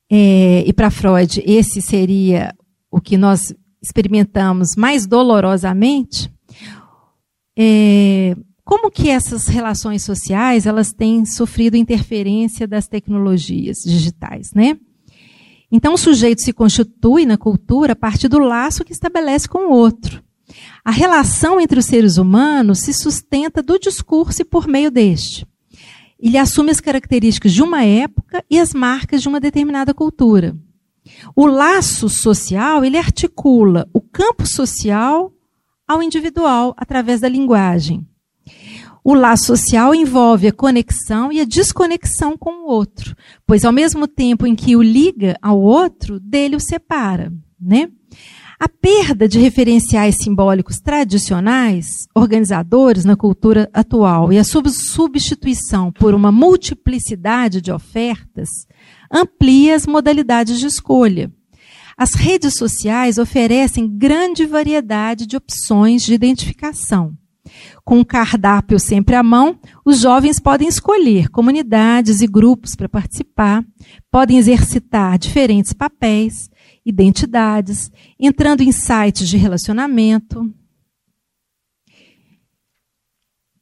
é, 0.10 0.64
e 0.66 0.72
para 0.72 0.89
Freud 0.89 1.43
esse 1.45 1.82
seria 1.82 2.55
o 2.89 3.01
que 3.01 3.18
nós 3.18 3.53
experimentamos 3.82 4.78
mais 4.78 5.05
dolorosamente, 5.05 6.32
é, 7.60 8.34
como 8.64 8.89
que 8.89 9.10
essas 9.10 9.47
relações 9.47 10.05
sociais 10.05 10.66
elas 10.66 10.93
têm 10.93 11.26
sofrido 11.26 11.76
interferência 11.76 12.66
das 12.66 12.88
tecnologias 12.88 13.80
digitais, 13.86 14.53
né? 14.53 14.80
Então 15.70 15.95
o 15.95 15.97
sujeito 15.97 16.41
se 16.41 16.53
constitui 16.53 17.26
na 17.26 17.38
cultura 17.38 17.91
a 17.91 17.95
partir 17.95 18.30
do 18.30 18.39
laço 18.39 18.86
que 18.86 18.93
estabelece 18.93 19.49
com 19.49 19.68
o 19.68 19.74
outro. 19.74 20.24
A 20.88 20.92
relação 20.92 21.60
entre 21.60 21.78
os 21.78 21.86
seres 21.86 22.16
humanos 22.16 22.80
se 22.80 22.94
sustenta 22.94 23.62
do 23.62 23.78
discurso 23.78 24.42
e 24.42 24.46
por 24.46 24.70
meio 24.70 24.90
deste. 24.90 25.46
Ele 26.18 26.38
assume 26.38 26.72
as 26.72 26.80
características 26.80 27.52
de 27.52 27.62
uma 27.62 27.84
época 27.84 28.42
e 28.50 28.58
as 28.58 28.74
marcas 28.74 29.22
de 29.22 29.28
uma 29.28 29.42
determinada 29.42 29.94
cultura. 29.94 30.56
O 31.36 31.46
laço 31.46 32.08
social, 32.08 32.86
ele 32.86 32.98
articula 32.98 33.86
o 33.92 34.00
campo 34.00 34.48
social 34.48 35.34
ao 35.86 36.02
individual 36.02 36.74
através 36.78 37.20
da 37.20 37.28
linguagem. 37.28 38.08
O 39.04 39.14
laço 39.14 39.48
social 39.48 39.94
envolve 39.94 40.48
a 40.48 40.54
conexão 40.54 41.34
e 41.34 41.42
a 41.42 41.46
desconexão 41.46 42.38
com 42.38 42.64
o 42.64 42.70
outro, 42.70 43.14
pois 43.46 43.66
ao 43.66 43.74
mesmo 43.74 44.08
tempo 44.08 44.48
em 44.48 44.56
que 44.56 44.78
o 44.78 44.82
liga 44.82 45.36
ao 45.42 45.60
outro, 45.60 46.18
dele 46.18 46.56
o 46.56 46.62
separa, 46.62 47.34
né? 47.60 47.90
A 48.60 48.68
perda 48.68 49.28
de 49.28 49.38
referenciais 49.38 50.16
simbólicos 50.16 50.80
tradicionais, 50.80 52.08
organizadores 52.16 53.05
na 53.05 53.16
cultura 53.16 53.70
atual, 53.72 54.34
e 54.34 54.39
a 54.39 54.43
substituição 54.43 55.91
por 55.91 56.16
uma 56.16 56.32
multiplicidade 56.32 57.62
de 57.62 57.72
ofertas, 57.72 58.49
amplia 59.12 59.76
as 59.76 59.86
modalidades 59.86 60.60
de 60.60 60.66
escolha. 60.66 61.32
As 61.95 62.16
redes 62.16 62.55
sociais 62.55 63.20
oferecem 63.20 63.88
grande 63.88 64.47
variedade 64.47 65.28
de 65.28 65.38
opções 65.38 66.01
de 66.01 66.16
identificação. 66.16 67.14
Com 67.86 67.99
um 67.99 68.03
cardápio 68.03 68.80
sempre 68.80 69.16
à 69.16 69.22
mão, 69.22 69.60
os 69.86 69.99
jovens 69.99 70.39
podem 70.39 70.68
escolher 70.68 71.30
comunidades 71.30 72.22
e 72.22 72.28
grupos 72.28 72.76
para 72.76 72.89
participar, 72.89 73.64
podem 74.12 74.38
exercitar 74.38 75.18
diferentes 75.18 75.74
papéis, 75.74 76.49
identidades, 76.88 77.92
entrando 78.18 78.62
em 78.62 78.72
sites 78.72 79.28
de 79.28 79.36
relacionamento, 79.36 80.50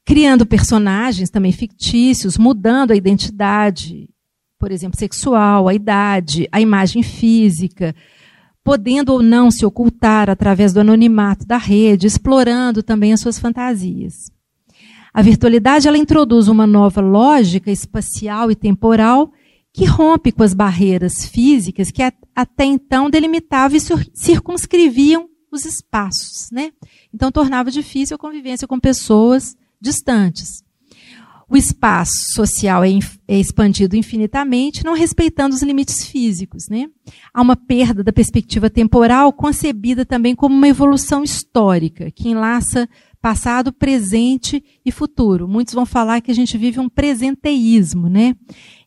criando 0.04 0.46
personagens 0.46 1.28
também 1.28 1.50
fictícios, 1.50 2.38
mudando 2.38 2.92
a 2.92 2.96
identidade, 2.96 4.08
por 4.56 4.70
exemplo, 4.70 4.96
sexual, 4.96 5.66
a 5.66 5.74
idade, 5.74 6.48
a 6.52 6.60
imagem 6.60 7.02
física, 7.02 7.92
podendo 8.62 9.12
ou 9.12 9.20
não 9.20 9.50
se 9.50 9.66
ocultar 9.66 10.30
através 10.30 10.72
do 10.72 10.80
anonimato 10.80 11.44
da 11.44 11.58
rede, 11.58 12.06
explorando 12.06 12.80
também 12.80 13.12
as 13.12 13.20
suas 13.20 13.40
fantasias. 13.40 14.30
A 15.12 15.20
virtualidade 15.20 15.88
ela 15.88 15.98
introduz 15.98 16.46
uma 16.46 16.66
nova 16.66 17.00
lógica 17.00 17.72
espacial 17.72 18.52
e 18.52 18.54
temporal 18.54 19.32
que 19.76 19.84
rompe 19.84 20.32
com 20.32 20.42
as 20.42 20.54
barreiras 20.54 21.26
físicas 21.26 21.90
que 21.90 22.02
até 22.34 22.64
então 22.64 23.10
delimitavam 23.10 23.76
e 23.76 23.80
circunscreviam 24.14 25.28
os 25.52 25.66
espaços, 25.66 26.48
né? 26.50 26.72
Então 27.12 27.30
tornava 27.30 27.70
difícil 27.70 28.14
a 28.14 28.18
convivência 28.18 28.66
com 28.66 28.80
pessoas 28.80 29.54
distantes. 29.78 30.64
O 31.46 31.58
espaço 31.58 32.32
social 32.32 32.82
é, 32.82 32.88
é, 33.28 33.38
expandido 33.38 33.94
infinitamente, 33.94 34.82
não 34.82 34.94
respeitando 34.94 35.54
os 35.54 35.62
limites 35.62 36.06
físicos. 36.06 36.68
Né? 36.68 36.88
Há 37.32 37.42
uma 37.42 37.54
perda 37.54 38.02
da 38.02 38.12
perspectiva 38.12 38.70
temporal, 38.70 39.32
concebida 39.32 40.06
também 40.06 40.34
como 40.34 40.56
uma 40.56 40.68
evolução 40.68 41.22
histórica, 41.22 42.10
que 42.10 42.30
enlaça 42.30 42.88
passado, 43.26 43.72
presente 43.72 44.62
e 44.84 44.92
futuro. 44.92 45.48
Muitos 45.48 45.74
vão 45.74 45.84
falar 45.84 46.20
que 46.20 46.30
a 46.30 46.34
gente 46.34 46.56
vive 46.56 46.78
um 46.78 46.88
presenteísmo. 46.88 48.08
Né? 48.08 48.36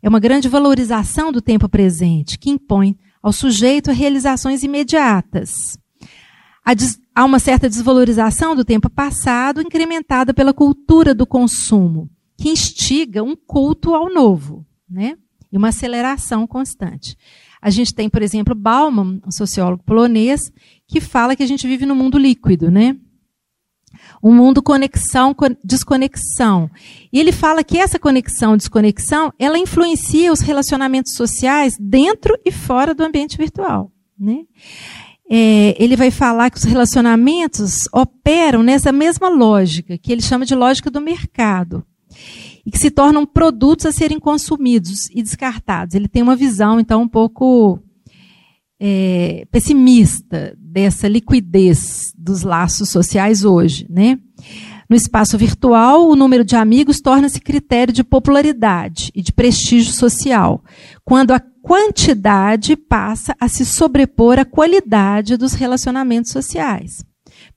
É 0.02 0.08
uma 0.08 0.18
grande 0.18 0.48
valorização 0.48 1.30
do 1.30 1.42
tempo 1.42 1.68
presente, 1.68 2.40
que 2.40 2.50
impõe 2.50 2.98
ao 3.22 3.34
sujeito 3.34 3.92
realizações 3.92 4.64
imediatas. 4.64 5.78
Há 7.14 7.26
uma 7.26 7.38
certa 7.38 7.68
desvalorização 7.68 8.56
do 8.56 8.64
tempo 8.64 8.90
passado, 8.90 9.60
incrementada 9.60 10.34
pela 10.34 10.54
cultura 10.54 11.14
do 11.14 11.28
consumo 11.28 12.10
que 12.38 12.48
instiga 12.48 13.22
um 13.22 13.36
culto 13.36 13.94
ao 13.94 14.10
novo, 14.10 14.66
né? 14.90 15.18
E 15.52 15.58
uma 15.58 15.68
aceleração 15.68 16.48
constante. 16.48 17.18
A 17.62 17.70
gente 17.70 17.94
tem, 17.94 18.10
por 18.10 18.22
exemplo, 18.22 18.56
Bauman, 18.56 19.20
um 19.28 19.32
sociólogo 19.32 19.84
polonês, 19.84 20.50
que 20.88 21.02
fala 21.02 21.36
que 21.36 21.44
a 21.44 21.48
gente 21.48 21.68
vive 21.68 21.86
num 21.86 21.96
mundo 21.96 22.18
líquido, 22.18 22.72
né? 22.72 22.96
Um 24.22 24.34
mundo 24.34 24.62
conexão, 24.62 25.36
desconexão. 25.64 26.70
E 27.12 27.20
ele 27.20 27.32
fala 27.32 27.64
que 27.64 27.78
essa 27.78 27.98
conexão, 27.98 28.58
desconexão, 28.58 29.34
ela 29.40 29.58
influencia 29.58 30.32
os 30.32 30.42
relacionamentos 30.42 31.14
sociais 31.16 31.78
dentro 31.80 32.38
e 32.46 32.52
fora 32.52 32.94
do 32.94 33.04
ambiente 33.04 33.38
virtual, 33.38 33.92
né? 34.20 34.40
É, 35.32 35.76
ele 35.78 35.96
vai 35.96 36.10
falar 36.10 36.50
que 36.50 36.58
os 36.58 36.64
relacionamentos 36.64 37.84
operam 37.94 38.64
nessa 38.64 38.92
mesma 38.92 39.30
lógica, 39.30 39.98
que 39.98 40.12
ele 40.12 40.24
chama 40.24 40.44
de 40.44 40.56
lógica 40.56 40.90
do 40.90 41.00
mercado 41.00 41.86
e 42.66 42.72
que 42.72 42.80
se 42.80 42.90
tornam 42.90 43.26
produtos 43.26 43.86
a 43.86 43.92
serem 43.92 44.20
consumidos 44.20 45.08
e 45.14 45.22
descartados. 45.22 45.96
Ele 45.96 46.08
tem 46.08 46.24
uma 46.24 46.36
visão, 46.36 46.80
então, 46.80 47.04
um 47.04 47.08
pouco 47.08 47.80
é, 48.80 49.46
pessimista 49.52 50.56
dessa 50.58 51.08
liquidez 51.08 52.14
dos 52.18 52.44
laços 52.44 52.90
sociais 52.90 53.44
hoje. 53.44 53.86
Né? 53.90 54.18
No 54.90 54.96
espaço 54.96 55.38
virtual, 55.38 56.10
o 56.10 56.16
número 56.16 56.44
de 56.44 56.56
amigos 56.56 57.00
torna-se 57.02 57.40
critério 57.40 57.94
de 57.94 58.04
popularidade 58.04 59.12
e 59.14 59.22
de 59.22 59.34
prestígio 59.34 59.94
social, 59.94 60.64
quando 61.04 61.32
a 61.32 61.40
quantidade 61.62 62.76
passa 62.76 63.36
a 63.40 63.48
se 63.48 63.66
sobrepor 63.66 64.40
à 64.40 64.46
qualidade 64.46 65.38
dos 65.38 65.54
relacionamentos 65.54 66.32
sociais. 66.32 67.04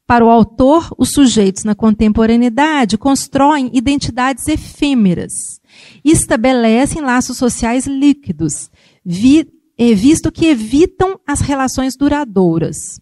Para 0.07 0.25
o 0.25 0.29
autor, 0.29 0.93
os 0.99 1.11
sujeitos 1.11 1.65
na 1.65 1.75
contemporaneidade 1.75 2.99
constroem 2.99 3.71
identidades 3.73 4.47
efêmeras 4.49 5.63
estabelecem 6.05 7.03
laços 7.03 7.37
sociais 7.37 7.87
líquidos, 7.87 8.71
vi, 9.05 9.47
visto 9.95 10.31
que 10.31 10.47
evitam 10.47 11.19
as 11.27 11.41
relações 11.41 11.97
duradouras. 11.97 13.01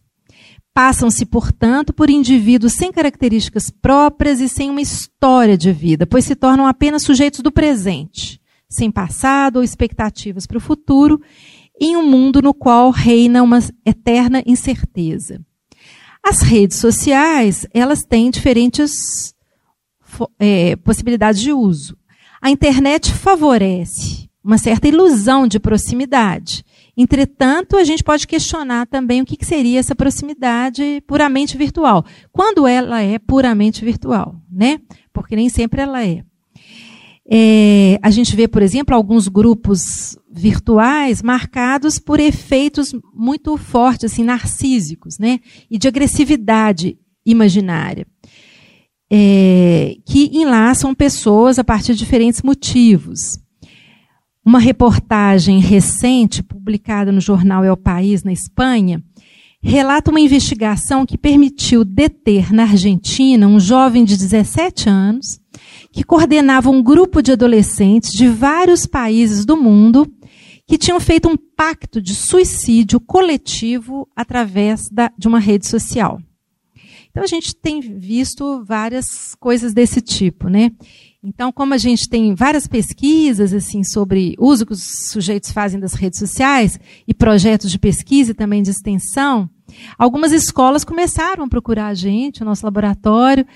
Passam-se, 0.72 1.26
portanto, 1.26 1.92
por 1.92 2.08
indivíduos 2.08 2.74
sem 2.74 2.92
características 2.92 3.70
próprias 3.70 4.40
e 4.40 4.48
sem 4.48 4.70
uma 4.70 4.80
história 4.80 5.58
de 5.58 5.72
vida, 5.72 6.06
pois 6.06 6.24
se 6.24 6.36
tornam 6.36 6.66
apenas 6.66 7.02
sujeitos 7.02 7.40
do 7.40 7.50
presente, 7.50 8.40
sem 8.68 8.90
passado 8.90 9.56
ou 9.56 9.64
expectativas 9.64 10.46
para 10.46 10.58
o 10.58 10.60
futuro, 10.60 11.20
em 11.80 11.96
um 11.96 12.06
mundo 12.06 12.40
no 12.40 12.54
qual 12.54 12.90
reina 12.90 13.42
uma 13.42 13.58
eterna 13.84 14.42
incerteza. 14.46 15.40
As 16.22 16.40
redes 16.40 16.78
sociais, 16.78 17.66
elas 17.72 18.02
têm 18.02 18.30
diferentes 18.30 19.34
é, 20.38 20.76
possibilidades 20.76 21.40
de 21.40 21.52
uso. 21.52 21.96
A 22.40 22.50
internet 22.50 23.12
favorece 23.12 24.29
uma 24.50 24.58
certa 24.58 24.88
ilusão 24.88 25.46
de 25.46 25.60
proximidade. 25.60 26.64
Entretanto, 26.96 27.76
a 27.76 27.84
gente 27.84 28.02
pode 28.02 28.26
questionar 28.26 28.84
também 28.84 29.22
o 29.22 29.24
que 29.24 29.44
seria 29.44 29.78
essa 29.78 29.94
proximidade 29.94 31.00
puramente 31.06 31.56
virtual. 31.56 32.04
Quando 32.32 32.66
ela 32.66 33.00
é 33.00 33.16
puramente 33.16 33.84
virtual, 33.84 34.34
né? 34.50 34.80
Porque 35.12 35.36
nem 35.36 35.48
sempre 35.48 35.80
ela 35.80 36.04
é. 36.04 36.24
É, 37.32 37.96
a 38.02 38.10
gente 38.10 38.34
vê, 38.34 38.48
por 38.48 38.60
exemplo, 38.60 38.92
alguns 38.92 39.28
grupos 39.28 40.18
virtuais 40.28 41.22
marcados 41.22 42.00
por 42.00 42.18
efeitos 42.18 42.92
muito 43.14 43.56
fortes, 43.56 44.12
assim, 44.12 44.24
narcísicos, 44.24 45.16
né? 45.16 45.38
E 45.70 45.78
de 45.78 45.86
agressividade 45.86 46.98
imaginária. 47.24 48.04
É, 49.12 49.94
que 50.04 50.28
enlaçam 50.32 50.92
pessoas 50.92 51.56
a 51.56 51.62
partir 51.62 51.92
de 51.92 52.00
diferentes 52.00 52.42
motivos. 52.42 53.38
Uma 54.44 54.58
reportagem 54.58 55.60
recente, 55.60 56.42
publicada 56.42 57.12
no 57.12 57.20
jornal 57.20 57.64
El 57.64 57.76
País, 57.76 58.24
na 58.24 58.32
Espanha, 58.32 59.02
relata 59.62 60.10
uma 60.10 60.20
investigação 60.20 61.04
que 61.04 61.18
permitiu 61.18 61.84
deter 61.84 62.52
na 62.52 62.62
Argentina 62.62 63.46
um 63.46 63.60
jovem 63.60 64.04
de 64.04 64.16
17 64.16 64.88
anos 64.88 65.38
que 65.92 66.02
coordenava 66.02 66.70
um 66.70 66.82
grupo 66.82 67.20
de 67.20 67.32
adolescentes 67.32 68.12
de 68.12 68.28
vários 68.28 68.86
países 68.86 69.44
do 69.44 69.56
mundo 69.56 70.10
que 70.66 70.78
tinham 70.78 71.00
feito 71.00 71.28
um 71.28 71.36
pacto 71.36 72.00
de 72.00 72.14
suicídio 72.14 73.00
coletivo 73.00 74.08
através 74.16 74.88
da, 74.88 75.10
de 75.18 75.28
uma 75.28 75.40
rede 75.40 75.66
social. 75.66 76.20
Então 77.10 77.24
a 77.24 77.26
gente 77.26 77.54
tem 77.56 77.80
visto 77.80 78.64
várias 78.64 79.34
coisas 79.34 79.74
desse 79.74 80.00
tipo, 80.00 80.48
né? 80.48 80.70
Então, 81.22 81.52
como 81.52 81.74
a 81.74 81.78
gente 81.78 82.08
tem 82.08 82.34
várias 82.34 82.66
pesquisas 82.66 83.52
assim 83.52 83.84
sobre 83.84 84.34
uso 84.38 84.64
que 84.64 84.72
os 84.72 85.10
sujeitos 85.10 85.52
fazem 85.52 85.78
das 85.78 85.92
redes 85.92 86.18
sociais 86.18 86.80
e 87.06 87.12
projetos 87.12 87.70
de 87.70 87.78
pesquisa 87.78 88.30
e 88.30 88.34
também 88.34 88.62
de 88.62 88.70
extensão, 88.70 89.48
algumas 89.98 90.32
escolas 90.32 90.82
começaram 90.82 91.44
a 91.44 91.48
procurar 91.48 91.88
a 91.88 91.94
gente, 91.94 92.40
o 92.42 92.44
nosso 92.44 92.64
laboratório, 92.64 93.46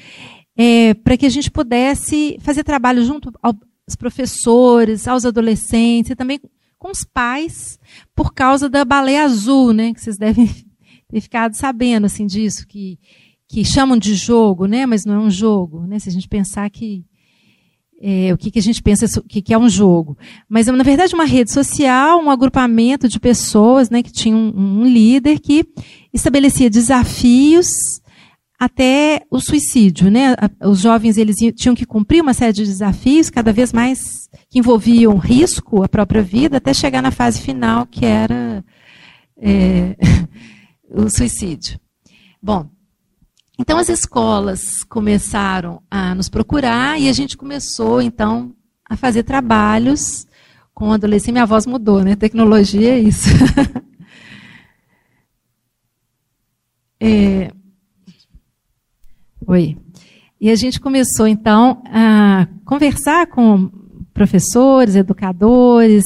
é, 0.54 0.92
para 0.92 1.16
que 1.16 1.24
a 1.24 1.30
gente 1.30 1.50
pudesse 1.50 2.36
fazer 2.40 2.64
trabalho 2.64 3.02
junto 3.02 3.32
aos 3.42 3.96
professores, 3.98 5.08
aos 5.08 5.24
adolescentes 5.24 6.10
e 6.10 6.16
também 6.16 6.38
com 6.78 6.90
os 6.90 7.02
pais, 7.02 7.78
por 8.14 8.34
causa 8.34 8.68
da 8.68 8.84
baleia 8.84 9.24
azul, 9.24 9.72
né? 9.72 9.94
Que 9.94 10.02
vocês 10.02 10.18
devem 10.18 10.46
ter 11.08 11.20
ficado 11.22 11.54
sabendo 11.54 12.04
assim 12.04 12.26
disso, 12.26 12.66
que, 12.66 12.98
que 13.48 13.64
chamam 13.64 13.96
de 13.96 14.14
jogo, 14.14 14.66
né? 14.66 14.84
Mas 14.84 15.06
não 15.06 15.14
é 15.14 15.18
um 15.18 15.30
jogo, 15.30 15.86
né? 15.86 15.98
Se 15.98 16.10
a 16.10 16.12
gente 16.12 16.28
pensar 16.28 16.68
que 16.68 17.02
é, 18.06 18.34
o 18.34 18.36
que, 18.36 18.50
que, 18.50 18.58
a 18.58 18.62
gente 18.62 18.82
pensa 18.82 19.06
que, 19.26 19.40
que, 19.40 19.54
é 19.54 19.58
um 19.58 19.66
jogo. 19.66 20.18
Mas, 20.46 20.66
na 20.66 20.84
verdade, 20.84 21.14
uma 21.14 21.24
rede 21.24 21.50
social, 21.50 22.20
um 22.20 22.30
agrupamento 22.30 23.08
de 23.08 23.18
pessoas 23.18 23.88
né, 23.88 24.02
que 24.02 24.12
tinha 24.12 24.36
um, 24.36 24.82
um 24.82 24.84
líder 24.84 25.40
que 25.40 25.64
estabelecia 26.12 26.68
desafios 26.68 27.66
até 28.60 29.22
o 29.30 29.40
suicídio, 29.40 30.10
né? 30.10 30.34
Os 30.62 30.80
jovens 30.80 31.16
eles 31.16 31.36
tinham 31.54 31.74
que 31.74 31.86
cumprir 31.86 32.20
uma 32.20 32.34
série 32.34 32.52
de 32.52 32.64
desafios, 32.64 33.30
cada 33.30 33.52
vez 33.52 33.72
mais 33.72 34.28
que 34.50 34.58
envolviam 34.58 35.16
risco 35.16 35.82
à 35.82 35.88
própria 35.88 36.22
vida, 36.22 36.58
até 36.58 36.74
chegar 36.74 37.00
na 37.00 37.10
fase 37.10 37.40
final 37.40 37.86
que 37.86 38.04
era 38.04 38.62
é, 39.38 39.96
o 40.92 41.08
suicídio. 41.08 41.80
Bom, 42.42 42.68
então 43.58 43.78
as 43.78 43.88
escolas 43.88 44.84
começaram 44.84 45.82
a 45.90 46.14
nos 46.14 46.28
procurar 46.28 47.00
e 47.00 47.08
a 47.08 47.12
gente 47.12 47.36
começou 47.36 48.02
então 48.02 48.54
a 48.88 48.96
fazer 48.96 49.22
trabalhos 49.22 50.26
com 50.72 50.92
adolescente. 50.92 51.32
Minha 51.32 51.46
voz 51.46 51.66
mudou, 51.66 52.02
né? 52.02 52.16
Tecnologia 52.16 52.94
é 52.94 52.98
isso. 52.98 53.28
é, 57.00 57.50
Oi. 59.46 59.76
E 60.40 60.50
a 60.50 60.54
gente 60.54 60.80
começou, 60.80 61.26
então, 61.26 61.82
a 61.86 62.46
conversar 62.64 63.26
com 63.26 63.70
professores, 64.14 64.96
educadores, 64.96 66.04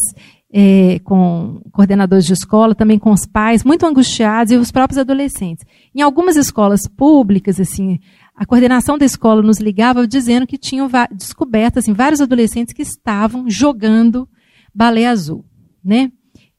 é, 0.53 0.99
com 1.01 1.61
coordenadores 1.73 2.25
de 2.25 2.33
escola, 2.33 2.75
também 2.75 2.99
com 2.99 3.11
os 3.11 3.27
pais, 3.27 3.65
muito 3.65 3.85
angustiados, 3.85 4.53
e 4.53 4.57
os 4.57 4.73
próprios 4.73 4.99
adolescentes. 4.99 5.65
Em 5.95 6.01
algumas 6.01 6.37
escolas 6.37 6.87
públicas, 6.87 7.61
assim, 7.61 7.99
a 8.35 8.47
coordenação 8.47 8.97
da 8.97 9.05
escola 9.05 9.43
nos 9.43 9.59
ligava 9.59 10.07
dizendo 10.07 10.47
que 10.47 10.57
tinham 10.57 10.89
descoberto 11.13 11.79
assim, 11.79 11.93
vários 11.93 12.21
adolescentes 12.21 12.73
que 12.73 12.83
estavam 12.83 13.51
jogando 13.51 14.29
balé 14.75 15.07
azul. 15.07 15.45
Né? 15.85 16.13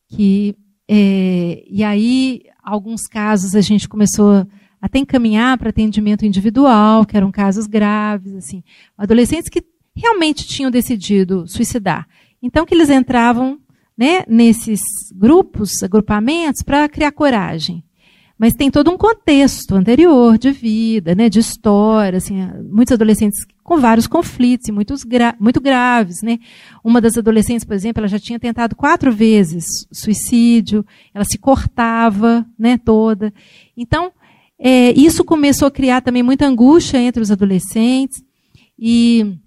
Que, 0.08 0.56
é, 0.88 1.64
e 1.68 1.84
aí 1.84 2.42
alguns 2.62 3.08
casos 3.08 3.56
a 3.56 3.62
gente 3.62 3.88
começou 3.88 4.46
até 4.82 5.00
encaminhar 5.00 5.58
para 5.58 5.70
atendimento 5.70 6.26
individual, 6.26 7.06
que 7.06 7.18
eram 7.18 7.32
casos 7.32 7.66
graves, 7.66 8.34
assim, 8.36 8.64
adolescentes 8.98 9.50
que 9.50 9.64
realmente 9.96 10.48
tinham 10.48 10.72
decidido 10.72 11.48
suicidar. 11.48 12.08
Então 12.42 12.66
que 12.66 12.74
eles 12.74 12.90
entravam 12.90 13.60
né, 14.00 14.24
nesses 14.30 14.80
grupos, 15.14 15.84
agrupamentos, 15.84 16.64
para 16.64 16.88
criar 16.88 17.12
coragem. 17.12 17.84
Mas 18.38 18.54
tem 18.54 18.72
todo 18.72 18.90
um 18.90 18.98
contexto 18.98 19.76
anterior 19.76 20.38
de 20.38 20.52
vida, 20.52 21.14
né, 21.14 21.28
de 21.28 21.40
história, 21.40 22.16
assim, 22.16 22.38
muitos 22.72 22.94
adolescentes 22.94 23.46
com 23.62 23.78
vários 23.78 24.08
conflitos 24.08 24.70
e 24.70 24.72
muitos 24.72 25.04
gra 25.04 25.36
muito 25.38 25.60
graves, 25.60 26.22
né? 26.24 26.40
Uma 26.82 27.02
das 27.02 27.18
adolescentes, 27.18 27.66
por 27.66 27.74
exemplo, 27.74 28.00
ela 28.00 28.08
já 28.08 28.18
tinha 28.18 28.40
tentado 28.40 28.74
quatro 28.74 29.12
vezes 29.12 29.66
suicídio, 29.92 30.86
ela 31.14 31.26
se 31.26 31.38
cortava, 31.38 32.46
né, 32.58 32.78
toda. 32.78 33.34
Então, 33.76 34.14
é, 34.58 34.94
isso 34.94 35.26
começou 35.26 35.68
a 35.68 35.72
criar 35.72 36.00
também 36.00 36.24
muita 36.24 36.48
angústia 36.48 36.98
entre 37.00 37.22
os 37.22 37.32
adolescentes 37.32 38.24
e 38.80 39.38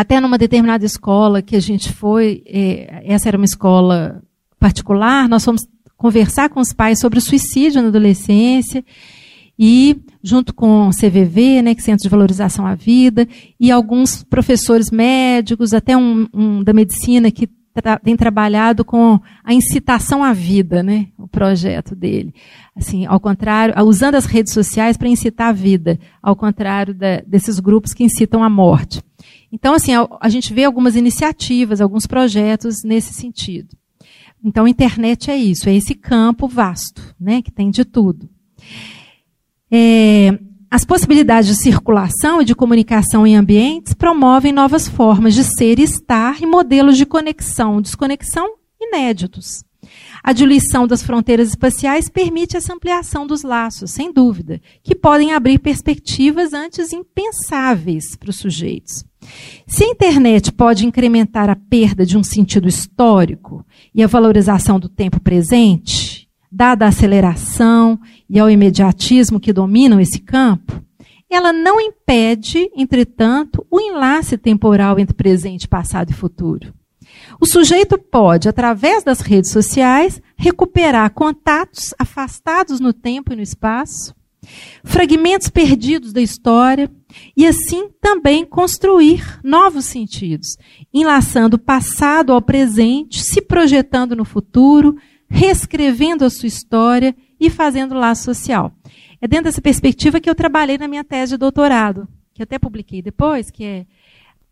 até 0.00 0.18
numa 0.18 0.38
determinada 0.38 0.84
escola 0.84 1.42
que 1.42 1.54
a 1.54 1.60
gente 1.60 1.92
foi, 1.92 2.42
é, 2.46 3.02
essa 3.04 3.28
era 3.28 3.36
uma 3.36 3.44
escola 3.44 4.22
particular, 4.58 5.28
nós 5.28 5.44
fomos 5.44 5.60
conversar 5.94 6.48
com 6.48 6.58
os 6.58 6.72
pais 6.72 6.98
sobre 6.98 7.18
o 7.18 7.22
suicídio 7.22 7.82
na 7.82 7.88
adolescência 7.88 8.82
e 9.58 10.00
junto 10.22 10.54
com 10.54 10.88
o 10.88 10.90
CVV, 10.90 11.60
né, 11.60 11.74
que 11.74 11.82
é 11.82 11.84
Centro 11.84 12.02
de 12.02 12.08
Valorização 12.08 12.66
à 12.66 12.74
Vida, 12.74 13.28
e 13.58 13.70
alguns 13.70 14.24
professores 14.24 14.90
médicos, 14.90 15.74
até 15.74 15.94
um, 15.94 16.26
um 16.32 16.64
da 16.64 16.72
medicina 16.72 17.30
que 17.30 17.46
tra 17.74 17.98
tem 17.98 18.16
trabalhado 18.16 18.84
com 18.84 19.20
a 19.44 19.52
incitação 19.52 20.24
à 20.24 20.32
vida, 20.32 20.82
né, 20.82 21.08
o 21.18 21.28
projeto 21.28 21.94
dele. 21.94 22.34
Assim, 22.74 23.04
ao 23.04 23.20
contrário, 23.20 23.74
usando 23.84 24.14
as 24.14 24.24
redes 24.24 24.54
sociais 24.54 24.96
para 24.96 25.08
incitar 25.08 25.48
a 25.48 25.52
vida, 25.52 25.98
ao 26.22 26.34
contrário 26.34 26.94
da, 26.94 27.20
desses 27.26 27.60
grupos 27.60 27.92
que 27.92 28.02
incitam 28.02 28.42
a 28.42 28.48
morte. 28.48 29.02
Então, 29.52 29.74
assim, 29.74 29.94
a, 29.94 30.06
a 30.20 30.28
gente 30.28 30.52
vê 30.54 30.64
algumas 30.64 30.96
iniciativas, 30.96 31.80
alguns 31.80 32.06
projetos 32.06 32.82
nesse 32.84 33.12
sentido. 33.12 33.76
Então, 34.42 34.64
a 34.64 34.70
internet 34.70 35.30
é 35.30 35.36
isso, 35.36 35.68
é 35.68 35.74
esse 35.74 35.94
campo 35.94 36.48
vasto, 36.48 37.14
né, 37.20 37.42
que 37.42 37.50
tem 37.50 37.70
de 37.70 37.84
tudo. 37.84 38.28
É, 39.70 40.38
as 40.70 40.84
possibilidades 40.84 41.48
de 41.50 41.62
circulação 41.62 42.40
e 42.40 42.44
de 42.44 42.54
comunicação 42.54 43.26
em 43.26 43.36
ambientes 43.36 43.92
promovem 43.92 44.52
novas 44.52 44.88
formas 44.88 45.34
de 45.34 45.44
ser 45.44 45.78
e 45.78 45.82
estar 45.82 46.40
e 46.40 46.46
modelos 46.46 46.96
de 46.96 47.04
conexão, 47.04 47.82
desconexão 47.82 48.54
inéditos. 48.80 49.64
A 50.22 50.32
diluição 50.32 50.86
das 50.86 51.02
fronteiras 51.02 51.48
espaciais 51.48 52.08
permite 52.08 52.56
essa 52.56 52.74
ampliação 52.74 53.26
dos 53.26 53.42
laços, 53.42 53.90
sem 53.90 54.12
dúvida, 54.12 54.60
que 54.82 54.94
podem 54.94 55.32
abrir 55.32 55.58
perspectivas 55.58 56.52
antes 56.52 56.92
impensáveis 56.92 58.16
para 58.16 58.30
os 58.30 58.36
sujeitos. 58.36 59.04
Se 59.66 59.84
a 59.84 59.88
internet 59.88 60.52
pode 60.52 60.86
incrementar 60.86 61.48
a 61.48 61.56
perda 61.56 62.04
de 62.04 62.16
um 62.16 62.22
sentido 62.22 62.68
histórico 62.68 63.64
e 63.94 64.02
a 64.02 64.06
valorização 64.06 64.78
do 64.78 64.88
tempo 64.88 65.20
presente, 65.20 66.28
dada 66.50 66.84
a 66.84 66.88
aceleração 66.88 67.98
e 68.28 68.38
ao 68.38 68.50
imediatismo 68.50 69.40
que 69.40 69.52
dominam 69.52 70.00
esse 70.00 70.20
campo, 70.20 70.82
ela 71.30 71.52
não 71.52 71.80
impede, 71.80 72.68
entretanto, 72.74 73.64
o 73.70 73.80
enlace 73.80 74.36
temporal 74.36 74.98
entre 74.98 75.14
presente, 75.14 75.68
passado 75.68 76.10
e 76.10 76.14
futuro. 76.14 76.74
O 77.40 77.46
sujeito 77.46 77.98
pode, 77.98 78.48
através 78.48 79.02
das 79.02 79.20
redes 79.20 79.50
sociais, 79.50 80.20
recuperar 80.36 81.12
contatos 81.12 81.94
afastados 81.98 82.80
no 82.80 82.92
tempo 82.92 83.32
e 83.32 83.36
no 83.36 83.42
espaço, 83.42 84.14
fragmentos 84.84 85.48
perdidos 85.48 86.12
da 86.12 86.20
história, 86.20 86.90
e 87.36 87.46
assim 87.46 87.90
também 88.00 88.44
construir 88.44 89.40
novos 89.42 89.84
sentidos, 89.84 90.56
enlaçando 90.92 91.56
o 91.56 91.58
passado 91.58 92.32
ao 92.32 92.40
presente, 92.40 93.22
se 93.22 93.42
projetando 93.42 94.16
no 94.16 94.24
futuro, 94.24 94.96
reescrevendo 95.28 96.24
a 96.24 96.30
sua 96.30 96.46
história 96.46 97.14
e 97.38 97.50
fazendo 97.50 97.94
laço 97.94 98.24
social. 98.24 98.72
É 99.20 99.28
dentro 99.28 99.44
dessa 99.44 99.60
perspectiva 99.60 100.20
que 100.20 100.30
eu 100.30 100.34
trabalhei 100.34 100.78
na 100.78 100.88
minha 100.88 101.04
tese 101.04 101.32
de 101.32 101.38
doutorado, 101.38 102.08
que 102.34 102.42
até 102.42 102.58
publiquei 102.58 103.02
depois, 103.02 103.50
que 103.50 103.64
é 103.64 103.86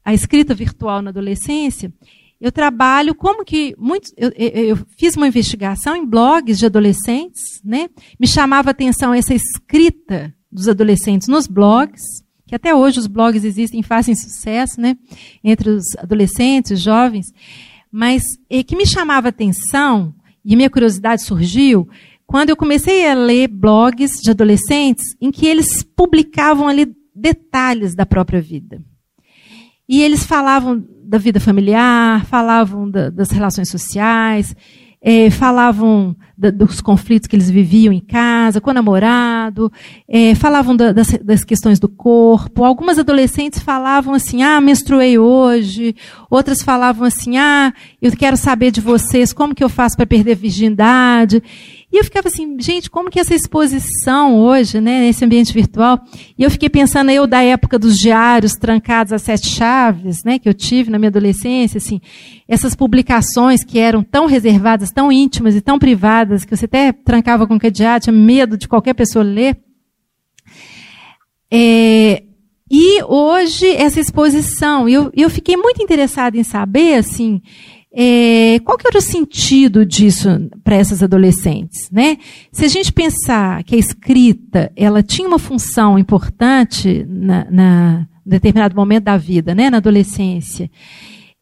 a 0.04 0.14
escrita 0.14 0.54
virtual 0.54 1.02
na 1.02 1.10
adolescência, 1.10 1.92
eu 2.40 2.52
trabalho 2.52 3.14
como 3.14 3.44
que 3.44 3.74
muitos. 3.76 4.12
Eu, 4.16 4.30
eu, 4.30 4.78
fiz 4.96 5.16
uma 5.16 5.26
investigação 5.26 5.96
em 5.96 6.06
blogs 6.06 6.58
de 6.58 6.66
adolescentes, 6.66 7.60
né? 7.64 7.88
Me 8.18 8.28
chamava 8.28 8.70
a 8.70 8.72
atenção 8.72 9.12
essa 9.12 9.34
escrita 9.34 10.32
dos 10.50 10.68
adolescentes 10.68 11.26
nos 11.26 11.46
blogs, 11.48 12.02
que 12.46 12.54
até 12.54 12.74
hoje 12.74 13.00
os 13.00 13.06
blogs 13.06 13.44
existem, 13.44 13.82
fazem 13.82 14.14
sucesso, 14.14 14.80
né? 14.80 14.96
Entre 15.42 15.68
os 15.68 15.84
adolescentes, 15.98 16.72
os 16.72 16.80
jovens, 16.80 17.26
mas 17.90 18.22
que 18.66 18.76
me 18.76 18.86
chamava 18.86 19.28
a 19.28 19.30
atenção 19.30 20.14
e 20.44 20.54
minha 20.54 20.70
curiosidade 20.70 21.22
surgiu 21.22 21.88
quando 22.24 22.50
eu 22.50 22.56
comecei 22.56 23.08
a 23.08 23.14
ler 23.14 23.48
blogs 23.48 24.20
de 24.22 24.30
adolescentes 24.30 25.16
em 25.20 25.30
que 25.30 25.46
eles 25.46 25.82
publicavam 25.82 26.68
ali 26.68 26.94
detalhes 27.14 27.94
da 27.94 28.06
própria 28.06 28.40
vida. 28.40 28.80
E 29.88 30.02
eles 30.02 30.24
falavam 30.24 30.84
da 31.02 31.16
vida 31.16 31.40
familiar, 31.40 32.26
falavam 32.26 32.90
da, 32.90 33.08
das 33.08 33.30
relações 33.30 33.70
sociais, 33.70 34.54
é, 35.00 35.30
falavam 35.30 36.14
da, 36.36 36.50
dos 36.50 36.80
conflitos 36.80 37.28
que 37.28 37.36
eles 37.36 37.48
viviam 37.48 37.92
em 37.92 38.00
casa, 38.00 38.60
com 38.60 38.70
o 38.70 38.74
namorado, 38.74 39.72
é, 40.08 40.34
falavam 40.34 40.76
da, 40.76 40.92
das, 40.92 41.12
das, 41.22 41.44
questões 41.44 41.78
do 41.78 41.88
corpo. 41.88 42.64
Algumas 42.64 42.98
adolescentes 42.98 43.60
falavam 43.60 44.12
assim: 44.12 44.42
ah, 44.42 44.60
menstruei 44.60 45.16
hoje. 45.16 45.94
Outras 46.28 46.62
falavam 46.62 47.06
assim: 47.06 47.38
ah, 47.38 47.72
eu 48.02 48.10
quero 48.12 48.36
saber 48.36 48.70
de 48.70 48.80
vocês 48.80 49.32
como 49.32 49.54
que 49.54 49.62
eu 49.62 49.68
faço 49.68 49.96
para 49.96 50.06
perder 50.06 50.32
a 50.32 50.36
virgindade. 50.36 51.42
E 51.90 51.96
eu 51.96 52.04
ficava 52.04 52.28
assim, 52.28 52.60
gente, 52.60 52.90
como 52.90 53.10
que 53.10 53.18
essa 53.18 53.34
exposição 53.34 54.38
hoje, 54.38 54.78
né, 54.78 55.00
nesse 55.00 55.24
ambiente 55.24 55.54
virtual? 55.54 55.98
E 56.36 56.42
eu 56.42 56.50
fiquei 56.50 56.68
pensando, 56.68 57.10
eu 57.10 57.26
da 57.26 57.42
época 57.42 57.78
dos 57.78 57.98
diários 57.98 58.52
trancados 58.52 59.10
a 59.10 59.18
sete 59.18 59.48
chaves, 59.48 60.22
né, 60.22 60.38
que 60.38 60.46
eu 60.46 60.52
tive 60.52 60.90
na 60.90 60.98
minha 60.98 61.08
adolescência, 61.08 61.78
assim, 61.78 61.98
essas 62.46 62.74
publicações 62.74 63.64
que 63.64 63.78
eram 63.78 64.02
tão 64.02 64.26
reservadas, 64.26 64.90
tão 64.90 65.10
íntimas 65.10 65.54
e 65.54 65.62
tão 65.62 65.78
privadas, 65.78 66.44
que 66.44 66.54
você 66.54 66.66
até 66.66 66.92
trancava 66.92 67.46
com 67.46 67.58
cadeado, 67.58 68.04
tinha 68.04 68.12
medo 68.12 68.58
de 68.58 68.68
qualquer 68.68 68.92
pessoa 68.92 69.24
ler. 69.24 69.56
É, 71.50 72.22
e 72.70 73.02
hoje, 73.04 73.66
essa 73.66 73.98
exposição, 73.98 74.86
eu, 74.86 75.10
eu 75.16 75.30
fiquei 75.30 75.56
muito 75.56 75.82
interessada 75.82 76.36
em 76.36 76.44
saber, 76.44 76.96
assim, 76.96 77.40
é, 78.00 78.60
qual 78.60 78.78
que 78.78 78.86
era 78.86 78.98
o 78.98 79.02
sentido 79.02 79.84
disso 79.84 80.28
para 80.62 80.76
essas 80.76 81.02
adolescentes? 81.02 81.90
Né? 81.90 82.18
Se 82.52 82.64
a 82.64 82.68
gente 82.68 82.92
pensar 82.92 83.64
que 83.64 83.74
a 83.74 83.78
escrita 83.78 84.70
ela 84.76 85.02
tinha 85.02 85.26
uma 85.26 85.38
função 85.38 85.98
importante 85.98 87.04
na, 87.08 87.50
na 87.50 88.06
determinado 88.24 88.76
momento 88.76 89.02
da 89.04 89.16
vida, 89.16 89.52
né, 89.52 89.68
na 89.68 89.78
adolescência, 89.78 90.70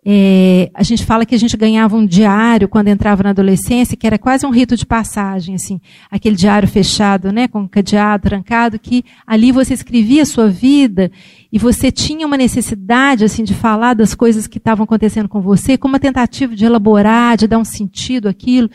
é, 0.08 0.70
a 0.72 0.84
gente 0.84 1.04
fala 1.04 1.26
que 1.26 1.34
a 1.34 1.38
gente 1.38 1.56
ganhava 1.56 1.96
um 1.96 2.06
diário 2.06 2.68
quando 2.68 2.86
entrava 2.86 3.24
na 3.24 3.30
adolescência, 3.30 3.96
que 3.96 4.06
era 4.06 4.16
quase 4.16 4.46
um 4.46 4.50
rito 4.50 4.76
de 4.76 4.86
passagem, 4.86 5.56
assim, 5.56 5.80
aquele 6.08 6.36
diário 6.36 6.68
fechado, 6.68 7.32
né, 7.32 7.48
com 7.48 7.66
cadeado, 7.66 8.28
trancado, 8.28 8.78
que 8.78 9.04
ali 9.26 9.50
você 9.50 9.74
escrevia 9.74 10.22
a 10.22 10.26
sua 10.26 10.48
vida 10.48 11.10
e 11.52 11.58
você 11.58 11.90
tinha 11.90 12.24
uma 12.24 12.36
necessidade, 12.36 13.24
assim, 13.24 13.42
de 13.42 13.52
falar 13.52 13.94
das 13.94 14.14
coisas 14.14 14.46
que 14.46 14.58
estavam 14.58 14.84
acontecendo 14.84 15.28
com 15.28 15.40
você, 15.40 15.76
com 15.76 15.88
uma 15.88 15.98
tentativa 15.98 16.54
de 16.54 16.64
elaborar, 16.64 17.36
de 17.36 17.48
dar 17.48 17.58
um 17.58 17.64
sentido 17.64 18.28
àquilo. 18.28 18.70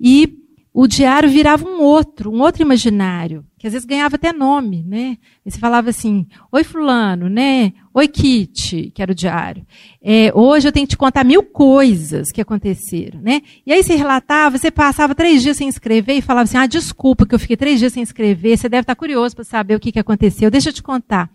E 0.00 0.36
o 0.74 0.88
diário 0.88 1.30
virava 1.30 1.64
um 1.64 1.80
outro, 1.80 2.30
um 2.30 2.40
outro 2.40 2.60
imaginário, 2.60 3.44
que 3.56 3.66
às 3.66 3.72
vezes 3.72 3.86
ganhava 3.86 4.16
até 4.16 4.32
nome, 4.32 4.84
né? 4.86 5.16
E 5.44 5.50
você 5.50 5.58
falava 5.58 5.88
assim, 5.88 6.26
oi 6.52 6.64
fulano, 6.64 7.30
né? 7.30 7.72
Oi 7.98 8.08
Kit, 8.08 8.92
que 8.94 9.00
era 9.00 9.10
o 9.10 9.14
diário. 9.14 9.66
É, 10.02 10.30
hoje 10.34 10.68
eu 10.68 10.72
tenho 10.72 10.86
que 10.86 10.90
te 10.90 10.98
contar 10.98 11.24
mil 11.24 11.42
coisas 11.42 12.30
que 12.30 12.42
aconteceram, 12.42 13.22
né? 13.22 13.40
E 13.64 13.72
aí 13.72 13.82
você 13.82 13.94
relatava, 13.94 14.58
você 14.58 14.70
passava 14.70 15.14
três 15.14 15.40
dias 15.40 15.56
sem 15.56 15.66
escrever 15.66 16.12
e 16.12 16.20
falava 16.20 16.44
assim, 16.44 16.58
ah, 16.58 16.66
desculpa 16.66 17.24
que 17.24 17.34
eu 17.34 17.38
fiquei 17.38 17.56
três 17.56 17.78
dias 17.78 17.94
sem 17.94 18.02
escrever, 18.02 18.58
você 18.58 18.68
deve 18.68 18.82
estar 18.82 18.94
curioso 18.94 19.34
para 19.34 19.44
saber 19.46 19.76
o 19.76 19.80
que, 19.80 19.90
que 19.90 19.98
aconteceu, 19.98 20.50
deixa 20.50 20.68
eu 20.68 20.74
te 20.74 20.82
contar. 20.82 21.30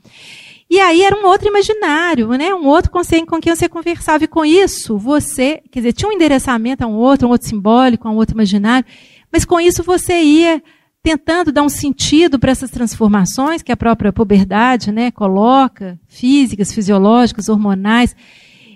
E 0.69 0.79
aí 0.79 1.01
era 1.01 1.15
um 1.19 1.25
outro 1.25 1.47
imaginário, 1.47 2.27
né? 2.27 2.53
um 2.53 2.67
outro 2.67 2.91
conceito 2.91 3.25
com 3.25 3.41
quem 3.41 3.55
você 3.55 3.67
conversava. 3.67 4.25
E 4.25 4.27
com 4.27 4.45
isso, 4.45 4.99
você, 4.99 5.63
quer 5.71 5.79
dizer, 5.79 5.93
tinha 5.93 6.09
um 6.09 6.13
endereçamento 6.13 6.83
a 6.83 6.87
um 6.87 6.95
outro, 6.95 7.27
um 7.27 7.31
outro 7.31 7.47
simbólico, 7.47 8.07
a 8.07 8.11
um 8.11 8.17
outro 8.17 8.35
imaginário. 8.35 8.85
Mas 9.33 9.45
com 9.45 9.59
isso 9.59 9.81
você 9.81 10.21
ia 10.21 10.61
tentando 11.03 11.51
dar 11.51 11.63
um 11.63 11.69
sentido 11.69 12.37
para 12.37 12.51
essas 12.51 12.69
transformações 12.69 13.61
que 13.61 13.71
a 13.71 13.77
própria 13.77 14.13
puberdade 14.13 14.91
né, 14.91 15.11
coloca, 15.11 15.99
físicas, 16.07 16.71
fisiológicas, 16.71 17.49
hormonais. 17.49 18.15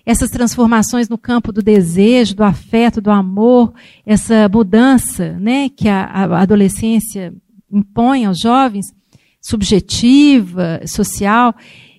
essas 0.05 0.29
transformações 0.29 1.07
no 1.07 1.17
campo 1.17 1.51
do 1.51 1.61
desejo, 1.61 2.35
do 2.35 2.43
afeto, 2.43 3.01
do 3.01 3.11
amor, 3.11 3.73
essa 4.05 4.49
mudança 4.49 5.33
né, 5.39 5.69
que 5.69 5.87
a, 5.87 6.03
a 6.05 6.41
adolescência 6.41 7.33
impõe 7.71 8.25
aos 8.25 8.39
jovens, 8.39 8.87
subjetiva, 9.41 10.81
social. 10.87 11.53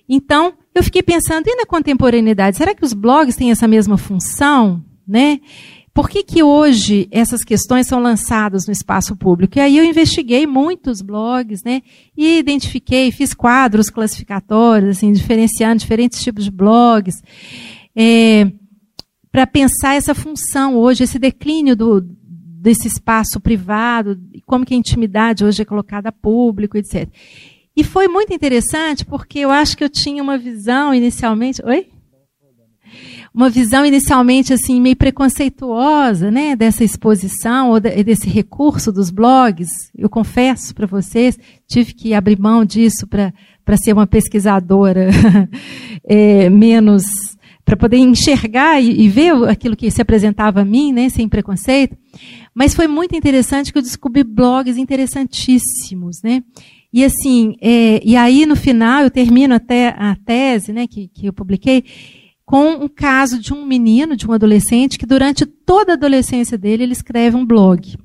Então, 0.07 0.53
eu 0.75 0.83
fiquei 0.83 1.01
pensando, 1.01 1.47
e 1.47 1.55
na 1.55 1.65
contemporaneidade, 1.65 2.57
será 2.57 2.75
que 2.75 2.83
os 2.83 2.93
blogs 2.93 3.35
têm 3.35 3.51
essa 3.51 3.67
mesma 3.67 3.97
função? 3.97 4.83
Né? 5.07 5.39
Por 5.97 6.07
que, 6.07 6.21
que 6.21 6.43
hoje 6.43 7.07
essas 7.09 7.43
questões 7.43 7.87
são 7.87 7.99
lançadas 7.99 8.67
no 8.67 8.71
espaço 8.71 9.15
público? 9.15 9.57
E 9.57 9.61
aí 9.61 9.79
eu 9.79 9.83
investiguei 9.83 10.45
muitos 10.45 11.01
blogs, 11.01 11.63
né? 11.63 11.81
E 12.15 12.37
identifiquei, 12.37 13.11
fiz 13.11 13.33
quadros 13.33 13.89
classificatórios, 13.89 14.97
assim, 14.97 15.11
diferenciando 15.11 15.79
diferentes 15.79 16.21
tipos 16.21 16.43
de 16.43 16.51
blogs, 16.51 17.15
é, 17.95 18.51
para 19.31 19.47
pensar 19.47 19.95
essa 19.95 20.13
função 20.13 20.75
hoje, 20.75 21.03
esse 21.03 21.17
declínio 21.17 21.75
do, 21.75 21.99
desse 21.99 22.87
espaço 22.87 23.39
privado, 23.39 24.19
como 24.45 24.67
que 24.67 24.75
a 24.75 24.77
intimidade 24.77 25.43
hoje 25.43 25.63
é 25.63 25.65
colocada 25.65 26.09
a 26.09 26.11
público, 26.11 26.77
etc. 26.77 27.09
E 27.75 27.83
foi 27.83 28.07
muito 28.07 28.31
interessante 28.31 29.03
porque 29.03 29.39
eu 29.39 29.49
acho 29.49 29.75
que 29.75 29.83
eu 29.83 29.89
tinha 29.89 30.21
uma 30.21 30.37
visão 30.37 30.93
inicialmente. 30.93 31.59
Oi? 31.65 31.87
Uma 33.37 33.51
visão 33.51 33.85
inicialmente 33.85 34.51
assim 34.51 34.81
meio 34.81 34.95
preconceituosa, 34.95 36.31
né, 36.31 36.55
dessa 36.55 36.83
exposição 36.83 37.69
ou 37.69 37.79
desse 37.79 38.27
recurso 38.27 38.91
dos 38.91 39.11
blogs. 39.11 39.69
Eu 39.95 40.09
confesso 40.09 40.73
para 40.73 40.87
vocês, 40.87 41.37
tive 41.67 41.93
que 41.93 42.15
abrir 42.15 42.39
mão 42.39 42.65
disso 42.65 43.05
para 43.05 43.31
para 43.63 43.77
ser 43.77 43.93
uma 43.93 44.07
pesquisadora 44.07 45.09
é, 46.03 46.49
menos 46.49 47.03
para 47.63 47.77
poder 47.77 47.97
enxergar 47.97 48.81
e, 48.81 49.01
e, 49.01 49.07
ver 49.07 49.33
aquilo 49.47 49.75
que 49.75 49.91
se 49.91 50.01
apresentava 50.01 50.61
a 50.61 50.65
mim, 50.65 50.91
né, 50.91 51.07
sem 51.09 51.29
preconceito. 51.29 51.95
Mas 52.55 52.73
foi 52.73 52.87
muito 52.87 53.13
interessante 53.13 53.71
que 53.71 53.77
eu 53.77 53.83
descobri 53.83 54.23
blogs 54.23 54.77
interessantíssimos, 54.77 56.23
né? 56.23 56.41
E 56.91 57.03
assim, 57.03 57.55
é, 57.61 58.01
e 58.03 58.15
aí 58.15 58.45
no 58.45 58.55
final 58.55 59.03
eu 59.03 59.11
termino 59.11 59.53
até 59.53 59.89
a 59.89 60.15
tese, 60.15 60.73
né, 60.73 60.87
que, 60.87 61.09
que 61.09 61.27
eu 61.27 61.33
publiquei, 61.33 61.83
com 62.47 62.69
um 62.69 62.87
caso 62.87 63.37
de 63.39 63.53
um 63.53 63.65
menino, 63.65 64.15
de 64.15 64.25
um 64.25 64.31
adolescente, 64.31 64.97
que 64.97 65.05
durante 65.05 65.45
toda 65.45 65.91
a 65.91 65.95
adolescência 65.95 66.57
dele 66.57 66.83
ele 66.83 66.93
escreve 66.93 67.35
um 67.35 67.45
blog. 67.45 67.97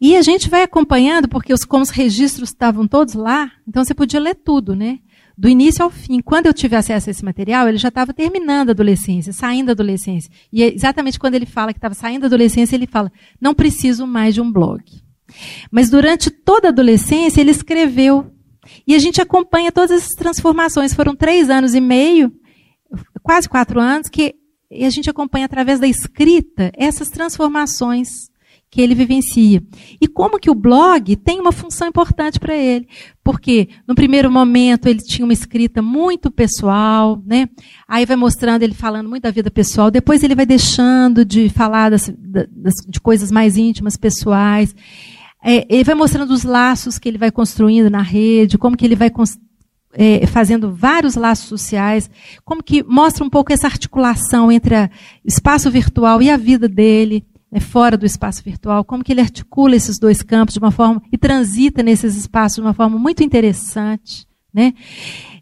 E 0.00 0.16
a 0.16 0.22
gente 0.22 0.48
vai 0.48 0.62
acompanhando, 0.62 1.28
porque 1.28 1.52
os, 1.52 1.64
como 1.64 1.82
os 1.82 1.90
registros 1.90 2.50
estavam 2.50 2.86
todos 2.86 3.14
lá, 3.14 3.50
então 3.66 3.84
você 3.84 3.92
podia 3.92 4.20
ler 4.20 4.36
tudo, 4.36 4.76
né? 4.76 5.00
do 5.36 5.48
início 5.48 5.82
ao 5.82 5.90
fim. 5.90 6.20
Quando 6.20 6.46
eu 6.46 6.54
tive 6.54 6.76
acesso 6.76 7.10
a 7.10 7.10
esse 7.10 7.24
material, 7.24 7.68
ele 7.68 7.78
já 7.78 7.88
estava 7.88 8.14
terminando 8.14 8.68
a 8.68 8.70
adolescência, 8.70 9.32
saindo 9.32 9.66
da 9.66 9.72
adolescência. 9.72 10.30
E 10.52 10.62
é 10.62 10.72
exatamente 10.72 11.18
quando 11.18 11.34
ele 11.34 11.46
fala 11.46 11.72
que 11.72 11.78
estava 11.78 11.94
saindo 11.94 12.20
da 12.20 12.26
adolescência, 12.28 12.76
ele 12.76 12.86
fala: 12.86 13.10
não 13.40 13.54
preciso 13.54 14.06
mais 14.06 14.34
de 14.34 14.40
um 14.40 14.52
blog. 14.52 14.84
Mas 15.68 15.90
durante 15.90 16.30
toda 16.30 16.68
a 16.68 16.70
adolescência, 16.70 17.40
ele 17.40 17.50
escreveu. 17.50 18.30
E 18.86 18.94
a 18.94 19.00
gente 19.00 19.20
acompanha 19.20 19.72
todas 19.72 19.90
essas 19.90 20.14
transformações. 20.14 20.94
Foram 20.94 21.16
três 21.16 21.50
anos 21.50 21.74
e 21.74 21.80
meio, 21.80 22.32
quase 23.24 23.48
quatro 23.48 23.80
anos, 23.80 24.08
que 24.08 24.34
a 24.70 24.90
gente 24.90 25.10
acompanha 25.10 25.46
através 25.46 25.80
da 25.80 25.88
escrita 25.88 26.70
essas 26.76 27.08
transformações 27.08 28.28
que 28.70 28.82
ele 28.82 28.94
vivencia. 28.94 29.62
E 30.00 30.08
como 30.08 30.38
que 30.38 30.50
o 30.50 30.54
blog 30.54 31.14
tem 31.14 31.40
uma 31.40 31.52
função 31.52 31.86
importante 31.86 32.40
para 32.40 32.56
ele. 32.56 32.88
Porque 33.22 33.68
no 33.86 33.94
primeiro 33.94 34.30
momento 34.30 34.88
ele 34.88 34.98
tinha 34.98 35.24
uma 35.24 35.32
escrita 35.32 35.80
muito 35.80 36.28
pessoal, 36.28 37.22
né? 37.24 37.48
Aí 37.86 38.04
vai 38.04 38.16
mostrando 38.16 38.64
ele 38.64 38.74
falando 38.74 39.08
muito 39.08 39.22
da 39.22 39.30
vida 39.30 39.48
pessoal, 39.48 39.92
depois 39.92 40.24
ele 40.24 40.34
vai 40.34 40.44
deixando 40.44 41.24
de 41.24 41.48
falar 41.48 41.90
das, 41.90 42.12
das, 42.18 42.74
de 42.88 43.00
coisas 43.00 43.30
mais 43.30 43.56
íntimas, 43.56 43.96
pessoais. 43.96 44.74
É, 45.42 45.64
ele 45.68 45.84
vai 45.84 45.94
mostrando 45.94 46.32
os 46.32 46.42
laços 46.42 46.98
que 46.98 47.08
ele 47.08 47.18
vai 47.18 47.30
construindo 47.30 47.88
na 47.88 48.02
rede, 48.02 48.58
como 48.58 48.76
que 48.76 48.84
ele 48.84 48.96
vai 48.96 49.10
é, 49.94 50.26
fazendo 50.26 50.74
vários 50.74 51.14
laços 51.14 51.46
sociais, 51.46 52.10
como 52.44 52.62
que 52.62 52.82
mostra 52.82 53.24
um 53.24 53.30
pouco 53.30 53.52
essa 53.52 53.66
articulação 53.66 54.50
entre 54.50 54.74
o 54.74 54.88
espaço 55.24 55.70
virtual 55.70 56.20
e 56.20 56.30
a 56.30 56.36
vida 56.36 56.68
dele 56.68 57.24
né, 57.50 57.60
fora 57.60 57.96
do 57.96 58.04
espaço 58.04 58.42
virtual, 58.42 58.84
como 58.84 59.04
que 59.04 59.12
ele 59.12 59.20
articula 59.20 59.76
esses 59.76 59.98
dois 59.98 60.22
campos 60.22 60.54
de 60.54 60.58
uma 60.58 60.72
forma 60.72 61.00
e 61.12 61.16
transita 61.16 61.82
nesses 61.82 62.16
espaços 62.16 62.56
de 62.56 62.62
uma 62.62 62.74
forma 62.74 62.98
muito 62.98 63.22
interessante, 63.22 64.26
né? 64.52 64.74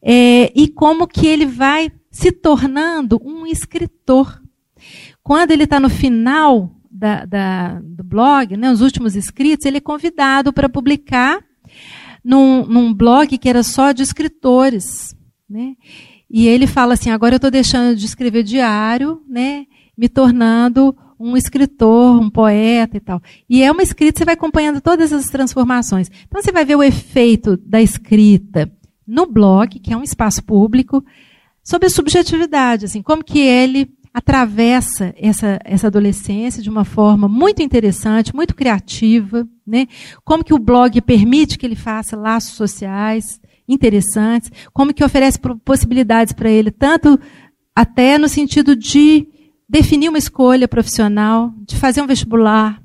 É, 0.03 0.53
e 0.55 0.69
como 0.69 1.07
que 1.07 1.27
ele 1.27 1.47
vai 1.47 1.91
se 2.11 2.31
tornando 2.31 3.21
um 3.25 3.47
escritor. 3.47 4.41
Quando 5.23 5.53
ele 5.53 5.65
está 5.65 5.81
no 5.81 5.89
final 5.89 6.71
da, 6.91 7.25
da, 7.25 7.81
do 7.81 8.05
blog, 8.05 8.57
né, 8.57 8.71
os 8.71 8.83
últimos 8.83 9.17
escritos, 9.17 9.65
ele 9.65 9.79
é 9.79 9.81
convidado 9.81 10.53
para 10.53 10.69
publicar 10.69 11.43
num, 12.25 12.65
num 12.67 12.95
blog 12.95 13.37
que 13.39 13.49
era 13.49 13.63
só 13.63 13.93
de 13.93 14.03
escritores, 14.03 15.17
né? 15.49 15.75
E 16.31 16.47
ele 16.47 16.67
fala 16.67 16.95
assim: 16.95 17.11
agora 17.11 17.35
eu 17.35 17.37
estou 17.37 17.51
deixando 17.51 17.97
de 17.97 18.07
escrever 18.07 18.43
diário, 18.43 19.23
né? 19.29 19.67
Me 19.97 20.09
tornando 20.09 20.97
um 21.19 21.37
escritor, 21.37 22.21
um 22.21 22.31
poeta 22.31 22.97
e 22.97 23.01
tal. 23.01 23.23
E 23.49 23.63
é 23.63 23.71
uma 23.71 23.83
escrita, 23.83 24.19
você 24.19 24.25
vai 24.25 24.35
acompanhando 24.35 24.81
todas 24.81 25.13
essas 25.13 25.31
transformações. 25.31 26.11
Então 26.27 26.43
você 26.43 26.51
vai 26.51 26.65
ver 26.65 26.77
o 26.77 26.83
efeito 26.83 27.57
da 27.57 27.81
escrita 27.81 28.73
no 29.07 29.27
blog, 29.27 29.79
que 29.79 29.93
é 29.93 29.97
um 29.97 30.03
espaço 30.03 30.43
público, 30.43 31.05
sobre 31.63 31.87
a 31.87 31.91
subjetividade, 31.91 32.87
assim, 32.87 33.03
como 33.03 33.23
que 33.23 33.39
ele 33.39 33.89
atravessa 34.13 35.15
essa, 35.17 35.59
essa 35.65 35.87
adolescência 35.87 36.63
de 36.63 36.69
uma 36.69 36.85
forma 36.85 37.29
muito 37.29 37.63
interessante, 37.63 38.35
muito 38.35 38.55
criativa, 38.55 39.49
né? 39.67 39.87
Como 40.25 40.45
que 40.45 40.53
o 40.53 40.59
blog 40.59 41.01
permite 41.01 41.57
que 41.57 41.65
ele 41.65 41.77
faça 41.77 42.17
laços 42.17 42.55
sociais 42.55 43.41
interessantes, 43.67 44.51
como 44.73 44.93
que 44.93 45.05
oferece 45.05 45.39
possibilidades 45.65 46.33
para 46.33 46.51
ele, 46.51 46.71
tanto 46.71 47.19
até 47.75 48.19
no 48.19 48.29
sentido 48.29 48.77
de 48.77 49.27
definir 49.67 50.11
uma 50.11 50.19
escolha 50.19 50.69
profissional, 50.69 51.53
de 51.67 51.77
fazer 51.77 52.03
um 52.03 52.07
vestibular 52.07 52.83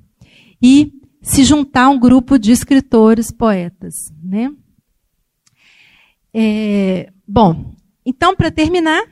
e 0.62 0.94
se 1.22 1.44
juntar 1.44 1.86
a 1.86 1.90
um 1.90 2.00
grupo 2.00 2.40
de 2.40 2.54
escritores, 2.54 3.32
poetas. 3.32 3.94
Né? 4.24 4.50
É, 6.34 7.12
bom, 7.28 7.76
então, 8.06 8.34
para 8.34 8.50
terminar, 8.50 9.04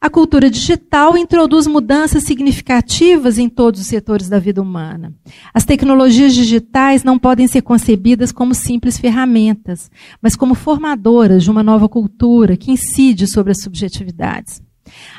a 0.00 0.10
cultura 0.10 0.50
digital 0.50 1.16
introduz 1.16 1.66
mudanças 1.66 2.24
significativas 2.24 3.38
em 3.38 3.48
todos 3.48 3.80
os 3.80 3.86
setores 3.86 4.28
da 4.28 4.38
vida 4.38 4.60
humana. 4.60 5.14
As 5.54 5.64
tecnologias 5.64 6.34
digitais 6.34 7.02
não 7.02 7.18
podem 7.18 7.46
ser 7.46 7.62
concebidas 7.62 8.30
como 8.30 8.54
simples 8.54 8.98
ferramentas, 8.98 9.90
mas 10.20 10.36
como 10.36 10.54
formadoras 10.54 11.42
de 11.42 11.50
uma 11.50 11.62
nova 11.62 11.88
cultura 11.88 12.56
que 12.56 12.70
incide 12.70 13.26
sobre 13.26 13.52
as 13.52 13.62
subjetividades. 13.62 14.62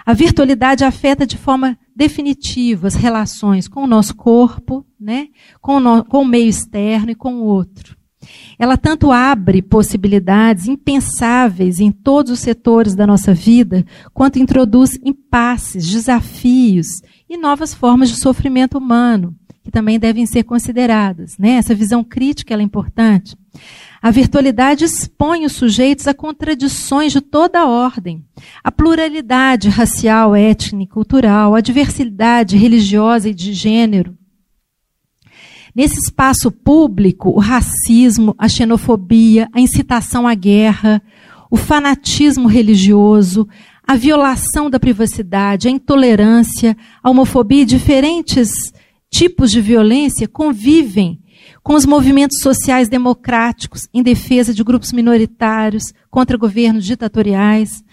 A 0.06 0.14
virtualidade 0.14 0.84
afeta 0.84 1.26
de 1.26 1.38
forma 1.38 1.78
definitiva 1.96 2.88
as 2.88 2.96
relações 2.96 3.68
com 3.68 3.84
o 3.84 3.88
nosso 3.88 4.16
corpo, 4.16 4.86
né, 5.00 5.28
com, 5.60 5.78
o 5.78 5.80
no, 5.80 6.06
com 6.06 6.22
o 6.22 6.26
meio 6.26 6.48
externo 6.48 7.12
e 7.12 7.16
com 7.16 7.36
o 7.36 7.44
outro. 7.44 7.97
Ela 8.58 8.78
tanto 8.78 9.12
abre 9.12 9.62
possibilidades 9.62 10.68
impensáveis 10.68 11.80
em 11.80 11.92
todos 11.92 12.32
os 12.32 12.40
setores 12.40 12.96
da 12.96 13.06
nossa 13.06 13.34
vida, 13.34 13.86
quanto 14.14 14.40
introduz 14.40 14.98
impasses, 15.04 15.88
desafios 15.88 16.88
e 17.30 17.38
novas 17.38 17.74
formas 17.74 18.10
de 18.10 18.16
sofrimento 18.16 18.78
humano, 18.78 19.36
que 19.64 19.70
também 19.70 20.00
devem 20.00 20.26
ser 20.26 20.44
consideradas. 20.44 21.38
Né? 21.38 21.52
Essa 21.52 21.76
visão 21.76 22.04
crítica 22.04 22.56
é 22.56 22.62
importante. 22.62 23.38
A 24.02 24.12
virtualidade 24.12 24.86
expõe 24.86 25.46
os 25.46 25.54
sujeitos 25.54 26.08
a 26.08 26.14
contradições 26.14 27.12
de 27.12 27.22
toda 27.22 27.60
a 27.60 27.68
ordem. 27.68 28.24
A 28.64 28.72
pluralidade 28.72 29.70
racial, 29.70 30.36
étnica, 30.36 30.94
cultural, 30.94 31.56
a 31.56 31.62
diversidade 31.62 32.58
religiosa 32.58 33.30
e 33.30 33.34
de 33.34 33.54
gênero. 33.54 34.17
Nesse 35.78 36.00
espaço 36.00 36.50
público, 36.50 37.30
o 37.30 37.40
racismo, 37.40 38.34
a 38.36 38.50
xenofobia, 38.50 39.48
a 39.54 39.62
incitação 39.62 40.28
à 40.28 40.34
guerra, 40.34 41.00
o 41.52 41.56
fanatismo 41.56 42.48
religioso, 42.48 43.48
a 43.88 43.96
violação 43.96 44.72
da 44.72 44.80
privacidade, 44.80 45.68
a 45.68 45.72
intolerância, 45.72 46.76
a 47.04 47.12
homofobia 47.12 47.62
e 47.62 47.66
diferentes 47.66 48.50
tipos 49.12 49.52
de 49.52 49.62
violência 49.62 50.28
convivem 50.28 51.20
com 51.62 51.76
os 51.76 51.86
movimentos 51.86 52.40
sociais 52.40 52.90
democráticos 52.90 53.88
em 53.94 54.02
defesa 54.02 54.56
de 54.56 54.64
grupos 54.64 54.92
minoritários 54.92 55.94
contra 56.10 56.38
governos 56.38 56.86
ditatoriais. 56.86 57.84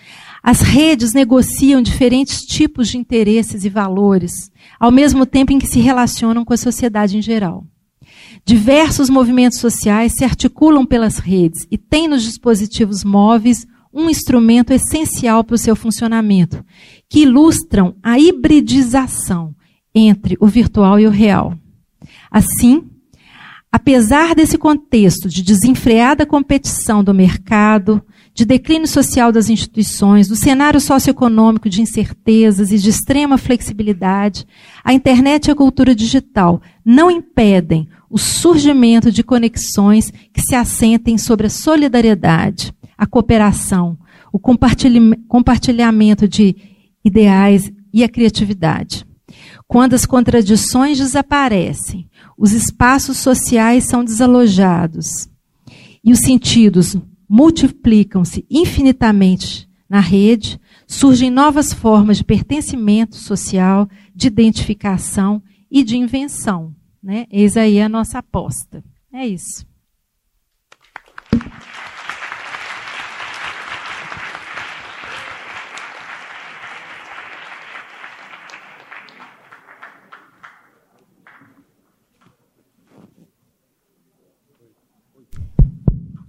As 0.43 0.63
redes 0.63 1.13
negociam 1.13 1.83
diferentes 1.83 2.47
tipos 2.47 2.89
de 2.89 2.97
interesses 2.97 3.63
e 3.63 3.69
valores, 3.69 4.51
ao 4.81 4.91
mesmo 4.91 5.27
tempo 5.27 5.53
em 5.53 5.59
que 5.59 5.67
se 5.67 5.81
relacionam 5.81 6.47
com 6.47 6.55
a 6.55 6.57
sociedade 6.57 7.19
em 7.19 7.21
geral. 7.21 7.67
Diversos 8.47 9.09
movimentos 9.09 9.59
sociais 9.59 10.13
se 10.13 10.23
articulam 10.23 10.85
pelas 10.85 11.19
redes 11.19 11.67
e 11.71 11.79
têm 11.79 12.07
nos 12.07 12.23
dispositivos 12.23 13.03
móveis 13.03 13.67
um 13.93 14.11
instrumento 14.11 14.73
essencial 14.73 15.43
para 15.43 15.55
o 15.55 15.59
seu 15.59 15.75
funcionamento, 15.75 16.63
que 17.09 17.21
ilustram 17.21 17.97
a 18.03 18.19
hibridização 18.19 19.55
entre 19.95 20.37
o 20.41 20.47
virtual 20.47 21.01
e 21.01 21.07
o 21.07 21.11
real. 21.11 21.57
Assim, 22.31 22.83
apesar 23.73 24.35
desse 24.35 24.59
contexto 24.59 25.29
de 25.29 25.43
desenfreada 25.43 26.27
competição 26.27 27.03
do 27.03 27.15
mercado, 27.15 28.05
de 28.35 28.45
declínio 28.45 28.89
social 28.89 29.31
das 29.31 29.49
instituições, 29.49 30.27
do 30.27 30.35
cenário 30.35 30.81
socioeconômico 30.81 31.71
de 31.71 31.81
incertezas 31.81 32.73
e 32.73 32.79
de 32.79 32.91
extrema 32.91 33.39
flexibilidade, 33.39 34.45
a 34.83 34.93
internet 34.93 35.47
e 35.47 35.51
a 35.53 35.55
cultura 35.55 35.95
digital 35.95 36.61
não 36.85 37.09
impedem 37.11 37.89
o 38.15 38.19
surgimento 38.19 39.11
de 39.11 39.25
conexões 39.25 40.13
que 40.33 40.41
se 40.41 40.55
assentem 40.55 41.19
sobre 41.19 41.49
a 41.49 41.51
solidariedade, 41.51 42.73
a 42.97 43.09
cooperação, 43.09 43.99
o 44.33 44.39
compartilhamento 44.39 46.29
de 46.29 46.55
ideais 47.05 47.73
e 47.93 48.05
a 48.05 48.09
criatividade. 48.09 49.05
Quando 49.67 49.95
as 49.95 50.07
contradições 50.07 50.99
desaparecem, 50.99 52.09
os 52.39 52.53
espaços 52.53 53.17
sociais 53.17 53.83
são 53.89 54.05
desalojados 54.05 55.29
e 56.05 56.13
os 56.13 56.21
sentidos 56.21 56.97
multiplicam-se 57.29 58.47
infinitamente 58.49 59.69
na 59.91 59.99
rede, 59.99 60.61
surgem 60.87 61.31
novas 61.31 61.73
formas 61.73 62.19
de 62.19 62.23
pertencimento 62.23 63.17
social, 63.17 63.89
de 64.15 64.29
identificação 64.29 65.43
e 65.69 65.83
de 65.83 65.97
invenção. 65.97 66.73
Né? 67.05 67.27
Eis 67.31 67.55
aí 67.59 67.83
a 67.83 67.89
nossa 67.89 68.21
aposta. 68.21 68.83
É 69.13 69.27
isso. 69.27 69.67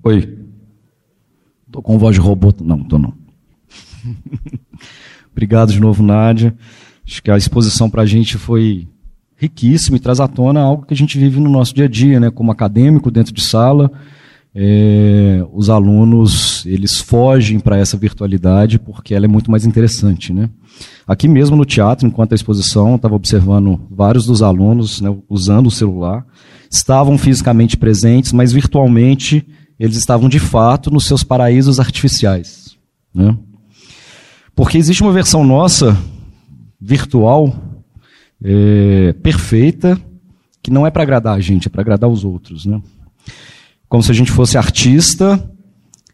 Oi. 0.03 0.38
Tô 1.72 1.81
com 1.81 1.97
voz 1.97 2.15
de 2.15 2.19
robô. 2.19 2.53
Não, 2.61 2.84
tô 2.84 2.99
não. 2.99 3.14
Obrigado 5.31 5.72
de 5.72 5.80
novo, 5.80 6.03
Nádia. 6.03 6.53
Acho 7.07 7.23
que 7.23 7.31
a 7.31 7.38
exposição 7.38 7.89
para 7.89 8.02
a 8.02 8.06
gente 8.06 8.38
foi 8.38 8.89
riquíssima 9.36 9.98
e 9.98 9.99
traz 9.99 10.20
à 10.20 10.28
tona 10.28 10.62
algo 10.62 10.86
que 10.86 10.94
a 10.94 10.98
gente 10.98 11.18
vive 11.18 11.40
no 11.40 11.49
nosso 11.49 11.74
dia 11.74 11.86
a 11.86 11.90
dia, 11.90 12.20
né? 12.20 12.30
Como 12.30 12.52
acadêmico 12.52 13.12
dentro 13.12 13.34
de 13.34 13.41
sala, 13.41 13.91
é, 14.53 15.45
os 15.53 15.70
alunos 15.70 16.66
eles 16.66 16.99
fogem 16.99 17.60
para 17.60 17.78
essa 17.78 17.98
virtualidade 17.98 18.80
porque 18.80 19.14
ela 19.14 19.26
é 19.26 19.28
muito 19.28 19.52
mais 19.52 19.66
interessante, 19.66 20.32
né? 20.32 20.49
Aqui 21.06 21.28
mesmo 21.28 21.56
no 21.56 21.66
teatro, 21.66 22.07
enquanto 22.07 22.32
a 22.32 22.36
exposição, 22.36 22.95
estava 22.95 23.16
observando 23.16 23.80
vários 23.91 24.26
dos 24.26 24.41
alunos 24.41 25.02
né, 25.02 25.16
usando 25.30 25.68
o 25.68 25.72
celular, 25.72 26.26
estavam 26.70 27.18
fisicamente 27.18 27.78
presentes, 27.78 28.32
mas 28.32 28.52
virtualmente 28.52 29.45
eles 29.80 29.98
estavam 29.98 30.30
de 30.30 30.40
fato 30.40 30.90
nos 30.90 31.06
seus 31.06 31.24
paraísos 31.24 31.80
artificiais. 31.80 32.78
Né? 33.14 33.38
Porque 34.56 34.78
existe 34.78 35.03
uma 35.03 35.12
versão 35.12 35.44
nossa, 35.44 35.98
virtual, 36.80 37.53
é, 38.44 39.14
perfeita, 39.14 39.99
que 40.62 40.72
não 40.72 40.86
é 40.86 40.91
para 40.91 41.03
agradar 41.03 41.36
a 41.36 41.40
gente, 41.40 41.68
é 41.68 41.70
para 41.70 41.82
agradar 41.82 42.10
os 42.10 42.24
outros. 42.24 42.66
Né? 42.66 42.82
Como 43.88 44.03
se 44.03 44.12
a 44.12 44.14
gente 44.14 44.32
fosse 44.32 44.57
artista 44.57 45.52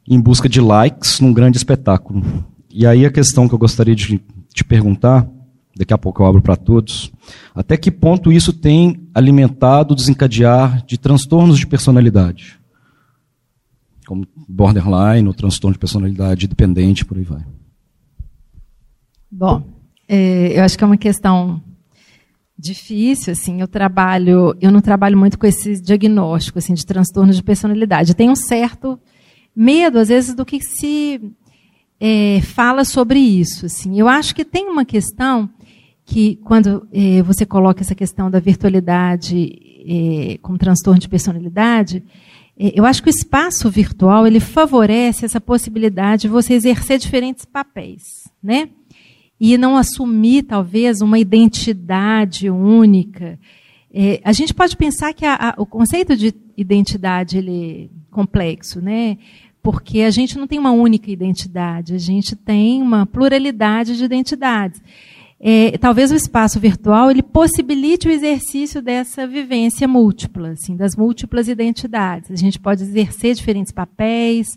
em 0.07 0.19
busca 0.19 0.49
de 0.49 0.60
likes 0.60 1.19
num 1.19 1.34
grande 1.34 1.57
espetáculo. 1.57 2.23
E 2.69 2.85
aí 2.85 3.06
a 3.06 3.11
questão 3.11 3.48
que 3.48 3.53
eu 3.53 3.60
gostaria 3.60 3.95
de 3.95 4.22
te 4.53 4.64
perguntar, 4.64 5.27
daqui 5.76 5.93
a 5.93 5.98
pouco 5.98 6.22
eu 6.22 6.27
abro 6.27 6.41
para 6.41 6.56
todos, 6.56 7.11
até 7.56 7.77
que 7.77 7.91
ponto 7.91 8.31
isso 8.31 8.52
tem 8.52 9.07
alimentado 9.14 9.93
o 9.93 9.95
desencadear 9.95 10.85
de 10.85 10.98
transtornos 10.98 11.60
de 11.60 11.68
personalidade? 11.68 12.61
como 14.11 14.27
borderline, 14.45 15.30
o 15.30 15.34
transtorno 15.34 15.72
de 15.72 15.80
personalidade 15.80 16.45
dependente, 16.45 17.06
por 17.06 17.18
aí 17.18 17.23
vai. 17.23 17.45
Bom, 19.31 19.64
é, 20.06 20.60
eu 20.60 20.64
acho 20.65 20.77
que 20.77 20.84
é 20.84 20.88
uma 20.88 20.98
questão 20.98 21.64
difícil, 22.61 23.33
assim, 23.33 23.59
eu 23.59 23.67
trabalho, 23.67 24.55
eu 24.61 24.71
não 24.71 24.81
trabalho 24.81 25.17
muito 25.17 25.38
com 25.39 25.47
esse 25.47 25.81
diagnóstico, 25.81 26.59
assim, 26.59 26.75
de 26.75 26.85
transtorno 26.85 27.33
de 27.33 27.43
personalidade. 27.43 28.11
Eu 28.11 28.15
tenho 28.15 28.31
um 28.31 28.35
certo 28.35 28.99
medo, 29.55 29.97
às 29.97 30.09
vezes, 30.09 30.35
do 30.35 30.45
que 30.45 30.61
se 30.61 31.19
é, 31.99 32.39
fala 32.41 32.85
sobre 32.85 33.19
isso, 33.19 33.65
assim. 33.65 33.99
Eu 33.99 34.07
acho 34.07 34.35
que 34.35 34.45
tem 34.45 34.69
uma 34.69 34.85
questão 34.85 35.49
que, 36.05 36.35
quando 36.43 36.88
é, 36.93 37.23
você 37.23 37.45
coloca 37.45 37.81
essa 37.81 37.95
questão 37.95 38.29
da 38.29 38.39
virtualidade 38.39 39.59
é, 39.88 40.38
com 40.41 40.55
transtorno 40.55 40.99
de 40.99 41.09
personalidade, 41.09 42.03
é, 42.59 42.73
eu 42.75 42.85
acho 42.85 43.01
que 43.01 43.09
o 43.09 43.15
espaço 43.15 43.71
virtual 43.71 44.27
ele 44.27 44.39
favorece 44.39 45.25
essa 45.25 45.41
possibilidade 45.41 46.23
de 46.23 46.27
você 46.27 46.53
exercer 46.53 46.99
diferentes 46.99 47.43
papéis, 47.43 48.29
né? 48.41 48.69
E 49.43 49.57
não 49.57 49.76
assumir 49.76 50.43
talvez 50.43 51.01
uma 51.01 51.18
identidade 51.18 52.47
única. 52.47 53.39
É, 53.91 54.22
a 54.23 54.31
gente 54.31 54.53
pode 54.53 54.77
pensar 54.77 55.15
que 55.15 55.26
a, 55.26 55.34
a, 55.34 55.53
o 55.57 55.65
conceito 55.65 56.15
de 56.15 56.31
identidade 56.55 57.39
ele 57.39 57.89
é 57.91 58.11
complexo, 58.11 58.80
né? 58.80 59.18
Porque 59.63 60.01
a 60.01 60.11
gente 60.11 60.38
não 60.38 60.45
tem 60.45 60.59
uma 60.59 60.72
única 60.72 61.09
identidade, 61.09 61.95
a 61.95 61.97
gente 61.97 62.35
tem 62.35 62.84
uma 62.84 63.03
pluralidade 63.07 63.97
de 63.97 64.03
identidades 64.03 64.80
é, 65.43 65.76
talvez 65.80 66.11
o 66.11 66.15
espaço 66.15 66.59
virtual 66.59 67.09
ele 67.09 67.23
possibilite 67.23 68.07
o 68.07 68.11
exercício 68.11 68.80
dessa 68.80 69.26
vivência 69.26 69.88
múltipla, 69.88 70.49
assim, 70.49 70.76
das 70.76 70.95
múltiplas 70.95 71.47
identidades. 71.47 72.30
A 72.30 72.35
gente 72.35 72.59
pode 72.59 72.84
exercer 72.84 73.34
diferentes 73.34 73.72
papéis, 73.72 74.55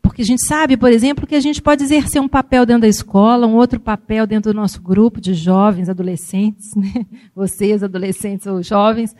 porque 0.00 0.22
a 0.22 0.24
gente 0.24 0.42
sabe, 0.46 0.74
por 0.74 0.90
exemplo, 0.90 1.26
que 1.26 1.34
a 1.34 1.40
gente 1.40 1.60
pode 1.60 1.84
exercer 1.84 2.18
um 2.22 2.28
papel 2.28 2.64
dentro 2.64 2.80
da 2.80 2.88
escola, 2.88 3.46
um 3.46 3.56
outro 3.56 3.78
papel 3.78 4.26
dentro 4.26 4.54
do 4.54 4.56
nosso 4.56 4.80
grupo 4.80 5.20
de 5.20 5.34
jovens, 5.34 5.90
adolescentes, 5.90 6.64
né? 6.74 7.04
vocês, 7.36 7.82
adolescentes 7.82 8.46
ou 8.46 8.62
jovens, 8.62 9.14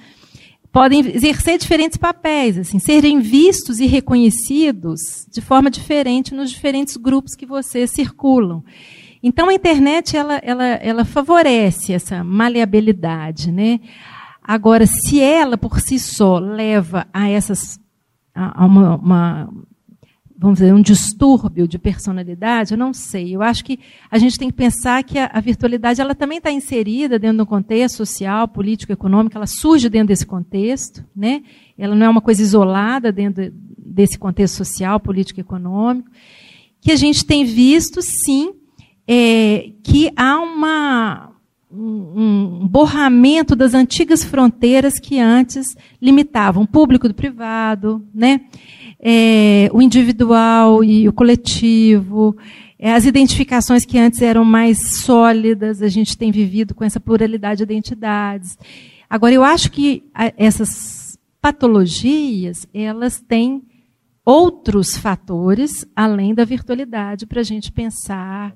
podem 0.73 1.01
exercer 1.01 1.59
diferentes 1.59 1.99
papéis, 1.99 2.57
assim, 2.57 2.79
serem 2.79 3.21
vistos 3.21 3.81
e 3.81 3.85
reconhecidos 3.85 5.27
de 5.31 5.43
forma 5.43 5.71
diferente 5.71 6.35
nos 6.35 6.51
diferentes 6.51 6.97
grupos 6.97 7.35
que 7.35 7.45
vocês 7.45 7.91
circulam. 7.91 8.65
Então 9.23 9.49
a 9.49 9.55
internet 9.55 10.17
ela, 10.17 10.35
ela, 10.43 10.65
ela 10.65 11.05
favorece 11.05 11.93
essa 11.93 12.25
maleabilidade, 12.25 13.53
né? 13.53 13.81
Agora, 14.43 14.85
se 14.87 15.21
ela 15.21 15.57
por 15.57 15.79
si 15.79 15.99
só 15.99 16.39
leva 16.39 17.07
a 17.13 17.29
essas 17.29 17.79
a, 18.35 18.67
uma, 18.67 18.97
uma, 18.97 19.49
vamos 20.37 20.59
dizer, 20.59 20.75
um 20.75 20.83
distúrbio 20.83 21.69
de 21.69 21.79
personalidade, 21.79 22.73
eu 22.73 22.79
não 22.79 22.93
sei. 22.93 23.37
Eu 23.37 23.43
acho 23.43 23.65
que 23.65 23.79
a 24.11 24.19
gente 24.19 24.37
tem 24.37 24.51
que 24.51 24.57
pensar 24.57 25.05
que 25.05 25.19
a, 25.19 25.31
a 25.33 25.41
virtualidade 25.41 26.01
ela 26.01 26.15
também 26.15 26.39
está 26.39 26.51
inserida 26.51 27.19
dentro 27.19 27.39
do 27.39 27.47
contexto 27.47 27.99
social, 27.99 28.49
político, 28.49 28.93
econômico, 28.93 29.37
ela 29.37 29.47
surge 29.47 29.89
dentro 29.89 30.09
desse 30.09 30.27
contexto, 30.27 31.05
né? 31.15 31.43
Ela 31.79 31.95
não 31.95 32.07
é 32.07 32.09
uma 32.09 32.21
coisa 32.21 32.43
isolada 32.43 33.13
dentro 33.13 33.53
desse 33.79 34.19
contexto 34.19 34.57
social, 34.57 34.99
político, 34.99 35.39
econômico, 35.39 36.11
que 36.81 36.91
a 36.91 36.97
gente 36.97 37.25
tem 37.25 37.45
visto, 37.45 38.01
sim, 38.03 38.55
é, 39.07 39.71
que 39.83 40.11
há 40.17 40.39
uma, 40.39 41.33
um, 41.71 42.61
um 42.63 42.69
borramento 42.69 43.57
das 43.57 43.75
antigas 43.75 44.25
fronteiras 44.25 44.99
que 44.99 45.19
antes 45.19 45.77
limitavam 46.01 46.65
o 46.65 46.67
público 46.67 47.09
do 47.09 47.15
privado, 47.15 48.05
né? 48.15 48.43
É, 49.05 49.69
o 49.73 49.83
individual 49.83 50.85
e 50.85 51.09
o 51.09 51.13
coletivo, 51.13 52.37
é, 52.79 52.93
as 52.93 53.05
identificações 53.05 53.85
que 53.85 53.99
antes 53.99 54.23
eram 54.23 54.45
mais 54.45 55.03
sólidas, 55.03 55.83
a 55.83 55.89
gente 55.89 56.17
tem 56.17 56.31
vivido 56.31 56.75
com 56.75 56.85
essa 56.85 57.01
pluralidade 57.01 57.59
de 57.59 57.73
identidades. 57.73 58.57
Agora, 59.11 59.35
eu 59.35 59.43
acho 59.43 59.71
que 59.73 60.05
essas 60.37 61.19
patologias, 61.41 62.67
elas 62.73 63.21
têm 63.21 63.63
outros 64.25 64.97
fatores 64.97 65.85
além 65.95 66.33
da 66.33 66.45
virtualidade 66.45 67.27
para 67.27 67.41
a 67.41 67.45
gente 67.45 67.73
pensar 67.73 68.55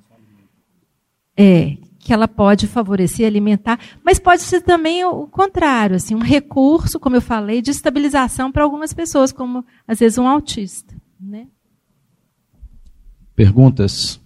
é, 1.36 1.76
que 1.98 2.12
ela 2.12 2.28
pode 2.28 2.68
favorecer, 2.68 3.26
alimentar, 3.26 3.80
mas 4.04 4.20
pode 4.20 4.42
ser 4.42 4.60
também 4.60 5.04
o 5.04 5.26
contrário, 5.26 5.96
assim, 5.96 6.14
um 6.14 6.22
recurso, 6.22 7.00
como 7.00 7.16
eu 7.16 7.20
falei, 7.20 7.60
de 7.60 7.72
estabilização 7.72 8.52
para 8.52 8.62
algumas 8.62 8.92
pessoas, 8.94 9.32
como 9.32 9.64
às 9.88 9.98
vezes 9.98 10.16
um 10.16 10.26
autista. 10.26 10.94
Né? 11.20 11.48
Perguntas? 13.34 14.20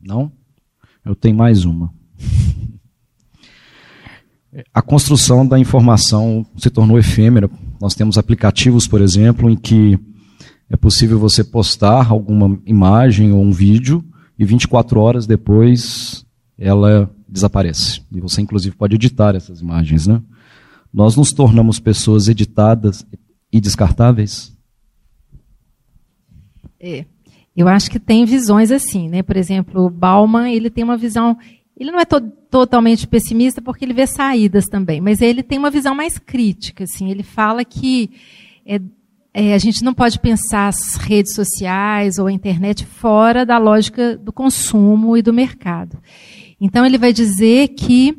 Não? 0.00 0.32
Eu 1.04 1.14
tenho 1.14 1.36
mais 1.36 1.64
uma. 1.64 1.94
A 4.72 4.82
construção 4.82 5.46
da 5.46 5.58
informação 5.58 6.44
se 6.56 6.70
tornou 6.70 6.98
efêmera. 6.98 7.48
Nós 7.80 7.94
temos 7.94 8.18
aplicativos, 8.18 8.88
por 8.88 9.00
exemplo, 9.00 9.48
em 9.48 9.56
que 9.56 9.98
é 10.74 10.76
possível 10.76 11.20
você 11.20 11.44
postar 11.44 12.10
alguma 12.10 12.60
imagem 12.66 13.30
ou 13.30 13.40
um 13.40 13.52
vídeo 13.52 14.04
e 14.36 14.44
24 14.44 14.98
horas 14.98 15.24
depois 15.24 16.26
ela 16.58 17.08
desaparece. 17.28 18.02
E 18.12 18.20
você, 18.20 18.42
inclusive, 18.42 18.74
pode 18.74 18.96
editar 18.96 19.36
essas 19.36 19.60
imagens. 19.60 20.08
Né? 20.08 20.20
Nós 20.92 21.14
nos 21.14 21.32
tornamos 21.32 21.78
pessoas 21.78 22.26
editadas 22.26 23.06
e 23.52 23.60
descartáveis? 23.60 24.52
É. 26.80 27.04
Eu 27.56 27.68
acho 27.68 27.88
que 27.88 28.00
tem 28.00 28.24
visões 28.24 28.72
assim, 28.72 29.08
né? 29.08 29.22
Por 29.22 29.36
exemplo, 29.36 29.88
Bauman, 29.88 30.52
ele 30.52 30.70
tem 30.70 30.82
uma 30.82 30.96
visão, 30.96 31.38
ele 31.78 31.92
não 31.92 32.00
é 32.00 32.04
to 32.04 32.20
totalmente 32.50 33.06
pessimista 33.06 33.62
porque 33.62 33.84
ele 33.84 33.94
vê 33.94 34.08
saídas 34.08 34.66
também, 34.66 35.00
mas 35.00 35.20
ele 35.20 35.42
tem 35.42 35.56
uma 35.56 35.70
visão 35.70 35.94
mais 35.94 36.18
crítica, 36.18 36.82
assim. 36.82 37.12
Ele 37.12 37.22
fala 37.22 37.64
que 37.64 38.10
é, 38.66 38.80
é, 39.36 39.52
a 39.52 39.58
gente 39.58 39.82
não 39.82 39.92
pode 39.92 40.20
pensar 40.20 40.68
as 40.68 40.94
redes 40.94 41.34
sociais 41.34 42.18
ou 42.20 42.28
a 42.28 42.32
internet 42.32 42.86
fora 42.86 43.44
da 43.44 43.58
lógica 43.58 44.16
do 44.16 44.32
consumo 44.32 45.16
e 45.16 45.22
do 45.22 45.32
mercado. 45.32 45.98
Então 46.60 46.86
ele 46.86 46.96
vai 46.96 47.12
dizer 47.12 47.68
que 47.70 48.16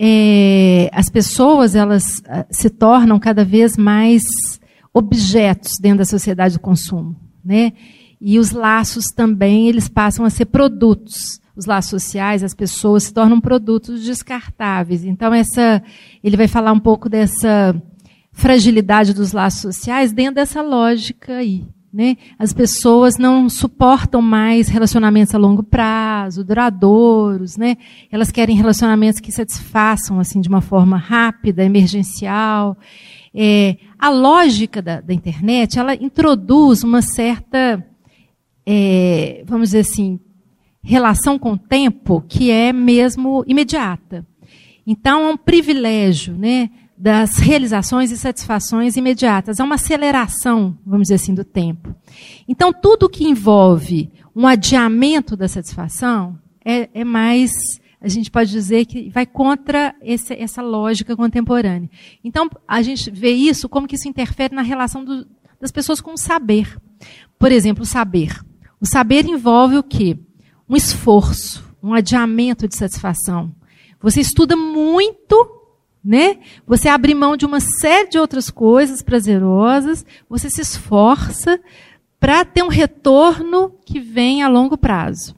é, 0.00 0.88
as 0.90 1.10
pessoas 1.10 1.74
elas 1.74 2.22
ah, 2.26 2.46
se 2.50 2.70
tornam 2.70 3.20
cada 3.20 3.44
vez 3.44 3.76
mais 3.76 4.22
objetos 4.92 5.72
dentro 5.78 5.98
da 5.98 6.04
sociedade 6.06 6.54
do 6.54 6.60
consumo, 6.60 7.14
né? 7.44 7.74
E 8.18 8.38
os 8.38 8.52
laços 8.52 9.04
também 9.14 9.68
eles 9.68 9.86
passam 9.86 10.24
a 10.24 10.30
ser 10.30 10.46
produtos. 10.46 11.40
Os 11.54 11.66
laços 11.66 11.90
sociais, 11.90 12.42
as 12.42 12.54
pessoas 12.54 13.04
se 13.04 13.12
tornam 13.12 13.38
produtos 13.38 14.02
descartáveis. 14.02 15.04
Então 15.04 15.32
essa, 15.34 15.82
ele 16.22 16.38
vai 16.38 16.48
falar 16.48 16.72
um 16.72 16.80
pouco 16.80 17.08
dessa 17.08 17.80
fragilidade 18.34 19.14
dos 19.14 19.32
laços 19.32 19.62
sociais 19.62 20.12
dentro 20.12 20.34
dessa 20.34 20.60
lógica 20.60 21.36
aí. 21.36 21.64
Né? 21.92 22.16
As 22.36 22.52
pessoas 22.52 23.16
não 23.16 23.48
suportam 23.48 24.20
mais 24.20 24.66
relacionamentos 24.66 25.32
a 25.32 25.38
longo 25.38 25.62
prazo, 25.62 26.44
duradouros, 26.44 27.56
né? 27.56 27.76
Elas 28.10 28.32
querem 28.32 28.56
relacionamentos 28.56 29.20
que 29.20 29.30
satisfaçam 29.30 30.18
assim 30.18 30.40
de 30.40 30.48
uma 30.48 30.60
forma 30.60 30.96
rápida, 30.96 31.62
emergencial. 31.62 32.76
É, 33.32 33.76
a 33.96 34.10
lógica 34.10 34.82
da, 34.82 35.00
da, 35.00 35.14
internet, 35.14 35.78
ela 35.78 35.94
introduz 35.94 36.82
uma 36.82 37.00
certa, 37.00 37.86
é, 38.66 39.44
vamos 39.46 39.68
dizer 39.68 39.80
assim, 39.80 40.18
relação 40.82 41.38
com 41.38 41.52
o 41.52 41.58
tempo 41.58 42.24
que 42.28 42.50
é 42.50 42.72
mesmo 42.72 43.44
imediata. 43.46 44.26
Então, 44.84 45.28
é 45.28 45.30
um 45.30 45.36
privilégio, 45.36 46.36
né? 46.36 46.70
Das 47.04 47.36
realizações 47.36 48.10
e 48.10 48.16
satisfações 48.16 48.96
imediatas. 48.96 49.60
É 49.60 49.62
uma 49.62 49.74
aceleração, 49.74 50.74
vamos 50.86 51.02
dizer 51.02 51.16
assim, 51.16 51.34
do 51.34 51.44
tempo. 51.44 51.94
Então, 52.48 52.72
tudo 52.72 53.10
que 53.10 53.28
envolve 53.28 54.10
um 54.34 54.46
adiamento 54.46 55.36
da 55.36 55.46
satisfação 55.46 56.38
é, 56.64 56.88
é 56.94 57.04
mais, 57.04 57.52
a 58.00 58.08
gente 58.08 58.30
pode 58.30 58.50
dizer 58.50 58.86
que 58.86 59.10
vai 59.10 59.26
contra 59.26 59.94
esse, 60.00 60.32
essa 60.32 60.62
lógica 60.62 61.14
contemporânea. 61.14 61.90
Então, 62.24 62.48
a 62.66 62.80
gente 62.80 63.10
vê 63.10 63.32
isso 63.32 63.68
como 63.68 63.86
que 63.86 63.96
isso 63.96 64.08
interfere 64.08 64.54
na 64.54 64.62
relação 64.62 65.04
do, 65.04 65.26
das 65.60 65.70
pessoas 65.70 66.00
com 66.00 66.14
o 66.14 66.18
saber. 66.18 66.74
Por 67.38 67.52
exemplo, 67.52 67.82
o 67.82 67.86
saber. 67.86 68.34
O 68.80 68.86
saber 68.86 69.26
envolve 69.26 69.76
o 69.76 69.82
quê? 69.82 70.18
Um 70.66 70.74
esforço, 70.74 71.62
um 71.82 71.92
adiamento 71.92 72.66
de 72.66 72.74
satisfação. 72.74 73.54
Você 74.00 74.22
estuda 74.22 74.56
muito 74.56 75.63
né? 76.04 76.38
Você 76.66 76.88
abre 76.88 77.14
mão 77.14 77.36
de 77.36 77.46
uma 77.46 77.60
série 77.60 78.10
de 78.10 78.18
outras 78.18 78.50
coisas 78.50 79.00
prazerosas, 79.00 80.04
você 80.28 80.50
se 80.50 80.60
esforça 80.60 81.58
para 82.20 82.44
ter 82.44 82.62
um 82.62 82.68
retorno 82.68 83.72
que 83.84 83.98
vem 83.98 84.42
a 84.42 84.48
longo 84.48 84.76
prazo. 84.76 85.34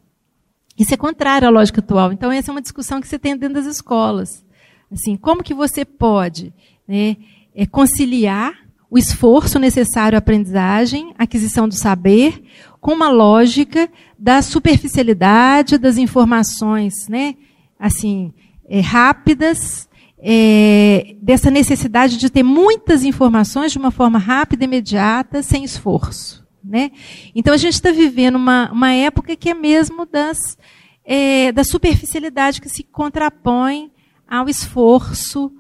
Isso 0.79 0.93
é 0.93 0.97
contrário 0.97 1.47
à 1.47 1.51
lógica 1.51 1.81
atual. 1.81 2.13
Então 2.13 2.33
essa 2.33 2.51
é 2.51 2.53
uma 2.53 2.61
discussão 2.61 3.01
que 3.01 3.09
você 3.09 3.19
tem 3.19 3.37
dentro 3.37 3.55
das 3.55 3.67
escolas. 3.67 4.45
Assim, 4.91 5.17
como 5.17 5.43
que 5.43 5.55
você 5.55 5.85
pode 5.85 6.53
né, 6.87 7.17
é, 7.55 7.67
conciliar 7.67 8.55
o 8.91 8.99
esforço 8.99 9.59
necessário 9.59 10.17
à 10.17 10.19
aprendizagem, 10.19 11.13
aquisição 11.19 11.69
do 11.69 11.75
saber, 11.75 12.43
com 12.81 12.93
uma 12.93 13.09
lógica 13.09 13.91
da 14.19 14.41
superficialidade 14.43 15.77
das 15.77 15.99
informações, 15.99 17.09
né? 17.09 17.35
Assim, 17.79 18.33
é, 18.69 18.81
rápidas 18.81 19.89
é, 20.19 21.15
dessa 21.21 21.51
necessidade 21.51 22.17
de 22.17 22.31
ter 22.31 22.43
muitas 22.43 23.05
informações 23.05 23.73
de 23.73 23.79
uma 23.79 23.91
forma 23.91 24.19
rápida, 24.19 24.65
imediata, 24.65 25.43
sem 25.43 25.65
esforço. 25.65 26.47
Né? 26.65 26.91
Então 27.35 27.55
a 27.55 27.57
gente 27.57 27.75
está 27.75 27.93
vivendo 27.93 28.37
uma, 28.37 28.71
uma 28.73 28.93
época 28.93 29.37
que 29.37 29.51
é 29.51 29.55
mesmo 29.55 30.05
das, 30.05 30.59
é, 31.05 31.53
da 31.53 31.63
superficialidade 31.63 32.61
que 32.61 32.69
se 32.69 32.83
contrapõe 32.83 33.93
ao 34.27 34.49
esforço 34.49 35.53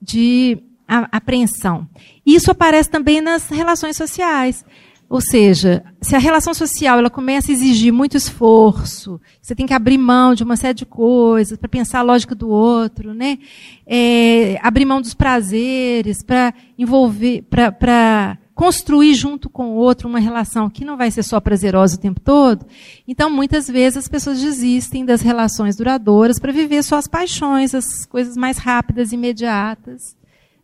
de 0.00 0.62
a, 0.86 1.16
apreensão. 1.16 1.88
Isso 2.24 2.50
aparece 2.50 2.88
também 2.88 3.20
nas 3.20 3.48
relações 3.48 3.96
sociais. 3.96 4.64
Ou 5.08 5.22
seja, 5.22 5.82
se 6.02 6.14
a 6.14 6.18
relação 6.18 6.52
social 6.52 6.98
ela 6.98 7.08
começa 7.08 7.50
a 7.50 7.54
exigir 7.54 7.90
muito 7.90 8.14
esforço, 8.14 9.18
você 9.40 9.54
tem 9.54 9.66
que 9.66 9.72
abrir 9.72 9.96
mão 9.96 10.34
de 10.34 10.44
uma 10.44 10.54
série 10.54 10.74
de 10.74 10.84
coisas 10.84 11.56
para 11.56 11.68
pensar 11.68 12.00
a 12.00 12.02
lógica 12.02 12.34
do 12.34 12.50
outro, 12.50 13.14
né? 13.14 13.38
É, 13.86 14.58
abrir 14.62 14.84
mão 14.84 15.00
dos 15.00 15.14
prazeres 15.14 16.22
para 16.22 16.52
envolver, 16.76 17.42
para 17.42 18.36
construir 18.54 19.14
junto 19.14 19.48
com 19.48 19.70
o 19.70 19.76
outro 19.76 20.08
uma 20.08 20.18
relação 20.18 20.68
que 20.68 20.84
não 20.84 20.96
vai 20.96 21.10
ser 21.10 21.22
só 21.22 21.40
prazerosa 21.40 21.96
o 21.96 22.00
tempo 22.00 22.20
todo. 22.20 22.66
Então, 23.06 23.30
muitas 23.30 23.66
vezes 23.66 23.96
as 23.96 24.08
pessoas 24.08 24.38
desistem 24.38 25.06
das 25.06 25.22
relações 25.22 25.76
duradouras 25.76 26.38
para 26.38 26.52
viver 26.52 26.82
só 26.82 26.96
as 26.96 27.08
paixões, 27.08 27.74
as 27.74 28.04
coisas 28.04 28.36
mais 28.36 28.58
rápidas, 28.58 29.12
imediatas. 29.12 30.17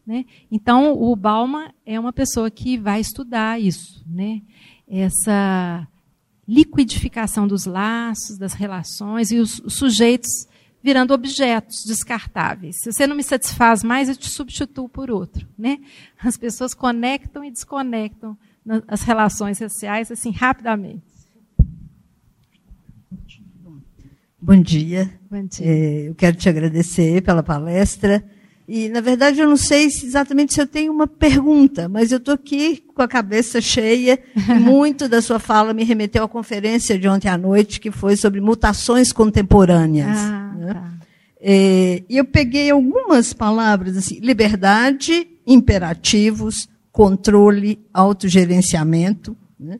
Né? 0.06 0.24
Então, 0.50 0.92
o 0.92 1.16
Bauman 1.16 1.72
é 1.86 1.98
uma 1.98 2.12
pessoa 2.12 2.50
que 2.50 2.76
vai 2.76 3.00
estudar 3.00 3.60
isso, 3.60 4.04
né? 4.06 4.42
essa 4.86 5.88
liquidificação 6.46 7.48
dos 7.48 7.64
laços, 7.64 8.36
das 8.36 8.52
relações 8.52 9.30
e 9.30 9.38
os, 9.38 9.62
sujeitos 9.68 10.46
virando 10.82 11.14
objetos 11.14 11.82
descartáveis. 11.86 12.76
Se 12.82 12.92
você 12.92 13.06
não 13.06 13.16
me 13.16 13.22
satisfaz 13.22 13.82
mais, 13.82 14.10
eu 14.10 14.16
te 14.16 14.28
substituo 14.28 14.86
por 14.86 15.10
outro. 15.10 15.48
Né? 15.56 15.78
As 16.22 16.36
pessoas 16.36 16.74
conectam 16.74 17.42
e 17.42 17.50
desconectam 17.50 18.36
as 18.86 19.02
relações 19.02 19.56
sociais 19.56 20.12
assim 20.12 20.30
rapidamente. 20.30 21.02
Bom 24.38 24.60
dia. 24.60 25.18
Bom 25.30 25.42
dia. 25.46 25.66
É, 25.66 26.08
eu 26.08 26.14
quero 26.14 26.36
te 26.36 26.50
agradecer 26.50 27.22
pela 27.22 27.42
palestra. 27.42 28.22
E, 28.66 28.88
na 28.88 29.02
verdade, 29.02 29.40
eu 29.40 29.48
não 29.48 29.58
sei 29.58 29.90
se 29.90 30.06
exatamente 30.06 30.54
se 30.54 30.60
eu 30.60 30.66
tenho 30.66 30.90
uma 30.90 31.06
pergunta, 31.06 31.86
mas 31.86 32.10
eu 32.10 32.16
estou 32.16 32.32
aqui 32.32 32.82
com 32.94 33.02
a 33.02 33.08
cabeça 33.08 33.60
cheia. 33.60 34.18
Muito 34.58 35.06
da 35.06 35.20
sua 35.20 35.38
fala 35.38 35.74
me 35.74 35.84
remeteu 35.84 36.24
à 36.24 36.28
conferência 36.28 36.98
de 36.98 37.06
ontem 37.06 37.28
à 37.28 37.36
noite, 37.36 37.78
que 37.78 37.90
foi 37.90 38.16
sobre 38.16 38.40
mutações 38.40 39.12
contemporâneas. 39.12 40.16
Ah, 40.16 40.54
né? 40.56 40.74
tá. 40.74 40.92
é, 41.40 42.02
e 42.08 42.16
eu 42.16 42.24
peguei 42.24 42.70
algumas 42.70 43.34
palavras 43.34 43.98
assim: 43.98 44.18
liberdade, 44.20 45.26
imperativos, 45.46 46.66
controle, 46.90 47.84
autogerenciamento. 47.92 49.36
Né? 49.60 49.78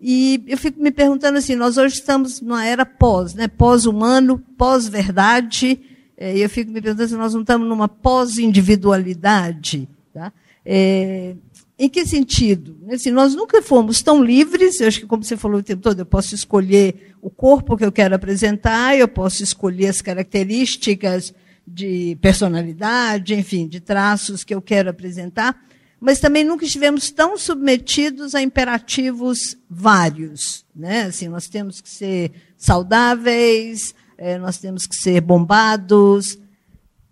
E 0.00 0.42
eu 0.48 0.56
fico 0.56 0.82
me 0.82 0.90
perguntando 0.90 1.36
assim: 1.36 1.54
nós 1.54 1.76
hoje 1.76 1.96
estamos 1.96 2.40
numa 2.40 2.64
era 2.64 2.86
pós, 2.86 3.34
né? 3.34 3.46
pós-humano, 3.46 4.42
pós-verdade 4.56 5.78
é, 6.16 6.36
eu 6.36 6.48
fico 6.48 6.70
me 6.70 6.80
perguntando 6.80 7.08
se 7.08 7.16
nós 7.16 7.34
não 7.34 7.40
estamos 7.40 7.68
numa 7.68 7.88
pós-individualidade. 7.88 9.88
Tá? 10.12 10.32
É, 10.64 11.34
em 11.78 11.88
que 11.88 12.06
sentido? 12.06 12.76
Assim, 12.92 13.10
nós 13.10 13.34
nunca 13.34 13.60
fomos 13.60 14.00
tão 14.02 14.22
livres, 14.22 14.80
eu 14.80 14.88
acho 14.88 15.00
que, 15.00 15.06
como 15.06 15.24
você 15.24 15.36
falou 15.36 15.60
o 15.60 15.62
tempo 15.62 15.82
todo, 15.82 15.98
eu 15.98 16.06
posso 16.06 16.34
escolher 16.34 17.14
o 17.20 17.28
corpo 17.28 17.76
que 17.76 17.84
eu 17.84 17.90
quero 17.90 18.14
apresentar, 18.14 18.96
eu 18.96 19.08
posso 19.08 19.42
escolher 19.42 19.88
as 19.88 20.00
características 20.00 21.34
de 21.66 22.16
personalidade, 22.20 23.34
enfim, 23.34 23.66
de 23.66 23.80
traços 23.80 24.44
que 24.44 24.54
eu 24.54 24.60
quero 24.60 24.90
apresentar, 24.90 25.60
mas 26.00 26.20
também 26.20 26.44
nunca 26.44 26.64
estivemos 26.64 27.10
tão 27.10 27.38
submetidos 27.38 28.34
a 28.34 28.42
imperativos 28.42 29.56
vários. 29.70 30.64
Né? 30.74 31.02
Assim, 31.02 31.28
nós 31.28 31.48
temos 31.48 31.80
que 31.80 31.88
ser 31.88 32.32
saudáveis, 32.56 33.94
é, 34.22 34.38
nós 34.38 34.56
temos 34.56 34.86
que 34.86 34.94
ser 34.94 35.20
bombados. 35.20 36.38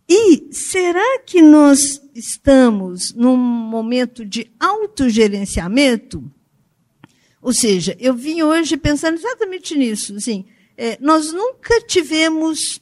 E 0.09 0.49
será 0.53 1.19
que 1.27 1.43
nós 1.43 2.01
estamos 2.15 3.13
num 3.15 3.37
momento 3.37 4.25
de 4.25 4.49
autogerenciamento? 4.61 6.23
Ou 7.43 7.53
seja, 7.53 7.97
eu 7.99 8.15
vim 8.15 8.43
hoje 8.43 8.77
pensando 8.77 9.17
exatamente 9.17 9.77
nisso. 9.77 10.15
Assim, 10.15 10.47
é, 10.77 10.97
nós 11.01 11.33
nunca 11.33 11.81
tivemos 11.81 12.81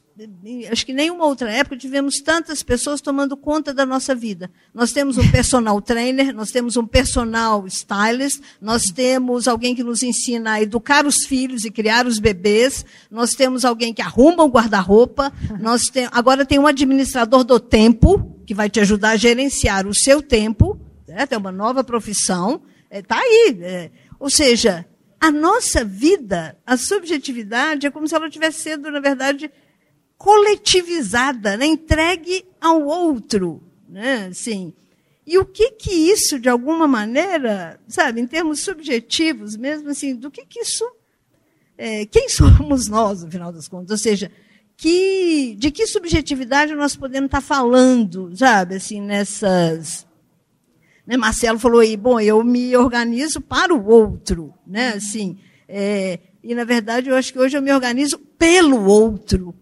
acho 0.70 0.85
que 0.85 0.93
nenhuma 0.93 1.27
outra 1.27 1.51
época 1.51 1.77
tivemos 1.77 2.20
tantas 2.20 2.62
pessoas 2.62 3.01
tomando 3.01 3.36
conta 3.36 3.73
da 3.73 3.86
nossa 3.86 4.15
vida. 4.15 4.51
Nós 4.74 4.90
temos 4.90 5.16
um 5.16 5.31
personal 5.31 5.81
trainer, 5.81 6.35
nós 6.35 6.51
temos 6.51 6.77
um 6.77 6.86
personal 6.86 7.66
stylist, 7.66 8.43
nós 8.61 8.85
temos 8.86 9.47
alguém 9.47 9.74
que 9.74 9.85
nos 9.85 10.03
ensina 10.03 10.53
a 10.53 10.62
educar 10.62 11.07
os 11.07 11.24
filhos 11.27 11.65
e 11.65 11.70
criar 11.70 12.07
os 12.07 12.19
bebês, 12.19 12.85
nós 13.11 13.35
temos 13.35 13.65
alguém 13.65 13.95
que 13.95 14.03
arruma 14.03 14.43
o 14.43 14.51
guarda-roupa, 14.51 15.32
nós 15.61 15.89
tem, 15.89 16.09
agora 16.11 16.45
tem 16.45 16.59
um 16.59 16.66
administrador 16.66 17.45
do 17.45 17.61
tempo, 17.61 18.36
que 18.45 18.55
vai 18.55 18.69
te 18.69 18.81
ajudar 18.81 19.11
a 19.11 19.16
gerenciar 19.16 19.86
o 19.86 19.95
seu 19.95 20.20
tempo, 20.20 20.81
né? 21.07 21.27
tem 21.27 21.39
uma 21.39 21.53
nova 21.53 21.85
profissão, 21.85 22.62
está 22.90 23.16
é, 23.16 23.20
aí. 23.20 23.59
É, 23.61 23.90
ou 24.19 24.28
seja, 24.28 24.85
a 25.20 25.31
nossa 25.31 25.85
vida, 25.85 26.57
a 26.66 26.77
subjetividade, 26.77 27.86
é 27.86 27.90
como 27.90 28.09
se 28.09 28.15
ela 28.15 28.31
tivesse 28.31 28.62
sido, 28.62 28.90
na 28.90 29.01
verdade, 29.01 29.51
coletivizada, 30.19 31.57
né? 31.57 31.65
entregue 31.65 32.45
ao 32.61 32.82
outro. 32.82 33.62
Né? 33.89 34.27
Assim, 34.27 34.74
e 35.24 35.39
o 35.39 35.45
que 35.45 35.70
que 35.70 35.90
isso, 35.90 36.39
de 36.39 36.49
alguma 36.49 36.89
maneira, 36.89 37.81
sabe, 37.86 38.20
em 38.20 38.27
termos 38.27 38.61
subjetivos 38.61 39.57
mesmo, 39.57 39.89
assim, 39.89 40.15
do 40.15 40.31
que 40.31 40.45
que 40.45 40.61
isso... 40.61 40.85
É, 41.81 42.05
quem 42.07 42.28
somos 42.28 42.89
nós, 42.90 43.23
no 43.23 43.31
final 43.31 43.53
das 43.53 43.69
contas? 43.69 43.93
Ou 43.93 43.99
seja, 43.99 44.32
que, 44.77 45.55
de 45.57 45.70
que 45.70 45.86
subjetividade 45.86 46.74
nós 46.74 46.97
podemos 46.97 47.28
estar 47.28 47.40
falando, 47.40 48.36
sabe, 48.36 48.74
assim, 48.74 49.01
nessas... 49.01 50.07
Né, 51.07 51.16
Marcelo 51.16 51.59
falou 51.59 51.81
aí, 51.81 51.97
bom, 51.97 52.20
eu 52.20 52.43
me 52.43 52.77
organizo 52.77 53.40
para 53.40 53.74
o 53.74 53.86
outro, 53.86 54.53
né, 54.66 54.90
assim, 54.90 55.39
é, 55.66 56.19
e 56.43 56.55
na 56.55 56.65
verdade 56.65 57.09
eu 57.09 57.16
acho 57.16 57.32
que 57.32 57.39
hoje 57.39 57.57
eu 57.57 57.62
me 57.62 57.73
organizo 57.73 58.19
pelo 58.19 58.85
outro, 58.85 59.55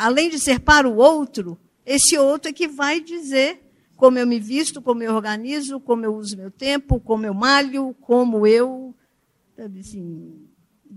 além 0.00 0.30
de 0.30 0.38
ser 0.38 0.60
para 0.60 0.88
o 0.88 0.96
outro, 0.96 1.58
esse 1.84 2.16
outro 2.16 2.50
é 2.50 2.52
que 2.52 2.68
vai 2.68 3.00
dizer 3.00 3.60
como 3.96 4.18
eu 4.18 4.26
me 4.26 4.40
visto, 4.40 4.82
como 4.82 5.02
eu 5.02 5.14
organizo, 5.14 5.78
como 5.78 6.04
eu 6.04 6.14
uso 6.16 6.36
meu 6.36 6.50
tempo, 6.50 6.98
como 6.98 7.24
eu 7.24 7.32
malho, 7.32 7.94
como 8.00 8.46
eu. 8.46 8.94
Sabe, 9.56 9.80
assim, 9.80 10.42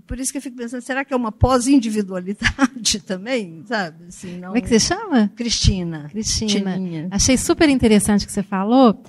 por 0.06 0.18
isso 0.18 0.32
que 0.32 0.38
eu 0.38 0.42
fico 0.42 0.56
pensando, 0.56 0.82
será 0.82 1.04
que 1.04 1.14
é 1.14 1.16
uma 1.16 1.30
pós-individualidade 1.30 3.00
também? 3.06 3.62
Sabe? 3.66 4.06
Assim, 4.08 4.38
não... 4.38 4.48
Como 4.48 4.58
é 4.58 4.60
que 4.60 4.68
você 4.68 4.80
chama? 4.80 5.30
Cristina. 5.36 6.08
Cristina. 6.10 6.76
Achei 7.10 7.36
super 7.36 7.68
interessante 7.68 8.24
o 8.24 8.26
que 8.26 8.32
você 8.32 8.42
falou. 8.42 9.00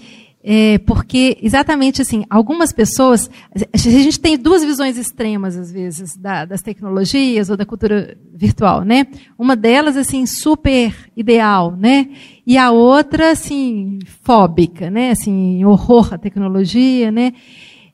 É, 0.50 0.78
porque 0.78 1.38
exatamente 1.42 2.02
assim, 2.02 2.24
algumas 2.30 2.72
pessoas, 2.72 3.30
a 3.74 3.78
gente 3.78 4.18
tem 4.18 4.38
duas 4.38 4.64
visões 4.64 4.98
extremas 4.98 5.58
às 5.58 5.74
vezes 5.74 6.16
da, 6.16 6.46
das 6.46 6.62
tecnologias 6.62 7.50
ou 7.50 7.58
da 7.58 7.66
cultura 7.66 8.18
virtual, 8.34 8.86
né? 8.86 9.08
Uma 9.38 9.58
delas 9.58 9.98
assim 9.98 10.26
super 10.26 10.96
ideal, 11.18 11.76
né? 11.76 12.08
E 12.46 12.58
a 12.58 12.72
outra 12.72 13.32
assim 13.32 14.00
fóbica, 14.24 14.90
né? 14.90 15.12
Assim 15.12 15.66
horror 15.66 16.14
à 16.14 16.18
tecnologia, 16.18 17.12
né? 17.12 17.34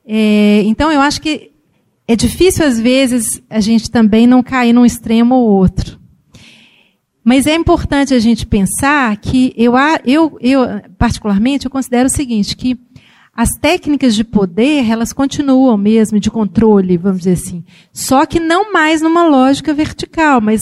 É, 0.06 0.62
então 0.62 0.92
eu 0.92 1.00
acho 1.00 1.20
que 1.20 1.50
é 2.06 2.14
difícil 2.14 2.64
às 2.64 2.78
vezes 2.78 3.42
a 3.50 3.58
gente 3.58 3.90
também 3.90 4.28
não 4.28 4.44
cair 4.44 4.72
num 4.72 4.86
extremo 4.86 5.34
ou 5.34 5.50
outro. 5.50 5.98
Mas 7.24 7.46
é 7.46 7.54
importante 7.54 8.12
a 8.12 8.18
gente 8.18 8.46
pensar 8.46 9.16
que 9.16 9.54
eu, 9.56 9.72
eu, 10.04 10.38
eu 10.40 10.60
particularmente, 10.98 11.64
eu 11.64 11.70
considero 11.70 12.06
o 12.06 12.12
seguinte, 12.12 12.54
que 12.54 12.78
as 13.34 13.48
técnicas 13.60 14.14
de 14.14 14.22
poder, 14.22 14.88
elas 14.88 15.12
continuam 15.12 15.76
mesmo, 15.76 16.20
de 16.20 16.30
controle, 16.30 16.98
vamos 16.98 17.20
dizer 17.20 17.32
assim. 17.32 17.64
Só 17.92 18.26
que 18.26 18.38
não 18.38 18.72
mais 18.72 19.00
numa 19.00 19.26
lógica 19.26 19.72
vertical, 19.72 20.40
mas 20.40 20.60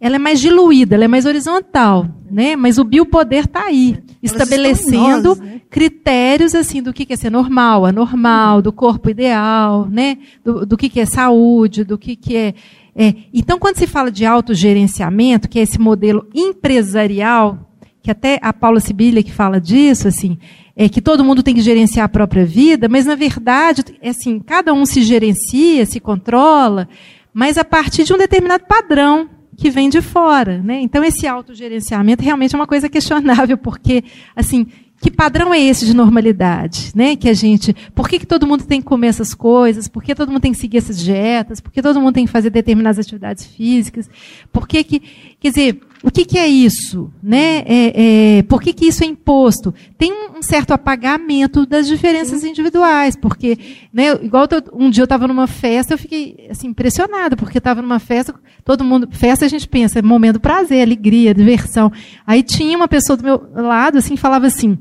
ela 0.00 0.16
é 0.16 0.18
mais 0.18 0.40
diluída, 0.40 0.94
ela 0.94 1.04
é 1.04 1.08
mais 1.08 1.26
horizontal, 1.26 2.06
né? 2.30 2.54
Mas 2.54 2.78
o 2.78 2.84
biopoder 2.84 3.44
está 3.44 3.64
aí, 3.64 3.98
estabelecendo 4.22 5.30
nós, 5.30 5.38
né? 5.38 5.60
critérios 5.68 6.54
assim 6.54 6.82
do 6.82 6.92
que 6.92 7.10
é 7.12 7.16
ser 7.16 7.30
normal, 7.30 7.84
anormal, 7.84 8.62
do 8.62 8.72
corpo 8.72 9.10
ideal, 9.10 9.88
né? 9.90 10.18
Do, 10.44 10.64
do 10.64 10.76
que 10.76 11.00
é 11.00 11.06
saúde, 11.06 11.82
do 11.82 11.98
que 11.98 12.18
é 12.36 12.54
é, 12.98 13.14
então, 13.32 13.58
quando 13.58 13.76
se 13.76 13.86
fala 13.86 14.10
de 14.10 14.24
autogerenciamento, 14.24 15.48
que 15.48 15.58
é 15.58 15.62
esse 15.62 15.78
modelo 15.78 16.26
empresarial, 16.34 17.70
que 18.02 18.10
até 18.10 18.38
a 18.40 18.52
Paula 18.54 18.80
Sibilha 18.80 19.22
que 19.22 19.32
fala 19.32 19.60
disso, 19.60 20.08
assim, 20.08 20.38
é 20.74 20.88
que 20.88 21.02
todo 21.02 21.24
mundo 21.24 21.42
tem 21.42 21.54
que 21.54 21.60
gerenciar 21.60 22.06
a 22.06 22.08
própria 22.08 22.46
vida, 22.46 22.88
mas 22.88 23.04
na 23.04 23.14
verdade, 23.14 23.82
é 24.00 24.10
assim, 24.10 24.38
cada 24.38 24.72
um 24.72 24.86
se 24.86 25.02
gerencia, 25.02 25.84
se 25.84 26.00
controla, 26.00 26.88
mas 27.34 27.58
a 27.58 27.64
partir 27.64 28.04
de 28.04 28.14
um 28.14 28.18
determinado 28.18 28.64
padrão 28.64 29.28
que 29.56 29.70
vem 29.70 29.88
de 29.88 30.00
fora, 30.00 30.58
né? 30.62 30.80
Então 30.80 31.02
esse 31.02 31.26
autogerenciamento 31.26 32.22
realmente 32.22 32.54
é 32.54 32.58
uma 32.58 32.66
coisa 32.66 32.88
questionável, 32.88 33.56
porque 33.58 34.04
assim, 34.34 34.66
que 35.00 35.10
padrão 35.10 35.52
é 35.52 35.60
esse 35.60 35.84
de 35.84 35.94
normalidade, 35.94 36.90
né? 36.94 37.16
Que 37.16 37.28
a 37.28 37.34
gente, 37.34 37.74
por 37.94 38.08
que, 38.08 38.18
que 38.18 38.26
todo 38.26 38.46
mundo 38.46 38.64
tem 38.64 38.80
que 38.80 38.86
comer 38.86 39.08
essas 39.08 39.34
coisas? 39.34 39.88
Por 39.88 40.02
que 40.02 40.14
todo 40.14 40.30
mundo 40.30 40.40
tem 40.40 40.52
que 40.52 40.58
seguir 40.58 40.78
essas 40.78 40.98
dietas? 40.98 41.60
Por 41.60 41.70
que 41.70 41.82
todo 41.82 42.00
mundo 42.00 42.14
tem 42.14 42.24
que 42.24 42.32
fazer 42.32 42.48
determinadas 42.48 42.98
atividades 42.98 43.44
físicas? 43.44 44.08
Por 44.50 44.66
que 44.66 44.82
que, 44.82 45.02
quer 45.40 45.48
dizer, 45.50 45.80
o 46.02 46.10
que, 46.10 46.24
que 46.24 46.38
é 46.38 46.46
isso, 46.46 47.10
né? 47.22 47.64
É, 47.66 48.38
é, 48.38 48.42
por 48.42 48.62
que, 48.62 48.72
que 48.72 48.86
isso 48.86 49.02
é 49.02 49.06
imposto? 49.06 49.74
Tem 49.98 50.12
um 50.12 50.42
certo 50.42 50.72
apagamento 50.72 51.66
das 51.66 51.86
diferenças 51.86 52.44
individuais, 52.44 53.16
porque, 53.16 53.58
né? 53.92 54.12
Igual 54.22 54.46
um 54.72 54.90
dia 54.90 55.02
eu 55.02 55.06
estava 55.06 55.26
numa 55.26 55.46
festa, 55.46 55.94
eu 55.94 55.98
fiquei 55.98 56.46
assim 56.50 56.68
impressionada, 56.68 57.36
porque 57.36 57.58
estava 57.58 57.82
numa 57.82 57.98
festa, 57.98 58.34
todo 58.64 58.84
mundo, 58.84 59.08
festa 59.10 59.46
a 59.46 59.48
gente 59.48 59.66
pensa, 59.66 59.98
é 59.98 60.02
momento 60.02 60.38
prazer, 60.38 60.82
alegria, 60.82 61.34
diversão. 61.34 61.90
Aí 62.26 62.42
tinha 62.42 62.76
uma 62.76 62.88
pessoa 62.88 63.16
do 63.16 63.24
meu 63.24 63.48
lado, 63.54 63.98
assim, 63.98 64.16
falava 64.16 64.46
assim 64.46 64.78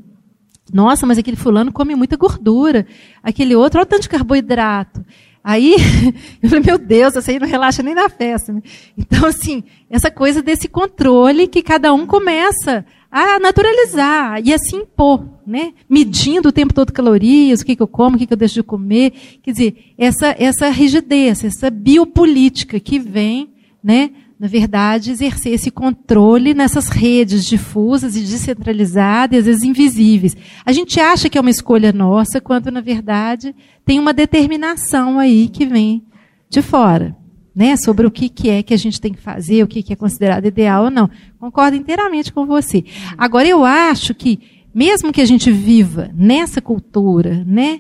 nossa, 0.74 1.06
mas 1.06 1.18
aquele 1.18 1.38
fulano 1.38 1.72
come 1.72 1.96
muita 1.96 2.18
gordura. 2.18 2.88
Aquele 3.22 3.56
outro, 3.56 3.80
olha 3.80 3.86
o 3.86 3.90
tanto 3.90 4.04
de 4.04 4.10
carboidrato. 4.10 5.06
Aí, 5.48 5.76
eu 6.42 6.50
falei, 6.50 6.66
meu 6.66 6.80
Deus, 6.80 7.16
essa 7.16 7.30
aí 7.30 7.38
não 7.38 7.48
relaxa 7.48 7.84
nem 7.84 7.94
na 7.94 8.10
festa. 8.10 8.52
Então, 8.98 9.28
assim, 9.28 9.64
essa 9.88 10.10
coisa 10.10 10.42
desse 10.42 10.68
controle 10.68 11.48
que 11.48 11.62
cada 11.62 11.94
um 11.94 12.08
começa 12.08 12.84
a 13.12 13.40
naturalizar 13.40 14.42
e 14.44 14.52
a 14.52 14.58
se 14.58 14.76
impor, 14.76 15.24
né? 15.46 15.74
Medindo 15.88 16.50
o 16.50 16.52
tempo 16.52 16.74
todo 16.74 16.92
calorias, 16.92 17.62
o 17.62 17.66
que, 17.66 17.76
que 17.76 17.84
eu 17.84 17.88
como, 17.88 18.16
o 18.16 18.20
que, 18.20 18.26
que 18.26 18.34
eu 18.34 18.38
deixo 18.38 18.56
de 18.56 18.64
comer. 18.64 19.12
Quer 19.44 19.52
dizer, 19.52 19.94
essa, 20.00 20.36
essa 20.40 20.68
rigidez, 20.70 21.44
essa 21.44 21.70
biopolítica 21.70 22.80
que 22.80 22.98
vem, 22.98 23.54
né? 23.84 24.10
Na 24.38 24.48
verdade, 24.48 25.12
exercer 25.12 25.54
esse 25.54 25.72
controle 25.72 26.54
nessas 26.54 26.90
redes 26.90 27.46
difusas 27.46 28.18
e 28.18 28.22
descentralizadas 28.22 29.36
e 29.36 29.40
às 29.40 29.46
vezes 29.46 29.64
invisíveis. 29.64 30.36
A 30.66 30.74
gente 30.74 31.00
acha 31.00 31.30
que 31.30 31.38
é 31.38 31.42
uma 31.42 31.50
escolha 31.50 31.94
nossa, 31.94 32.42
quando 32.42 32.70
na 32.70 32.82
verdade 32.82 33.56
tem 33.86 33.98
uma 33.98 34.14
determinação 34.14 35.20
aí 35.20 35.48
que 35.48 35.66
vem 35.66 36.04
de 36.50 36.62
fora, 36.62 37.16
né? 37.56 37.78
Sobre 37.78 38.06
o 38.06 38.12
que, 38.12 38.28
que 38.28 38.50
é 38.50 38.62
que 38.62 38.74
a 38.74 38.78
gente 38.78 39.00
tem 39.00 39.14
que 39.14 39.22
fazer, 39.22 39.64
o 39.64 39.68
que, 39.68 39.82
que 39.82 39.94
é 39.94 39.96
considerado 39.96 40.46
ideal 40.46 40.86
ou 40.86 40.92
não. 40.92 41.10
Concordo 41.40 41.78
inteiramente 41.78 42.34
com 42.34 42.46
você. 42.46 42.84
Agora, 43.18 43.48
eu 43.48 43.64
acho 43.64 44.14
que, 44.14 44.40
mesmo 44.74 45.14
que 45.14 45.22
a 45.22 45.26
gente 45.26 45.50
viva 45.50 46.12
nessa 46.14 46.62
cultura, 46.62 47.42
né, 47.48 47.80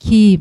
que, 0.00 0.40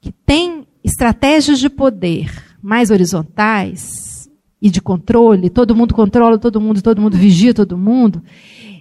que 0.00 0.12
tem 0.24 0.64
estratégias 0.84 1.58
de 1.58 1.68
poder 1.68 2.32
mais 2.62 2.90
horizontais, 2.90 4.19
e 4.60 4.70
de 4.70 4.80
controle, 4.80 5.48
todo 5.48 5.74
mundo 5.74 5.94
controla 5.94 6.38
todo 6.38 6.60
mundo, 6.60 6.82
todo 6.82 7.00
mundo 7.00 7.16
vigia 7.16 7.54
todo 7.54 7.78
mundo, 7.78 8.22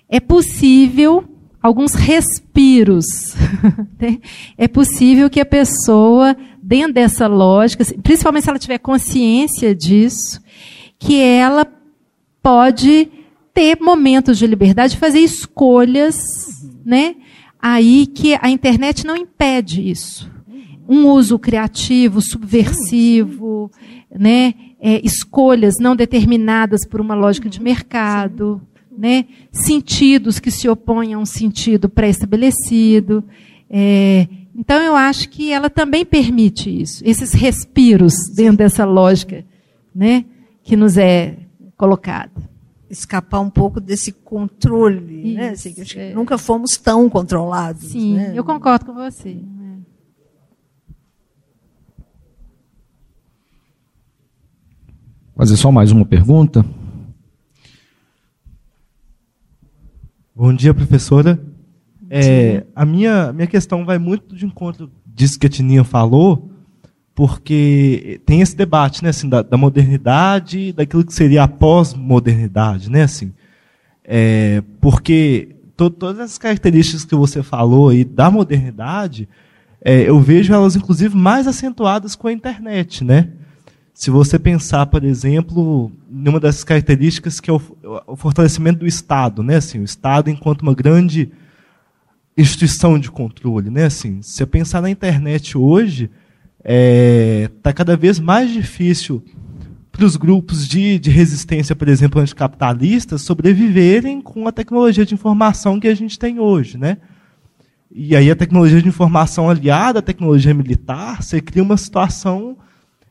é 0.10 0.20
possível 0.20 1.24
alguns 1.62 1.94
respiros. 1.94 3.06
Né? 4.00 4.20
é 4.58 4.66
possível 4.66 5.30
que 5.30 5.42
a 5.42 5.46
pessoa, 5.46 6.34
dentro 6.64 6.94
dessa 6.94 7.28
lógica, 7.28 7.84
principalmente 8.02 8.44
se 8.44 8.50
ela 8.50 8.58
tiver 8.58 8.78
consciência 8.78 9.76
disso, 9.76 10.42
que 10.98 11.20
ela 11.22 11.68
pode 12.42 13.10
ter 13.54 13.78
momentos 13.82 14.38
de 14.38 14.48
liberdade, 14.48 14.96
fazer 14.96 15.20
escolhas, 15.20 16.16
né? 16.86 17.16
Aí 17.62 18.08
que 18.08 18.38
a 18.42 18.50
internet 18.50 19.06
não 19.06 19.18
impede 19.18 19.90
isso. 19.90 20.32
Um 20.88 21.08
uso 21.08 21.38
criativo, 21.38 22.22
subversivo, 22.22 23.70
né? 24.10 24.54
É, 24.80 25.06
escolhas 25.06 25.76
não 25.80 25.96
determinadas 25.96 26.86
por 26.86 27.02
uma 27.02 27.16
lógica 27.16 27.50
de 27.50 27.62
mercado, 27.62 28.62
né? 28.98 29.26
sentidos 29.52 30.40
que 30.40 30.52
se 30.52 30.68
opõem 30.70 31.14
a 31.14 31.20
um 31.20 31.26
sentido 31.26 31.90
pré-estabelecido. 31.90 33.24
É, 33.70 34.28
então, 34.56 34.82
eu 34.82 34.96
acho 34.96 35.30
que 35.30 35.54
ela 35.54 35.70
também 35.70 36.06
permite 36.06 36.70
isso, 36.70 37.02
esses 37.06 37.32
respiros 37.32 38.14
dentro 38.36 38.58
dessa 38.58 38.84
lógica 38.84 39.46
né, 39.96 40.26
que 40.64 40.76
nos 40.76 40.98
é 40.98 41.38
colocada. 41.78 42.50
Escapar 42.90 43.40
um 43.40 43.50
pouco 43.50 43.80
desse 43.80 44.12
controle, 44.12 45.36
né? 45.36 45.50
Assim, 45.52 45.76
é. 45.96 46.14
nunca 46.14 46.38
fomos 46.38 46.76
tão 46.76 47.08
controlados. 47.08 47.92
Sim, 47.92 48.16
né? 48.16 48.34
eu 48.36 48.44
concordo 48.44 48.86
com 48.86 48.94
você. 48.96 49.38
Fazer 55.40 55.56
só 55.56 55.72
mais 55.72 55.90
uma 55.90 56.04
pergunta. 56.04 56.66
Bom 60.36 60.54
dia, 60.54 60.74
professora. 60.74 61.40
É, 62.10 62.66
a 62.76 62.84
minha, 62.84 63.32
minha 63.32 63.48
questão 63.48 63.86
vai 63.86 63.98
muito 63.98 64.36
de 64.36 64.46
encontro 64.46 64.92
disso 65.06 65.40
que 65.40 65.48
a 65.48 65.50
Tininha 65.50 65.86
falou, 65.86 66.52
porque 67.16 68.20
tem 68.26 68.42
esse 68.42 68.54
debate 68.54 69.02
né, 69.02 69.12
assim, 69.12 69.30
da, 69.30 69.42
da 69.42 69.56
modernidade 69.56 70.74
daquilo 70.74 71.06
que 71.06 71.14
seria 71.14 71.44
a 71.44 71.48
pós-modernidade. 71.48 72.92
Né, 72.92 73.04
assim, 73.04 73.32
é, 74.04 74.62
porque 74.82 75.56
to, 75.78 75.90
todas 75.90 76.20
as 76.20 76.38
características 76.38 77.06
que 77.06 77.16
você 77.16 77.42
falou 77.42 77.88
aí 77.88 78.04
da 78.04 78.30
modernidade, 78.30 79.30
é, 79.82 80.02
eu 80.02 80.20
vejo 80.20 80.54
elas, 80.54 80.76
inclusive, 80.76 81.16
mais 81.16 81.48
acentuadas 81.48 82.14
com 82.14 82.28
a 82.28 82.34
internet. 82.34 83.06
Né? 83.06 83.30
Se 84.00 84.10
você 84.10 84.40
pensar, 84.40 84.86
por 84.86 85.04
exemplo, 85.04 85.92
numa 86.10 86.40
das 86.40 86.64
características 86.64 87.42
que 87.42 87.50
é 87.50 87.54
o, 87.54 87.62
o 88.08 88.16
fortalecimento 88.16 88.80
do 88.80 88.88
Estado, 88.88 89.44
né? 89.44 89.58
Assim, 89.58 89.78
o 89.78 89.84
Estado 89.84 90.30
enquanto 90.30 90.62
uma 90.62 90.74
grande 90.74 91.30
instituição 92.38 92.98
de 92.98 93.12
controle, 93.12 93.70
né? 93.70 93.84
Assim, 93.84 94.22
se 94.22 94.38
você 94.38 94.46
pensar 94.46 94.82
na 94.82 94.90
internet 94.90 95.58
hoje, 95.58 96.06
está 96.60 96.64
é, 96.64 97.50
tá 97.62 97.74
cada 97.74 97.98
vez 97.98 98.22
mais 98.22 98.50
difícil 98.50 99.22
para 99.92 100.06
os 100.06 100.16
grupos 100.16 100.66
de, 100.66 100.98
de 100.98 101.10
resistência, 101.10 101.76
por 101.76 101.90
exemplo, 101.90 102.22
anticapitalistas, 102.22 103.22
sobreviverem 103.24 104.22
com 104.22 104.48
a 104.48 104.52
tecnologia 104.54 105.06
de 105.06 105.14
informação 105.14 105.78
que 105.78 105.90
a 105.90 105.94
gente 105.94 106.18
tem 106.18 106.40
hoje, 106.40 106.78
né? 106.78 107.00
E 107.92 108.16
aí 108.16 108.32
a 108.32 108.36
tecnologia 108.38 108.82
de 108.82 108.88
informação 108.88 109.50
aliada 109.50 110.00
à 110.00 110.02
tecnologia 110.02 110.54
militar, 110.54 111.22
você 111.22 111.42
cria 111.42 111.62
uma 111.62 111.76
situação 111.76 112.56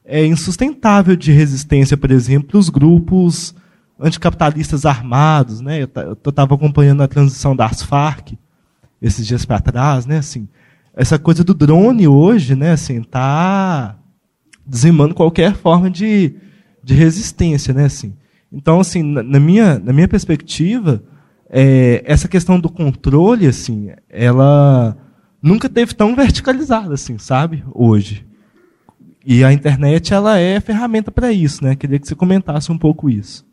é, 0.08 0.24
insustentável 0.24 1.14
de 1.14 1.30
resistência, 1.30 1.94
por 1.94 2.10
exemplo, 2.10 2.58
os 2.58 2.70
grupos 2.70 3.54
anticapitalistas 4.00 4.86
armados. 4.86 5.60
Né? 5.60 5.82
Eu 5.82 6.14
estava 6.14 6.54
acompanhando 6.54 7.02
a 7.02 7.08
transição 7.08 7.54
das 7.54 7.82
Farc 7.82 8.32
esses 9.02 9.26
dias 9.26 9.44
para 9.44 9.60
trás. 9.60 10.06
Né? 10.06 10.16
Assim, 10.16 10.48
essa 10.94 11.18
coisa 11.18 11.44
do 11.44 11.52
drone 11.52 12.08
hoje 12.08 12.56
né, 12.56 12.72
assim, 12.72 13.02
está 13.02 13.98
dizimando 14.66 15.14
qualquer 15.14 15.54
forma 15.54 15.90
de, 15.90 16.34
de 16.82 16.94
resistência. 16.94 17.74
Né, 17.74 17.84
assim. 17.84 18.16
Então, 18.50 18.80
assim, 18.80 19.02
na, 19.02 19.22
na 19.22 19.38
minha, 19.38 19.78
na 19.78 19.92
minha 19.92 20.08
perspectiva, 20.08 21.04
é, 21.50 22.02
essa 22.06 22.26
questão 22.26 22.58
do 22.58 22.70
controle, 22.70 23.46
assim, 23.46 23.90
ela 24.08 24.96
nunca 25.42 25.68
teve 25.68 25.92
tão 25.92 26.16
verticalizada, 26.16 26.94
assim, 26.94 27.18
sabe? 27.18 27.62
Hoje. 27.74 28.27
E 29.30 29.44
a 29.44 29.52
internet 29.52 30.14
ela 30.14 30.38
é 30.38 30.58
ferramenta 30.58 31.10
para 31.10 31.30
isso, 31.30 31.62
né? 31.62 31.76
Queria 31.76 31.98
que 31.98 32.08
você 32.08 32.14
comentasse 32.14 32.72
um 32.72 32.78
pouco 32.78 33.10
isso. 33.10 33.44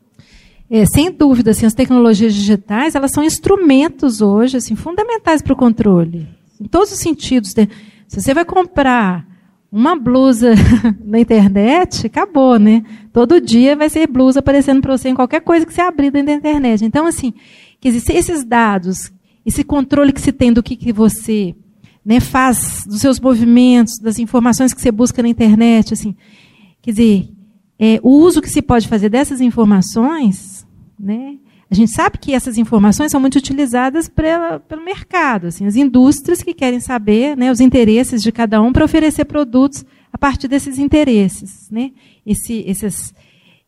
É, 0.69 0.85
sem 0.85 1.11
dúvida, 1.11 1.51
assim, 1.51 1.65
as 1.65 1.73
tecnologias 1.73 2.33
digitais 2.33 2.95
elas 2.95 3.11
são 3.11 3.21
instrumentos 3.21 4.21
hoje 4.21 4.55
assim, 4.55 4.73
fundamentais 4.73 5.41
para 5.41 5.51
o 5.51 5.55
controle. 5.57 6.29
Em 6.61 6.63
todos 6.63 6.93
os 6.93 6.99
sentidos. 6.99 7.53
Né? 7.53 7.67
Se 8.07 8.21
você 8.21 8.33
vai 8.33 8.45
comprar 8.45 9.27
uma 9.69 9.97
blusa 9.97 10.53
na 11.03 11.19
internet, 11.19 12.07
acabou, 12.07 12.57
né? 12.57 12.81
Todo 13.11 13.41
dia 13.41 13.75
vai 13.75 13.89
ser 13.89 14.07
blusa 14.07 14.39
aparecendo 14.39 14.81
para 14.81 14.97
você 14.97 15.09
em 15.09 15.13
qualquer 15.13 15.41
coisa 15.41 15.65
que 15.65 15.73
você 15.73 15.81
abrir 15.81 16.09
dentro 16.09 16.27
da 16.27 16.37
internet. 16.37 16.85
Então, 16.85 17.05
assim, 17.05 17.33
dizer, 17.81 18.15
esses 18.15 18.45
dados, 18.45 19.11
esse 19.45 19.61
controle 19.61 20.13
que 20.13 20.21
se 20.21 20.31
tem 20.31 20.53
do 20.53 20.63
que, 20.63 20.77
que 20.77 20.93
você 20.93 21.53
né, 22.05 22.19
faz 22.19 22.83
dos 22.85 23.01
seus 23.01 23.19
movimentos, 23.19 23.97
das 23.99 24.19
informações 24.19 24.73
que 24.73 24.81
você 24.81 24.91
busca 24.91 25.23
na 25.23 25.27
internet, 25.27 25.93
assim, 25.93 26.15
quer 26.81 26.91
dizer, 26.91 27.29
é, 27.79 27.99
o 28.03 28.09
uso 28.09 28.41
que 28.41 28.49
se 28.49 28.61
pode 28.61 28.87
fazer 28.87 29.09
dessas 29.09 29.41
informações, 29.41 30.67
né, 30.99 31.37
a 31.69 31.73
gente 31.73 31.91
sabe 31.91 32.19
que 32.19 32.33
essas 32.33 32.59
informações 32.59 33.11
são 33.11 33.19
muito 33.19 33.39
utilizadas 33.39 34.07
pela, 34.07 34.59
pelo 34.59 34.85
mercado, 34.85 35.47
assim, 35.47 35.65
as 35.65 35.75
indústrias 35.75 36.43
que 36.43 36.53
querem 36.53 36.79
saber 36.79 37.35
né, 37.35 37.51
os 37.51 37.59
interesses 37.59 38.21
de 38.21 38.31
cada 38.31 38.61
um 38.61 38.71
para 38.71 38.85
oferecer 38.85 39.25
produtos 39.25 39.83
a 40.13 40.17
partir 40.17 40.47
desses 40.47 40.77
interesses, 40.77 41.67
né, 41.71 41.91
esse, 42.23 42.63
esses 42.67 43.15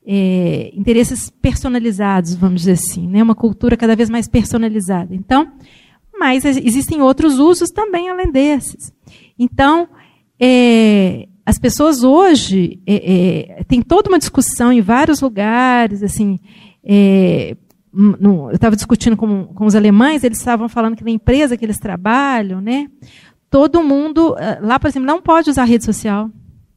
é, 0.06 0.72
interesses 0.76 1.32
personalizados, 1.42 2.36
vamos 2.36 2.62
dizer 2.62 2.74
assim, 2.74 3.08
né, 3.08 3.24
uma 3.24 3.36
cultura 3.36 3.76
cada 3.76 3.96
vez 3.96 4.12
mais 4.12 4.28
personalizada. 4.28 5.16
Então, 5.16 5.52
mas 6.20 6.46
existem 6.46 7.02
outros 7.02 7.40
usos 7.40 7.70
também 7.70 8.10
além 8.10 8.32
desses. 8.32 8.92
Então, 9.38 9.88
é, 10.40 11.28
as 11.46 11.58
pessoas 11.58 12.04
hoje 12.04 12.80
é, 12.86 13.58
é, 13.60 13.84
toda 13.88 14.10
uma 14.10 14.20
discussão 14.20 14.72
em 14.72 14.82
vários 14.82 15.22
lugares, 15.22 16.04
assim, 16.04 16.40
é, 16.84 17.56
no, 17.94 18.50
eu 18.50 18.56
estava 18.56 18.76
discutindo 18.76 19.18
com, 19.18 19.46
com 19.46 19.66
os 19.66 19.74
alemães, 19.74 20.24
eles 20.24 20.38
estavam 20.38 20.70
falando 20.70 20.96
que 20.96 21.04
na 21.04 21.10
empresa 21.10 21.58
que 21.58 21.66
eles 21.66 21.80
trabalham, 21.80 22.62
né, 22.62 22.88
todo 23.50 23.84
mundo 23.84 24.36
eh, 24.38 24.60
lá, 24.62 24.80
por 24.80 24.88
exemplo, 24.88 25.08
não 25.08 25.22
pode 25.22 25.50
usar 25.50 25.64
rede 25.64 25.86
social. 25.86 26.30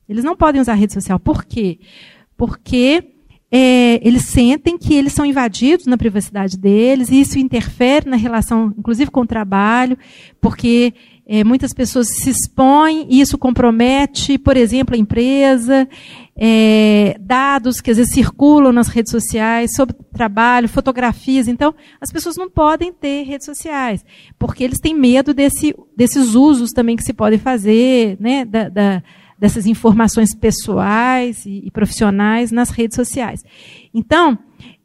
Eles 0.09 0.25
não 0.25 0.37
podem 0.37 0.61
usar 0.61 0.75
rede 0.75 0.93
social. 0.93 1.21
Por 1.21 1.45
quê? 1.45 1.79
Porque 2.37 3.17
é, 3.53 4.07
eles 4.07 4.27
sentem 4.27 4.79
que 4.79 4.95
eles 4.95 5.13
são 5.13 5.25
invadidos 5.25 5.87
na 5.87 5.99
privacidade 5.99 6.57
deles, 6.57 7.11
e 7.11 7.21
isso 7.21 7.39
interfere 7.39 8.09
na 8.09 8.17
relação, 8.17 8.73
inclusive 8.79 9.11
com 9.11 9.23
o 9.23 9.27
trabalho, 9.27 9.99
porque 10.41 10.95
é, 11.27 11.43
muitas 11.45 11.73
pessoas 11.73 12.09
se 12.09 12.31
expõem 12.31 13.07
e 13.09 13.21
isso 13.21 13.39
compromete, 13.39 14.39
por 14.39 14.57
exemplo, 14.57 14.95
a 14.95 14.99
empresa, 14.99 15.89
é, 16.37 17.17
dados 17.21 17.81
que 17.81 17.91
às 17.91 17.97
vezes 17.97 18.13
circulam 18.13 18.73
nas 18.73 18.89
redes 18.89 19.13
sociais 19.13 19.75
sobre 19.75 19.95
trabalho, 20.13 20.69
fotografias. 20.69 21.47
Então, 21.47 21.75
as 22.01 22.11
pessoas 22.11 22.37
não 22.37 22.49
podem 22.49 22.93
ter 22.93 23.25
redes 23.25 23.47
sociais, 23.47 24.05
porque 24.39 24.65
eles 24.65 24.81
têm 24.81 24.95
medo 24.95 25.35
desse, 25.35 25.75
desses 25.97 26.35
usos 26.35 26.71
também 26.71 26.97
que 26.97 27.05
se 27.05 27.13
podem 27.13 27.39
fazer, 27.39 28.17
né, 28.21 28.45
da, 28.45 28.69
da 28.69 29.03
dessas 29.41 29.65
informações 29.65 30.35
pessoais 30.35 31.47
e, 31.47 31.63
e 31.65 31.71
profissionais 31.71 32.53
nas 32.53 32.69
redes 32.69 32.95
sociais. 32.95 33.43
Então, 33.93 34.39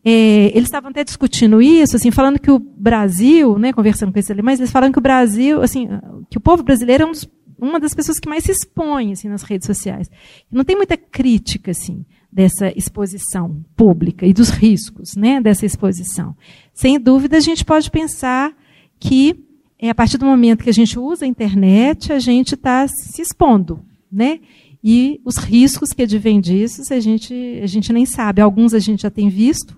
é, 0.03 0.51
eles 0.55 0.65
estavam 0.65 0.91
até 0.91 1.03
discutindo 1.03 1.61
isso, 1.61 1.97
assim, 1.97 2.09
falando 2.09 2.39
que 2.39 2.49
o 2.49 2.57
Brasil, 2.57 3.59
né, 3.59 3.73
conversando 3.73 4.13
com 4.13 4.19
esses 4.19 4.31
alemães, 4.31 4.59
eles 4.59 4.71
falaram 4.71 4.93
que 4.93 4.99
o 4.99 5.01
Brasil, 5.01 5.61
assim, 5.61 5.89
que 6.29 6.37
o 6.37 6.41
povo 6.41 6.63
brasileiro 6.63 7.03
é 7.03 7.05
um 7.05 7.11
dos, 7.11 7.29
uma 7.59 7.79
das 7.79 7.93
pessoas 7.93 8.17
que 8.17 8.29
mais 8.29 8.45
se 8.45 8.51
expõe 8.51 9.11
assim, 9.11 9.27
nas 9.27 9.43
redes 9.43 9.65
sociais. 9.65 10.09
Não 10.49 10.63
tem 10.63 10.75
muita 10.75 10.95
crítica 10.95 11.71
assim, 11.71 12.05
dessa 12.31 12.71
exposição 12.77 13.65
pública 13.75 14.25
e 14.25 14.33
dos 14.33 14.49
riscos 14.49 15.15
né, 15.15 15.41
dessa 15.41 15.65
exposição. 15.65 16.35
Sem 16.73 16.97
dúvida, 16.99 17.37
a 17.37 17.41
gente 17.41 17.65
pode 17.65 17.91
pensar 17.91 18.53
que, 18.99 19.43
é, 19.77 19.89
a 19.89 19.95
partir 19.95 20.17
do 20.17 20.25
momento 20.25 20.63
que 20.63 20.69
a 20.69 20.73
gente 20.73 20.97
usa 20.97 21.25
a 21.25 21.27
internet, 21.27 22.13
a 22.13 22.19
gente 22.19 22.53
está 22.55 22.87
se 22.87 23.21
expondo 23.21 23.83
né? 24.15 24.39
E 24.81 25.19
os 25.25 25.35
riscos 25.35 25.89
que 25.89 26.03
advêm 26.03 26.39
disso, 26.39 26.81
a 26.93 26.99
gente, 26.99 27.33
a 27.61 27.67
gente 27.67 27.91
nem 27.91 28.05
sabe. 28.05 28.41
Alguns 28.41 28.73
a 28.73 28.79
gente 28.79 29.01
já 29.01 29.09
tem 29.09 29.29
visto, 29.29 29.77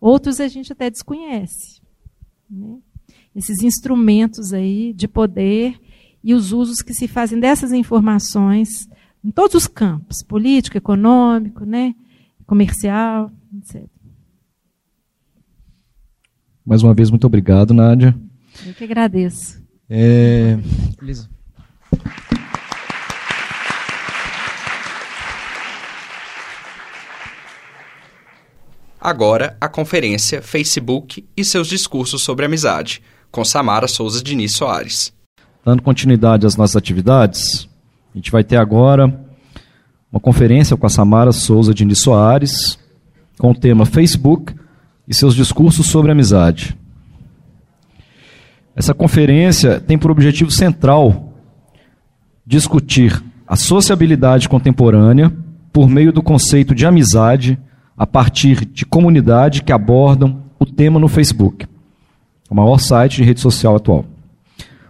outros 0.00 0.40
a 0.40 0.48
gente 0.48 0.72
até 0.72 0.90
desconhece. 0.90 1.80
Né? 2.50 2.76
Esses 3.34 3.62
instrumentos 3.62 4.52
aí 4.52 4.92
de 4.92 5.08
poder 5.08 5.80
e 6.22 6.34
os 6.34 6.52
usos 6.52 6.82
que 6.82 6.92
se 6.92 7.08
fazem 7.08 7.40
dessas 7.40 7.72
informações 7.72 8.68
em 9.24 9.30
todos 9.30 9.54
os 9.54 9.66
campos, 9.66 10.22
político, 10.22 10.76
econômico, 10.76 11.64
né? 11.64 11.94
comercial, 12.44 13.30
etc. 13.58 13.86
Mais 16.64 16.82
uma 16.82 16.92
vez, 16.92 17.10
muito 17.10 17.26
obrigado, 17.26 17.72
Nádia. 17.72 18.14
Eu 18.66 18.74
que 18.74 18.84
agradeço. 18.84 19.62
É... 19.88 20.58
Elisa. 21.00 21.30
Agora, 29.00 29.56
a 29.60 29.68
conferência 29.68 30.42
Facebook 30.42 31.24
e 31.36 31.44
seus 31.44 31.68
discursos 31.68 32.22
sobre 32.22 32.44
amizade, 32.44 33.00
com 33.30 33.44
Samara 33.44 33.86
Souza 33.86 34.22
Diniz 34.22 34.52
Soares. 34.52 35.12
Dando 35.64 35.82
continuidade 35.82 36.46
às 36.46 36.56
nossas 36.56 36.76
atividades, 36.76 37.68
a 38.12 38.18
gente 38.18 38.32
vai 38.32 38.42
ter 38.42 38.56
agora 38.56 39.06
uma 40.10 40.18
conferência 40.18 40.76
com 40.76 40.86
a 40.86 40.90
Samara 40.90 41.30
Souza 41.30 41.72
Diniz 41.72 42.00
Soares, 42.00 42.78
com 43.38 43.52
o 43.52 43.54
tema 43.54 43.86
Facebook 43.86 44.54
e 45.06 45.14
seus 45.14 45.34
discursos 45.34 45.86
sobre 45.86 46.10
amizade. 46.10 46.76
Essa 48.74 48.94
conferência 48.94 49.78
tem 49.78 49.96
por 49.96 50.10
objetivo 50.10 50.50
central 50.50 51.32
discutir 52.44 53.22
a 53.46 53.54
sociabilidade 53.54 54.48
contemporânea 54.48 55.32
por 55.72 55.88
meio 55.88 56.12
do 56.12 56.22
conceito 56.22 56.74
de 56.74 56.84
amizade 56.84 57.58
a 57.98 58.06
partir 58.06 58.64
de 58.64 58.86
comunidade 58.86 59.62
que 59.62 59.72
abordam 59.72 60.42
o 60.58 60.64
tema 60.64 61.00
no 61.00 61.08
Facebook, 61.08 61.66
o 62.48 62.54
maior 62.54 62.78
site 62.78 63.16
de 63.16 63.24
rede 63.24 63.40
social 63.40 63.76
atual. 63.76 64.04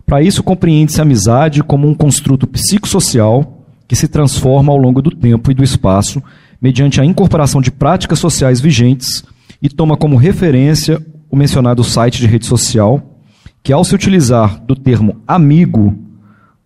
Para 0.05 0.22
isso, 0.22 0.43
compreende-se 0.43 1.01
a 1.01 1.02
amizade 1.02 1.62
como 1.62 1.89
um 1.89 1.94
construto 1.94 2.47
psicossocial 2.47 3.64
que 3.86 3.97
se 3.97 4.09
transforma 4.09 4.72
ao 4.72 4.78
longo 4.78 5.01
do 5.01 5.10
tempo 5.10 5.51
e 5.51 5.55
do 5.55 5.64
espaço 5.64 6.22
mediante 6.60 7.01
a 7.01 7.05
incorporação 7.05 7.60
de 7.60 7.70
práticas 7.70 8.18
sociais 8.18 8.60
vigentes 8.60 9.24
e 9.62 9.68
toma 9.68 9.97
como 9.97 10.16
referência 10.16 11.05
o 11.30 11.36
mencionado 11.36 11.85
site 11.85 12.18
de 12.18 12.26
rede 12.26 12.47
social 12.47 13.02
que, 13.62 13.72
ao 13.72 13.85
se 13.85 13.94
utilizar 13.94 14.60
do 14.64 14.74
termo 14.74 15.16
amigo 15.26 15.97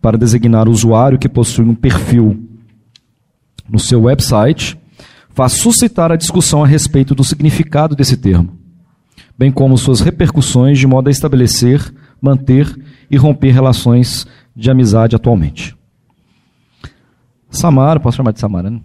para 0.01 0.17
designar 0.17 0.67
o 0.67 0.71
usuário 0.71 1.17
que 1.17 1.29
possui 1.29 1.65
um 1.65 1.75
perfil 1.75 2.39
no 3.69 3.79
seu 3.79 4.03
website, 4.03 4.77
faz 5.33 5.53
suscitar 5.53 6.11
a 6.11 6.15
discussão 6.15 6.63
a 6.63 6.67
respeito 6.67 7.15
do 7.15 7.23
significado 7.23 7.95
desse 7.95 8.17
termo, 8.17 8.57
bem 9.37 9.51
como 9.51 9.77
suas 9.77 9.99
repercussões 9.99 10.77
de 10.77 10.87
modo 10.87 11.07
a 11.07 11.11
estabelecer, 11.11 11.93
manter 12.21 12.73
e 13.09 13.17
romper 13.17 13.51
relações 13.51 14.27
de 14.55 14.69
amizade 14.69 15.15
atualmente. 15.15 15.75
Samara, 17.49 17.99
posso 17.99 18.17
chamar 18.17 18.31
de 18.31 18.39
Samara, 18.39 18.69
né? 18.69 18.79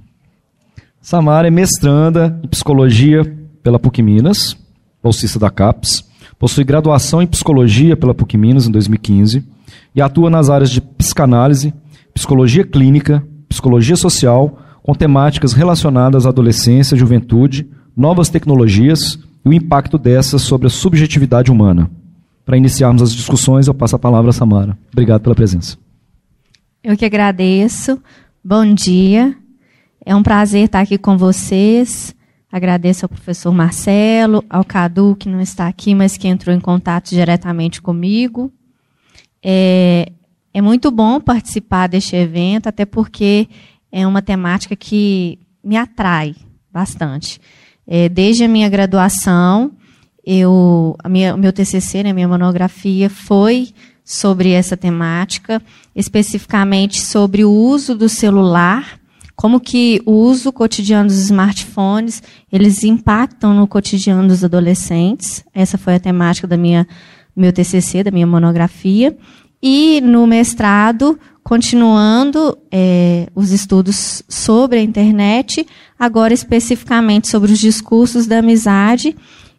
Samara 1.00 1.48
é 1.48 1.50
mestranda 1.50 2.38
em 2.42 2.48
psicologia 2.48 3.24
pela 3.62 3.78
PUC 3.78 4.02
Minas, 4.02 4.56
bolsista 5.02 5.38
da 5.38 5.50
CAPES, 5.50 6.06
possui 6.38 6.64
graduação 6.64 7.22
em 7.22 7.26
psicologia 7.26 7.96
pela 7.96 8.14
PUC 8.14 8.36
Minas 8.36 8.66
em 8.66 8.70
2015 8.70 9.46
e 9.94 10.02
atua 10.02 10.28
nas 10.28 10.50
áreas 10.50 10.70
de 10.70 10.80
psicanálise, 10.80 11.72
psicologia 12.12 12.64
clínica, 12.64 13.24
psicologia 13.48 13.96
social, 13.96 14.58
com 14.88 14.94
temáticas 14.94 15.52
relacionadas 15.52 16.24
à 16.24 16.30
adolescência, 16.30 16.96
juventude, 16.96 17.68
novas 17.94 18.30
tecnologias 18.30 19.18
e 19.44 19.48
o 19.50 19.52
impacto 19.52 19.98
dessas 19.98 20.40
sobre 20.40 20.66
a 20.66 20.70
subjetividade 20.70 21.52
humana. 21.52 21.90
Para 22.42 22.56
iniciarmos 22.56 23.02
as 23.02 23.12
discussões, 23.12 23.66
eu 23.66 23.74
passo 23.74 23.96
a 23.96 23.98
palavra 23.98 24.30
a 24.30 24.32
Samara. 24.32 24.78
Obrigado 24.90 25.20
pela 25.20 25.34
presença. 25.34 25.76
Eu 26.82 26.96
que 26.96 27.04
agradeço. 27.04 28.00
Bom 28.42 28.72
dia. 28.72 29.36
É 30.06 30.16
um 30.16 30.22
prazer 30.22 30.64
estar 30.64 30.80
aqui 30.80 30.96
com 30.96 31.18
vocês. 31.18 32.16
Agradeço 32.50 33.04
ao 33.04 33.10
professor 33.10 33.52
Marcelo, 33.52 34.42
ao 34.48 34.64
Cadu, 34.64 35.14
que 35.20 35.28
não 35.28 35.42
está 35.42 35.68
aqui, 35.68 35.94
mas 35.94 36.16
que 36.16 36.28
entrou 36.28 36.56
em 36.56 36.60
contato 36.60 37.10
diretamente 37.10 37.82
comigo. 37.82 38.50
É, 39.44 40.10
é 40.54 40.62
muito 40.62 40.90
bom 40.90 41.20
participar 41.20 41.88
deste 41.88 42.16
evento, 42.16 42.70
até 42.70 42.86
porque 42.86 43.48
é 43.90 44.06
uma 44.06 44.22
temática 44.22 44.76
que 44.76 45.38
me 45.62 45.76
atrai 45.76 46.34
bastante. 46.72 47.40
É, 47.86 48.08
desde 48.08 48.44
a 48.44 48.48
minha 48.48 48.68
graduação, 48.68 49.72
eu, 50.24 50.96
a 51.02 51.08
minha, 51.08 51.34
o 51.34 51.38
meu 51.38 51.52
TCC, 51.52 52.02
né, 52.02 52.12
minha 52.12 52.28
monografia, 52.28 53.08
foi 53.08 53.70
sobre 54.04 54.50
essa 54.50 54.76
temática, 54.76 55.60
especificamente 55.94 57.00
sobre 57.00 57.44
o 57.44 57.52
uso 57.52 57.94
do 57.94 58.08
celular, 58.08 58.98
como 59.34 59.60
que 59.60 60.02
o 60.04 60.12
uso 60.12 60.52
cotidiano 60.52 61.08
dos 61.08 61.18
smartphones, 61.18 62.22
eles 62.52 62.82
impactam 62.82 63.54
no 63.54 63.68
cotidiano 63.68 64.26
dos 64.26 64.42
adolescentes. 64.42 65.44
Essa 65.54 65.78
foi 65.78 65.94
a 65.94 66.00
temática 66.00 66.46
da 66.46 66.56
minha 66.56 66.86
meu 67.36 67.52
TCC, 67.52 68.02
da 68.02 68.10
minha 68.10 68.26
monografia. 68.26 69.16
E 69.62 70.00
no 70.00 70.26
mestrado, 70.26 71.18
continuando 71.42 72.56
é, 72.70 73.26
os 73.34 73.50
estudos 73.50 74.22
sobre 74.28 74.78
a 74.78 74.82
internet, 74.82 75.66
agora 75.98 76.34
especificamente 76.34 77.28
sobre 77.28 77.52
os 77.52 77.58
discursos 77.58 78.26
da 78.26 78.38
amizade 78.38 79.16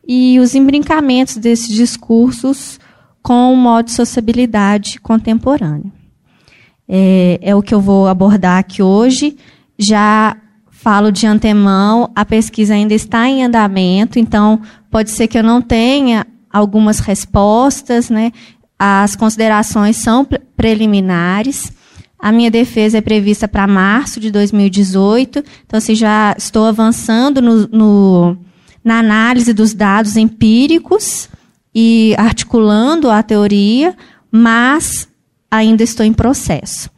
e 0.07 0.39
os 0.39 0.55
embrincamentos 0.55 1.37
desses 1.37 1.67
discursos 1.67 2.79
com 3.21 3.53
o 3.53 3.57
modo 3.57 3.85
de 3.85 3.91
sociabilidade 3.91 4.99
contemporâneo. 4.99 5.91
É, 6.87 7.39
é 7.41 7.55
o 7.55 7.61
que 7.61 7.73
eu 7.73 7.81
vou 7.81 8.07
abordar 8.07 8.57
aqui 8.57 8.81
hoje. 8.81 9.37
Já 9.77 10.37
falo 10.71 11.11
de 11.11 11.27
antemão, 11.27 12.11
a 12.15 12.23
pesquisa 12.23 12.73
ainda 12.73 12.93
está 12.93 13.27
em 13.27 13.43
andamento, 13.43 14.17
então 14.17 14.61
pode 14.89 15.11
ser 15.11 15.27
que 15.27 15.37
eu 15.37 15.43
não 15.43 15.61
tenha 15.61 16.25
algumas 16.51 16.99
respostas, 16.99 18.09
né? 18.09 18.31
As 18.79 19.13
considerações 19.13 19.97
são 19.97 20.25
preliminares. 20.55 21.71
A 22.17 22.31
minha 22.31 22.49
defesa 22.49 22.97
é 22.97 23.01
prevista 23.01 23.47
para 23.47 23.67
março 23.67 24.19
de 24.19 24.31
2018, 24.31 25.43
então 25.65 25.77
assim, 25.77 25.95
já 25.95 26.33
estou 26.37 26.65
avançando 26.65 27.41
no, 27.41 27.67
no, 27.67 28.37
na 28.83 28.99
análise 28.99 29.53
dos 29.53 29.73
dados 29.73 30.15
empíricos 30.15 31.29
e 31.75 32.15
articulando 32.17 33.09
a 33.09 33.21
teoria, 33.21 33.95
mas 34.31 35.07
ainda 35.49 35.83
estou 35.83 36.05
em 36.05 36.13
processo. 36.13 36.89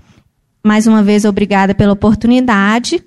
Mais 0.63 0.87
uma 0.87 1.03
vez, 1.03 1.25
obrigada 1.25 1.73
pela 1.73 1.93
oportunidade. 1.93 3.03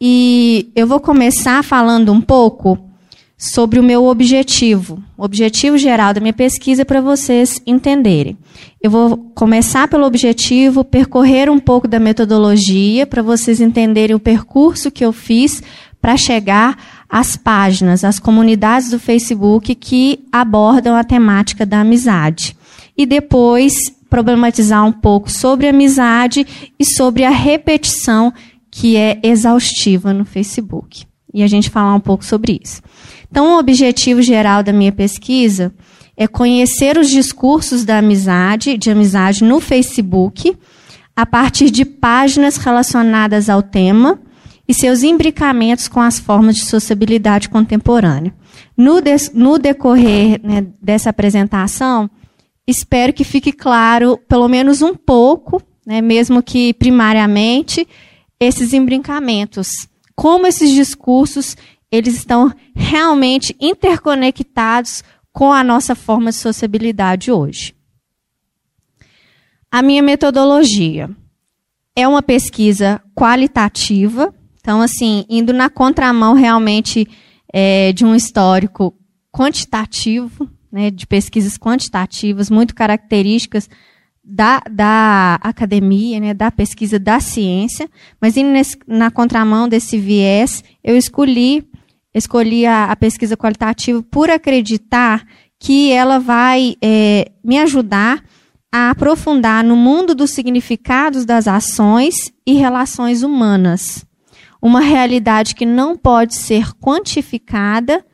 E 0.00 0.70
eu 0.74 0.86
vou 0.86 1.00
começar 1.00 1.62
falando 1.64 2.12
um 2.12 2.20
pouco 2.20 2.85
sobre 3.38 3.78
o 3.78 3.82
meu 3.82 4.06
objetivo, 4.06 5.02
o 5.16 5.22
objetivo 5.24 5.76
geral 5.76 6.14
da 6.14 6.20
minha 6.20 6.32
pesquisa 6.32 6.84
para 6.86 7.02
vocês 7.02 7.60
entenderem. 7.66 8.36
Eu 8.82 8.90
vou 8.90 9.16
começar 9.34 9.88
pelo 9.88 10.06
objetivo, 10.06 10.82
percorrer 10.82 11.50
um 11.50 11.58
pouco 11.58 11.86
da 11.86 12.00
metodologia 12.00 13.06
para 13.06 13.22
vocês 13.22 13.60
entenderem 13.60 14.16
o 14.16 14.20
percurso 14.20 14.90
que 14.90 15.04
eu 15.04 15.12
fiz 15.12 15.62
para 16.00 16.16
chegar 16.16 17.04
às 17.08 17.36
páginas, 17.36 18.04
às 18.04 18.18
comunidades 18.18 18.90
do 18.90 18.98
Facebook 18.98 19.74
que 19.74 20.20
abordam 20.32 20.96
a 20.96 21.04
temática 21.04 21.66
da 21.66 21.80
amizade. 21.80 22.56
E 22.96 23.04
depois 23.04 23.74
problematizar 24.08 24.84
um 24.84 24.92
pouco 24.92 25.30
sobre 25.30 25.66
a 25.66 25.70
amizade 25.70 26.46
e 26.78 26.84
sobre 26.84 27.24
a 27.24 27.30
repetição 27.30 28.32
que 28.70 28.96
é 28.96 29.18
exaustiva 29.22 30.14
no 30.14 30.24
Facebook. 30.24 31.04
E 31.34 31.42
a 31.42 31.46
gente 31.46 31.68
falar 31.68 31.94
um 31.94 32.00
pouco 32.00 32.24
sobre 32.24 32.58
isso. 32.62 32.80
Então, 33.30 33.54
o 33.54 33.58
objetivo 33.58 34.22
geral 34.22 34.62
da 34.62 34.72
minha 34.72 34.92
pesquisa 34.92 35.74
é 36.16 36.26
conhecer 36.26 36.96
os 36.96 37.10
discursos 37.10 37.84
da 37.84 37.98
amizade, 37.98 38.78
de 38.78 38.90
amizade 38.90 39.44
no 39.44 39.60
Facebook, 39.60 40.56
a 41.14 41.26
partir 41.26 41.70
de 41.70 41.84
páginas 41.84 42.56
relacionadas 42.56 43.48
ao 43.48 43.62
tema 43.62 44.18
e 44.68 44.74
seus 44.74 45.02
imbricamentos 45.02 45.88
com 45.88 46.00
as 46.00 46.18
formas 46.18 46.56
de 46.56 46.64
sociabilidade 46.64 47.48
contemporânea. 47.48 48.34
No, 48.76 49.00
des, 49.00 49.30
no 49.32 49.58
decorrer 49.58 50.40
né, 50.42 50.66
dessa 50.82 51.10
apresentação, 51.10 52.10
espero 52.66 53.12
que 53.12 53.24
fique 53.24 53.52
claro, 53.52 54.18
pelo 54.28 54.48
menos 54.48 54.82
um 54.82 54.94
pouco, 54.94 55.62
né, 55.86 56.00
mesmo 56.00 56.42
que 56.42 56.74
primariamente, 56.74 57.86
esses 58.40 58.72
imbrincamentos. 58.72 59.68
Como 60.14 60.46
esses 60.46 60.70
discursos 60.70 61.56
eles 61.90 62.14
estão 62.14 62.52
realmente 62.74 63.56
interconectados 63.60 65.02
com 65.32 65.52
a 65.52 65.62
nossa 65.62 65.94
forma 65.94 66.30
de 66.30 66.36
sociabilidade 66.36 67.30
hoje. 67.30 67.74
A 69.70 69.82
minha 69.82 70.02
metodologia 70.02 71.10
é 71.94 72.06
uma 72.06 72.22
pesquisa 72.22 73.02
qualitativa, 73.14 74.34
então, 74.60 74.80
assim, 74.80 75.24
indo 75.28 75.52
na 75.52 75.68
contramão 75.68 76.34
realmente 76.34 77.06
é, 77.52 77.92
de 77.92 78.04
um 78.04 78.14
histórico 78.14 78.94
quantitativo, 79.30 80.48
né, 80.72 80.90
de 80.90 81.06
pesquisas 81.06 81.56
quantitativas, 81.58 82.50
muito 82.50 82.74
características 82.74 83.68
da, 84.24 84.60
da 84.70 85.38
academia, 85.40 86.18
né, 86.18 86.34
da 86.34 86.50
pesquisa 86.50 86.98
da 86.98 87.20
ciência, 87.20 87.88
mas 88.20 88.36
indo 88.36 88.50
nesse, 88.50 88.76
na 88.86 89.10
contramão 89.10 89.68
desse 89.68 89.98
viés, 89.98 90.64
eu 90.82 90.96
escolhi 90.96 91.68
escolhi 92.16 92.64
a, 92.64 92.86
a 92.86 92.96
pesquisa 92.96 93.36
qualitativa 93.36 94.02
por 94.10 94.30
acreditar 94.30 95.26
que 95.58 95.92
ela 95.92 96.18
vai 96.18 96.76
é, 96.82 97.30
me 97.44 97.58
ajudar 97.58 98.24
a 98.72 98.90
aprofundar 98.90 99.62
no 99.62 99.76
mundo 99.76 100.14
dos 100.14 100.30
significados 100.30 101.24
das 101.24 101.46
ações 101.46 102.32
e 102.46 102.54
relações 102.54 103.22
humanas. 103.22 104.04
Uma 104.60 104.80
realidade 104.80 105.54
que 105.54 105.66
não 105.66 105.96
pode 105.96 106.34
ser 106.34 106.72
quantificada, 106.74 108.04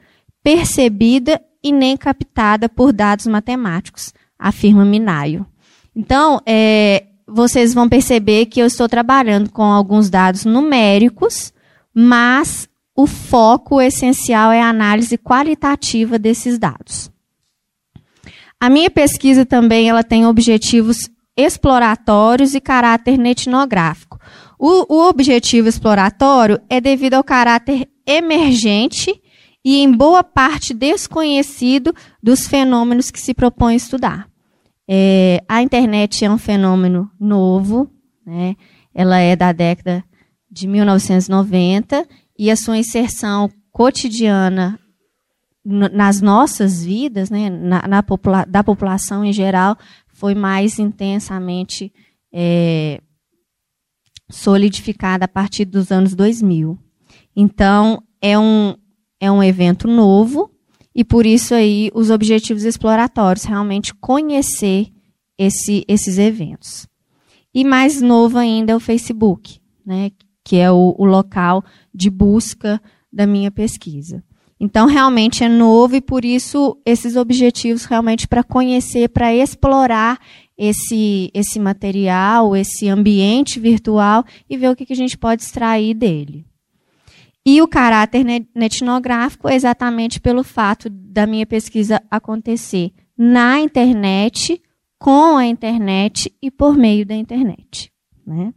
percebida 0.43 1.41
e 1.63 1.73
nem 1.73 1.97
captada 1.97 2.69
por 2.69 2.93
dados 2.93 3.27
matemáticos, 3.27 4.13
afirma 4.39 4.85
Minayo. 4.85 5.47
Então, 5.95 6.41
é, 6.45 7.07
vocês 7.27 7.73
vão 7.73 7.89
perceber 7.89 8.47
que 8.47 8.61
eu 8.61 8.67
estou 8.67 8.89
trabalhando 8.89 9.51
com 9.51 9.63
alguns 9.63 10.11
dados 10.11 10.45
numéricos, 10.45 11.53
mas 11.95 12.69
o 12.95 13.07
foco 13.07 13.81
essencial 13.81 14.53
é 14.53 14.61
a 14.61 14.69
análise 14.69 15.17
qualitativa 15.17 16.19
desses 16.19 16.59
dados. 16.59 17.11
A 18.61 18.71
minha 18.71 18.91
pesquisa 18.91 19.45
também 19.45 19.89
ela 19.89 20.05
tem 20.05 20.27
objetivos 20.27 21.11
exploratórios 21.37 22.55
e 22.55 22.61
caráter 22.61 23.19
etnográfico. 23.19 24.21
O, 24.59 24.95
o 24.95 25.09
objetivo 25.09 25.69
exploratório 25.69 26.61
é 26.69 26.81
devido 26.81 27.15
ao 27.15 27.25
caráter 27.25 27.89
emergente 28.07 29.21
e, 29.65 29.79
em 29.79 29.91
boa 29.91 30.23
parte, 30.23 30.75
desconhecido 30.75 31.95
dos 32.23 32.47
fenômenos 32.47 33.11
que 33.11 33.21
se 33.21 33.35
propõe 33.35 33.75
estudar. 33.75 34.29
É, 34.89 35.43
a 35.49 35.63
internet 35.63 36.25
é 36.25 36.31
um 36.31 36.39
fenômeno 36.39 37.11
novo, 37.19 37.91
né? 38.25 38.55
ela 38.95 39.19
é 39.19 39.35
da 39.35 39.53
década 39.53 40.05
de 40.51 40.69
1990 40.69 42.07
e 42.43 42.51
a 42.51 42.57
sua 42.57 42.77
inserção 42.77 43.49
cotidiana 43.71 44.77
nas 45.65 46.21
nossas 46.21 46.83
vidas, 46.83 47.31
né, 47.31 47.49
na, 47.49 47.87
na 47.87 48.03
popula 48.03 48.45
da 48.45 48.65
população 48.65 49.25
em 49.25 49.33
geral, 49.33 49.79
foi 50.09 50.35
mais 50.35 50.81
intensamente 50.81 51.93
é, 52.33 53.01
solidificada 54.29 55.27
a 55.27 55.29
partir 55.29 55.65
dos 55.65 55.93
anos 55.93 56.17
2000. 56.17 56.77
Então, 57.37 58.03
é 58.21 58.37
um, 58.37 58.75
é 59.21 59.31
um 59.31 59.41
evento 59.41 59.87
novo 59.87 60.51
e, 60.93 61.05
por 61.05 61.25
isso, 61.25 61.55
aí, 61.55 61.93
os 61.95 62.11
objetivos 62.11 62.65
exploratórios, 62.65 63.45
realmente 63.45 63.95
conhecer 63.95 64.89
esse, 65.39 65.85
esses 65.87 66.19
eventos. 66.19 66.89
E 67.55 67.63
mais 67.63 68.03
novo 68.03 68.37
ainda 68.37 68.73
é 68.73 68.75
o 68.75 68.81
Facebook, 68.81 69.61
né, 69.87 70.11
que 70.45 70.57
é 70.57 70.73
o, 70.73 70.97
o 70.99 71.05
local 71.05 71.65
de 71.95 72.11
busca 72.11 72.81
da 73.13 73.27
minha 73.27 73.51
pesquisa. 73.51 74.23
Então, 74.59 74.87
realmente 74.87 75.43
é 75.43 75.49
novo 75.49 75.97
e, 75.97 76.01
por 76.01 76.25
isso, 76.25 76.81
esses 76.87 77.17
objetivos 77.17 77.85
realmente 77.85 78.29
para 78.29 78.45
conhecer, 78.45 79.09
para 79.09 79.35
explorar 79.35 80.21
esse, 80.57 81.31
esse 81.35 81.59
material, 81.59 82.55
esse 82.55 82.89
ambiente 82.89 83.59
virtual 83.59 84.25
e 84.49 84.57
ver 84.57 84.71
o 84.71 84.77
que, 84.77 84.87
que 84.87 84.93
a 84.93 84.97
gente 84.97 85.19
pode 85.19 85.43
extrair 85.43 85.95
dele. 85.95 86.47
E 87.45 87.61
o 87.61 87.67
caráter 87.67 88.25
etnográfico 88.55 89.49
é 89.49 89.57
exatamente 89.57 90.21
pelo 90.21 90.45
fato 90.45 90.89
da 90.89 91.27
minha 91.27 91.45
pesquisa 91.45 92.01
acontecer 92.09 92.93
na 93.19 93.59
internet, 93.59 94.63
com 94.97 95.37
a 95.37 95.45
internet 95.45 96.33
e 96.41 96.53
por 96.53 96.77
meio 96.77 97.05
da 97.05 97.17
internet. 97.17 97.93
Né? 98.25 98.55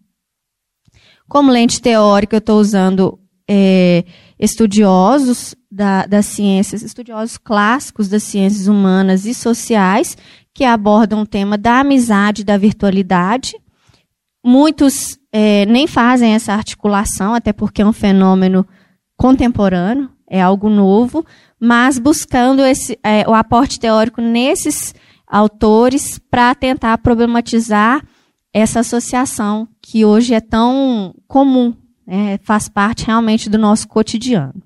Como 1.27 1.51
lente 1.51 1.81
teórica, 1.81 2.35
eu 2.35 2.39
estou 2.39 2.59
usando 2.59 3.19
é, 3.47 4.03
estudiosos 4.39 5.55
da, 5.71 6.05
das 6.05 6.25
ciências, 6.25 6.81
estudiosos 6.81 7.37
clássicos 7.37 8.07
das 8.07 8.23
ciências 8.23 8.67
humanas 8.67 9.25
e 9.25 9.33
sociais, 9.33 10.17
que 10.53 10.63
abordam 10.63 11.21
o 11.21 11.27
tema 11.27 11.57
da 11.57 11.79
amizade 11.79 12.41
e 12.41 12.45
da 12.45 12.57
virtualidade. 12.57 13.53
Muitos 14.43 15.19
é, 15.31 15.65
nem 15.65 15.85
fazem 15.87 16.33
essa 16.33 16.53
articulação, 16.53 17.33
até 17.33 17.51
porque 17.51 17.81
é 17.81 17.85
um 17.85 17.93
fenômeno 17.93 18.65
contemporâneo, 19.17 20.09
é 20.29 20.41
algo 20.41 20.69
novo, 20.69 21.25
mas 21.59 21.99
buscando 21.99 22.63
esse, 22.63 22.97
é, 23.03 23.27
o 23.27 23.33
aporte 23.33 23.79
teórico 23.79 24.21
nesses 24.21 24.93
autores 25.27 26.19
para 26.29 26.53
tentar 26.55 26.97
problematizar 26.99 28.03
essa 28.53 28.79
associação 28.79 29.67
que 29.81 30.05
hoje 30.05 30.33
é 30.33 30.39
tão 30.39 31.13
comum, 31.27 31.73
né, 32.05 32.39
faz 32.43 32.67
parte 32.69 33.05
realmente 33.05 33.49
do 33.49 33.57
nosso 33.57 33.87
cotidiano. 33.87 34.61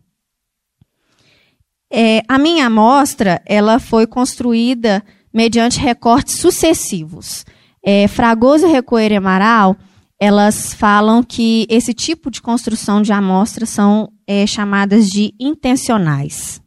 É, 1.92 2.22
a 2.28 2.38
minha 2.38 2.68
amostra 2.68 3.42
ela 3.46 3.80
foi 3.80 4.06
construída 4.06 5.04
mediante 5.34 5.80
recortes 5.80 6.40
sucessivos. 6.40 7.46
É, 7.84 8.08
Fragoso 8.08 8.68
e 8.68 9.12
e 9.12 9.16
Amaral, 9.16 9.76
elas 10.20 10.74
falam 10.74 11.24
que 11.24 11.66
esse 11.70 11.94
tipo 11.94 12.30
de 12.30 12.42
construção 12.42 13.02
de 13.02 13.14
amostra 13.14 13.66
são 13.66 14.12
é, 14.28 14.46
chamadas 14.46 15.10
de 15.10 15.34
intencionais. 15.40 16.62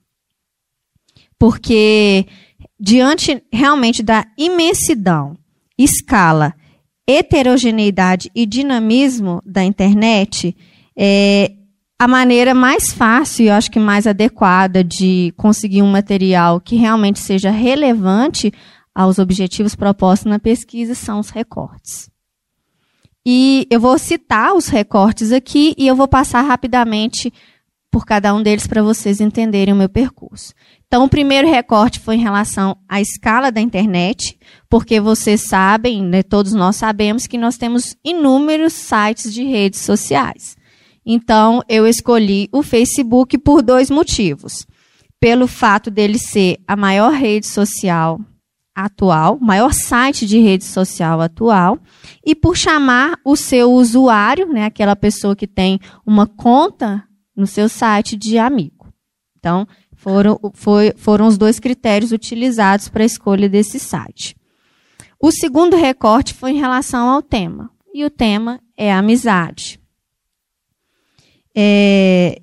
Porque, 1.39 2.27
diante 2.81 3.43
realmente 3.53 4.03
da 4.03 4.24
imensidão, 4.39 5.36
escala, 5.77 6.55
heterogeneidade 7.06 8.30
e 8.34 8.46
dinamismo 8.46 9.42
da 9.44 9.64
internet, 9.64 10.56
é, 10.96 11.52
a 11.98 12.08
maneira 12.08 12.54
mais 12.54 12.92
fácil 12.92 13.44
e 13.44 13.48
eu 13.48 13.54
acho 13.54 13.70
que 13.70 13.78
mais 13.78 14.06
adequada 14.06 14.82
de 14.82 15.32
conseguir 15.36 15.82
um 15.82 15.90
material 15.90 16.60
que 16.60 16.76
realmente 16.76 17.18
seja 17.18 17.50
relevante 17.50 18.52
aos 18.94 19.18
objetivos 19.18 19.74
propostos 19.74 20.30
na 20.30 20.38
pesquisa 20.38 20.94
são 20.94 21.20
os 21.20 21.30
recortes. 21.30 22.10
E 23.24 23.68
eu 23.70 23.78
vou 23.78 23.98
citar 23.98 24.52
os 24.54 24.66
recortes 24.66 25.30
aqui 25.30 25.74
e 25.78 25.86
eu 25.86 25.94
vou 25.94 26.08
passar 26.08 26.42
rapidamente 26.42 27.32
por 27.93 28.06
cada 28.06 28.35
um 28.35 28.43
deles 28.43 28.66
para 28.66 28.82
vocês 28.82 29.20
entenderem 29.20 29.74
o 29.74 29.77
meu 29.77 29.89
percurso. 29.89 30.55
Então, 30.86 31.05
o 31.05 31.09
primeiro 31.09 31.47
recorte 31.47 32.01
foi 32.01 32.14
em 32.14 32.23
relação 32.23 32.74
à 32.89 33.02
escala 33.02 33.52
da 33.52 33.60
internet, 33.60 34.39
porque 34.69 34.98
vocês 34.98 35.43
sabem, 35.43 36.02
né, 36.02 36.23
todos 36.23 36.55
nós 36.55 36.77
sabemos, 36.77 37.27
que 37.27 37.36
nós 37.36 37.59
temos 37.59 37.94
inúmeros 38.02 38.73
sites 38.73 39.32
de 39.32 39.44
redes 39.44 39.81
sociais. 39.81 40.56
Então, 41.05 41.62
eu 41.69 41.86
escolhi 41.86 42.48
o 42.51 42.62
Facebook 42.62 43.36
por 43.36 43.60
dois 43.60 43.90
motivos. 43.90 44.66
Pelo 45.20 45.47
fato 45.47 45.90
dele 45.90 46.19
ser 46.19 46.60
a 46.66 46.74
maior 46.74 47.12
rede 47.12 47.47
social 47.47 48.19
atual, 48.74 49.39
maior 49.39 49.74
site 49.74 50.24
de 50.24 50.39
rede 50.39 50.64
social 50.64 51.20
atual, 51.20 51.78
e 52.24 52.35
por 52.35 52.56
chamar 52.56 53.19
o 53.23 53.36
seu 53.36 53.70
usuário, 53.70 54.51
né, 54.51 54.64
aquela 54.64 54.97
pessoa 54.97 55.36
que 55.36 55.47
tem 55.47 55.78
uma 56.06 56.27
conta 56.27 57.05
no 57.36 57.46
seu 57.46 57.68
site 57.68 58.16
de 58.16 58.38
amigo. 58.38 58.92
Então, 59.38 59.66
foram, 59.94 60.38
foi, 60.54 60.92
foram 60.96 61.26
os 61.26 61.36
dois 61.36 61.59
critérios 61.59 62.12
utilizados 62.12 62.88
para 62.88 63.02
a 63.02 63.06
escolha 63.06 63.48
desse 63.48 63.78
site. 63.78 64.36
O 65.20 65.30
segundo 65.30 65.76
recorte 65.76 66.34
foi 66.34 66.50
em 66.50 66.59
relação 66.59 67.09
ao 67.09 67.22
tema. 67.22 67.70
E 67.94 68.04
o 68.04 68.10
tema 68.10 68.60
é 68.76 68.92
amizade. 68.92 69.78
É... 71.54 72.40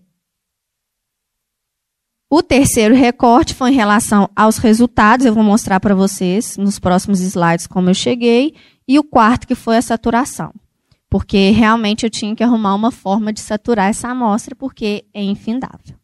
O 2.29 2.43
terceiro 2.43 2.93
recorte 2.93 3.55
foi 3.55 3.71
em 3.71 3.75
relação 3.75 4.29
aos 4.35 4.57
resultados, 4.57 5.25
eu 5.25 5.33
vou 5.33 5.43
mostrar 5.43 5.79
para 5.79 5.95
vocês 5.95 6.57
nos 6.57 6.77
próximos 6.77 7.19
slides 7.21 7.65
como 7.65 7.89
eu 7.89 7.95
cheguei. 7.95 8.55
E 8.87 8.99
o 8.99 9.03
quarto, 9.03 9.47
que 9.47 9.55
foi 9.55 9.77
a 9.77 9.81
saturação. 9.81 10.53
Porque 11.09 11.49
realmente 11.49 12.05
eu 12.05 12.09
tinha 12.09 12.35
que 12.35 12.43
arrumar 12.43 12.75
uma 12.75 12.91
forma 12.91 13.33
de 13.33 13.39
saturar 13.39 13.89
essa 13.89 14.09
amostra, 14.09 14.55
porque 14.55 15.05
é 15.13 15.23
infindável. 15.23 15.99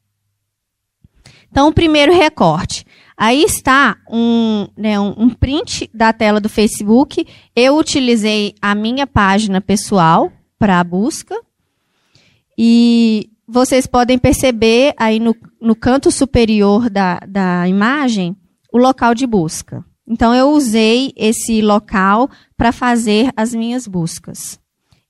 Então, 1.55 1.69
o 1.69 1.73
primeiro 1.73 2.11
recorte. 2.13 2.85
Aí 3.15 3.43
está 3.43 3.95
um, 4.11 4.67
né, 4.75 4.99
um 4.99 5.29
print 5.29 5.89
da 5.93 6.11
tela 6.11 6.41
do 6.41 6.49
Facebook. 6.49 7.25
Eu 7.55 7.77
utilizei 7.77 8.53
a 8.61 8.75
minha 8.75 9.07
página 9.07 9.61
pessoal 9.61 10.31
para 10.59 10.81
a 10.81 10.83
busca. 10.83 11.39
E 12.57 13.29
vocês 13.47 13.87
podem 13.87 14.17
perceber 14.17 14.93
aí 14.97 15.17
no, 15.17 15.33
no 15.61 15.75
canto 15.75 16.11
superior 16.11 16.89
da, 16.89 17.19
da 17.25 17.67
imagem 17.69 18.35
o 18.73 18.77
local 18.77 19.15
de 19.15 19.25
busca. 19.25 19.85
Então, 20.05 20.35
eu 20.35 20.49
usei 20.49 21.13
esse 21.15 21.61
local 21.61 22.29
para 22.57 22.73
fazer 22.73 23.31
as 23.33 23.53
minhas 23.55 23.87
buscas. 23.87 24.59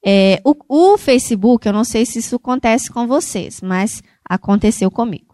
É, 0.07 0.39
o, 0.45 0.55
o, 0.69 0.97
Facebook, 0.99 1.65
eu 1.65 1.73
não 1.73 1.83
sei 1.83 2.05
se 2.05 2.19
isso 2.19 2.35
acontece 2.35 2.91
com 2.91 3.07
vocês, 3.07 3.59
mas 3.61 4.03
aconteceu 4.23 4.91
comigo. 4.91 5.33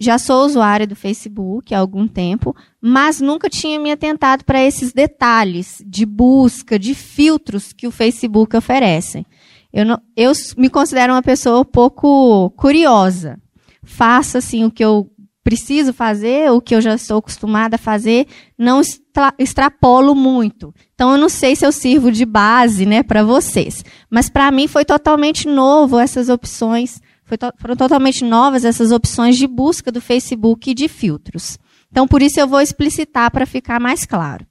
Já 0.00 0.18
sou 0.18 0.44
usuária 0.44 0.88
do 0.88 0.96
Facebook 0.96 1.72
há 1.72 1.78
algum 1.78 2.08
tempo, 2.08 2.56
mas 2.80 3.20
nunca 3.20 3.48
tinha 3.48 3.78
me 3.78 3.92
atentado 3.92 4.44
para 4.44 4.60
esses 4.60 4.92
detalhes 4.92 5.80
de 5.86 6.04
busca, 6.04 6.76
de 6.76 6.96
filtros 6.96 7.72
que 7.72 7.86
o 7.86 7.92
Facebook 7.92 8.56
oferece. 8.56 9.24
Eu, 9.72 9.86
não, 9.86 10.02
eu 10.16 10.32
me 10.56 10.68
considero 10.68 11.12
uma 11.12 11.22
pessoa 11.22 11.64
pouco 11.64 12.50
curiosa. 12.56 13.40
Faço 13.84 14.36
assim 14.36 14.64
o 14.64 14.70
que 14.70 14.84
eu 14.84 15.08
preciso 15.42 15.92
fazer, 15.92 16.50
o 16.50 16.60
que 16.60 16.74
eu 16.74 16.80
já 16.80 16.94
estou 16.94 17.18
acostumada 17.18 17.76
a 17.76 17.78
fazer, 17.78 18.26
não 18.56 18.80
extra, 18.80 19.34
extrapolo 19.38 20.14
muito. 20.14 20.74
Então 20.94 21.12
eu 21.12 21.18
não 21.18 21.28
sei 21.28 21.56
se 21.56 21.66
eu 21.66 21.72
sirvo 21.72 22.12
de 22.12 22.24
base, 22.24 22.86
né, 22.86 23.02
para 23.02 23.24
vocês. 23.24 23.84
Mas 24.08 24.30
para 24.30 24.50
mim 24.50 24.68
foi 24.68 24.84
totalmente 24.84 25.48
novo 25.48 25.98
essas 25.98 26.28
opções, 26.28 27.00
to, 27.38 27.52
foram 27.58 27.76
totalmente 27.76 28.24
novas 28.24 28.64
essas 28.64 28.92
opções 28.92 29.36
de 29.36 29.46
busca 29.46 29.90
do 29.90 30.00
Facebook 30.00 30.70
e 30.70 30.74
de 30.74 30.88
filtros. 30.88 31.58
Então 31.90 32.06
por 32.06 32.22
isso 32.22 32.38
eu 32.38 32.46
vou 32.46 32.60
explicitar 32.60 33.30
para 33.30 33.46
ficar 33.46 33.80
mais 33.80 34.06
claro. 34.06 34.46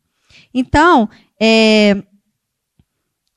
Então, 0.54 1.10
é, 1.40 2.04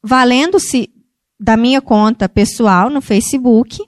valendo-se 0.02 0.90
da 1.38 1.56
minha 1.56 1.80
conta 1.80 2.28
pessoal 2.28 2.90
no 2.90 3.00
Facebook, 3.00 3.78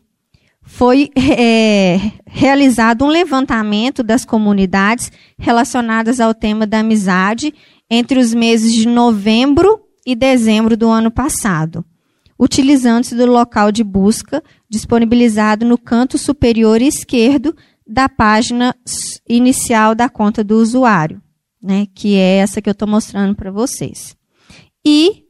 foi 0.76 1.10
é, 1.16 1.98
realizado 2.26 3.04
um 3.04 3.08
levantamento 3.08 4.02
das 4.02 4.24
comunidades 4.24 5.10
relacionadas 5.38 6.20
ao 6.20 6.34
tema 6.34 6.66
da 6.66 6.80
amizade 6.80 7.54
entre 7.90 8.18
os 8.18 8.34
meses 8.34 8.72
de 8.72 8.86
novembro 8.86 9.80
e 10.06 10.14
dezembro 10.14 10.76
do 10.76 10.88
ano 10.88 11.10
passado, 11.10 11.84
utilizando-se 12.38 13.14
do 13.14 13.26
local 13.26 13.72
de 13.72 13.82
busca 13.82 14.42
disponibilizado 14.68 15.64
no 15.64 15.78
canto 15.78 16.18
superior 16.18 16.82
esquerdo 16.82 17.56
da 17.86 18.08
página 18.08 18.74
inicial 19.28 19.94
da 19.94 20.08
conta 20.08 20.44
do 20.44 20.56
usuário, 20.56 21.22
né, 21.62 21.86
que 21.94 22.16
é 22.16 22.38
essa 22.38 22.60
que 22.60 22.68
eu 22.68 22.72
estou 22.72 22.88
mostrando 22.88 23.34
para 23.34 23.50
vocês. 23.50 24.16
E 24.84 25.26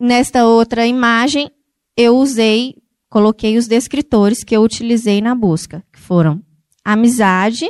Nesta 0.00 0.46
outra 0.46 0.86
imagem, 0.86 1.50
eu 1.94 2.16
usei, 2.16 2.74
coloquei 3.10 3.58
os 3.58 3.66
descritores 3.66 4.44
que 4.44 4.56
eu 4.56 4.62
utilizei 4.62 5.20
na 5.20 5.34
busca, 5.34 5.84
que 5.92 5.98
foram 5.98 6.40
amizade 6.84 7.66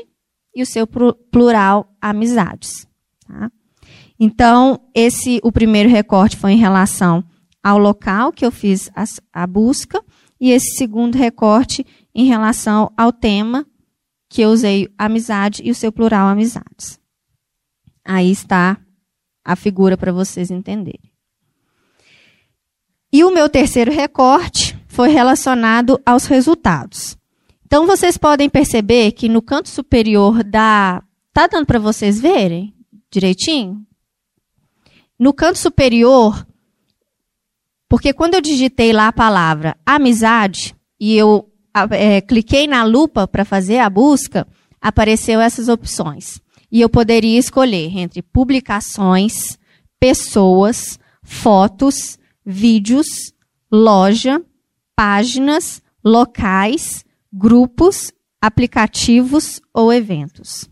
e 0.55 0.63
o 0.63 0.67
seu 0.67 0.87
plural 0.87 1.93
amizades. 2.01 2.87
Tá? 3.27 3.51
Então, 4.19 4.79
esse 4.95 5.41
o 5.43 5.51
primeiro 5.51 5.89
recorte 5.89 6.37
foi 6.37 6.53
em 6.53 6.59
relação 6.59 7.25
ao 7.63 7.79
local 7.79 8.33
que 8.33 8.45
eu 8.45 8.53
fiz 8.53 8.91
a, 8.95 9.05
a 9.33 9.47
busca 9.47 10.05
e 10.39 10.51
esse 10.51 10.77
segundo 10.77 11.17
recorte 11.17 11.85
em 12.15 12.27
relação 12.27 12.93
ao 12.97 13.13
tema 13.13 13.67
que 14.29 14.43
eu 14.43 14.51
usei 14.51 14.89
amizade 14.97 15.63
e 15.65 15.71
o 15.71 15.75
seu 15.75 15.91
plural 15.91 16.29
amizades. 16.29 17.01
Aí 18.05 18.31
está 18.31 18.79
a 19.45 19.57
figura 19.57 19.97
para 19.97 20.13
vocês 20.13 20.51
entenderem. 20.51 21.11
E 23.13 23.25
o 23.25 23.33
meu 23.33 23.49
terceiro 23.49 23.91
recorte 23.91 24.70
foi 24.91 25.09
relacionado 25.09 26.01
aos 26.05 26.27
resultados. 26.27 27.17
Então 27.65 27.87
vocês 27.87 28.19
podem 28.19 28.51
perceber 28.51 29.13
que 29.13 29.29
no 29.29 29.41
canto 29.41 29.69
superior 29.69 30.43
da. 30.43 31.03
Tá 31.33 31.47
dando 31.47 31.65
para 31.65 31.79
vocês 31.79 32.21
verem 32.21 32.75
direitinho? 33.09 33.87
No 35.17 35.33
canto 35.33 35.59
superior, 35.59 36.45
porque 37.89 38.13
quando 38.13 38.35
eu 38.35 38.41
digitei 38.41 38.93
lá 38.93 39.07
a 39.07 39.13
palavra 39.13 39.77
amizade 39.87 40.75
e 40.99 41.17
eu 41.17 41.49
é, 41.93 42.21
cliquei 42.21 42.67
na 42.67 42.83
lupa 42.83 43.29
para 43.29 43.45
fazer 43.45 43.79
a 43.79 43.89
busca, 43.89 44.45
apareceu 44.81 45.41
essas 45.41 45.69
opções. 45.69 46.41
E 46.73 46.81
eu 46.81 46.89
poderia 46.89 47.39
escolher 47.39 47.97
entre 47.97 48.23
publicações, 48.23 49.57
pessoas, 50.01 50.99
fotos, 51.23 52.19
vídeos, 52.45 53.07
loja, 53.71 54.43
páginas, 55.01 55.81
locais, 56.05 57.07
grupos, 57.33 58.13
aplicativos 58.39 59.59
ou 59.73 59.91
eventos. 59.91 60.69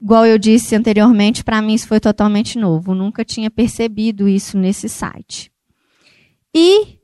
Igual 0.00 0.24
eu 0.24 0.38
disse 0.38 0.74
anteriormente, 0.74 1.44
para 1.44 1.60
mim 1.60 1.74
isso 1.74 1.86
foi 1.86 2.00
totalmente 2.00 2.58
novo. 2.58 2.94
nunca 2.94 3.26
tinha 3.26 3.50
percebido 3.50 4.26
isso 4.26 4.56
nesse 4.56 4.88
site. 4.88 5.52
E 6.54 6.98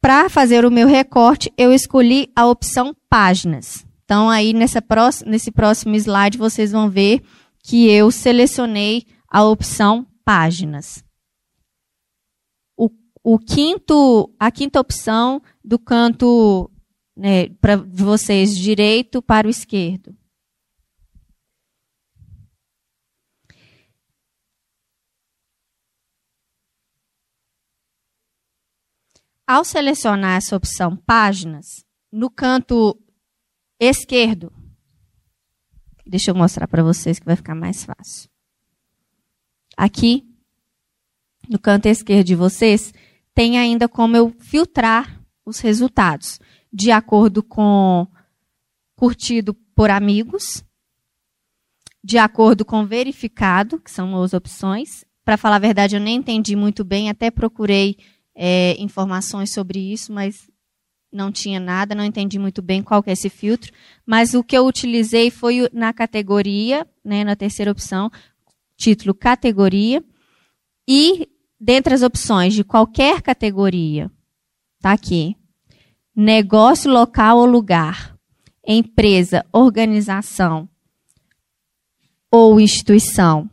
para 0.00 0.28
fazer 0.28 0.64
o 0.64 0.72
meu 0.72 0.88
recorte, 0.88 1.52
eu 1.56 1.72
escolhi 1.72 2.28
a 2.34 2.44
opção 2.44 2.96
páginas. 3.08 3.86
Então, 4.04 4.28
aí 4.28 4.52
nessa 4.52 4.82
próxima, 4.82 5.30
nesse 5.30 5.52
próximo 5.52 5.94
slide, 5.94 6.36
vocês 6.36 6.72
vão 6.72 6.90
ver 6.90 7.22
que 7.62 7.88
eu 7.88 8.10
selecionei 8.10 9.06
a 9.30 9.44
opção 9.44 10.04
páginas. 10.24 11.04
O, 13.30 13.38
quinto, 13.38 14.34
a 14.38 14.50
quinta 14.50 14.80
opção 14.80 15.42
do 15.62 15.78
canto 15.78 16.70
né, 17.14 17.50
para 17.60 17.76
vocês, 17.76 18.56
direito 18.56 19.20
para 19.20 19.46
o 19.46 19.50
esquerdo. 19.50 20.16
Ao 29.46 29.62
selecionar 29.62 30.38
essa 30.38 30.56
opção 30.56 30.96
páginas, 30.96 31.84
no 32.10 32.30
canto 32.30 32.98
esquerdo, 33.78 34.50
deixa 36.06 36.30
eu 36.30 36.34
mostrar 36.34 36.66
para 36.66 36.82
vocês 36.82 37.18
que 37.18 37.26
vai 37.26 37.36
ficar 37.36 37.54
mais 37.54 37.84
fácil. 37.84 38.30
Aqui, 39.76 40.26
no 41.46 41.58
canto 41.58 41.88
esquerdo 41.88 42.26
de 42.26 42.34
vocês, 42.34 42.90
tem 43.38 43.56
ainda 43.56 43.88
como 43.88 44.16
eu 44.16 44.34
filtrar 44.40 45.22
os 45.46 45.60
resultados 45.60 46.40
de 46.72 46.90
acordo 46.90 47.40
com 47.40 48.04
curtido 48.96 49.54
por 49.76 49.90
amigos, 49.90 50.64
de 52.02 52.18
acordo 52.18 52.64
com 52.64 52.84
verificado, 52.84 53.78
que 53.78 53.92
são 53.92 54.20
as 54.20 54.34
opções. 54.34 55.04
Para 55.24 55.36
falar 55.36 55.54
a 55.54 55.60
verdade, 55.60 55.94
eu 55.94 56.00
nem 56.00 56.16
entendi 56.16 56.56
muito 56.56 56.82
bem, 56.82 57.08
até 57.08 57.30
procurei 57.30 57.96
é, 58.34 58.74
informações 58.76 59.52
sobre 59.52 59.78
isso, 59.78 60.12
mas 60.12 60.50
não 61.12 61.30
tinha 61.30 61.60
nada, 61.60 61.94
não 61.94 62.04
entendi 62.04 62.40
muito 62.40 62.60
bem 62.60 62.82
qual 62.82 63.04
que 63.04 63.10
é 63.10 63.12
esse 63.12 63.30
filtro. 63.30 63.72
Mas 64.04 64.34
o 64.34 64.42
que 64.42 64.58
eu 64.58 64.66
utilizei 64.66 65.30
foi 65.30 65.68
na 65.72 65.92
categoria, 65.92 66.84
né, 67.04 67.22
na 67.22 67.36
terceira 67.36 67.70
opção, 67.70 68.10
título 68.76 69.14
categoria, 69.14 70.02
e 70.88 71.28
dentre 71.60 71.94
as 71.94 72.02
opções 72.02 72.54
de 72.54 72.62
qualquer 72.62 73.22
categoria, 73.22 74.10
tá 74.80 74.92
aqui, 74.92 75.36
negócio 76.14 76.90
local 76.90 77.38
ou 77.38 77.46
lugar, 77.46 78.16
empresa, 78.66 79.44
organização 79.52 80.68
ou 82.30 82.60
instituição, 82.60 83.50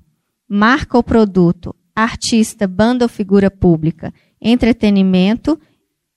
marca 0.47 0.97
ou 0.97 1.03
produto, 1.03 1.75
artista, 1.95 2.67
banda 2.67 3.05
ou 3.05 3.09
figura 3.09 3.49
pública, 3.49 4.13
entretenimento 4.41 5.59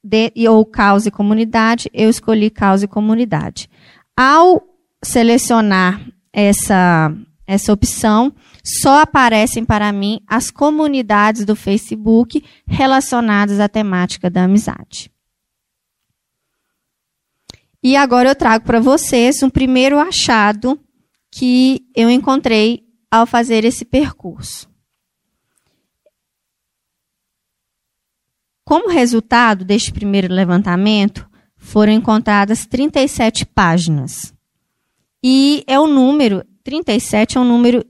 de, 0.02 0.32
ou 0.48 0.64
causa 0.64 1.08
e 1.08 1.12
comunidade, 1.12 1.88
eu 1.92 2.10
escolhi 2.10 2.50
causa 2.50 2.84
e 2.84 2.88
comunidade. 2.88 3.68
Ao 4.16 4.62
selecionar 5.02 6.04
essa, 6.32 7.14
essa 7.48 7.72
opção, 7.72 8.30
só 8.62 9.00
aparecem 9.00 9.64
para 9.64 9.90
mim 9.90 10.20
as 10.26 10.50
comunidades 10.50 11.46
do 11.46 11.56
Facebook 11.56 12.44
relacionadas 12.66 13.58
à 13.58 13.66
temática 13.66 14.28
da 14.28 14.44
amizade. 14.44 15.10
E 17.82 17.96
agora 17.96 18.28
eu 18.28 18.36
trago 18.36 18.66
para 18.66 18.80
vocês 18.80 19.42
um 19.42 19.48
primeiro 19.48 19.98
achado 19.98 20.78
que 21.30 21.86
eu 21.96 22.10
encontrei 22.10 22.84
ao 23.10 23.24
fazer 23.24 23.64
esse 23.64 23.84
percurso. 23.84 24.68
Como 28.62 28.90
resultado 28.90 29.64
deste 29.64 29.90
primeiro 29.90 30.30
levantamento, 30.30 31.26
foram 31.56 31.94
encontradas 31.94 32.66
37 32.66 33.46
páginas. 33.46 34.34
E 35.22 35.64
é 35.66 35.80
um 35.80 35.86
número, 35.86 36.44
37 36.68 37.38
é 37.38 37.40
um 37.40 37.44
número 37.44 37.82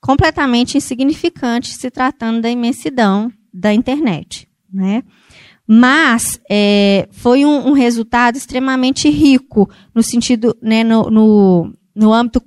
completamente 0.00 0.78
insignificante 0.78 1.74
se 1.74 1.90
tratando 1.90 2.40
da 2.40 2.48
imensidão 2.48 3.32
da 3.52 3.74
internet. 3.74 4.48
Né? 4.72 5.02
Mas 5.66 6.40
é, 6.48 7.08
foi 7.10 7.44
um, 7.44 7.70
um, 7.70 7.72
resultado 7.72 8.36
extremamente 8.36 9.10
rico 9.10 9.68
no 9.92 10.04
sentido, 10.04 10.56
né, 10.62 10.84
no, 10.84 11.10
no, 11.10 11.74
no 11.96 12.12
âmbito 12.12 12.40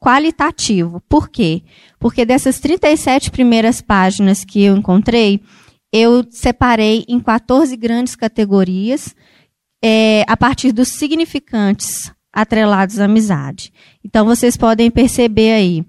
qualitativo. 0.00 1.00
Por 1.08 1.28
quê? 1.28 1.62
Porque 2.00 2.24
dessas 2.24 2.58
37 2.58 3.30
primeiras 3.30 3.80
páginas 3.80 4.44
que 4.44 4.64
eu 4.64 4.76
encontrei, 4.76 5.42
eu 5.92 6.24
separei 6.28 7.04
em 7.06 7.20
14 7.20 7.76
grandes 7.76 8.16
categorias, 8.16 9.14
é, 9.84 10.24
a 10.26 10.36
partir 10.36 10.72
dos 10.72 10.88
significantes 10.88 12.10
atrelados 12.32 12.98
à 12.98 13.04
amizade. 13.04 13.72
Então, 14.04 14.24
vocês 14.24 14.56
podem 14.56 14.90
perceber 14.90 15.52
aí, 15.52 15.84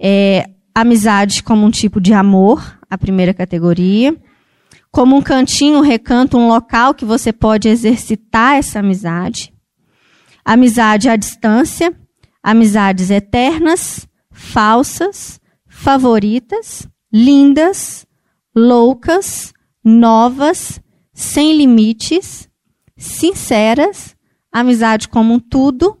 é, 0.00 0.48
amizade 0.74 1.42
como 1.42 1.66
um 1.66 1.70
tipo 1.70 2.00
de 2.00 2.12
amor, 2.12 2.78
a 2.88 2.96
primeira 2.96 3.34
categoria, 3.34 4.16
como 4.90 5.16
um 5.16 5.22
cantinho, 5.22 5.78
um 5.78 5.82
recanto, 5.82 6.38
um 6.38 6.48
local 6.48 6.94
que 6.94 7.04
você 7.04 7.32
pode 7.32 7.68
exercitar 7.68 8.56
essa 8.56 8.78
amizade, 8.78 9.52
amizade 10.44 11.08
à 11.08 11.16
distância, 11.16 11.94
amizades 12.42 13.10
eternas, 13.10 14.08
falsas, 14.30 15.40
favoritas, 15.66 16.88
lindas, 17.12 18.06
loucas, 18.54 19.52
novas, 19.84 20.80
sem 21.12 21.56
limites, 21.56 22.48
sinceras, 22.96 24.16
amizade 24.52 25.08
como 25.08 25.40
tudo, 25.40 25.98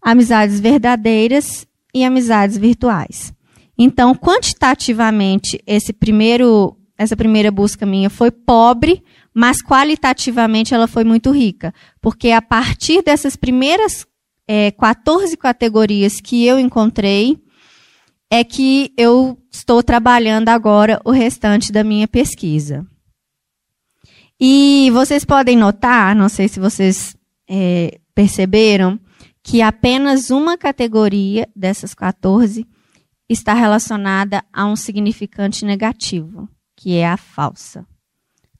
amizades 0.00 0.60
verdadeiras 0.60 1.66
e 1.94 2.04
amizades 2.04 2.56
virtuais. 2.56 3.32
Então, 3.76 4.14
quantitativamente, 4.14 5.62
esse 5.66 5.92
primeiro, 5.92 6.76
essa 6.96 7.16
primeira 7.16 7.50
busca 7.50 7.86
minha 7.86 8.10
foi 8.10 8.30
pobre, 8.30 9.02
mas 9.32 9.62
qualitativamente 9.62 10.74
ela 10.74 10.88
foi 10.88 11.04
muito 11.04 11.30
rica, 11.30 11.72
porque 12.00 12.30
a 12.30 12.42
partir 12.42 13.02
dessas 13.02 13.36
primeiras 13.36 14.06
é, 14.48 14.70
14 14.72 15.36
categorias 15.36 16.20
que 16.20 16.44
eu 16.44 16.58
encontrei, 16.58 17.38
é 18.30 18.44
que 18.44 18.92
eu 18.96 19.38
estou 19.50 19.82
trabalhando 19.82 20.48
agora 20.48 21.00
o 21.04 21.10
restante 21.10 21.72
da 21.72 21.82
minha 21.82 22.06
pesquisa. 22.06 22.86
E 24.40 24.90
vocês 24.92 25.24
podem 25.24 25.56
notar, 25.56 26.14
não 26.14 26.28
sei 26.28 26.48
se 26.48 26.60
vocês 26.60 27.16
é, 27.48 27.98
perceberam, 28.14 28.98
que 29.42 29.62
apenas 29.62 30.30
uma 30.30 30.58
categoria 30.58 31.48
dessas 31.56 31.94
14 31.94 32.66
está 33.28 33.54
relacionada 33.54 34.42
a 34.52 34.66
um 34.66 34.76
significante 34.76 35.64
negativo, 35.64 36.48
que 36.76 36.96
é 36.96 37.06
a 37.08 37.16
falsa. 37.16 37.86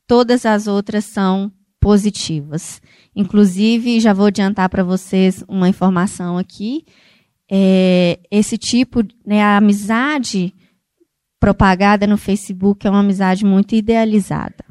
Todas 0.07 0.47
as 0.47 0.67
outras 0.67 1.05
são 1.05 1.53
positivas. 1.81 2.81
Inclusive, 3.15 4.01
já 4.01 4.13
vou 4.13 4.27
adiantar 4.27 4.69
para 4.69 4.83
vocês 4.83 5.45
uma 5.49 5.69
informação 5.69 6.39
aqui. 6.39 6.85
É, 7.51 8.19
esse 8.31 8.57
tipo, 8.57 9.03
né, 9.27 9.43
a 9.43 9.57
amizade 9.57 10.55
propagada 11.41 12.07
no 12.07 12.17
Facebook 12.17 12.87
é 12.87 12.91
uma 12.91 13.01
amizade 13.01 13.45
muito 13.45 13.75
idealizada. 13.75 14.65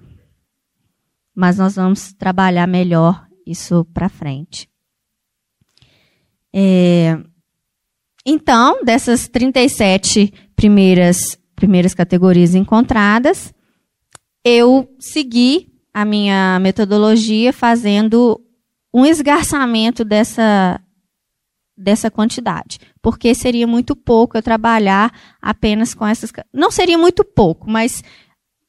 Mas 1.35 1.57
nós 1.57 1.75
vamos 1.75 2.13
trabalhar 2.13 2.67
melhor 2.67 3.26
isso 3.49 3.85
para 3.93 4.09
frente. 4.09 4.69
É, 6.53 7.17
então, 8.25 8.83
dessas 8.83 9.27
37 9.27 10.33
primeiras, 10.55 11.37
primeiras 11.55 11.93
categorias 11.93 12.55
encontradas, 12.55 13.53
eu 14.43 14.93
segui 14.99 15.71
a 15.93 16.03
minha 16.03 16.59
metodologia 16.59 17.53
fazendo 17.53 18.41
um 18.93 19.05
esgarçamento 19.05 20.03
dessa, 20.03 20.81
dessa 21.77 22.09
quantidade. 22.11 22.79
Porque 23.01 23.33
seria 23.33 23.67
muito 23.67 23.95
pouco 23.95 24.37
eu 24.37 24.41
trabalhar 24.41 25.11
apenas 25.41 25.93
com 25.93 26.05
essas. 26.05 26.31
Não 26.53 26.71
seria 26.71 26.97
muito 26.97 27.23
pouco, 27.23 27.69
mas 27.69 28.03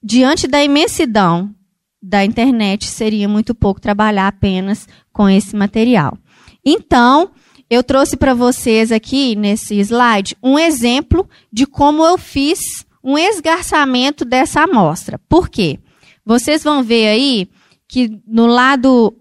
diante 0.03 0.47
da 0.47 0.63
imensidão 0.63 1.55
da 2.01 2.25
internet, 2.25 2.87
seria 2.87 3.29
muito 3.29 3.55
pouco 3.55 3.81
trabalhar 3.81 4.29
apenas 4.29 4.87
com 5.13 5.29
esse 5.29 5.57
material. 5.57 6.17
Então, 6.65 7.31
eu 7.69 7.83
trouxe 7.83 8.17
para 8.17 8.35
vocês 8.35 8.91
aqui 8.91 9.37
nesse 9.37 9.79
slide 9.81 10.37
um 10.43 10.59
exemplo 10.59 11.29
de 11.53 11.67
como 11.67 12.05
eu 12.05 12.17
fiz 12.17 12.59
um 13.03 13.19
esgarçamento 13.19 14.25
dessa 14.25 14.63
amostra. 14.63 15.19
Por 15.29 15.49
quê? 15.49 15.79
Vocês 16.25 16.63
vão 16.63 16.83
ver 16.83 17.09
aí 17.09 17.49
que 17.87 18.21
no 18.27 18.47
lado. 18.47 19.15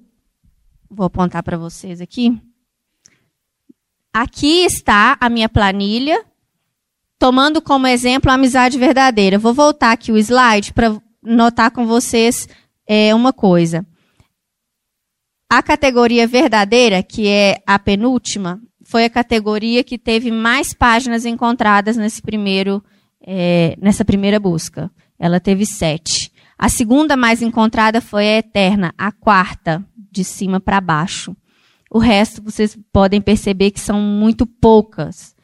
Vou 0.89 1.05
apontar 1.05 1.43
para 1.43 1.57
vocês 1.57 2.01
aqui. 2.01 2.39
Aqui 4.13 4.65
está 4.65 5.17
a 5.19 5.29
minha 5.29 5.47
planilha, 5.47 6.25
tomando 7.19 7.61
como 7.61 7.85
exemplo 7.85 8.31
a 8.31 8.35
amizade 8.35 8.77
verdadeira. 8.77 9.37
Vou 9.37 9.53
voltar 9.53 9.91
aqui 9.91 10.11
o 10.11 10.17
slide 10.17 10.73
para 10.73 10.99
notar 11.21 11.71
com 11.71 11.85
vocês 11.85 12.47
é, 12.87 13.13
uma 13.13 13.33
coisa. 13.33 13.85
A 15.49 15.61
categoria 15.61 16.27
verdadeira, 16.27 17.03
que 17.03 17.27
é 17.27 17.61
a 17.65 17.77
penúltima, 17.77 18.61
foi 18.83 19.05
a 19.05 19.09
categoria 19.09 19.83
que 19.83 19.97
teve 19.97 20.31
mais 20.31 20.73
páginas 20.73 21.25
encontradas 21.25 21.97
nesse 21.97 22.21
primeiro, 22.21 22.83
é, 23.21 23.77
nessa 23.81 24.05
primeira 24.05 24.39
busca. 24.39 24.89
Ela 25.19 25.39
teve 25.39 25.65
sete. 25.65 26.31
A 26.57 26.69
segunda 26.69 27.15
mais 27.15 27.41
encontrada 27.41 28.01
foi 28.01 28.27
a 28.27 28.37
Eterna, 28.37 28.93
a 28.97 29.11
quarta, 29.11 29.85
de 30.11 30.23
cima 30.23 30.59
para 30.59 30.81
baixo. 30.81 31.35
O 31.91 31.99
resto 31.99 32.41
vocês 32.41 32.77
podem 32.91 33.21
perceber 33.21 33.71
que 33.71 33.79
são 33.79 34.01
muito 34.01 34.45
poucas, 34.45 35.35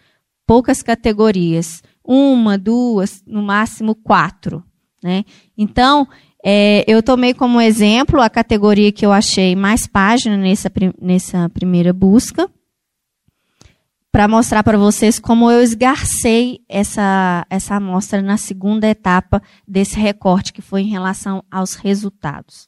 poucas 0.46 0.82
categorias. 0.82 1.84
Uma, 2.04 2.58
duas, 2.58 3.24
no 3.26 3.42
máximo 3.42 3.96
quatro. 3.96 4.64
Né? 5.02 5.24
Então, 5.58 6.08
é, 6.46 6.84
eu 6.86 7.02
tomei 7.02 7.34
como 7.34 7.62
exemplo 7.62 8.20
a 8.20 8.30
categoria 8.30 8.92
que 8.92 9.06
eu 9.06 9.14
achei 9.14 9.56
mais 9.56 9.88
página 9.88 10.36
nessa, 10.36 10.70
nessa 11.02 11.50
primeira 11.50 11.94
busca 11.94 12.50
para 14.12 14.28
mostrar 14.28 14.62
para 14.62 14.78
vocês 14.78 15.18
como 15.18 15.50
eu 15.50 15.64
esgarcei 15.64 16.60
essa, 16.68 17.48
essa 17.50 17.76
amostra 17.76 18.22
na 18.22 18.38
segunda 18.38 18.88
etapa 18.88 19.42
desse 19.68 19.98
recorte, 19.98 20.54
que 20.54 20.62
foi 20.62 20.82
em 20.82 20.90
relação 20.90 21.44
aos 21.50 21.74
resultados. 21.74 22.68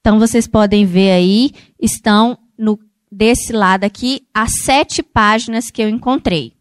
Então, 0.00 0.18
vocês 0.18 0.48
podem 0.48 0.84
ver 0.84 1.12
aí, 1.12 1.52
estão 1.78 2.36
no, 2.58 2.76
desse 3.12 3.52
lado 3.52 3.84
aqui 3.84 4.22
as 4.34 4.62
sete 4.64 5.02
páginas 5.02 5.70
que 5.70 5.80
eu 5.80 5.88
encontrei. 5.88 6.54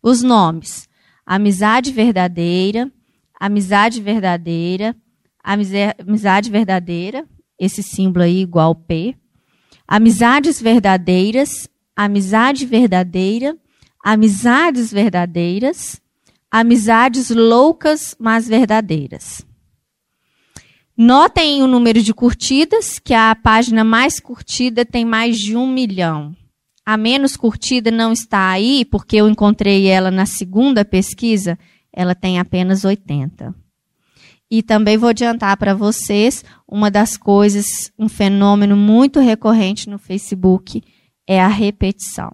Os 0.00 0.22
nomes: 0.22 0.88
Amizade 1.26 1.90
Verdadeira, 1.90 2.88
Amizade 3.40 4.00
Verdadeira, 4.00 4.94
Amizade 5.42 6.50
Verdadeira, 6.50 7.26
esse 7.58 7.82
símbolo 7.82 8.24
aí 8.24 8.40
igual 8.40 8.74
P. 8.74 9.16
Amizades 9.86 10.60
Verdadeiras, 10.60 11.68
Amizade 11.96 12.64
Verdadeira, 12.64 13.56
amizades 14.02 14.92
verdadeiras, 14.92 16.00
amizades 16.50 17.30
loucas, 17.30 18.16
mas 18.18 18.48
verdadeiras. 18.48 19.46
Notem 20.96 21.62
o 21.62 21.66
número 21.66 22.02
de 22.02 22.12
curtidas, 22.12 22.98
que 22.98 23.14
a 23.14 23.34
página 23.34 23.84
mais 23.84 24.20
curtida 24.20 24.84
tem 24.84 25.04
mais 25.04 25.38
de 25.38 25.56
um 25.56 25.66
milhão. 25.66 26.36
A 26.84 26.96
menos 26.96 27.36
curtida 27.36 27.90
não 27.90 28.12
está 28.12 28.50
aí, 28.50 28.84
porque 28.84 29.16
eu 29.16 29.28
encontrei 29.28 29.86
ela 29.86 30.10
na 30.10 30.26
segunda 30.26 30.84
pesquisa, 30.84 31.58
ela 31.92 32.14
tem 32.14 32.38
apenas 32.38 32.84
80. 32.84 33.54
E 34.52 34.62
também 34.62 34.98
vou 34.98 35.08
adiantar 35.08 35.56
para 35.56 35.72
vocês 35.72 36.44
uma 36.68 36.90
das 36.90 37.16
coisas, 37.16 37.64
um 37.98 38.06
fenômeno 38.06 38.76
muito 38.76 39.18
recorrente 39.18 39.88
no 39.88 39.98
Facebook 39.98 40.82
é 41.26 41.40
a 41.40 41.48
repetição. 41.48 42.30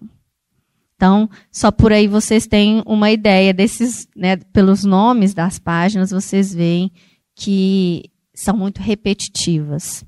Então, 0.97 1.29
só 1.49 1.71
por 1.71 1.93
aí 1.93 2.07
vocês 2.07 2.45
têm 2.45 2.83
uma 2.85 3.09
ideia 3.09 3.53
desses, 3.53 4.05
né, 4.13 4.35
pelos 4.35 4.83
nomes 4.83 5.33
das 5.33 5.59
páginas, 5.59 6.11
vocês 6.11 6.53
veem 6.53 6.91
que 7.33 8.11
são 8.35 8.57
muito 8.57 8.81
repetitivas. 8.81 10.03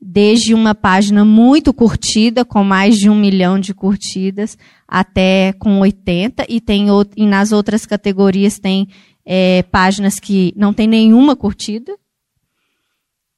Desde 0.00 0.54
uma 0.54 0.76
página 0.76 1.24
muito 1.24 1.74
curtida, 1.74 2.44
com 2.44 2.62
mais 2.62 2.96
de 2.96 3.10
um 3.10 3.16
milhão 3.16 3.58
de 3.58 3.74
curtidas, 3.74 4.56
até 4.86 5.52
com 5.54 5.80
80, 5.80 6.46
e, 6.48 6.60
tem, 6.60 6.86
e 7.16 7.26
nas 7.26 7.50
outras 7.50 7.84
categorias 7.84 8.60
tem 8.60 8.86
é, 9.24 9.62
páginas 9.64 10.18
que 10.18 10.52
não 10.56 10.72
tem 10.72 10.86
nenhuma 10.86 11.36
curtida. 11.36 11.96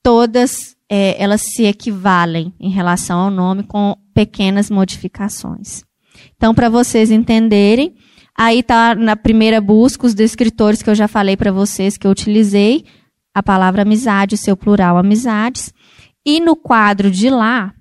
Todas 0.03 0.77
é, 0.89 1.21
elas 1.23 1.43
se 1.43 1.65
equivalem 1.65 2.53
em 2.61 2.71
relação 2.71 3.19
ao 3.19 3.31
nome 3.31 3.63
com 3.63 3.97
pequenas 4.13 4.71
modificações. 4.71 5.83
Então, 6.37 6.55
para 6.55 6.69
vocês 6.69 7.11
entenderem, 7.11 7.95
aí 8.37 8.61
está 8.61 8.95
na 8.95 9.17
primeira 9.17 9.61
busca 9.61 10.07
os 10.07 10.15
descritores 10.15 10.83
que 10.83 10.91
eu 10.91 10.95
já 10.95 11.09
falei 11.09 11.37
para 11.37 11.53
vocês 11.53 11.97
que 11.97 12.07
eu 12.07 12.11
utilizei, 12.11 12.85
a 13.35 13.43
palavra 13.43 13.83
amizade, 13.83 14.35
o 14.35 14.39
seu 14.39 14.57
plural 14.57 14.97
amizades. 14.97 15.73
E 16.25 16.41
no 16.41 16.55
quadro 16.57 17.11
de 17.11 17.29
lá, 17.29 17.75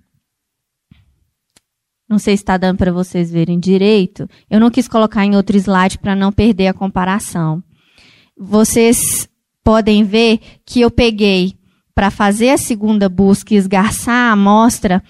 não 2.09 2.19
sei 2.19 2.35
se 2.35 2.43
está 2.43 2.57
dando 2.57 2.77
para 2.77 2.91
vocês 2.91 3.31
verem 3.31 3.59
direito, 3.59 4.27
eu 4.49 4.59
não 4.59 4.69
quis 4.69 4.87
colocar 4.87 5.25
em 5.25 5.35
outro 5.35 5.57
slide 5.57 5.97
para 5.97 6.15
não 6.15 6.31
perder 6.31 6.67
a 6.67 6.73
comparação. 6.73 7.63
Vocês 8.37 9.29
podem 9.63 10.03
ver 10.03 10.39
que 10.65 10.81
eu 10.81 10.91
peguei 10.91 11.55
para 11.95 12.09
fazer 12.09 12.49
a 12.49 12.57
segunda 12.57 13.07
busca 13.07 13.53
e 13.53 13.57
esgarçar 13.57 14.29
a 14.29 14.31
amostra 14.31 15.03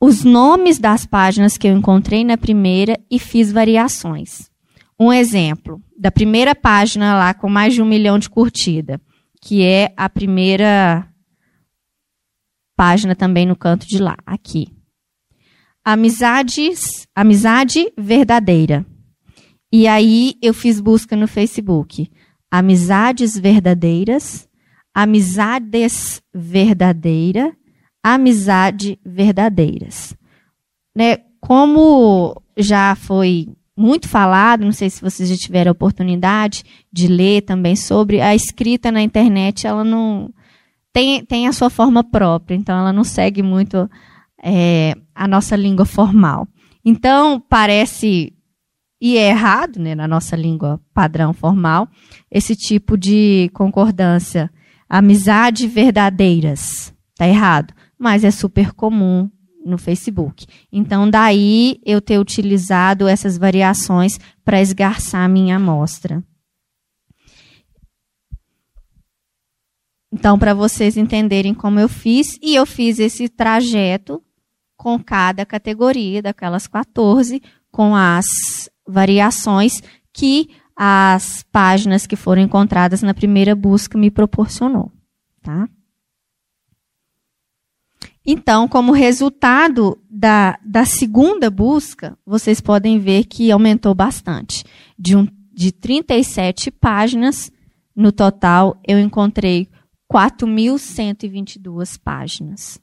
os 0.00 0.24
nomes 0.24 0.78
das 0.78 1.04
páginas 1.04 1.58
que 1.58 1.68
eu 1.68 1.76
encontrei 1.76 2.24
na 2.24 2.38
primeira 2.38 2.98
e 3.10 3.18
fiz 3.18 3.52
variações. 3.52 4.50
Um 4.98 5.12
exemplo, 5.12 5.82
da 5.96 6.10
primeira 6.10 6.54
página 6.54 7.14
lá 7.18 7.34
com 7.34 7.48
mais 7.48 7.74
de 7.74 7.82
um 7.82 7.86
milhão 7.86 8.18
de 8.18 8.28
curtida, 8.28 9.00
que 9.40 9.62
é 9.62 9.92
a 9.96 10.08
primeira 10.08 11.06
página 12.76 13.14
também 13.14 13.44
no 13.44 13.54
canto 13.54 13.86
de 13.86 13.98
lá, 13.98 14.16
aqui. 14.24 14.68
Amizades, 15.84 17.06
amizade 17.14 17.92
verdadeira. 17.96 18.84
E 19.72 19.86
aí 19.86 20.34
eu 20.42 20.52
fiz 20.52 20.80
busca 20.80 21.14
no 21.14 21.28
Facebook. 21.28 22.10
Amizades 22.50 23.38
verdadeiras, 23.38 24.48
amizades 24.92 26.20
verdadeira 26.34 27.54
amizade 28.02 28.98
verdadeiras. 29.04 30.16
Né? 30.94 31.18
Como 31.40 32.40
já 32.56 32.94
foi 32.94 33.48
muito 33.76 34.08
falado, 34.08 34.64
não 34.64 34.72
sei 34.72 34.90
se 34.90 35.00
vocês 35.00 35.28
já 35.28 35.36
tiveram 35.36 35.70
a 35.70 35.72
oportunidade 35.72 36.64
de 36.92 37.06
ler 37.06 37.42
também 37.42 37.76
sobre, 37.76 38.20
a 38.20 38.34
escrita 38.34 38.92
na 38.92 39.00
internet, 39.00 39.66
ela 39.66 39.84
não 39.84 40.32
tem, 40.92 41.24
tem 41.24 41.46
a 41.46 41.52
sua 41.52 41.70
forma 41.70 42.04
própria, 42.04 42.56
então 42.56 42.78
ela 42.78 42.92
não 42.92 43.04
segue 43.04 43.42
muito 43.42 43.88
é, 44.42 44.94
a 45.14 45.26
nossa 45.26 45.56
língua 45.56 45.86
formal. 45.86 46.46
Então, 46.84 47.40
parece, 47.40 48.34
e 49.00 49.16
é 49.16 49.30
errado, 49.30 49.78
né, 49.78 49.94
na 49.94 50.06
nossa 50.06 50.36
língua 50.36 50.80
padrão 50.92 51.32
formal, 51.32 51.88
esse 52.30 52.54
tipo 52.54 52.96
de 52.98 53.50
concordância. 53.54 54.50
Amizade 54.88 55.66
verdadeiras. 55.66 56.92
Está 57.14 57.26
errado 57.26 57.72
mas 58.00 58.24
é 58.24 58.30
super 58.30 58.72
comum 58.72 59.30
no 59.62 59.76
Facebook. 59.76 60.46
Então, 60.72 61.08
daí 61.08 61.78
eu 61.84 62.00
ter 62.00 62.18
utilizado 62.18 63.06
essas 63.06 63.36
variações 63.36 64.18
para 64.42 64.58
esgarçar 64.58 65.28
minha 65.28 65.56
amostra. 65.56 66.24
Então, 70.10 70.38
para 70.38 70.54
vocês 70.54 70.96
entenderem 70.96 71.52
como 71.52 71.78
eu 71.78 71.90
fiz, 71.90 72.38
e 72.42 72.54
eu 72.54 72.64
fiz 72.64 72.98
esse 72.98 73.28
trajeto 73.28 74.24
com 74.78 74.98
cada 74.98 75.44
categoria 75.44 76.22
daquelas 76.22 76.66
14, 76.66 77.42
com 77.70 77.94
as 77.94 78.24
variações 78.90 79.82
que 80.12 80.50
as 80.76 81.42
páginas 81.52 82.06
que 82.06 82.16
foram 82.16 82.42
encontradas 82.42 83.02
na 83.02 83.12
primeira 83.12 83.54
busca 83.54 83.98
me 83.98 84.10
proporcionou, 84.10 84.90
tá? 85.42 85.68
Então, 88.24 88.68
como 88.68 88.92
resultado 88.92 89.98
da, 90.08 90.58
da 90.64 90.84
segunda 90.84 91.50
busca, 91.50 92.16
vocês 92.24 92.60
podem 92.60 92.98
ver 92.98 93.24
que 93.24 93.50
aumentou 93.50 93.94
bastante. 93.94 94.64
De, 94.98 95.16
um, 95.16 95.26
de 95.52 95.72
37 95.72 96.70
páginas, 96.70 97.50
no 97.96 98.12
total, 98.12 98.78
eu 98.86 98.98
encontrei 98.98 99.68
4.122 100.12 101.98
páginas. 102.02 102.80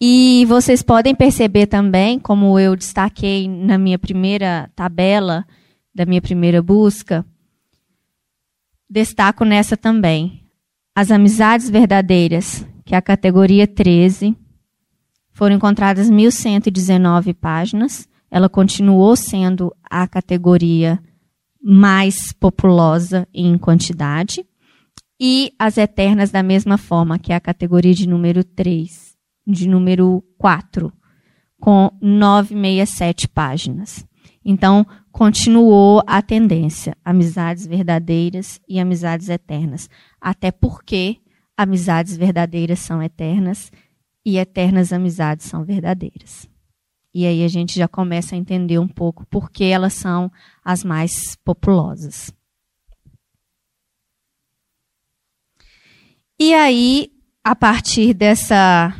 E 0.00 0.44
vocês 0.46 0.82
podem 0.82 1.14
perceber 1.14 1.66
também, 1.66 2.20
como 2.20 2.58
eu 2.58 2.76
destaquei 2.76 3.48
na 3.48 3.76
minha 3.76 3.98
primeira 3.98 4.70
tabela, 4.76 5.44
da 5.92 6.06
minha 6.06 6.22
primeira 6.22 6.62
busca, 6.62 7.26
destaco 8.88 9.44
nessa 9.44 9.76
também. 9.76 10.44
As 10.94 11.10
amizades 11.10 11.68
verdadeiras, 11.68 12.64
que 12.84 12.94
é 12.94 12.98
a 12.98 13.02
categoria 13.02 13.66
13, 13.66 14.36
foram 15.32 15.56
encontradas 15.56 16.10
1.119 16.10 17.34
páginas. 17.34 18.08
Ela 18.30 18.48
continuou 18.48 19.16
sendo 19.16 19.74
a 19.82 20.06
categoria 20.06 21.00
mais 21.62 22.32
populosa 22.32 23.26
em 23.34 23.58
quantidade 23.58 24.44
e 25.20 25.52
as 25.58 25.76
eternas 25.76 26.30
da 26.30 26.42
mesma 26.42 26.78
forma, 26.78 27.18
que 27.18 27.32
é 27.32 27.36
a 27.36 27.40
categoria 27.40 27.94
de 27.94 28.08
número 28.08 28.44
3, 28.44 29.07
de 29.48 29.66
número 29.66 30.22
4, 30.36 30.92
com 31.58 31.90
967 32.02 33.26
páginas. 33.28 34.06
Então, 34.44 34.86
continuou 35.10 36.02
a 36.06 36.20
tendência, 36.20 36.96
amizades 37.04 37.66
verdadeiras 37.66 38.60
e 38.68 38.78
amizades 38.78 39.28
eternas. 39.28 39.88
Até 40.20 40.50
porque 40.50 41.16
amizades 41.56 42.16
verdadeiras 42.16 42.78
são 42.78 43.02
eternas 43.02 43.72
e 44.24 44.36
eternas 44.36 44.92
amizades 44.92 45.46
são 45.46 45.64
verdadeiras. 45.64 46.48
E 47.14 47.26
aí 47.26 47.42
a 47.42 47.48
gente 47.48 47.76
já 47.78 47.88
começa 47.88 48.34
a 48.34 48.38
entender 48.38 48.78
um 48.78 48.86
pouco 48.86 49.26
por 49.26 49.50
que 49.50 49.64
elas 49.64 49.94
são 49.94 50.30
as 50.64 50.84
mais 50.84 51.36
populosas. 51.44 52.30
E 56.38 56.54
aí, 56.54 57.10
a 57.42 57.56
partir 57.56 58.14
dessa. 58.14 58.94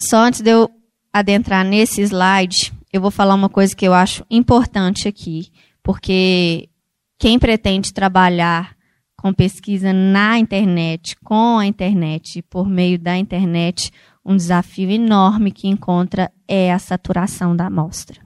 Só 0.00 0.18
antes 0.18 0.40
de 0.40 0.50
eu 0.50 0.70
adentrar 1.12 1.64
nesse 1.64 2.00
slide, 2.02 2.72
eu 2.92 3.00
vou 3.00 3.10
falar 3.10 3.34
uma 3.34 3.48
coisa 3.48 3.76
que 3.76 3.86
eu 3.86 3.92
acho 3.92 4.24
importante 4.30 5.06
aqui, 5.06 5.50
porque 5.82 6.68
quem 7.18 7.38
pretende 7.38 7.92
trabalhar 7.92 8.74
com 9.16 9.34
pesquisa 9.34 9.92
na 9.92 10.38
internet, 10.38 11.14
com 11.22 11.58
a 11.58 11.66
internet, 11.66 12.40
por 12.42 12.66
meio 12.66 12.98
da 12.98 13.16
internet, 13.18 13.90
um 14.24 14.34
desafio 14.34 14.90
enorme 14.90 15.52
que 15.52 15.68
encontra 15.68 16.32
é 16.48 16.72
a 16.72 16.78
saturação 16.78 17.54
da 17.54 17.66
amostra. 17.66 18.22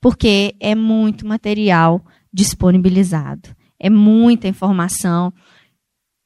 Porque 0.00 0.56
é 0.58 0.74
muito 0.74 1.26
material 1.26 2.04
disponibilizado, 2.32 3.54
é 3.78 3.88
muita 3.88 4.48
informação 4.48 5.32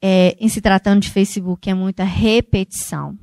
é, 0.03 0.35
em 0.39 0.49
se 0.49 0.59
tratando 0.59 1.01
de 1.01 1.11
Facebook, 1.11 1.69
é 1.69 1.73
muita 1.75 2.03
repetição. 2.03 3.15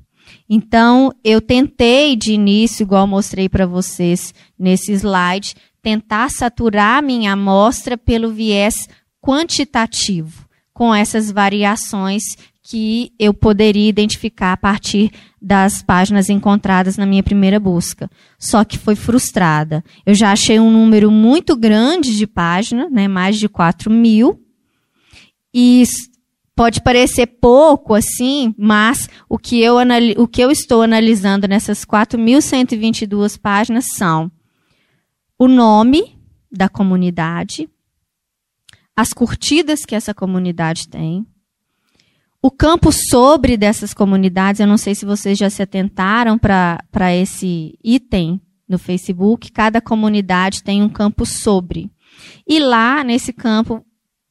Então, 0.49 1.13
eu 1.23 1.41
tentei 1.41 2.17
de 2.17 2.33
início, 2.33 2.83
igual 2.83 3.07
mostrei 3.07 3.49
para 3.49 3.67
vocês 3.67 4.33
nesse 4.59 4.93
slide, 4.93 5.55
tentar 5.83 6.31
saturar 6.31 7.03
minha 7.03 7.33
amostra 7.33 7.99
pelo 7.99 8.31
viés 8.31 8.89
quantitativo, 9.21 10.49
com 10.73 10.95
essas 10.95 11.31
variações 11.31 12.23
que 12.63 13.13
eu 13.19 13.33
poderia 13.33 13.89
identificar 13.89 14.53
a 14.53 14.57
partir 14.57 15.11
das 15.41 15.83
páginas 15.83 16.29
encontradas 16.29 16.99
na 16.99 17.07
minha 17.07 17.23
primeira 17.23 17.59
busca. 17.59 18.11
Só 18.39 18.63
que 18.65 18.77
foi 18.77 18.95
frustrada. 18.95 19.83
Eu 20.05 20.15
já 20.15 20.33
achei 20.33 20.61
um 20.61 20.71
número 20.71 21.11
muito 21.11 21.57
grande 21.57 22.17
de 22.17 22.27
páginas, 22.27 22.91
né, 22.93 23.09
mais 23.09 23.39
de 23.39 23.49
4 23.49 23.91
mil, 23.91 24.43
e 25.55 25.83
Pode 26.59 26.83
parecer 26.83 27.29
pouco 27.41 27.95
assim, 27.95 28.53
mas 28.59 29.09
o 29.29 29.39
que 29.39 29.61
eu, 29.61 29.77
o 30.17 30.27
que 30.27 30.41
eu 30.41 30.51
estou 30.51 30.83
analisando 30.83 31.47
nessas 31.47 31.85
4.122 31.85 33.39
páginas 33.41 33.85
são 33.95 34.29
o 35.39 35.47
nome 35.47 36.19
da 36.51 36.69
comunidade, 36.69 37.71
as 38.97 39.13
curtidas 39.13 39.85
que 39.85 39.95
essa 39.95 40.13
comunidade 40.13 40.89
tem, 40.89 41.25
o 42.43 42.51
campo 42.51 42.91
sobre 42.91 43.57
dessas 43.57 43.95
comunidades, 43.95 44.61
eu 44.61 44.67
não 44.67 44.77
sei 44.77 44.97
se 44.97 45.07
vocês 45.07 45.39
já 45.39 45.49
se 45.49 45.63
atentaram 45.63 46.37
para 46.37 47.15
esse 47.15 47.79
item 47.85 48.41
no 48.69 48.81
Facebook, 48.81 49.53
cada 49.53 49.81
comunidade 49.81 50.65
tem 50.65 50.83
um 50.83 50.89
campo 50.89 51.25
sobre. 51.25 51.89
E 52.45 52.59
lá, 52.59 53.05
nesse 53.05 53.33
campo, 53.33 53.87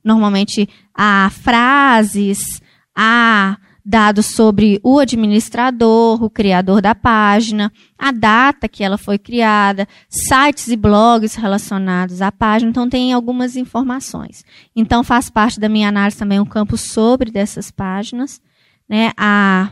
normalmente 0.08 0.68
há 0.96 1.30
frases, 1.30 2.62
há 2.96 3.58
dados 3.86 4.26
sobre 4.26 4.82
o 4.84 5.00
administrador, 5.00 6.22
o 6.22 6.30
criador 6.30 6.82
da 6.82 6.94
página, 6.94 7.72
a 7.98 8.12
data 8.12 8.68
que 8.68 8.84
ela 8.84 8.98
foi 8.98 9.18
criada, 9.18 9.88
sites 10.10 10.68
e 10.68 10.76
blogs 10.76 11.36
relacionados 11.36 12.22
à 12.22 12.30
página, 12.30 12.70
então 12.70 12.90
tem 12.90 13.14
algumas 13.14 13.56
informações. 13.56 14.44
Então 14.76 15.06
faz 15.06 15.30
parte 15.30 15.58
da 15.58 15.70
minha 15.70 15.88
análise 15.88 16.18
também 16.18 16.38
um 16.38 16.46
campo 16.46 16.76
sobre 16.76 17.32
dessas 17.32 17.72
páginas, 17.72 18.42
né, 18.90 19.12
a, 19.16 19.72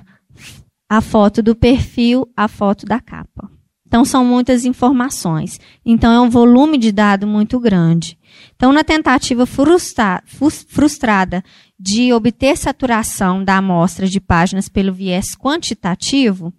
a 0.89 1.01
foto 1.01 1.43
do 1.43 1.53
perfil, 1.53 2.25
a 2.37 2.47
foto 2.47 2.85
da 2.85 3.01
capa. 3.01 3.54
Então, 3.95 4.03
são 4.03 4.25
muitas 4.25 4.65
informações. 4.65 5.57
Então, 5.85 6.11
é 6.11 6.19
um 6.19 6.29
volume 6.29 6.77
de 6.77 6.91
dado 6.91 7.25
muito 7.25 7.57
grande. 7.57 8.19
Então, 8.53 8.73
na 8.73 8.83
tentativa 8.83 9.45
frustra 9.45 10.21
frustrada 10.67 11.41
de 11.79 12.11
obter 12.11 12.57
saturação 12.57 13.41
da 13.41 13.55
amostra 13.55 14.05
de 14.05 14.19
páginas 14.19 14.67
pelo 14.67 14.93
viés 14.93 15.27
quantitativo, 15.33 16.53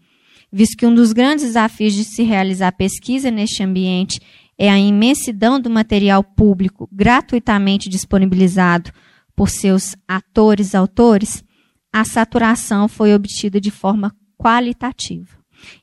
visto 0.50 0.78
que 0.78 0.86
um 0.86 0.94
dos 0.94 1.12
grandes 1.12 1.44
desafios 1.44 1.92
de 1.92 2.04
se 2.04 2.22
realizar 2.22 2.72
pesquisa 2.72 3.30
neste 3.30 3.62
ambiente 3.62 4.18
é 4.56 4.70
a 4.70 4.78
imensidão 4.78 5.60
do 5.60 5.68
material 5.68 6.24
público 6.24 6.88
gratuitamente 6.90 7.90
disponibilizado 7.90 8.90
por 9.36 9.50
seus 9.50 9.94
atores 10.08 10.74
autores, 10.74 11.44
a 11.92 12.02
saturação 12.02 12.88
foi 12.88 13.14
obtida 13.14 13.60
de 13.60 13.70
forma 13.70 14.10
qualitativa. 14.38 15.35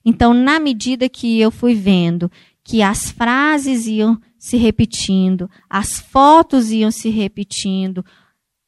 Então, 0.03 0.33
na 0.33 0.59
medida 0.59 1.09
que 1.09 1.39
eu 1.39 1.51
fui 1.51 1.73
vendo 1.73 2.31
que 2.63 2.81
as 2.81 3.11
frases 3.11 3.87
iam 3.87 4.19
se 4.37 4.57
repetindo, 4.57 5.49
as 5.69 5.99
fotos 5.99 6.71
iam 6.71 6.91
se 6.91 7.09
repetindo, 7.09 8.05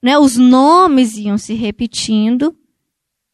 né, 0.02 0.18
os 0.18 0.38
nomes 0.38 1.18
iam 1.18 1.38
se 1.38 1.54
repetindo, 1.54 2.58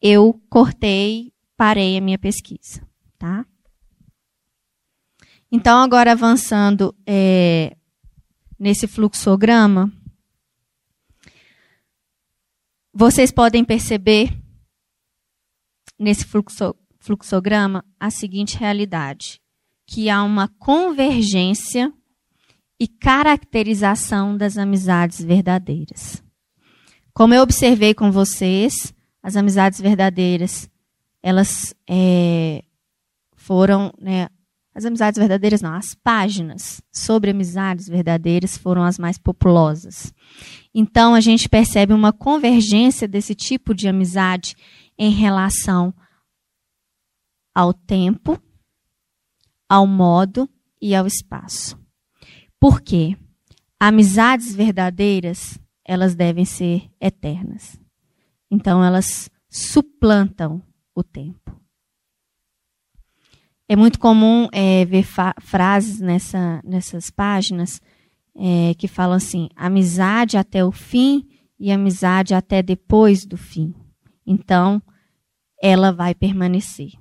eu 0.00 0.40
cortei, 0.48 1.32
parei 1.56 1.96
a 1.96 2.00
minha 2.00 2.18
pesquisa. 2.18 2.86
Tá? 3.18 3.44
Então, 5.50 5.78
agora 5.80 6.12
avançando 6.12 6.94
é, 7.06 7.76
nesse 8.58 8.86
fluxograma, 8.86 9.92
vocês 12.92 13.30
podem 13.30 13.64
perceber 13.64 14.36
nesse 15.98 16.24
fluxo, 16.24 16.74
fluxograma 17.02 17.84
a 17.98 18.10
seguinte 18.10 18.56
realidade: 18.56 19.40
que 19.86 20.08
há 20.08 20.22
uma 20.22 20.48
convergência 20.58 21.92
e 22.80 22.88
caracterização 22.88 24.36
das 24.36 24.56
amizades 24.56 25.22
verdadeiras. 25.22 26.22
Como 27.12 27.34
eu 27.34 27.42
observei 27.42 27.92
com 27.92 28.10
vocês, 28.10 28.94
as 29.22 29.36
amizades 29.36 29.80
verdadeiras, 29.80 30.68
elas 31.22 31.74
é, 31.88 32.64
foram, 33.36 33.92
né, 34.00 34.28
as 34.74 34.84
amizades 34.84 35.18
verdadeiras 35.18 35.60
não, 35.60 35.74
as 35.74 35.94
páginas 35.94 36.80
sobre 36.90 37.30
amizades 37.30 37.86
verdadeiras 37.86 38.56
foram 38.56 38.82
as 38.82 38.98
mais 38.98 39.18
populosas. 39.18 40.12
Então 40.74 41.14
a 41.14 41.20
gente 41.20 41.48
percebe 41.48 41.92
uma 41.92 42.12
convergência 42.12 43.06
desse 43.06 43.34
tipo 43.34 43.74
de 43.74 43.86
amizade 43.86 44.56
em 44.98 45.10
relação 45.10 45.94
ao 47.54 47.72
tempo, 47.72 48.40
ao 49.68 49.86
modo 49.86 50.48
e 50.80 50.94
ao 50.94 51.06
espaço. 51.06 51.78
Por 52.58 52.80
quê? 52.80 53.16
Amizades 53.78 54.54
verdadeiras, 54.54 55.58
elas 55.84 56.14
devem 56.14 56.44
ser 56.44 56.90
eternas. 57.00 57.78
Então, 58.50 58.84
elas 58.84 59.30
suplantam 59.48 60.62
o 60.94 61.02
tempo. 61.02 61.60
É 63.68 63.74
muito 63.74 63.98
comum 63.98 64.48
é, 64.52 64.84
ver 64.84 65.04
frases 65.40 65.98
nessa, 66.00 66.60
nessas 66.62 67.10
páginas 67.10 67.80
é, 68.36 68.74
que 68.74 68.86
falam 68.86 69.16
assim: 69.16 69.48
amizade 69.56 70.36
até 70.36 70.64
o 70.64 70.70
fim 70.70 71.26
e 71.58 71.72
amizade 71.72 72.34
até 72.34 72.62
depois 72.62 73.24
do 73.24 73.36
fim. 73.36 73.74
Então, 74.26 74.82
ela 75.62 75.92
vai 75.92 76.14
permanecer. 76.14 76.92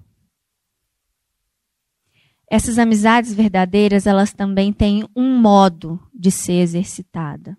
Essas 2.53 2.77
amizades 2.77 3.33
verdadeiras, 3.33 4.05
elas 4.05 4.33
também 4.33 4.73
têm 4.73 5.07
um 5.15 5.39
modo 5.39 5.97
de 6.13 6.29
ser 6.29 6.59
exercitada. 6.59 7.57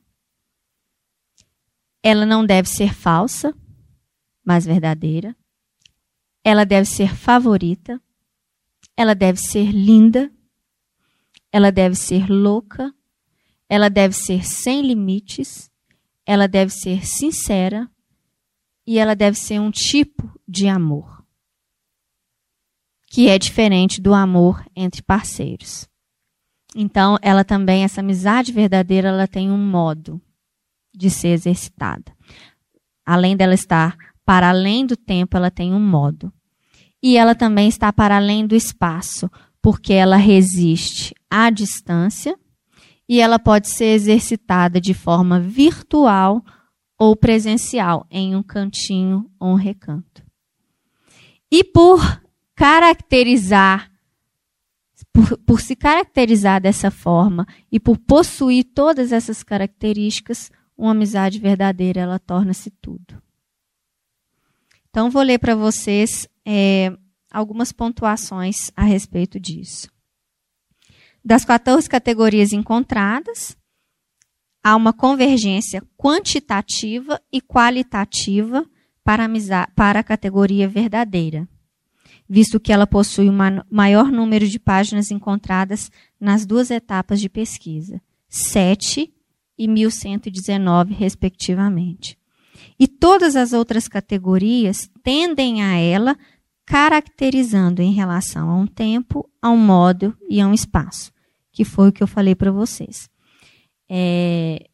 Ela 2.02 2.26
não 2.26 2.44
deve 2.44 2.68
ser 2.68 2.92
falsa, 2.92 3.56
mas 4.44 4.66
verdadeira. 4.66 5.34
Ela 6.44 6.66
deve 6.66 6.86
ser 6.86 7.16
favorita. 7.16 7.98
Ela 8.94 9.14
deve 9.14 9.40
ser 9.40 9.72
linda. 9.72 10.30
Ela 11.50 11.72
deve 11.72 11.94
ser 11.94 12.28
louca. 12.28 12.94
Ela 13.70 13.88
deve 13.88 14.14
ser 14.14 14.44
sem 14.44 14.82
limites. 14.82 15.70
Ela 16.26 16.46
deve 16.46 16.70
ser 16.70 17.06
sincera. 17.06 17.90
E 18.86 18.98
ela 18.98 19.16
deve 19.16 19.38
ser 19.38 19.58
um 19.58 19.70
tipo 19.70 20.30
de 20.46 20.68
amor 20.68 21.21
que 23.12 23.28
é 23.28 23.38
diferente 23.38 24.00
do 24.00 24.14
amor 24.14 24.64
entre 24.74 25.02
parceiros. 25.02 25.86
Então, 26.74 27.18
ela 27.20 27.44
também, 27.44 27.84
essa 27.84 28.00
amizade 28.00 28.50
verdadeira, 28.50 29.08
ela 29.08 29.28
tem 29.28 29.50
um 29.50 29.58
modo 29.58 30.18
de 30.94 31.10
ser 31.10 31.28
exercitada. 31.28 32.10
Além 33.04 33.36
dela 33.36 33.52
estar 33.52 33.94
para 34.24 34.48
além 34.48 34.86
do 34.86 34.96
tempo, 34.96 35.36
ela 35.36 35.50
tem 35.50 35.74
um 35.74 35.78
modo. 35.78 36.32
E 37.02 37.18
ela 37.18 37.34
também 37.34 37.68
está 37.68 37.92
para 37.92 38.16
além 38.16 38.46
do 38.46 38.56
espaço, 38.56 39.30
porque 39.60 39.92
ela 39.92 40.16
resiste 40.16 41.14
à 41.28 41.50
distância 41.50 42.34
e 43.06 43.20
ela 43.20 43.38
pode 43.38 43.68
ser 43.68 43.92
exercitada 43.92 44.80
de 44.80 44.94
forma 44.94 45.38
virtual 45.38 46.42
ou 46.98 47.14
presencial, 47.14 48.06
em 48.10 48.34
um 48.34 48.42
cantinho 48.42 49.30
ou 49.38 49.50
um 49.50 49.54
recanto. 49.54 50.24
E 51.50 51.62
por 51.62 52.21
caracterizar, 52.62 53.90
por, 55.12 55.36
por 55.38 55.60
se 55.60 55.74
caracterizar 55.74 56.60
dessa 56.60 56.92
forma 56.92 57.44
e 57.72 57.80
por 57.80 57.98
possuir 57.98 58.62
todas 58.72 59.10
essas 59.10 59.42
características, 59.42 60.48
uma 60.78 60.92
amizade 60.92 61.40
verdadeira 61.40 62.02
ela 62.02 62.20
torna-se 62.20 62.70
tudo. 62.70 63.20
Então, 64.88 65.10
vou 65.10 65.22
ler 65.22 65.40
para 65.40 65.56
vocês 65.56 66.28
é, 66.46 66.96
algumas 67.32 67.72
pontuações 67.72 68.70
a 68.76 68.84
respeito 68.84 69.40
disso. 69.40 69.90
Das 71.24 71.44
14 71.44 71.88
categorias 71.88 72.52
encontradas, 72.52 73.56
há 74.62 74.76
uma 74.76 74.92
convergência 74.92 75.82
quantitativa 75.96 77.20
e 77.32 77.40
qualitativa 77.40 78.64
para 79.02 79.28
para 79.74 79.98
a 79.98 80.04
categoria 80.04 80.68
verdadeira 80.68 81.48
visto 82.28 82.60
que 82.60 82.72
ela 82.72 82.86
possui 82.86 83.28
o 83.28 83.34
maior 83.70 84.10
número 84.10 84.46
de 84.46 84.58
páginas 84.58 85.10
encontradas 85.10 85.90
nas 86.20 86.46
duas 86.46 86.70
etapas 86.70 87.20
de 87.20 87.28
pesquisa, 87.28 88.00
7 88.28 89.12
e 89.58 89.68
1119, 89.68 90.94
respectivamente. 90.94 92.18
E 92.78 92.88
todas 92.88 93.36
as 93.36 93.52
outras 93.52 93.86
categorias 93.86 94.90
tendem 95.02 95.62
a 95.62 95.76
ela, 95.76 96.16
caracterizando 96.64 97.82
em 97.82 97.92
relação 97.92 98.50
a 98.50 98.56
um 98.56 98.66
tempo, 98.66 99.28
a 99.40 99.50
um 99.50 99.58
modo 99.58 100.16
e 100.28 100.40
a 100.40 100.46
um 100.46 100.54
espaço, 100.54 101.12
que 101.52 101.64
foi 101.64 101.88
o 101.88 101.92
que 101.92 102.02
eu 102.02 102.06
falei 102.06 102.34
para 102.34 102.50
vocês. 102.50 103.10
É, 103.88 104.68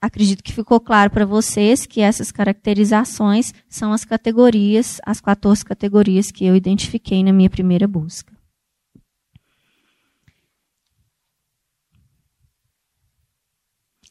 acredito 0.00 0.42
que 0.42 0.52
ficou 0.52 0.80
claro 0.80 1.10
para 1.10 1.26
vocês 1.26 1.86
que 1.86 2.00
essas 2.00 2.30
caracterizações 2.30 3.52
são 3.68 3.92
as 3.92 4.04
categorias, 4.04 5.00
as 5.04 5.20
14 5.20 5.64
categorias 5.64 6.30
que 6.30 6.44
eu 6.44 6.54
identifiquei 6.54 7.22
na 7.22 7.32
minha 7.32 7.50
primeira 7.50 7.86
busca. 7.88 8.36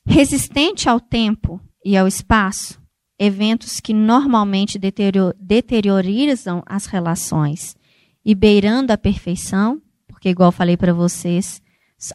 Resistente 0.08 0.88
ao 0.88 1.00
tempo 1.00 1.60
e 1.84 1.98
ao 1.98 2.08
espaço, 2.08 2.80
eventos 3.18 3.80
que 3.80 3.94
normalmente 3.94 4.78
deteriorizam 4.78 6.62
as 6.66 6.86
relações 6.86 7.76
e 8.24 8.36
beirando 8.36 8.94
a 8.94 8.98
perfeição, 8.98 9.82
porque, 10.08 10.30
igual 10.30 10.52
falei 10.52 10.78
para 10.78 10.94
vocês, 10.94 11.62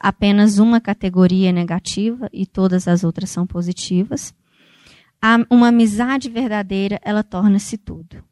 apenas 0.00 0.58
uma 0.58 0.80
categoria 0.80 1.48
é 1.50 1.52
negativa 1.52 2.28
e 2.32 2.46
todas 2.46 2.86
as 2.86 3.02
outras 3.04 3.30
são 3.30 3.46
positivas. 3.46 4.34
Uma 5.50 5.68
amizade 5.68 6.30
verdadeira, 6.30 6.98
ela 7.02 7.22
torna-se 7.22 7.76
tudo. 7.76 8.24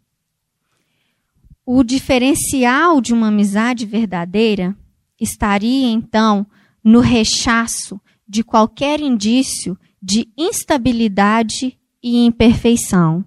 O 1.64 1.82
diferencial 1.82 3.00
de 3.00 3.12
uma 3.12 3.28
amizade 3.28 3.84
verdadeira 3.84 4.74
estaria, 5.20 5.88
então, 5.88 6.46
no 6.82 7.00
rechaço 7.00 8.00
de 8.26 8.42
qualquer 8.42 9.00
indício 9.00 9.78
de 10.02 10.28
instabilidade 10.36 11.78
e 12.02 12.24
imperfeição. 12.24 13.24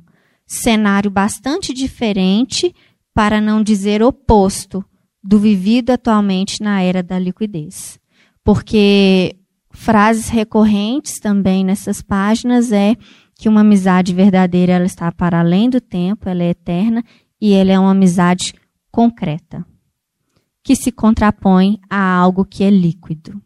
Cenário 0.47 1.11
bastante 1.11 1.71
diferente, 1.73 2.73
para 3.13 3.39
não 3.39 3.61
dizer 3.61 4.01
oposto, 4.01 4.83
do 5.23 5.37
vivido 5.37 5.91
atualmente 5.91 6.63
na 6.63 6.81
era 6.81 7.03
da 7.03 7.19
liquidez 7.19 8.00
porque 8.43 9.37
frases 9.71 10.29
recorrentes 10.29 11.19
também 11.19 11.63
nessas 11.63 12.01
páginas 12.01 12.71
é 12.71 12.95
que 13.35 13.49
uma 13.49 13.61
amizade 13.61 14.13
verdadeira 14.13 14.73
ela 14.73 14.85
está 14.85 15.11
para 15.11 15.39
além 15.39 15.69
do 15.69 15.81
tempo, 15.81 16.29
ela 16.29 16.43
é 16.43 16.49
eterna 16.49 17.03
e 17.39 17.53
ela 17.53 17.71
é 17.71 17.79
uma 17.79 17.91
amizade 17.91 18.53
concreta, 18.91 19.65
que 20.63 20.75
se 20.75 20.91
contrapõe 20.91 21.79
a 21.89 21.99
algo 22.15 22.45
que 22.45 22.63
é 22.63 22.69
líquido. 22.69 23.41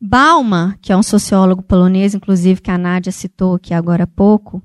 Bauman, 0.00 0.76
que 0.80 0.92
é 0.92 0.96
um 0.96 1.02
sociólogo 1.02 1.62
polonês, 1.62 2.14
inclusive 2.14 2.60
que 2.60 2.70
a 2.70 2.78
Nádia 2.78 3.10
citou 3.10 3.56
aqui 3.56 3.74
agora 3.74 4.04
há 4.04 4.06
pouco, 4.06 4.62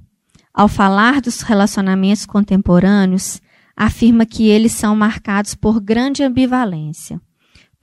ao 0.53 0.67
falar 0.67 1.19
dos 1.19 1.41
relacionamentos 1.41 2.25
contemporâneos, 2.25 3.41
afirma 3.75 4.25
que 4.25 4.47
eles 4.47 4.73
são 4.73 4.95
marcados 4.95 5.55
por 5.55 5.81
grande 5.81 6.21
ambivalência 6.21 7.19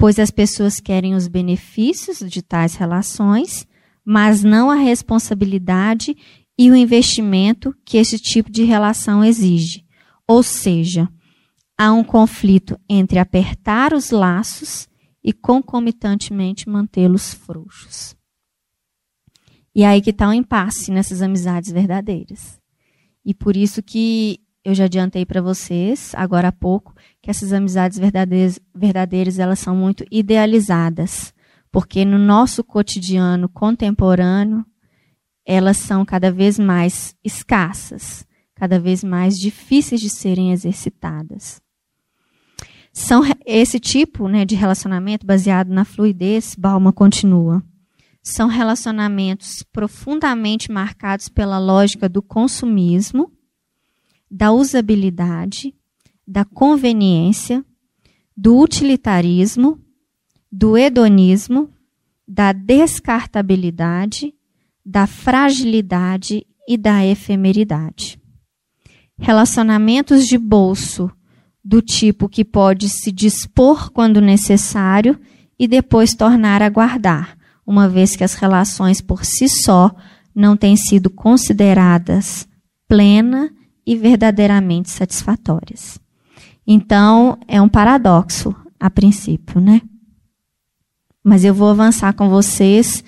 pois 0.00 0.18
as 0.18 0.30
pessoas 0.30 0.80
querem 0.80 1.14
os 1.14 1.28
benefícios 1.28 2.20
de 2.20 2.40
tais 2.40 2.74
relações, 2.74 3.68
mas 4.02 4.42
não 4.42 4.70
a 4.70 4.74
responsabilidade 4.74 6.16
e 6.58 6.70
o 6.70 6.74
investimento 6.74 7.76
que 7.84 7.98
esse 7.98 8.18
tipo 8.18 8.50
de 8.50 8.64
relação 8.64 9.22
exige. 9.22 9.84
Ou 10.26 10.42
seja, 10.42 11.06
há 11.76 11.92
um 11.92 12.02
conflito 12.02 12.80
entre 12.88 13.18
apertar 13.18 13.92
os 13.92 14.10
laços 14.10 14.88
e 15.22 15.34
concomitantemente 15.34 16.66
mantê-los 16.66 17.34
frouxos. 17.34 18.16
E 19.74 19.84
aí 19.84 20.00
que 20.00 20.10
está 20.10 20.28
o 20.28 20.30
um 20.30 20.34
impasse 20.34 20.90
nessas 20.90 21.20
amizades 21.20 21.70
verdadeiras. 21.70 22.58
E 23.22 23.34
por 23.34 23.54
isso 23.54 23.82
que 23.82 24.40
eu 24.64 24.74
já 24.74 24.84
adiantei 24.84 25.26
para 25.26 25.42
vocês, 25.42 26.14
agora 26.14 26.48
há 26.48 26.52
pouco, 26.52 26.94
que 27.22 27.30
essas 27.30 27.52
amizades 27.52 27.98
verdadeiras, 27.98 28.58
verdadeiras 28.74 29.38
elas 29.38 29.58
são 29.58 29.76
muito 29.76 30.04
idealizadas, 30.10 31.34
porque 31.70 32.04
no 32.04 32.18
nosso 32.18 32.64
cotidiano 32.64 33.48
contemporâneo 33.48 34.64
elas 35.44 35.78
são 35.78 36.04
cada 36.04 36.30
vez 36.30 36.58
mais 36.58 37.14
escassas, 37.24 38.26
cada 38.54 38.78
vez 38.78 39.02
mais 39.02 39.38
difíceis 39.38 40.00
de 40.00 40.08
serem 40.08 40.52
exercitadas. 40.52 41.60
São 42.92 43.22
esse 43.46 43.78
tipo 43.78 44.28
né, 44.28 44.44
de 44.44 44.54
relacionamento 44.54 45.26
baseado 45.26 45.68
na 45.68 45.84
fluidez, 45.84 46.54
Balma 46.54 46.92
continua. 46.92 47.62
São 48.22 48.48
relacionamentos 48.48 49.62
profundamente 49.72 50.70
marcados 50.70 51.28
pela 51.28 51.58
lógica 51.58 52.08
do 52.08 52.20
consumismo, 52.20 53.32
da 54.30 54.52
usabilidade, 54.52 55.74
da 56.30 56.44
conveniência, 56.44 57.64
do 58.36 58.56
utilitarismo, 58.56 59.80
do 60.50 60.78
hedonismo, 60.78 61.68
da 62.26 62.52
descartabilidade, 62.52 64.32
da 64.86 65.08
fragilidade 65.08 66.46
e 66.68 66.76
da 66.76 67.04
efemeridade. 67.04 68.16
Relacionamentos 69.18 70.24
de 70.24 70.38
bolso 70.38 71.10
do 71.64 71.82
tipo 71.82 72.28
que 72.28 72.44
pode 72.44 72.88
se 72.88 73.10
dispor 73.10 73.90
quando 73.90 74.20
necessário 74.20 75.18
e 75.58 75.66
depois 75.66 76.14
tornar 76.14 76.62
a 76.62 76.68
guardar, 76.68 77.36
uma 77.66 77.88
vez 77.88 78.14
que 78.14 78.22
as 78.22 78.34
relações 78.34 79.00
por 79.00 79.24
si 79.24 79.48
só 79.48 79.90
não 80.32 80.56
têm 80.56 80.76
sido 80.76 81.10
consideradas 81.10 82.46
plena 82.86 83.52
e 83.84 83.96
verdadeiramente 83.96 84.90
satisfatórias. 84.90 85.98
Então, 86.66 87.38
é 87.48 87.60
um 87.60 87.68
paradoxo 87.68 88.54
a 88.78 88.88
princípio, 88.88 89.60
né? 89.60 89.82
Mas 91.22 91.44
eu 91.44 91.52
vou 91.52 91.68
avançar 91.68 92.12
com 92.14 92.28
vocês 92.28 93.04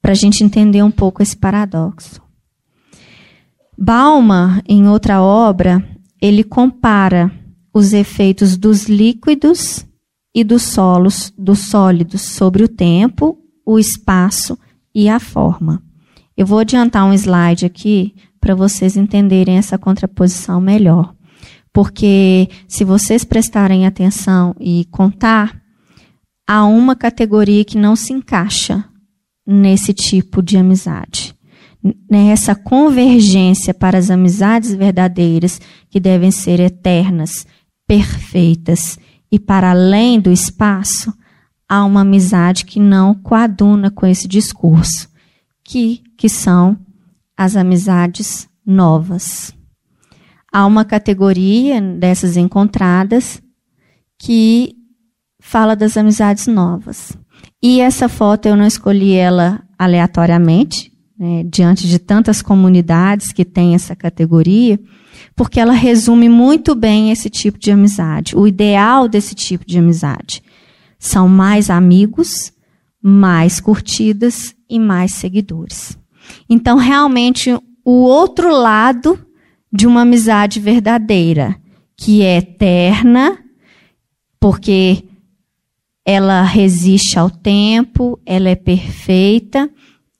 para 0.00 0.12
a 0.12 0.16
gente 0.16 0.42
entender 0.42 0.82
um 0.82 0.90
pouco 0.90 1.22
esse 1.22 1.36
paradoxo. 1.36 2.20
Balma, 3.78 4.62
em 4.68 4.86
outra 4.88 5.22
obra, 5.22 5.82
ele 6.20 6.44
compara 6.44 7.32
os 7.72 7.92
efeitos 7.92 8.56
dos 8.56 8.84
líquidos 8.84 9.86
e 10.34 10.44
dos 10.44 10.62
solos, 10.62 11.32
dos 11.38 11.60
sólidos 11.70 12.22
sobre 12.22 12.62
o 12.62 12.68
tempo, 12.68 13.38
o 13.64 13.78
espaço 13.78 14.58
e 14.94 15.08
a 15.08 15.18
forma. 15.18 15.82
Eu 16.36 16.46
vou 16.46 16.58
adiantar 16.58 17.04
um 17.04 17.12
slide 17.12 17.64
aqui 17.64 18.14
para 18.40 18.54
vocês 18.54 18.96
entenderem 18.96 19.56
essa 19.56 19.78
contraposição 19.78 20.60
melhor. 20.60 21.14
Porque 21.72 22.48
se 22.68 22.84
vocês 22.84 23.24
prestarem 23.24 23.86
atenção 23.86 24.54
e 24.60 24.86
contar, 24.90 25.60
há 26.46 26.64
uma 26.64 26.94
categoria 26.94 27.64
que 27.64 27.78
não 27.78 27.96
se 27.96 28.12
encaixa 28.12 28.84
nesse 29.46 29.92
tipo 29.92 30.42
de 30.42 30.56
amizade. 30.56 31.34
Nessa 32.08 32.54
convergência 32.54 33.74
para 33.74 33.98
as 33.98 34.10
amizades 34.10 34.74
verdadeiras, 34.74 35.60
que 35.90 35.98
devem 35.98 36.30
ser 36.30 36.60
eternas, 36.60 37.46
perfeitas 37.86 38.98
e 39.30 39.38
para 39.38 39.70
além 39.70 40.20
do 40.20 40.30
espaço, 40.30 41.12
há 41.68 41.84
uma 41.84 42.02
amizade 42.02 42.66
que 42.66 42.78
não 42.78 43.14
coaduna 43.14 43.90
com 43.90 44.06
esse 44.06 44.28
discurso, 44.28 45.08
que, 45.64 46.02
que 46.18 46.28
são 46.28 46.78
as 47.36 47.56
amizades 47.56 48.46
novas. 48.64 49.54
Há 50.52 50.66
uma 50.66 50.84
categoria 50.84 51.80
dessas 51.80 52.36
encontradas 52.36 53.42
que 54.18 54.76
fala 55.40 55.74
das 55.74 55.96
amizades 55.96 56.46
novas. 56.46 57.16
E 57.62 57.80
essa 57.80 58.08
foto 58.08 58.46
eu 58.46 58.56
não 58.56 58.66
escolhi 58.66 59.14
ela 59.14 59.62
aleatoriamente, 59.78 60.92
né, 61.18 61.42
diante 61.44 61.88
de 61.88 61.98
tantas 61.98 62.42
comunidades 62.42 63.32
que 63.32 63.44
têm 63.44 63.74
essa 63.74 63.96
categoria, 63.96 64.78
porque 65.34 65.58
ela 65.58 65.72
resume 65.72 66.28
muito 66.28 66.74
bem 66.74 67.10
esse 67.10 67.30
tipo 67.30 67.58
de 67.58 67.70
amizade, 67.70 68.36
o 68.36 68.46
ideal 68.46 69.08
desse 69.08 69.34
tipo 69.34 69.64
de 69.66 69.78
amizade. 69.78 70.42
São 70.98 71.28
mais 71.28 71.70
amigos, 71.70 72.52
mais 73.02 73.58
curtidas 73.58 74.54
e 74.68 74.78
mais 74.78 75.14
seguidores. 75.14 75.98
Então, 76.48 76.76
realmente, 76.76 77.52
o 77.84 78.02
outro 78.02 78.52
lado 78.52 79.18
de 79.72 79.86
uma 79.86 80.02
amizade 80.02 80.60
verdadeira, 80.60 81.56
que 81.96 82.22
é 82.22 82.38
eterna, 82.38 83.38
porque 84.38 85.04
ela 86.04 86.42
resiste 86.42 87.18
ao 87.18 87.30
tempo, 87.30 88.20
ela 88.26 88.48
é 88.48 88.56
perfeita 88.56 89.70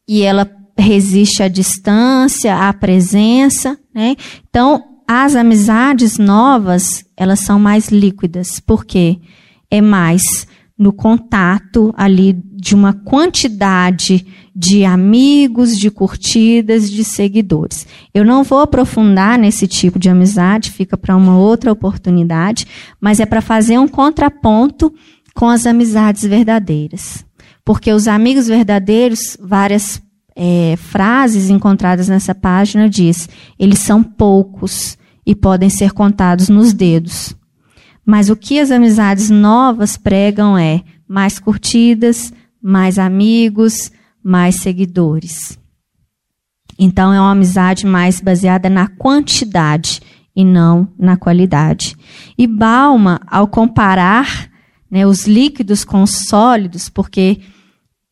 e 0.08 0.22
ela 0.22 0.50
resiste 0.78 1.42
à 1.42 1.48
distância, 1.48 2.68
à 2.68 2.72
presença, 2.72 3.78
né? 3.94 4.16
Então, 4.48 4.82
as 5.06 5.34
amizades 5.34 6.18
novas, 6.18 7.04
elas 7.16 7.40
são 7.40 7.58
mais 7.58 7.88
líquidas, 7.88 8.60
porque 8.60 9.20
é 9.70 9.80
mais 9.80 10.22
no 10.78 10.92
contato 10.92 11.92
ali 11.96 12.32
de 12.32 12.74
uma 12.74 12.92
quantidade 12.92 14.26
de 14.54 14.84
amigos, 14.84 15.78
de 15.78 15.90
curtidas, 15.90 16.90
de 16.90 17.02
seguidores. 17.04 17.86
Eu 18.12 18.24
não 18.24 18.44
vou 18.44 18.60
aprofundar 18.60 19.38
nesse 19.38 19.66
tipo 19.66 19.98
de 19.98 20.10
amizade, 20.10 20.70
fica 20.70 20.96
para 20.96 21.16
uma 21.16 21.38
outra 21.38 21.72
oportunidade, 21.72 22.66
mas 23.00 23.18
é 23.18 23.26
para 23.26 23.40
fazer 23.40 23.78
um 23.78 23.88
contraponto 23.88 24.92
com 25.34 25.48
as 25.48 25.66
amizades 25.66 26.22
verdadeiras. 26.22 27.24
Porque 27.64 27.92
os 27.92 28.06
amigos 28.06 28.46
verdadeiros, 28.46 29.36
várias 29.40 30.02
é, 30.36 30.74
frases 30.76 31.48
encontradas 31.48 32.08
nessa 32.08 32.34
página 32.34 32.88
diz, 32.88 33.28
eles 33.58 33.78
são 33.78 34.02
poucos 34.02 34.98
e 35.24 35.34
podem 35.34 35.70
ser 35.70 35.92
contados 35.92 36.48
nos 36.48 36.72
dedos. 36.72 37.34
Mas 38.04 38.28
o 38.28 38.36
que 38.36 38.58
as 38.58 38.70
amizades 38.70 39.30
novas 39.30 39.96
pregam 39.96 40.58
é 40.58 40.82
mais 41.06 41.38
curtidas, 41.38 42.32
mais 42.60 42.98
amigos, 42.98 43.90
mais 44.22 44.56
seguidores. 44.56 45.58
Então 46.78 47.12
é 47.12 47.20
uma 47.20 47.32
amizade 47.32 47.86
mais 47.86 48.20
baseada 48.20 48.68
na 48.68 48.88
quantidade 48.88 50.00
e 50.34 50.44
não 50.44 50.88
na 50.98 51.16
qualidade. 51.16 51.96
E 52.36 52.46
Balma, 52.46 53.20
ao 53.26 53.46
comparar 53.46 54.50
né, 54.90 55.06
os 55.06 55.26
líquidos 55.26 55.84
com 55.84 56.02
os 56.02 56.26
sólidos, 56.28 56.88
porque 56.88 57.40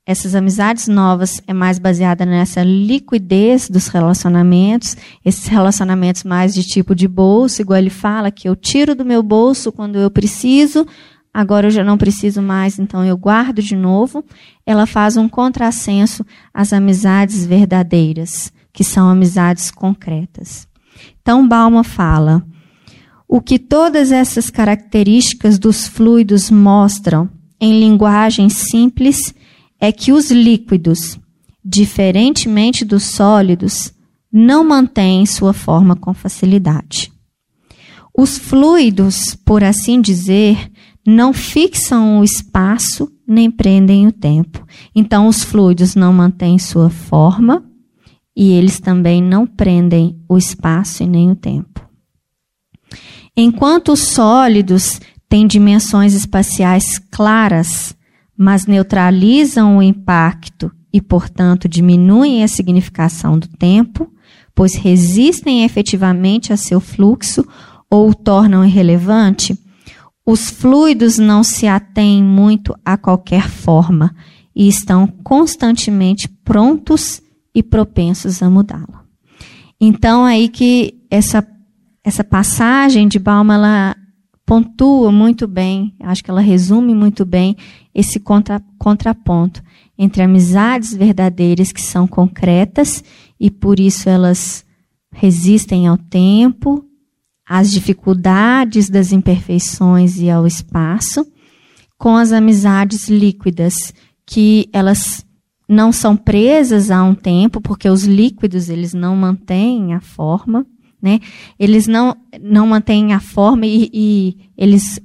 essas 0.06 0.34
amizades 0.34 0.88
novas 0.88 1.40
é 1.46 1.52
mais 1.52 1.78
baseada 1.78 2.26
nessa 2.26 2.62
liquidez 2.62 3.68
dos 3.68 3.86
relacionamentos, 3.86 4.96
esses 5.24 5.46
relacionamentos 5.46 6.24
mais 6.24 6.52
de 6.52 6.64
tipo 6.64 6.94
de 6.94 7.06
bolso, 7.06 7.62
igual 7.62 7.78
ele 7.78 7.90
fala, 7.90 8.30
que 8.30 8.48
eu 8.48 8.56
tiro 8.56 8.94
do 8.94 9.04
meu 9.04 9.22
bolso 9.22 9.70
quando 9.70 9.98
eu 9.98 10.10
preciso, 10.10 10.86
agora 11.32 11.66
eu 11.66 11.70
já 11.70 11.84
não 11.84 11.98
preciso 11.98 12.42
mais, 12.42 12.78
então 12.78 13.04
eu 13.04 13.16
guardo 13.16 13.62
de 13.62 13.76
novo. 13.76 14.24
Ela 14.66 14.86
faz 14.86 15.16
um 15.16 15.28
contrassenso 15.28 16.24
às 16.52 16.72
amizades 16.72 17.46
verdadeiras, 17.46 18.52
que 18.72 18.84
são 18.84 19.08
amizades 19.08 19.70
concretas. 19.70 20.68
Então, 21.20 21.46
Balma 21.46 21.84
fala: 21.84 22.44
o 23.28 23.40
que 23.40 23.58
todas 23.58 24.10
essas 24.10 24.50
características 24.50 25.58
dos 25.58 25.86
fluidos 25.86 26.50
mostram 26.50 27.28
em 27.60 27.78
linguagem 27.78 28.48
simples 28.48 29.34
é 29.78 29.92
que 29.92 30.12
os 30.12 30.30
líquidos, 30.30 31.18
diferentemente 31.64 32.84
dos 32.84 33.04
sólidos, 33.04 33.92
não 34.32 34.64
mantêm 34.64 35.24
sua 35.26 35.52
forma 35.52 35.94
com 35.96 36.12
facilidade. 36.12 37.12
Os 38.16 38.36
fluidos, 38.36 39.34
por 39.34 39.62
assim 39.62 40.00
dizer, 40.00 40.70
não 41.10 41.32
fixam 41.32 42.20
o 42.20 42.24
espaço 42.24 43.10
nem 43.26 43.50
prendem 43.50 44.06
o 44.06 44.12
tempo. 44.12 44.66
Então, 44.94 45.28
os 45.28 45.42
fluidos 45.44 45.94
não 45.94 46.12
mantêm 46.12 46.58
sua 46.58 46.90
forma 46.90 47.64
e 48.36 48.52
eles 48.52 48.80
também 48.80 49.22
não 49.22 49.46
prendem 49.46 50.18
o 50.28 50.38
espaço 50.38 51.02
e 51.02 51.06
nem 51.06 51.30
o 51.30 51.36
tempo. 51.36 51.80
Enquanto 53.36 53.92
os 53.92 54.00
sólidos 54.00 55.00
têm 55.28 55.46
dimensões 55.46 56.14
espaciais 56.14 56.98
claras, 57.10 57.96
mas 58.36 58.66
neutralizam 58.66 59.78
o 59.78 59.82
impacto 59.82 60.72
e, 60.92 61.00
portanto, 61.00 61.68
diminuem 61.68 62.42
a 62.42 62.48
significação 62.48 63.38
do 63.38 63.46
tempo, 63.46 64.12
pois 64.54 64.74
resistem 64.74 65.64
efetivamente 65.64 66.52
a 66.52 66.56
seu 66.56 66.80
fluxo 66.80 67.46
ou 67.88 68.10
o 68.10 68.14
tornam 68.14 68.64
irrelevante, 68.64 69.56
os 70.24 70.50
fluidos 70.50 71.18
não 71.18 71.42
se 71.42 71.66
atêm 71.66 72.22
muito 72.22 72.74
a 72.84 72.96
qualquer 72.96 73.48
forma 73.48 74.14
e 74.54 74.68
estão 74.68 75.06
constantemente 75.06 76.28
prontos 76.28 77.22
e 77.54 77.62
propensos 77.62 78.42
a 78.42 78.50
mudá-la. 78.50 79.04
Então, 79.80 80.24
aí 80.24 80.48
que 80.48 80.94
essa, 81.10 81.46
essa 82.04 82.22
passagem 82.22 83.08
de 83.08 83.18
Balma, 83.18 83.54
ela 83.54 83.96
pontua 84.44 85.12
muito 85.12 85.46
bem, 85.46 85.94
acho 86.00 86.24
que 86.24 86.30
ela 86.30 86.40
resume 86.40 86.94
muito 86.94 87.24
bem 87.24 87.56
esse 87.94 88.18
contra, 88.18 88.60
contraponto 88.78 89.62
entre 89.96 90.22
amizades 90.22 90.92
verdadeiras 90.92 91.72
que 91.72 91.80
são 91.80 92.06
concretas 92.06 93.04
e 93.38 93.50
por 93.50 93.78
isso 93.78 94.08
elas 94.08 94.64
resistem 95.12 95.86
ao 95.86 95.96
tempo, 95.96 96.84
às 97.50 97.70
dificuldades 97.70 98.88
das 98.88 99.10
imperfeições 99.10 100.18
e 100.20 100.30
ao 100.30 100.46
espaço, 100.46 101.26
com 101.98 102.16
as 102.16 102.30
amizades 102.30 103.08
líquidas 103.08 103.92
que 104.24 104.68
elas 104.72 105.26
não 105.68 105.90
são 105.90 106.16
presas 106.16 106.90
a 106.90 107.02
um 107.02 107.14
tempo, 107.14 107.60
porque 107.60 107.88
os 107.88 108.04
líquidos 108.04 108.68
eles 108.68 108.94
não 108.94 109.16
mantêm 109.16 109.94
a 109.94 110.00
forma 110.00 110.64
né? 111.02 111.18
Eles 111.58 111.86
não, 111.86 112.16
não 112.40 112.66
mantêm 112.66 113.14
a 113.14 113.20
forma 113.20 113.66
e, 113.66 113.90
e 113.92 114.36
eles 114.56 115.00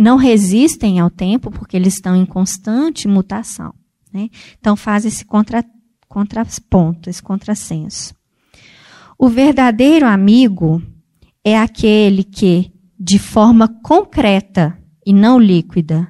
não 0.00 0.16
resistem 0.16 0.98
ao 0.98 1.10
tempo 1.10 1.50
porque 1.50 1.76
eles 1.76 1.94
estão 1.94 2.16
em 2.16 2.24
constante 2.24 3.06
mutação. 3.06 3.74
Né? 4.12 4.30
Então 4.58 4.76
faz 4.76 5.04
esse 5.04 5.24
contra, 5.24 5.64
contraponto, 6.08 7.10
esse 7.10 7.22
contrassenso. 7.22 8.14
O 9.18 9.28
verdadeiro 9.28 10.06
amigo 10.06 10.82
é 11.44 11.58
aquele 11.58 12.24
que, 12.24 12.72
de 12.98 13.18
forma 13.18 13.68
concreta 13.82 14.76
e 15.04 15.12
não 15.12 15.38
líquida, 15.38 16.08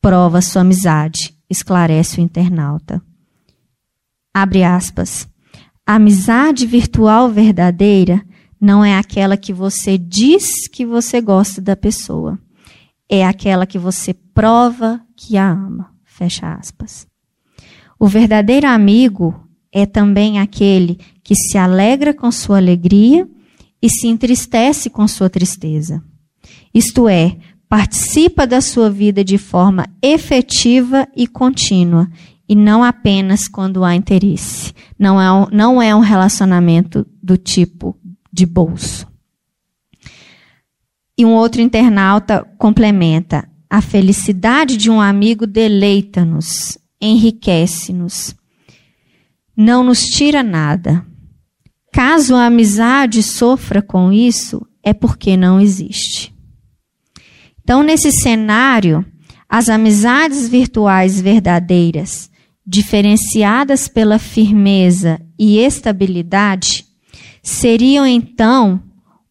prova 0.00 0.40
sua 0.40 0.62
amizade, 0.62 1.38
esclarece 1.48 2.18
o 2.18 2.22
internauta. 2.22 3.00
Abre 4.34 4.64
aspas. 4.64 5.28
A 5.86 5.94
amizade 5.94 6.66
virtual 6.66 7.28
verdadeira 7.28 8.24
não 8.60 8.84
é 8.84 8.96
aquela 8.96 9.36
que 9.36 9.52
você 9.52 9.96
diz 9.96 10.68
que 10.68 10.84
você 10.84 11.20
gosta 11.20 11.60
da 11.60 11.76
pessoa. 11.76 12.38
É 13.08 13.24
aquela 13.24 13.66
que 13.66 13.78
você 13.78 14.14
prova 14.14 15.00
que 15.16 15.36
a 15.36 15.48
ama. 15.48 15.92
Fecha 16.04 16.54
aspas. 16.54 17.06
O 17.98 18.08
verdadeiro 18.08 18.66
amigo 18.66 19.46
é 19.70 19.86
também 19.86 20.40
aquele 20.40 20.98
que 21.22 21.34
se 21.34 21.56
alegra 21.56 22.12
com 22.12 22.30
sua 22.30 22.56
alegria 22.56 23.28
e 23.82 23.90
se 23.90 24.06
entristece 24.06 24.88
com 24.88 25.08
sua 25.08 25.28
tristeza. 25.28 26.02
Isto 26.72 27.08
é, 27.08 27.36
participa 27.68 28.46
da 28.46 28.60
sua 28.60 28.88
vida 28.88 29.24
de 29.24 29.36
forma 29.36 29.86
efetiva 30.00 31.08
e 31.16 31.26
contínua, 31.26 32.08
e 32.48 32.54
não 32.54 32.84
apenas 32.84 33.48
quando 33.48 33.82
há 33.82 33.94
interesse. 33.94 34.72
Não 34.98 35.20
é 35.20 35.32
um, 35.32 35.46
não 35.50 35.82
é 35.82 35.94
um 35.94 36.00
relacionamento 36.00 37.06
do 37.22 37.36
tipo 37.36 37.96
de 38.32 38.46
bolso. 38.46 39.06
E 41.16 41.24
um 41.24 41.34
outro 41.34 41.60
internauta 41.60 42.46
complementa: 42.58 43.48
a 43.68 43.80
felicidade 43.80 44.76
de 44.76 44.90
um 44.90 45.00
amigo 45.00 45.46
deleita-nos, 45.46 46.78
enriquece-nos, 47.00 48.34
não 49.56 49.82
nos 49.82 50.02
tira 50.04 50.42
nada. 50.42 51.06
Caso 51.92 52.34
a 52.34 52.46
amizade 52.46 53.22
sofra 53.22 53.82
com 53.82 54.10
isso, 54.10 54.66
é 54.82 54.94
porque 54.94 55.36
não 55.36 55.60
existe. 55.60 56.34
Então, 57.62 57.82
nesse 57.82 58.10
cenário, 58.10 59.04
as 59.48 59.68
amizades 59.68 60.48
virtuais 60.48 61.20
verdadeiras, 61.20 62.30
diferenciadas 62.66 63.88
pela 63.88 64.18
firmeza 64.18 65.20
e 65.38 65.58
estabilidade, 65.58 66.86
seriam 67.42 68.06
então 68.06 68.82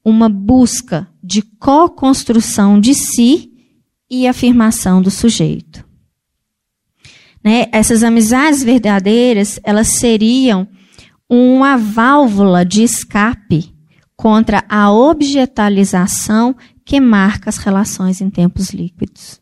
uma 0.05 0.29
busca 0.29 1.07
de 1.23 1.41
co-construção 1.41 2.79
de 2.79 2.93
si 2.93 3.51
e 4.09 4.27
afirmação 4.27 5.01
do 5.01 5.09
sujeito. 5.09 5.83
Né? 7.43 7.67
Essas 7.71 8.03
amizades 8.03 8.61
verdadeiras, 8.61 9.59
elas 9.63 9.87
seriam 9.99 10.67
uma 11.33 11.77
válvula 11.77 12.65
de 12.65 12.83
escape 12.83 13.73
contra 14.17 14.65
a 14.67 14.91
objetalização 14.91 16.53
que 16.83 16.99
marca 16.99 17.49
as 17.49 17.55
relações 17.55 18.19
em 18.19 18.29
tempos 18.29 18.71
líquidos. 18.71 19.41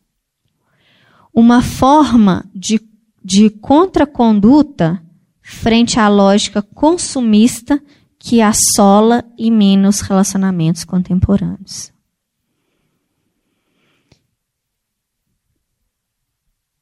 Uma 1.33 1.63
forma 1.63 2.47
de, 2.53 2.79
de 3.25 3.49
contraconduta 3.49 5.01
frente 5.41 5.99
à 5.99 6.07
lógica 6.07 6.61
consumista 6.61 7.81
que 8.19 8.39
assola 8.39 9.25
e 9.35 9.49
mina 9.49 9.89
os 9.89 10.01
relacionamentos 10.01 10.83
contemporâneos. 10.83 11.91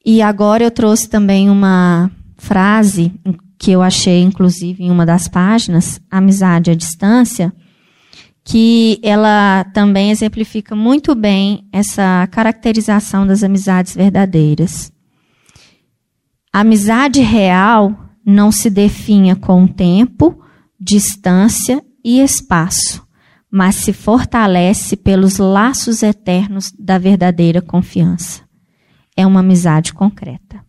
E 0.06 0.22
agora 0.22 0.66
eu 0.66 0.72
trouxe 0.72 1.08
também 1.08 1.50
uma 1.50 2.12
frase 2.36 3.14
que 3.58 3.72
eu 3.72 3.82
achei, 3.82 4.22
inclusive, 4.22 4.84
em 4.84 4.92
uma 4.92 5.06
das 5.06 5.28
páginas, 5.28 6.00
Amizade 6.10 6.72
à 6.72 6.76
Distância, 6.76 7.54
que 8.44 9.00
ela 9.04 9.66
também 9.74 10.12
exemplifica 10.12 10.76
muito 10.76 11.14
bem 11.14 11.68
essa 11.72 12.28
caracterização 12.32 13.28
das 13.28 13.44
amizades 13.44 13.94
verdadeiras. 13.94 14.92
A 16.54 16.62
amizade 16.62 17.22
real 17.22 17.96
não 18.26 18.52
se 18.52 18.70
definha 18.70 19.36
com 19.36 19.68
tempo, 19.68 20.42
distância 20.80 21.84
e 22.04 22.22
espaço, 22.22 23.06
mas 23.52 23.76
se 23.76 23.92
fortalece 23.92 24.96
pelos 24.96 25.38
laços 25.38 26.04
eternos 26.04 26.72
da 26.78 26.98
verdadeira 26.98 27.62
confiança 27.62 28.48
é 29.18 29.26
uma 29.26 29.40
amizade 29.40 29.92
concreta. 29.94 30.64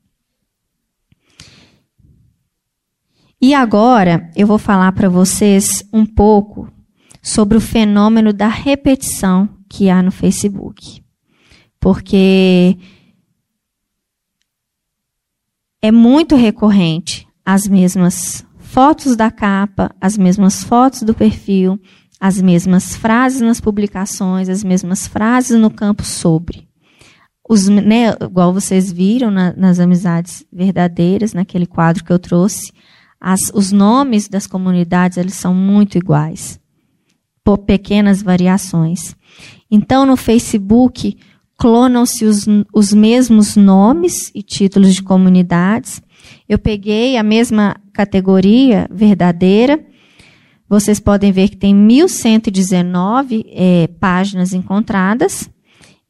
E 3.40 3.54
agora 3.54 4.30
eu 4.34 4.46
vou 4.46 4.58
falar 4.58 4.90
para 4.92 5.08
vocês 5.08 5.84
um 5.92 6.04
pouco 6.04 6.68
sobre 7.22 7.56
o 7.56 7.60
fenômeno 7.60 8.32
da 8.32 8.48
repetição 8.48 9.48
que 9.68 9.88
há 9.88 10.02
no 10.02 10.10
Facebook. 10.10 11.02
Porque 11.78 12.76
é 15.80 15.92
muito 15.92 16.34
recorrente 16.34 17.28
as 17.44 17.68
mesmas 17.68 18.44
fotos 18.58 19.14
da 19.14 19.30
capa, 19.30 19.94
as 20.00 20.18
mesmas 20.18 20.64
fotos 20.64 21.02
do 21.02 21.14
perfil, 21.14 21.80
as 22.18 22.42
mesmas 22.42 22.96
frases 22.96 23.40
nas 23.40 23.60
publicações, 23.60 24.48
as 24.48 24.64
mesmas 24.64 25.06
frases 25.06 25.58
no 25.58 25.70
campo 25.70 26.02
sobre 26.02 26.68
os, 27.48 27.66
né, 27.68 28.10
igual 28.20 28.52
vocês 28.52 28.92
viram 28.92 29.30
na, 29.30 29.54
nas 29.54 29.80
amizades 29.80 30.44
verdadeiras, 30.52 31.32
naquele 31.32 31.64
quadro 31.64 32.04
que 32.04 32.12
eu 32.12 32.18
trouxe, 32.18 32.70
as, 33.20 33.50
os 33.52 33.72
nomes 33.72 34.28
das 34.28 34.46
comunidades 34.46 35.18
eles 35.18 35.34
são 35.34 35.54
muito 35.54 35.98
iguais, 35.98 36.60
por 37.42 37.58
pequenas 37.58 38.22
variações. 38.22 39.16
Então, 39.70 40.06
no 40.06 40.16
Facebook, 40.16 41.16
clonam-se 41.58 42.24
os, 42.24 42.46
os 42.72 42.92
mesmos 42.92 43.56
nomes 43.56 44.30
e 44.34 44.42
títulos 44.42 44.94
de 44.94 45.02
comunidades. 45.02 46.00
Eu 46.48 46.58
peguei 46.58 47.16
a 47.16 47.22
mesma 47.22 47.76
categoria 47.92 48.88
verdadeira. 48.90 49.84
Vocês 50.68 51.00
podem 51.00 51.32
ver 51.32 51.48
que 51.48 51.56
tem 51.56 51.74
1.119 51.74 53.44
é, 53.48 53.88
páginas 53.98 54.52
encontradas. 54.52 55.50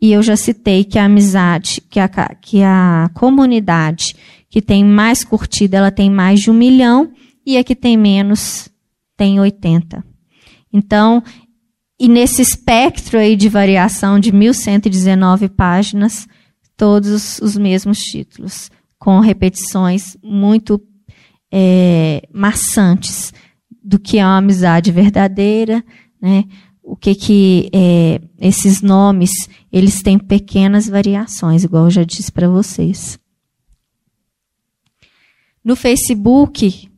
E 0.01 0.13
eu 0.13 0.23
já 0.23 0.37
citei 0.37 0.85
que 0.85 0.99
a 0.99 1.07
amizade, 1.07 1.83
que 1.91 1.99
a, 1.99 2.09
que 2.09 2.63
a 2.63 3.11
comunidade 3.15 4.15
que 4.59 4.63
tem 4.63 4.85
mais 4.85 5.23
curtida, 5.23 5.77
ela 5.77 5.93
tem 5.93 6.11
mais 6.11 6.41
de 6.41 6.51
um 6.51 6.55
milhão, 6.55 7.13
e 7.47 7.57
a 7.57 7.63
que 7.63 7.77
tem 7.77 7.97
menos 7.97 8.69
tem 9.17 9.39
80. 9.39 10.05
Então, 10.73 11.23
e 11.99 12.09
nesse 12.09 12.43
espectro 12.43 13.19
aí 13.19 13.37
de 13.37 13.49
variação 13.49 14.19
de 14.19 14.33
1.119 14.33 15.49
páginas, 15.49 16.27
todos 16.77 17.39
os 17.39 17.57
mesmos 17.57 17.99
títulos, 17.99 18.69
com 18.99 19.21
repetições 19.21 20.17
muito 20.23 20.81
é, 21.53 22.23
maçantes 22.33 23.33
do 23.83 23.97
que 23.97 24.19
é 24.19 24.25
uma 24.25 24.39
amizade 24.39 24.91
verdadeira, 24.91 25.85
né? 26.21 26.45
o 26.83 26.97
que 26.97 27.15
que 27.15 27.71
é, 27.73 28.21
esses 28.41 28.83
nomes 28.83 29.31
eles 29.73 30.03
têm 30.03 30.19
pequenas 30.19 30.89
variações, 30.89 31.63
igual 31.63 31.85
eu 31.85 31.91
já 31.91 32.03
disse 32.03 32.33
para 32.33 32.49
vocês. 32.49 33.19
No 35.69 35.77
Facebook 35.77 36.89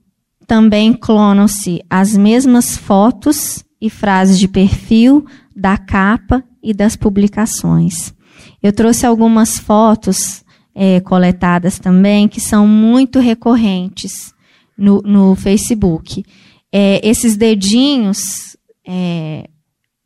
também 0.47 0.93
clonam-se 0.93 1.83
as 1.91 2.17
mesmas 2.17 2.77
fotos 2.77 3.65
e 3.81 3.91
frases 3.91 4.39
de 4.39 4.47
perfil 4.47 5.27
da 5.57 5.77
capa 5.77 6.45
e 6.63 6.73
das 6.73 6.95
publicações. 6.95 8.15
Eu 8.63 8.73
trouxe 8.73 9.05
algumas 9.05 9.59
fotos 9.59 10.45
é, 10.73 11.01
coletadas 11.01 11.81
também 11.81 12.29
que 12.29 12.41
são 12.41 12.65
muito 12.65 13.19
recorrentes 13.19 14.33
no, 14.79 15.03
no 15.03 15.35
Facebook. 15.35 16.25
É, 16.71 17.01
esses 17.05 17.37
dedinhos 17.37 18.57
é, 18.87 19.51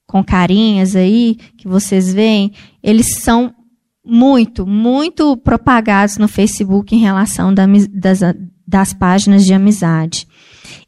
com 0.06 0.24
carinhas 0.24 0.96
aí, 0.96 1.36
que 1.58 1.68
vocês 1.68 2.14
veem, 2.14 2.50
eles 2.82 3.16
são 3.16 3.54
muito, 4.02 4.66
muito 4.66 5.36
propagados 5.36 6.16
no 6.16 6.28
Facebook 6.28 6.94
em 6.94 6.98
relação 6.98 7.52
da, 7.52 7.66
das, 7.90 8.20
das 8.66 8.92
páginas 8.92 9.44
de 9.44 9.52
amizade. 9.52 10.26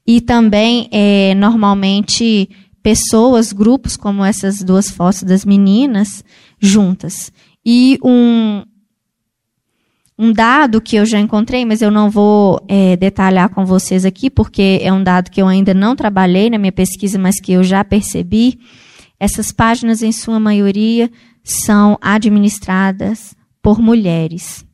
E 0.06 0.20
também, 0.20 0.88
é, 0.90 1.34
normalmente, 1.34 2.48
pessoas, 2.82 3.52
grupos 3.52 3.96
como 3.96 4.24
essas 4.24 4.62
duas 4.62 4.88
fotos 4.88 5.24
das 5.24 5.44
meninas, 5.44 6.24
juntas. 6.60 7.32
E 7.64 7.98
um, 8.02 8.62
um 10.16 10.32
dado 10.32 10.80
que 10.80 10.96
eu 10.96 11.04
já 11.04 11.18
encontrei, 11.18 11.64
mas 11.64 11.82
eu 11.82 11.90
não 11.90 12.08
vou 12.08 12.64
é, 12.68 12.96
detalhar 12.96 13.48
com 13.48 13.66
vocês 13.66 14.04
aqui, 14.04 14.30
porque 14.30 14.78
é 14.80 14.92
um 14.92 15.02
dado 15.02 15.30
que 15.30 15.42
eu 15.42 15.48
ainda 15.48 15.74
não 15.74 15.96
trabalhei 15.96 16.48
na 16.48 16.58
minha 16.58 16.72
pesquisa, 16.72 17.18
mas 17.18 17.40
que 17.40 17.52
eu 17.52 17.64
já 17.64 17.82
percebi, 17.84 18.58
essas 19.18 19.50
páginas, 19.50 20.02
em 20.02 20.12
sua 20.12 20.38
maioria, 20.38 21.10
são 21.42 21.98
administradas 22.00 23.34
por 23.60 23.80
mulheres. 23.80 24.64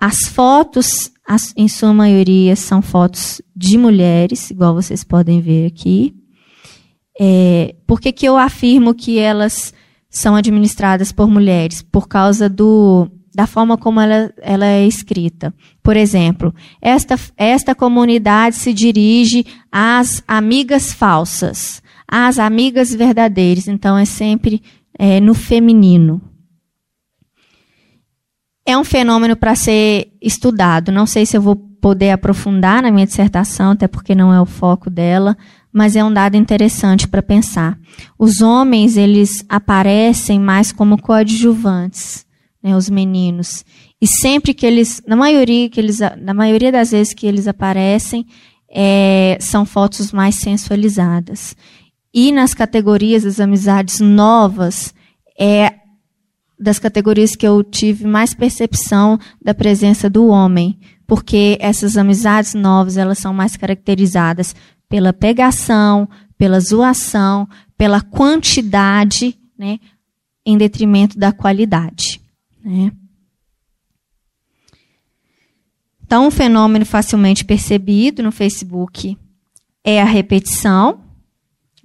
As 0.00 0.26
fotos, 0.28 1.12
as, 1.28 1.52
em 1.54 1.68
sua 1.68 1.92
maioria, 1.92 2.56
são 2.56 2.80
fotos 2.80 3.42
de 3.54 3.76
mulheres, 3.76 4.50
igual 4.50 4.74
vocês 4.74 5.04
podem 5.04 5.42
ver 5.42 5.66
aqui. 5.66 6.14
É, 7.20 7.74
por 7.86 8.00
que, 8.00 8.12
que 8.12 8.26
eu 8.26 8.38
afirmo 8.38 8.94
que 8.94 9.18
elas 9.18 9.74
são 10.08 10.34
administradas 10.34 11.12
por 11.12 11.28
mulheres? 11.28 11.82
Por 11.82 12.08
causa 12.08 12.48
do, 12.48 13.10
da 13.34 13.46
forma 13.46 13.76
como 13.76 14.00
ela, 14.00 14.32
ela 14.40 14.64
é 14.64 14.86
escrita. 14.86 15.52
Por 15.82 15.98
exemplo, 15.98 16.54
esta, 16.80 17.16
esta 17.36 17.74
comunidade 17.74 18.56
se 18.56 18.72
dirige 18.72 19.44
às 19.70 20.22
amigas 20.26 20.94
falsas, 20.94 21.82
às 22.06 22.38
amigas 22.38 22.94
verdadeiras. 22.94 23.68
Então, 23.68 23.98
é 23.98 24.06
sempre 24.06 24.62
é, 24.98 25.20
no 25.20 25.34
feminino. 25.34 26.22
É 28.68 28.76
um 28.76 28.84
fenômeno 28.84 29.34
para 29.34 29.54
ser 29.54 30.12
estudado. 30.20 30.92
Não 30.92 31.06
sei 31.06 31.24
se 31.24 31.34
eu 31.34 31.40
vou 31.40 31.56
poder 31.56 32.10
aprofundar 32.10 32.82
na 32.82 32.90
minha 32.90 33.06
dissertação, 33.06 33.70
até 33.70 33.88
porque 33.88 34.14
não 34.14 34.30
é 34.30 34.38
o 34.38 34.44
foco 34.44 34.90
dela, 34.90 35.34
mas 35.72 35.96
é 35.96 36.04
um 36.04 36.12
dado 36.12 36.36
interessante 36.36 37.08
para 37.08 37.22
pensar. 37.22 37.78
Os 38.18 38.42
homens, 38.42 38.98
eles 38.98 39.42
aparecem 39.48 40.38
mais 40.38 40.70
como 40.70 41.00
coadjuvantes, 41.00 42.26
né, 42.62 42.76
os 42.76 42.90
meninos. 42.90 43.64
E 44.02 44.06
sempre 44.06 44.52
que 44.52 44.66
eles, 44.66 45.00
na 45.06 45.16
maioria, 45.16 45.70
que 45.70 45.80
eles, 45.80 46.00
na 46.20 46.34
maioria 46.34 46.70
das 46.70 46.90
vezes 46.90 47.14
que 47.14 47.26
eles 47.26 47.48
aparecem, 47.48 48.26
é, 48.70 49.38
são 49.40 49.64
fotos 49.64 50.12
mais 50.12 50.34
sensualizadas. 50.34 51.56
E 52.12 52.30
nas 52.30 52.52
categorias 52.52 53.22
das 53.22 53.40
amizades 53.40 53.98
novas, 53.98 54.92
é 55.40 55.72
das 56.58 56.78
categorias 56.78 57.36
que 57.36 57.46
eu 57.46 57.62
tive 57.62 58.06
mais 58.06 58.34
percepção 58.34 59.18
da 59.40 59.54
presença 59.54 60.10
do 60.10 60.26
homem, 60.26 60.78
porque 61.06 61.56
essas 61.60 61.96
amizades 61.96 62.54
novas, 62.54 62.96
elas 62.96 63.18
são 63.18 63.32
mais 63.32 63.56
caracterizadas 63.56 64.54
pela 64.88 65.12
pegação, 65.12 66.08
pela 66.36 66.60
zoação, 66.60 67.48
pela 67.76 68.00
quantidade, 68.00 69.38
né, 69.56 69.78
em 70.44 70.56
detrimento 70.56 71.18
da 71.18 71.32
qualidade. 71.32 72.20
Né? 72.64 72.90
Então, 76.04 76.26
um 76.26 76.30
fenômeno 76.30 76.86
facilmente 76.86 77.44
percebido 77.44 78.22
no 78.22 78.32
Facebook 78.32 79.16
é 79.84 80.00
a 80.00 80.06
repetição. 80.06 81.00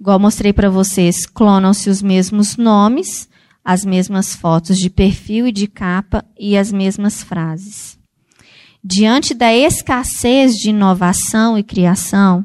Igual 0.00 0.18
mostrei 0.18 0.52
para 0.52 0.70
vocês, 0.70 1.26
clonam-se 1.26 1.90
os 1.90 2.00
mesmos 2.00 2.56
nomes, 2.56 3.28
as 3.64 3.84
mesmas 3.84 4.34
fotos 4.34 4.78
de 4.78 4.90
perfil 4.90 5.46
e 5.46 5.52
de 5.52 5.66
capa 5.66 6.24
e 6.38 6.56
as 6.56 6.70
mesmas 6.70 7.22
frases. 7.22 7.98
Diante 8.82 9.32
da 9.32 9.54
escassez 9.54 10.54
de 10.56 10.68
inovação 10.68 11.56
e 11.56 11.62
criação, 11.62 12.44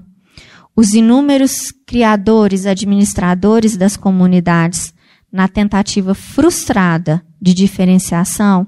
os 0.74 0.94
inúmeros 0.94 1.74
criadores, 1.86 2.66
administradores 2.66 3.76
das 3.76 3.98
comunidades, 3.98 4.94
na 5.30 5.50
tentativa 5.50 6.14
frustrada 6.14 7.22
de 7.42 7.54
diferenciação, 7.54 8.66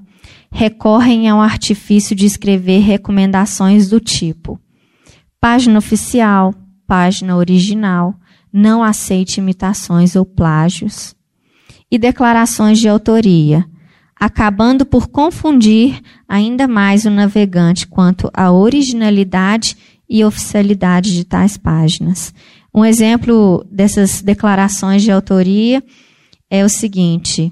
recorrem 0.51 1.29
ao 1.29 1.39
artifício 1.39 2.13
de 2.13 2.25
escrever 2.25 2.79
recomendações 2.79 3.89
do 3.89 4.01
tipo: 4.01 4.59
página 5.39 5.79
oficial, 5.79 6.53
página 6.85 7.37
original, 7.37 8.13
não 8.51 8.83
aceite 8.83 9.39
imitações 9.39 10.13
ou 10.13 10.25
plágios, 10.25 11.15
e 11.91 11.97
declarações 11.97 12.79
de 12.79 12.87
autoria, 12.87 13.65
acabando 14.15 14.85
por 14.85 15.09
confundir 15.09 16.01
ainda 16.27 16.67
mais 16.67 17.05
o 17.05 17.09
navegante 17.09 17.85
quanto 17.85 18.29
à 18.33 18.51
originalidade 18.51 19.75
e 20.09 20.23
oficialidade 20.23 21.13
de 21.13 21.25
tais 21.25 21.57
páginas. 21.57 22.33
Um 22.73 22.85
exemplo 22.85 23.65
dessas 23.69 24.21
declarações 24.21 25.03
de 25.03 25.11
autoria 25.11 25.83
é 26.49 26.63
o 26.63 26.69
seguinte: 26.69 27.51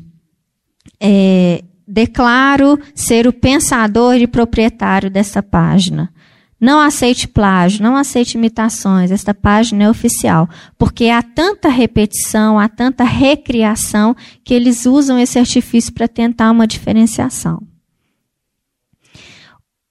é, 1.01 1.63
declaro 1.87 2.79
ser 2.93 3.27
o 3.27 3.33
pensador 3.33 4.15
e 4.15 4.27
proprietário 4.27 5.09
dessa 5.09 5.43
página. 5.43 6.13
Não 6.59 6.79
aceite 6.79 7.27
plágio, 7.27 7.81
não 7.81 7.95
aceite 7.95 8.37
imitações. 8.37 9.11
Esta 9.11 9.33
página 9.33 9.85
é 9.85 9.89
oficial. 9.89 10.49
Porque 10.77 11.05
há 11.05 11.23
tanta 11.23 11.69
repetição, 11.69 12.59
há 12.59 12.67
tanta 12.67 13.03
recriação, 13.03 14.15
que 14.43 14.53
eles 14.53 14.85
usam 14.85 15.17
esse 15.17 15.39
artifício 15.39 15.93
para 15.93 16.07
tentar 16.07 16.51
uma 16.51 16.67
diferenciação. 16.67 17.61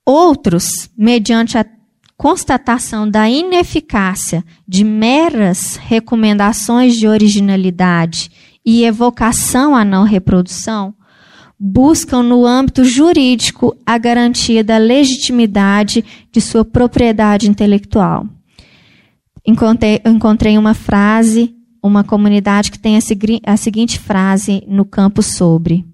Outros, 0.05 0.91
mediante 0.97 1.57
a 1.57 1.65
constatação 2.17 3.09
da 3.09 3.31
ineficácia 3.31 4.45
de 4.67 4.83
meras 4.83 5.77
recomendações 5.77 6.97
de 6.97 7.07
originalidade 7.07 8.31
e 8.65 8.85
evocação 8.85 9.75
à 9.75 9.85
não 9.85 10.03
reprodução, 10.03 10.95
buscam 11.59 12.23
no 12.23 12.47
âmbito 12.47 12.85
jurídico 12.85 13.77
a 13.85 13.99
garantia 13.99 14.63
da 14.63 14.79
legitimidade 14.79 16.05
de 16.39 16.45
sua 16.45 16.65
propriedade 16.65 17.49
intelectual. 17.49 18.27
Encontrei, 19.47 20.01
encontrei 20.05 20.59
uma 20.59 20.75
frase, 20.75 21.55
uma 21.83 22.05
comunidade 22.05 22.71
que 22.71 22.79
tem 22.79 22.97
a, 22.97 23.01
a 23.53 23.57
seguinte 23.57 23.99
frase 23.99 24.63
no 24.67 24.85
campo 24.85 25.23
sobre. 25.23 25.85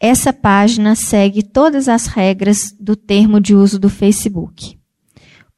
Essa 0.00 0.32
página 0.32 0.94
segue 0.94 1.42
todas 1.42 1.88
as 1.88 2.06
regras 2.06 2.74
do 2.80 2.96
termo 2.96 3.40
de 3.40 3.54
uso 3.54 3.78
do 3.78 3.88
Facebook 3.88 4.82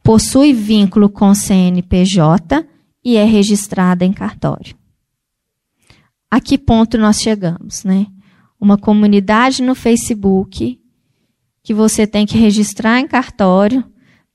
possui 0.05 0.53
vínculo 0.53 1.09
com 1.09 1.35
CNPJ 1.35 2.69
e 3.03 3.17
é 3.17 3.25
registrada 3.25 4.05
em 4.05 4.13
cartório. 4.13 4.77
A 6.31 6.41
que 6.41 6.59
ponto 6.59 6.99
nós 6.99 7.21
chegamos, 7.21 7.85
né? 7.85 8.07
Uma 8.61 8.77
comunidade 8.77 9.63
no 9.63 9.75
Facebook 9.75 10.79
que 11.63 11.73
você 11.73 12.07
tem 12.07 12.27
que 12.27 12.37
registrar 12.37 13.01
em 13.01 13.09
cartório 13.09 13.83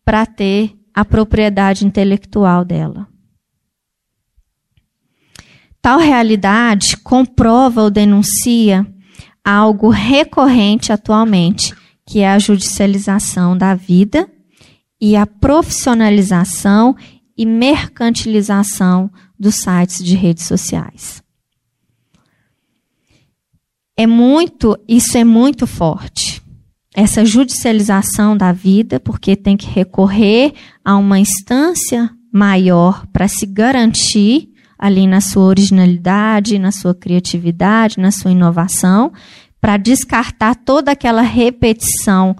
para 0.09 0.25
ter 0.25 0.75
a 0.91 1.05
propriedade 1.05 1.85
intelectual 1.85 2.65
dela. 2.65 3.07
Tal 5.79 5.99
realidade 5.99 6.97
comprova 6.97 7.83
ou 7.83 7.91
denuncia 7.91 8.91
algo 9.45 9.89
recorrente 9.89 10.91
atualmente, 10.91 11.75
que 12.07 12.21
é 12.21 12.31
a 12.31 12.39
judicialização 12.39 13.55
da 13.55 13.75
vida 13.75 14.27
e 14.99 15.15
a 15.15 15.27
profissionalização 15.27 16.95
e 17.37 17.45
mercantilização 17.45 19.11
dos 19.39 19.57
sites 19.57 20.03
de 20.03 20.15
redes 20.15 20.45
sociais. 20.45 21.21
É 23.95 24.07
muito, 24.07 24.75
isso 24.87 25.15
é 25.19 25.23
muito 25.23 25.67
forte. 25.67 26.38
Essa 27.01 27.23
judicialização 27.23 28.35
da 28.35 28.51
vida, 28.51 28.99
porque 28.99 29.33
tem 29.33 29.55
que 29.55 29.67
recorrer 29.67 30.51
a 30.83 30.97
uma 30.97 31.17
instância 31.17 32.09
maior 32.29 33.07
para 33.07 33.25
se 33.25 33.45
garantir 33.45 34.49
ali 34.77 35.07
na 35.07 35.21
sua 35.21 35.43
originalidade, 35.43 36.59
na 36.59 36.73
sua 36.73 36.93
criatividade, 36.93 38.01
na 38.01 38.11
sua 38.11 38.31
inovação, 38.31 39.13
para 39.61 39.77
descartar 39.77 40.55
toda 40.55 40.91
aquela 40.91 41.21
repetição 41.21 42.35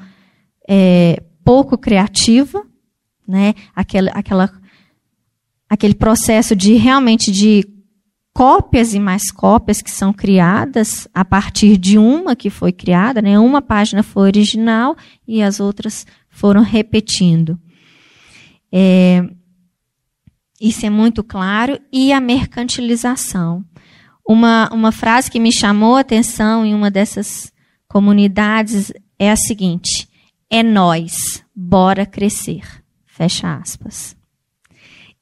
é, 0.68 1.24
pouco 1.42 1.78
criativa, 1.78 2.62
né? 3.26 3.54
Aquela, 3.74 4.12
aquela, 4.12 4.52
aquele 5.70 5.94
processo 5.94 6.54
de 6.54 6.74
realmente 6.74 7.32
de 7.32 7.66
cópias 8.34 8.94
e 8.94 9.00
mais 9.00 9.32
cópias 9.32 9.82
que 9.82 9.92
são 9.92 10.14
criadas 10.14 11.08
a 11.14 11.26
partir 11.26 11.78
de 11.78 11.98
uma 11.98 12.36
que 12.36 12.50
foi 12.50 12.72
criada, 12.72 13.22
né? 13.22 13.38
Uma 13.38 13.62
página 13.62 14.04
foi 14.04 14.24
original 14.24 14.96
e 15.28 15.42
as 15.42 15.60
outras 15.60 16.06
foram 16.30 16.62
repetindo. 16.62 17.60
É, 18.72 19.24
isso 20.60 20.86
é 20.86 20.90
muito 20.90 21.24
claro. 21.24 21.80
E 21.92 22.14
a 22.14 22.20
mercantilização. 22.20 23.64
Uma, 24.28 24.70
uma 24.72 24.92
frase 24.92 25.32
que 25.32 25.40
me 25.40 25.52
chamou 25.52 25.96
a 25.96 26.02
atenção 26.02 26.66
em 26.66 26.76
uma 26.76 26.92
dessas 26.92 27.52
comunidades 27.88 28.92
é 29.18 29.32
a 29.32 29.36
seguinte: 29.36 30.08
é 30.50 30.62
nós, 30.62 31.44
bora 31.56 32.06
crescer. 32.06 32.64
Fecha 33.06 33.56
aspas. 33.58 34.19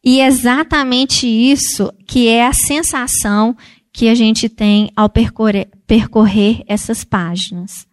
E 0.08 0.22
é 0.22 0.28
exatamente 0.28 1.28
isso 1.28 1.92
que 2.08 2.30
é 2.30 2.48
a 2.48 2.54
sensação 2.54 3.54
que 3.92 4.08
a 4.08 4.16
gente 4.16 4.48
tem 4.48 4.90
ao 4.96 5.10
percorrer, 5.10 5.68
percorrer 5.86 6.64
essas 6.66 7.04
páginas. 7.04 7.86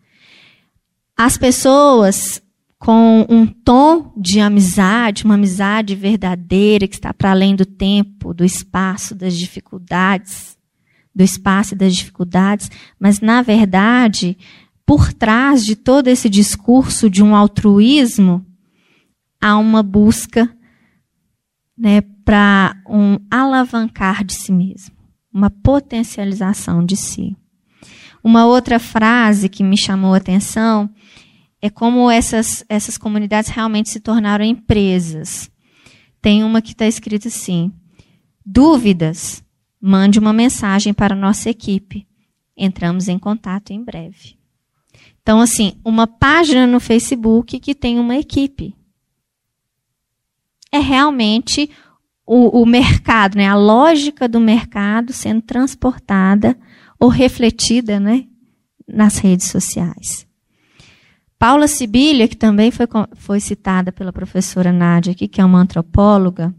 As 1.16 1.36
pessoas 1.36 2.40
com 2.78 3.26
um 3.28 3.44
tom 3.44 4.12
de 4.16 4.38
amizade, 4.38 5.24
uma 5.24 5.34
amizade 5.34 5.96
verdadeira 5.96 6.86
que 6.86 6.94
está 6.94 7.12
para 7.12 7.32
além 7.32 7.56
do 7.56 7.66
tempo, 7.66 8.32
do 8.32 8.44
espaço, 8.44 9.12
das 9.12 9.36
dificuldades, 9.36 10.56
do 11.12 11.24
espaço 11.24 11.74
e 11.74 11.76
das 11.76 11.96
dificuldades, 11.96 12.70
mas 12.96 13.18
na 13.18 13.42
verdade 13.42 14.38
por 14.86 15.12
trás 15.12 15.66
de 15.66 15.74
todo 15.74 16.06
esse 16.06 16.28
discurso 16.28 17.10
de 17.10 17.24
um 17.24 17.34
altruísmo, 17.34 18.46
há 19.40 19.58
uma 19.58 19.82
busca 19.82 20.48
né, 21.76 22.00
para 22.24 22.76
um 22.88 23.18
alavancar 23.30 24.24
de 24.24 24.34
si 24.34 24.52
mesmo, 24.52 24.94
uma 25.32 25.50
potencialização 25.50 26.84
de 26.84 26.96
si. 26.96 27.36
Uma 28.22 28.46
outra 28.46 28.78
frase 28.78 29.48
que 29.48 29.62
me 29.62 29.76
chamou 29.76 30.14
a 30.14 30.18
atenção 30.18 30.88
é 31.60 31.68
como 31.68 32.10
essas, 32.10 32.64
essas 32.68 32.96
comunidades 32.96 33.50
realmente 33.50 33.90
se 33.90 34.00
tornaram 34.00 34.44
empresas. 34.44 35.50
Tem 36.20 36.42
uma 36.44 36.62
que 36.62 36.72
está 36.72 36.86
escrita 36.86 37.28
assim: 37.28 37.72
dúvidas, 38.44 39.44
mande 39.80 40.18
uma 40.18 40.32
mensagem 40.32 40.94
para 40.94 41.14
a 41.14 41.18
nossa 41.18 41.50
equipe. 41.50 42.06
Entramos 42.56 43.08
em 43.08 43.18
contato 43.18 43.72
em 43.72 43.82
breve. 43.82 44.38
Então, 45.22 45.40
assim, 45.40 45.72
uma 45.84 46.06
página 46.06 46.66
no 46.66 46.78
Facebook 46.78 47.58
que 47.58 47.74
tem 47.74 47.98
uma 47.98 48.16
equipe. 48.16 48.74
É 50.74 50.78
realmente 50.80 51.70
o, 52.26 52.60
o 52.62 52.66
mercado, 52.66 53.36
né? 53.36 53.46
a 53.46 53.54
lógica 53.54 54.26
do 54.26 54.40
mercado 54.40 55.12
sendo 55.12 55.40
transportada 55.40 56.58
ou 56.98 57.08
refletida 57.08 58.00
né? 58.00 58.24
nas 58.88 59.18
redes 59.18 59.46
sociais. 59.46 60.26
Paula 61.38 61.68
Sibilha, 61.68 62.26
que 62.26 62.36
também 62.36 62.72
foi, 62.72 62.88
foi 63.14 63.38
citada 63.38 63.92
pela 63.92 64.12
professora 64.12 64.72
Nádia 64.72 65.12
aqui, 65.12 65.28
que 65.28 65.40
é 65.40 65.44
uma 65.44 65.60
antropóloga, 65.60 66.52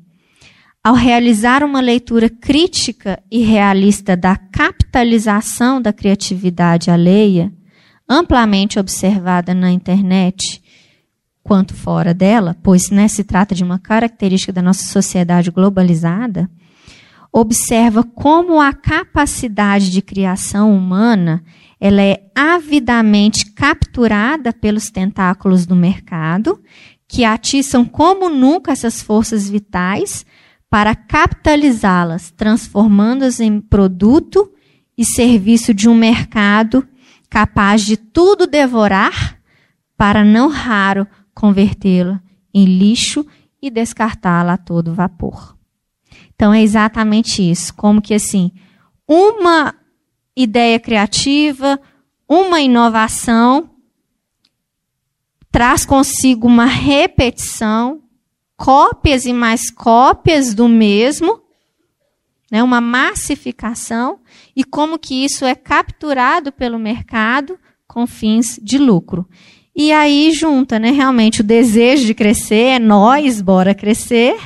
ao 0.81 0.93
realizar 0.93 1.61
uma 1.61 1.81
leitura 1.81 2.29
crítica 2.29 3.21
e 3.29 3.39
realista 3.39 4.15
da 4.15 4.37
capitalização 4.37 5.81
da 5.81 5.91
criatividade 5.91 6.89
alheia, 6.89 7.51
amplamente 8.07 8.79
observada 8.79 9.53
na 9.53 9.71
internet 9.71 10.63
quanto 11.45 11.75
fora 11.75 12.11
dela, 12.11 12.57
pois 12.63 12.89
né, 12.89 13.07
se 13.07 13.23
trata 13.23 13.53
de 13.53 13.63
uma 13.63 13.77
característica 13.77 14.51
da 14.51 14.63
nossa 14.63 14.83
sociedade 14.87 15.51
globalizada, 15.51 16.49
observa 17.31 18.03
como 18.03 18.59
a 18.59 18.73
capacidade 18.73 19.91
de 19.91 20.01
criação 20.01 20.75
humana 20.75 21.43
ela 21.79 22.01
é 22.01 22.31
avidamente 22.33 23.51
capturada 23.51 24.51
pelos 24.51 24.89
tentáculos 24.89 25.67
do 25.67 25.75
mercado, 25.75 26.59
que 27.07 27.23
atiçam 27.23 27.85
como 27.85 28.27
nunca 28.27 28.71
essas 28.71 29.03
forças 29.03 29.47
vitais 29.47 30.25
para 30.67 30.95
capitalizá-las, 30.95 32.31
transformando-as 32.31 33.39
em 33.39 33.61
produto 33.61 34.51
e 34.97 35.05
serviço 35.05 35.75
de 35.75 35.87
um 35.87 35.93
mercado 35.93 36.87
capaz 37.29 37.85
de 37.85 37.97
tudo 37.97 38.47
devorar, 38.47 39.37
para 39.95 40.25
não 40.25 40.49
raro 40.49 41.05
convertê-la 41.35 42.21
em 42.53 42.65
lixo 42.65 43.25
e 43.61 43.69
descartá-la 43.69 44.53
a 44.53 44.57
todo 44.57 44.95
vapor. 44.95 45.55
Então 46.33 46.53
é 46.53 46.61
exatamente 46.61 47.47
isso, 47.47 47.73
como 47.75 48.01
que 48.01 48.13
assim, 48.13 48.51
uma 49.07 49.75
ideia 50.35 50.79
criativa, 50.79 51.79
uma 52.27 52.59
inovação, 52.59 53.69
traz 55.51 55.85
consigo 55.85 56.47
uma 56.47 56.65
repetição, 56.65 58.01
cópias 58.57 59.25
e 59.25 59.33
mais 59.33 59.69
cópias 59.69 60.53
do 60.53 60.67
mesmo, 60.67 61.41
né, 62.51 62.61
uma 62.61 62.81
massificação, 62.81 64.19
e 64.55 64.63
como 64.63 64.99
que 64.99 65.23
isso 65.23 65.45
é 65.45 65.55
capturado 65.55 66.51
pelo 66.51 66.79
mercado 66.79 67.59
com 67.87 68.05
fins 68.05 68.59
de 68.61 68.77
lucro. 68.77 69.27
E 69.75 69.91
aí 69.91 70.31
junta, 70.31 70.79
né, 70.79 70.91
realmente 70.91 71.41
o 71.41 71.43
desejo 71.43 72.05
de 72.05 72.13
crescer, 72.13 72.55
é 72.55 72.79
nós, 72.79 73.41
bora 73.41 73.75
crescer, 73.75 74.37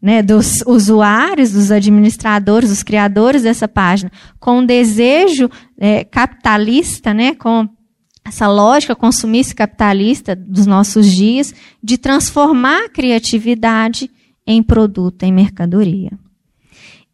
né, 0.00 0.22
dos 0.22 0.62
usuários, 0.66 1.52
dos 1.52 1.72
administradores, 1.72 2.68
dos 2.68 2.82
criadores 2.82 3.42
dessa 3.42 3.66
página, 3.66 4.12
com 4.38 4.58
um 4.58 4.66
desejo 4.66 5.50
é, 5.76 6.04
capitalista, 6.04 7.12
né, 7.12 7.34
com 7.34 7.68
essa 8.24 8.46
lógica 8.46 8.94
consumista 8.94 9.54
capitalista 9.54 10.36
dos 10.36 10.66
nossos 10.66 11.10
dias, 11.10 11.52
de 11.82 11.98
transformar 11.98 12.84
a 12.84 12.88
criatividade 12.88 14.10
em 14.46 14.62
produto, 14.62 15.24
em 15.24 15.32
mercadoria. 15.32 16.12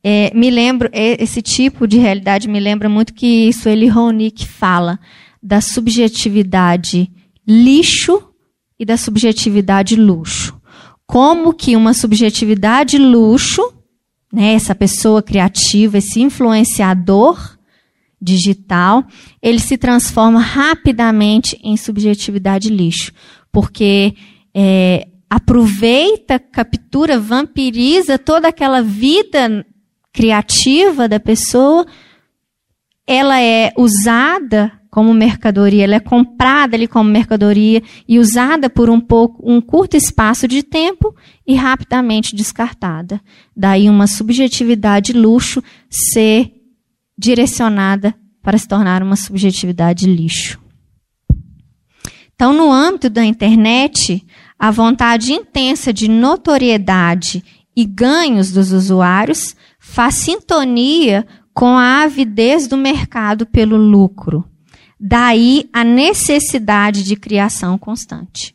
É, 0.03 0.31
me 0.35 0.51
lembro, 0.51 0.89
é, 0.93 1.23
esse 1.23 1.41
tipo 1.41 1.87
de 1.87 1.97
realidade 1.97 2.49
me 2.49 2.61
lembra 2.61 2.89
muito 2.89 3.15
que 3.15 3.53
Sueli 3.53 3.87
Ronick 3.87 4.47
fala 4.47 4.99
da 5.43 5.61
subjetividade 5.61 7.11
lixo 7.51 8.23
e 8.79 8.85
da 8.85 8.97
subjetividade 8.97 9.97
luxo. 9.97 10.57
Como 11.05 11.53
que 11.53 11.75
uma 11.75 11.93
subjetividade 11.93 12.97
luxo, 12.97 13.61
né, 14.33 14.55
essa 14.55 14.75
pessoa 14.75 15.21
criativa, 15.21 15.99
esse 15.99 16.21
influenciador 16.21 17.59
digital, 18.23 19.05
ele 19.43 19.59
se 19.59 19.77
transforma 19.77 20.39
rapidamente 20.39 21.59
em 21.65 21.77
subjetividade 21.77 22.69
lixo, 22.69 23.13
porque 23.51 24.15
é, 24.55 25.09
aproveita, 25.29 26.39
captura, 26.39 27.19
vampiriza 27.19 28.17
toda 28.17 28.49
aquela 28.49 28.81
vida 28.81 29.67
criativa 30.13 31.09
da 31.09 31.19
pessoa, 31.19 31.85
ela 33.07 33.41
é 33.41 33.73
usada 33.77 34.80
como 34.91 35.15
mercadoria, 35.15 35.85
ela 35.85 35.95
é 35.95 36.01
comprada 36.01 36.77
ali 36.77 36.89
como 36.89 37.09
mercadoria 37.09 37.81
e 38.09 38.19
usada 38.19 38.69
por 38.69 38.91
um 38.91 39.01
pouco, 39.01 39.41
um 39.49 39.61
curto 39.61 39.97
espaço 39.97 40.49
de 40.49 40.63
tempo 40.63 41.15
e 41.47 41.55
rapidamente 41.55 42.35
descartada. 42.35 43.21
Daí 43.57 43.89
uma 43.89 44.07
subjetividade 44.07 45.13
luxo 45.13 45.63
ser 45.89 46.53
direcionada 47.17 48.15
para 48.43 48.59
se 48.59 48.67
tornar 48.67 49.03
uma 49.03 49.17
subjetividade 49.17 50.07
lixo. 50.07 50.59
Então, 52.35 52.53
no 52.53 52.73
âmbito 52.73 53.11
da 53.11 53.25
internet, 53.25 54.27
a 54.59 54.71
vontade 54.71 55.33
intensa 55.33 55.93
de 55.93 56.09
notoriedade 56.09 57.45
e 57.77 57.85
ganhos 57.85 58.51
dos 58.51 58.73
usuários 58.73 59.55
faz 59.79 60.15
sintonia 60.15 61.27
com 61.53 61.77
a 61.77 62.03
avidez 62.03 62.67
do 62.67 62.77
mercado 62.77 63.47
pelo 63.47 63.77
lucro. 63.77 64.50
Daí 65.01 65.71
a 65.73 65.83
necessidade 65.83 67.03
de 67.03 67.17
criação 67.17 67.79
constante. 67.79 68.55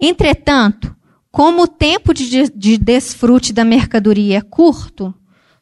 Entretanto, 0.00 0.94
como 1.32 1.62
o 1.62 1.68
tempo 1.68 2.14
de, 2.14 2.48
de 2.50 2.78
desfrute 2.78 3.52
da 3.52 3.64
mercadoria 3.64 4.38
é 4.38 4.40
curto, 4.40 5.12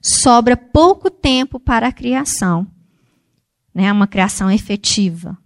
sobra 0.02 0.56
pouco 0.56 1.08
tempo 1.08 1.58
para 1.58 1.88
a 1.88 1.92
criação, 1.92 2.66
né, 3.74 3.90
uma 3.90 4.06
criação 4.06 4.50
efetiva. 4.50 5.38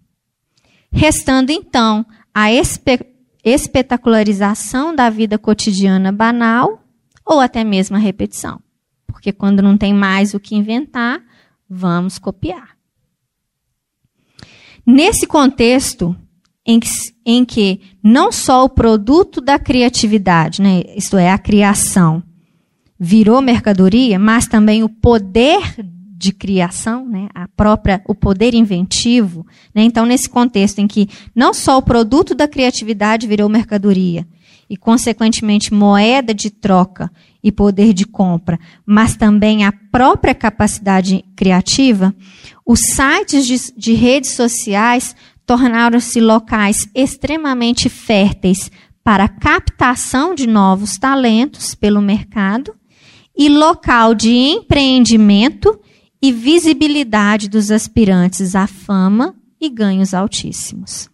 Restando 0.90 1.52
então 1.52 2.04
a 2.32 2.52
espe 2.52 3.14
espetacularização 3.44 4.96
da 4.96 5.10
vida 5.10 5.38
cotidiana 5.38 6.10
banal 6.10 6.82
ou 7.26 7.40
até 7.40 7.62
mesmo 7.62 7.94
a 7.94 8.00
repetição. 8.00 8.58
Porque 9.06 9.32
quando 9.32 9.60
não 9.60 9.76
tem 9.76 9.92
mais 9.92 10.32
o 10.32 10.40
que 10.40 10.54
inventar, 10.54 11.22
vamos 11.68 12.18
copiar. 12.18 12.73
Nesse 14.86 15.26
contexto, 15.26 16.14
em 16.66 16.80
que, 16.80 16.88
em 17.24 17.44
que, 17.44 17.80
não 18.02 18.32
só 18.32 18.64
o 18.64 18.68
produto 18.68 19.40
da 19.40 19.58
criatividade, 19.58 20.62
né, 20.62 20.82
isto 20.96 21.16
é, 21.16 21.30
a 21.30 21.38
criação, 21.38 22.22
virou 22.98 23.42
mercadoria, 23.42 24.18
mas 24.18 24.46
também 24.46 24.82
o 24.82 24.88
poder 24.88 25.74
de 26.16 26.32
criação, 26.32 27.06
né, 27.06 27.28
a 27.34 27.48
própria, 27.48 28.02
o 28.06 28.14
poder 28.14 28.54
inventivo. 28.54 29.46
Né, 29.74 29.82
então, 29.82 30.06
nesse 30.06 30.28
contexto 30.28 30.78
em 30.78 30.86
que 30.86 31.08
não 31.34 31.52
só 31.52 31.78
o 31.78 31.82
produto 31.82 32.34
da 32.34 32.48
criatividade 32.48 33.26
virou 33.26 33.48
mercadoria, 33.48 34.26
e, 34.68 34.76
consequentemente, 34.76 35.72
moeda 35.72 36.32
de 36.32 36.50
troca 36.50 37.10
e 37.42 37.52
poder 37.52 37.92
de 37.92 38.06
compra, 38.06 38.58
mas 38.86 39.16
também 39.16 39.64
a 39.64 39.72
própria 39.72 40.34
capacidade 40.34 41.24
criativa, 41.36 42.14
os 42.66 42.80
sites 42.80 43.46
de, 43.46 43.72
de 43.76 43.92
redes 43.92 44.30
sociais 44.32 45.14
tornaram-se 45.44 46.20
locais 46.20 46.88
extremamente 46.94 47.88
férteis 47.88 48.70
para 49.02 49.28
captação 49.28 50.34
de 50.34 50.46
novos 50.46 50.96
talentos 50.96 51.74
pelo 51.74 52.00
mercado 52.00 52.74
e 53.36 53.48
local 53.48 54.14
de 54.14 54.30
empreendimento 54.30 55.78
e 56.22 56.32
visibilidade 56.32 57.50
dos 57.50 57.70
aspirantes 57.70 58.54
à 58.54 58.66
fama 58.66 59.34
e 59.60 59.68
ganhos 59.68 60.14
altíssimos. 60.14 61.10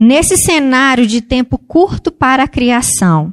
Nesse 0.00 0.36
cenário 0.38 1.06
de 1.06 1.20
tempo 1.20 1.58
curto 1.58 2.10
para 2.10 2.44
a 2.44 2.48
criação, 2.48 3.32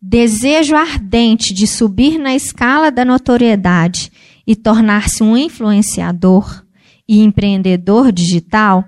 desejo 0.00 0.76
ardente 0.76 1.54
de 1.54 1.66
subir 1.66 2.18
na 2.18 2.34
escala 2.34 2.90
da 2.90 3.04
notoriedade 3.04 4.12
e 4.48 4.56
tornar-se 4.56 5.22
um 5.22 5.36
influenciador 5.36 6.64
e 7.06 7.20
empreendedor 7.20 8.10
digital, 8.10 8.82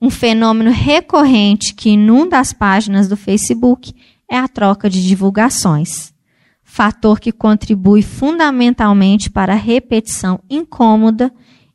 um 0.00 0.08
fenômeno 0.08 0.70
recorrente 0.70 1.74
que 1.74 1.90
inunda 1.90 2.38
as 2.38 2.54
páginas 2.54 3.08
do 3.08 3.16
Facebook 3.16 3.92
é 4.26 4.38
a 4.38 4.48
troca 4.48 4.88
de 4.88 5.06
divulgações, 5.06 6.14
fator 6.64 7.20
que 7.20 7.30
contribui 7.30 8.00
fundamentalmente 8.00 9.28
para 9.28 9.52
a 9.52 9.56
repetição 9.56 10.40
incômoda 10.48 11.30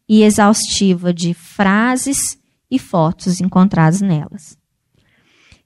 e 0.10 0.24
exaustiva 0.24 1.14
de 1.14 1.36
frases 1.36 2.40
e 2.72 2.80
fotos 2.80 3.40
encontradas 3.40 4.02
nelas. 4.02 4.58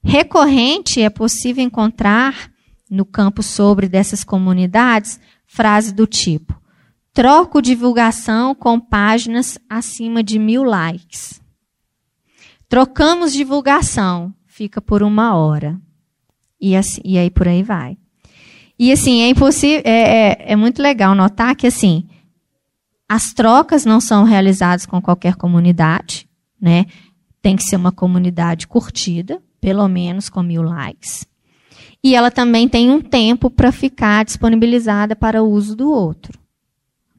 Recorrente 0.04 1.02
é 1.02 1.10
possível 1.10 1.64
encontrar 1.64 2.52
no 2.90 3.06
campo 3.06 3.42
sobre 3.42 3.88
dessas 3.88 4.26
comunidades 4.26 5.22
frases 5.48 5.94
do 5.94 6.06
tipo: 6.06 6.61
troco 7.14 7.62
divulgação 7.62 8.56
com 8.56 8.80
páginas 8.80 9.58
acima 9.70 10.24
de 10.24 10.40
mil 10.40 10.64
likes. 10.64 11.42
Trocamos 12.70 13.34
divulgação, 13.34 14.34
fica 14.46 14.82
por 14.82 15.04
uma 15.04 15.36
hora. 15.36 15.80
E, 16.60 16.76
assim, 16.76 17.02
e 17.04 17.18
aí 17.18 17.30
por 17.30 17.48
aí 17.48 17.64
vai. 17.64 17.98
E 18.80 18.92
assim, 18.92 19.22
é 19.22 19.28
impossível, 19.30 19.82
é, 19.86 19.92
é, 19.92 20.54
é 20.54 20.56
muito 20.56 20.82
legal 20.82 21.14
notar 21.14 21.56
que 21.56 21.68
assim, 21.68 22.08
as 23.08 23.34
trocas 23.34 23.86
não 23.86 24.00
são 24.00 24.24
realizadas 24.24 24.88
com 24.88 25.00
qualquer 25.00 25.36
comunidade, 25.36 26.28
né? 26.60 26.86
Tem 27.42 27.56
que 27.56 27.64
ser 27.64 27.76
uma 27.76 27.92
comunidade 27.92 28.68
curtida, 28.68 29.40
pelo 29.60 29.88
menos 29.88 30.30
com 30.30 30.42
mil 30.42 30.64
likes. 30.64 31.28
E 32.04 32.16
ela 32.16 32.32
também 32.32 32.68
tem 32.68 32.90
um 32.90 33.00
tempo 33.00 33.52
para 33.52 33.72
ficar 33.72 34.26
disponibilizada 34.26 35.16
para 35.16 35.44
o 35.44 35.52
uso 35.52 35.76
do 35.76 35.92
outro. 35.92 36.41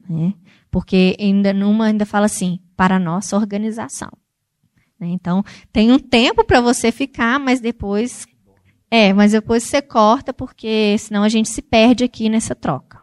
Né? 0.07 0.33
Porque 0.69 1.15
ainda 1.19 1.53
numa 1.53 1.85
ainda 1.85 2.05
fala 2.05 2.25
assim, 2.25 2.59
para 2.75 2.95
a 2.95 2.99
nossa 2.99 3.35
organização. 3.35 4.11
Né? 4.99 5.07
Então, 5.09 5.43
tem 5.71 5.91
um 5.91 5.99
tempo 5.99 6.43
para 6.43 6.61
você 6.61 6.91
ficar, 6.91 7.39
mas 7.39 7.59
depois. 7.59 8.25
É, 8.89 9.11
mas 9.11 9.31
depois 9.31 9.63
você 9.63 9.81
corta, 9.81 10.31
porque 10.31 10.95
senão 10.99 11.23
a 11.23 11.29
gente 11.29 11.49
se 11.49 11.61
perde 11.61 12.03
aqui 12.03 12.29
nessa 12.29 12.53
troca. 12.53 13.01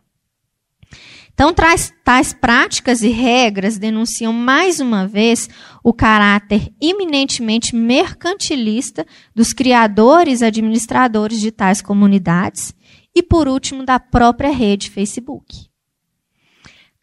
Então, 1.32 1.54
tais, 1.54 1.90
tais 2.04 2.34
práticas 2.34 3.02
e 3.02 3.08
regras 3.08 3.78
denunciam 3.78 4.30
mais 4.30 4.78
uma 4.78 5.06
vez 5.06 5.48
o 5.82 5.90
caráter 5.90 6.70
eminentemente 6.78 7.74
mercantilista 7.74 9.06
dos 9.34 9.54
criadores 9.54 10.42
e 10.42 10.44
administradores 10.44 11.40
de 11.40 11.50
tais 11.50 11.80
comunidades 11.80 12.74
e, 13.14 13.22
por 13.22 13.48
último, 13.48 13.86
da 13.86 13.98
própria 13.98 14.50
rede 14.50 14.90
Facebook. 14.90 15.69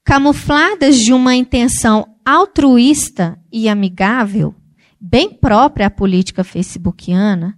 Camufladas 0.07 1.01
de 1.01 1.11
uma 1.11 1.35
intenção 1.35 2.07
altruísta 2.25 3.37
e 3.51 3.67
amigável, 3.67 4.55
bem 4.97 5.29
própria 5.29 5.87
à 5.87 5.89
política 5.89 6.45
facebookiana, 6.45 7.57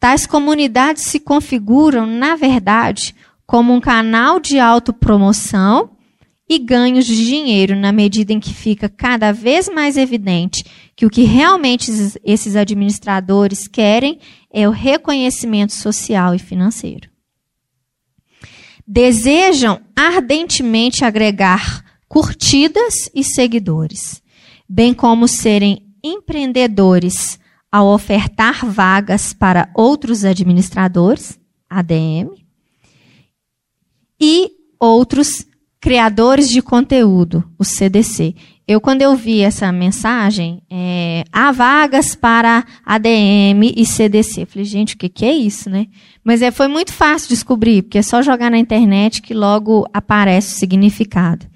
tais 0.00 0.26
comunidades 0.26 1.04
se 1.04 1.20
configuram, 1.20 2.04
na 2.04 2.34
verdade, 2.34 3.14
como 3.46 3.72
um 3.72 3.80
canal 3.80 4.40
de 4.40 4.58
autopromoção 4.58 5.90
e 6.48 6.58
ganhos 6.58 7.06
de 7.06 7.14
dinheiro 7.14 7.76
na 7.76 7.92
medida 7.92 8.32
em 8.32 8.40
que 8.40 8.52
fica 8.52 8.88
cada 8.88 9.30
vez 9.30 9.68
mais 9.68 9.96
evidente 9.96 10.64
que 10.96 11.06
o 11.06 11.10
que 11.10 11.22
realmente 11.22 11.92
esses 12.24 12.56
administradores 12.56 13.68
querem 13.68 14.18
é 14.52 14.66
o 14.66 14.72
reconhecimento 14.72 15.72
social 15.72 16.34
e 16.34 16.40
financeiro. 16.40 17.08
Desejam 18.84 19.80
ardentemente 19.94 21.04
agregar 21.04 21.83
curtidas 22.14 23.10
e 23.12 23.24
seguidores, 23.24 24.22
bem 24.68 24.94
como 24.94 25.26
serem 25.26 25.84
empreendedores 26.00 27.40
ao 27.72 27.88
ofertar 27.88 28.64
vagas 28.64 29.32
para 29.32 29.68
outros 29.74 30.24
administradores, 30.24 31.36
ADM, 31.68 32.30
e 34.20 34.48
outros 34.78 35.44
criadores 35.80 36.48
de 36.48 36.62
conteúdo, 36.62 37.42
o 37.58 37.64
CDC. 37.64 38.36
Eu, 38.64 38.80
quando 38.80 39.02
eu 39.02 39.16
vi 39.16 39.40
essa 39.40 39.72
mensagem, 39.72 40.62
é, 40.70 41.24
há 41.32 41.50
vagas 41.50 42.14
para 42.14 42.64
ADM 42.86 43.72
e 43.76 43.84
CDC. 43.84 44.42
Eu 44.42 44.46
falei, 44.46 44.64
gente, 44.64 44.94
o 44.94 44.98
que, 44.98 45.08
que 45.08 45.24
é 45.24 45.34
isso, 45.34 45.68
né? 45.68 45.88
Mas 46.22 46.42
é, 46.42 46.52
foi 46.52 46.68
muito 46.68 46.92
fácil 46.92 47.28
descobrir, 47.28 47.82
porque 47.82 47.98
é 47.98 48.02
só 48.02 48.22
jogar 48.22 48.52
na 48.52 48.58
internet 48.58 49.20
que 49.20 49.34
logo 49.34 49.84
aparece 49.92 50.54
o 50.54 50.58
significado. 50.58 51.52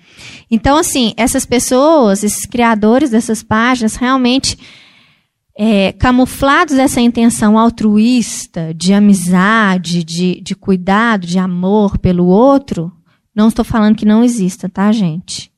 Então, 0.50 0.76
assim, 0.76 1.14
essas 1.16 1.44
pessoas, 1.44 2.22
esses 2.22 2.46
criadores 2.46 3.10
dessas 3.10 3.42
páginas, 3.42 3.96
realmente 3.96 4.58
é, 5.56 5.92
camuflados 5.92 6.76
dessa 6.76 7.00
intenção 7.00 7.58
altruísta, 7.58 8.72
de 8.72 8.92
amizade, 8.92 10.04
de, 10.04 10.40
de 10.40 10.54
cuidado, 10.54 11.26
de 11.26 11.38
amor 11.38 11.98
pelo 11.98 12.26
outro, 12.26 12.92
não 13.34 13.48
estou 13.48 13.64
falando 13.64 13.96
que 13.96 14.06
não 14.06 14.22
exista, 14.22 14.68
tá, 14.68 14.92
gente? 14.92 15.52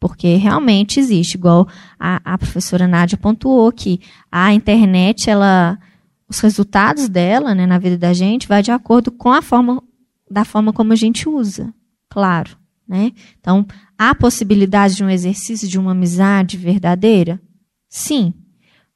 Porque 0.00 0.34
realmente 0.34 0.98
existe, 0.98 1.34
igual 1.34 1.68
a, 1.98 2.20
a 2.24 2.38
professora 2.38 2.88
Nádia 2.88 3.18
pontuou 3.18 3.70
que 3.70 4.00
a 4.32 4.52
internet, 4.52 5.30
ela, 5.30 5.78
os 6.28 6.40
resultados 6.40 7.08
dela, 7.08 7.54
né, 7.54 7.66
na 7.66 7.78
vida 7.78 7.96
da 7.96 8.12
gente, 8.12 8.48
vai 8.48 8.62
de 8.62 8.72
acordo 8.72 9.12
com 9.12 9.30
a 9.30 9.42
forma 9.42 9.82
da 10.30 10.44
forma 10.44 10.72
como 10.72 10.92
a 10.92 10.96
gente 10.96 11.28
usa, 11.28 11.74
claro, 12.08 12.56
né? 12.90 13.12
Então, 13.38 13.64
há 13.96 14.12
possibilidade 14.16 14.96
de 14.96 15.04
um 15.04 15.08
exercício 15.08 15.68
de 15.68 15.78
uma 15.78 15.92
amizade 15.92 16.56
verdadeira? 16.56 17.40
Sim. 17.88 18.34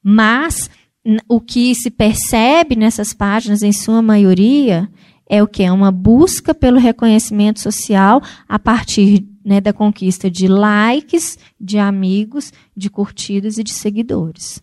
Mas 0.02 0.68
o 1.28 1.40
que 1.40 1.72
se 1.76 1.92
percebe 1.92 2.74
nessas 2.74 3.14
páginas, 3.14 3.62
em 3.62 3.72
sua 3.72 4.02
maioria, 4.02 4.90
é 5.30 5.40
o 5.40 5.46
que? 5.46 5.62
É 5.62 5.70
uma 5.70 5.92
busca 5.92 6.52
pelo 6.52 6.76
reconhecimento 6.76 7.60
social 7.60 8.20
a 8.48 8.58
partir 8.58 9.24
né, 9.44 9.60
da 9.60 9.72
conquista 9.72 10.28
de 10.28 10.48
likes, 10.48 11.38
de 11.60 11.78
amigos, 11.78 12.52
de 12.76 12.90
curtidas 12.90 13.58
e 13.58 13.62
de 13.62 13.72
seguidores. 13.72 14.60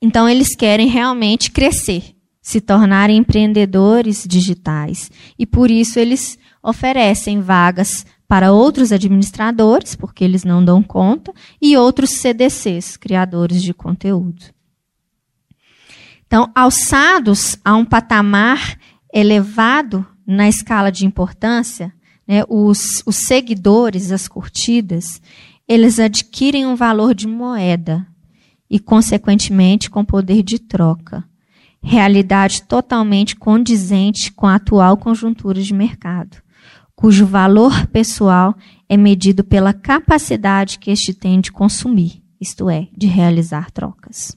Então, 0.00 0.28
eles 0.28 0.54
querem 0.54 0.86
realmente 0.86 1.50
crescer, 1.50 2.14
se 2.40 2.60
tornarem 2.60 3.16
empreendedores 3.16 4.24
digitais. 4.28 5.10
E 5.36 5.44
por 5.44 5.72
isso 5.72 5.98
eles 5.98 6.38
oferecem 6.62 7.40
vagas 7.40 8.04
para 8.26 8.52
outros 8.52 8.92
administradores, 8.92 9.96
porque 9.96 10.22
eles 10.22 10.44
não 10.44 10.62
dão 10.64 10.82
conta, 10.82 11.32
e 11.60 11.76
outros 11.76 12.10
CDCs, 12.10 12.96
criadores 12.96 13.62
de 13.62 13.72
conteúdo. 13.72 14.44
Então, 16.26 16.50
alçados 16.54 17.56
a 17.64 17.74
um 17.74 17.86
patamar 17.86 18.78
elevado 19.12 20.06
na 20.26 20.46
escala 20.46 20.92
de 20.92 21.06
importância, 21.06 21.90
né, 22.26 22.44
os, 22.46 23.02
os 23.06 23.16
seguidores, 23.16 24.12
as 24.12 24.28
curtidas, 24.28 25.22
eles 25.66 25.98
adquirem 25.98 26.66
um 26.66 26.76
valor 26.76 27.14
de 27.14 27.26
moeda 27.26 28.06
e, 28.68 28.78
consequentemente, 28.78 29.88
com 29.88 30.04
poder 30.04 30.42
de 30.42 30.58
troca. 30.58 31.24
Realidade 31.82 32.62
totalmente 32.64 33.34
condizente 33.34 34.30
com 34.32 34.46
a 34.46 34.56
atual 34.56 34.98
conjuntura 34.98 35.62
de 35.62 35.72
mercado, 35.72 36.36
cujo 36.98 37.24
valor 37.24 37.86
pessoal 37.86 38.56
é 38.88 38.96
medido 38.96 39.44
pela 39.44 39.72
capacidade 39.72 40.80
que 40.80 40.90
este 40.90 41.14
tem 41.14 41.40
de 41.40 41.52
consumir, 41.52 42.24
isto 42.40 42.68
é, 42.68 42.88
de 42.92 43.06
realizar 43.06 43.70
trocas. 43.70 44.36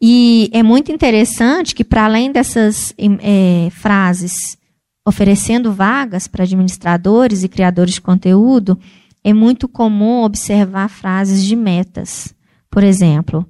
E 0.00 0.50
é 0.52 0.62
muito 0.62 0.92
interessante 0.92 1.74
que, 1.74 1.82
para 1.82 2.04
além 2.04 2.30
dessas 2.30 2.94
é, 2.96 3.70
frases 3.70 4.56
oferecendo 5.04 5.72
vagas 5.72 6.28
para 6.28 6.44
administradores 6.44 7.42
e 7.42 7.48
criadores 7.48 7.94
de 7.94 8.00
conteúdo, 8.00 8.78
é 9.24 9.32
muito 9.32 9.66
comum 9.66 10.22
observar 10.22 10.88
frases 10.88 11.42
de 11.44 11.56
metas. 11.56 12.32
Por 12.70 12.84
exemplo, 12.84 13.44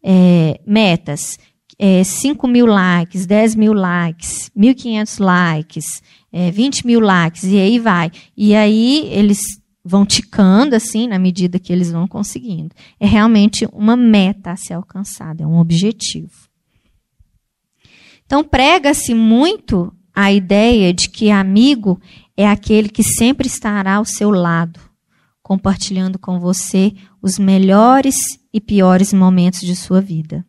é, 0.00 0.60
metas: 0.64 1.40
é, 1.78 2.02
5 2.02 2.48
mil 2.48 2.66
likes, 2.66 3.24
10 3.24 3.54
mil 3.54 3.72
likes, 3.72 4.50
1.500 4.56 5.24
likes, 5.24 6.02
é, 6.32 6.50
20 6.50 6.86
mil 6.86 7.00
likes, 7.00 7.44
e 7.44 7.58
aí 7.58 7.78
vai. 7.78 8.10
E 8.36 8.54
aí 8.54 9.08
eles 9.12 9.38
vão 9.84 10.04
ticando 10.04 10.74
assim 10.74 11.06
na 11.06 11.18
medida 11.18 11.58
que 11.58 11.72
eles 11.72 11.90
vão 11.90 12.06
conseguindo. 12.08 12.74
É 12.98 13.06
realmente 13.06 13.66
uma 13.72 13.96
meta 13.96 14.50
a 14.50 14.56
ser 14.56 14.74
alcançada, 14.74 15.44
é 15.44 15.46
um 15.46 15.58
objetivo. 15.58 16.48
Então 18.26 18.44
prega-se 18.44 19.14
muito 19.14 19.94
a 20.14 20.32
ideia 20.32 20.92
de 20.92 21.08
que 21.08 21.30
amigo 21.30 22.00
é 22.36 22.46
aquele 22.46 22.88
que 22.88 23.02
sempre 23.02 23.46
estará 23.46 23.94
ao 23.94 24.04
seu 24.04 24.30
lado, 24.30 24.80
compartilhando 25.42 26.18
com 26.18 26.38
você 26.38 26.92
os 27.22 27.38
melhores 27.38 28.16
e 28.52 28.60
piores 28.60 29.12
momentos 29.12 29.60
de 29.60 29.74
sua 29.74 30.00
vida. 30.00 30.44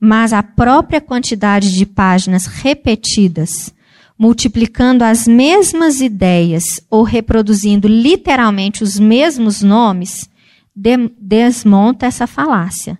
Mas 0.00 0.32
a 0.32 0.42
própria 0.42 1.00
quantidade 1.00 1.72
de 1.72 1.84
páginas 1.84 2.46
repetidas 2.46 3.72
multiplicando 4.18 5.04
as 5.04 5.28
mesmas 5.28 6.00
ideias 6.00 6.64
ou 6.90 7.04
reproduzindo 7.04 7.86
literalmente 7.86 8.82
os 8.82 8.98
mesmos 8.98 9.62
nomes, 9.62 10.28
de, 10.74 10.96
desmonta 11.20 12.06
essa 12.06 12.26
falácia. 12.26 12.98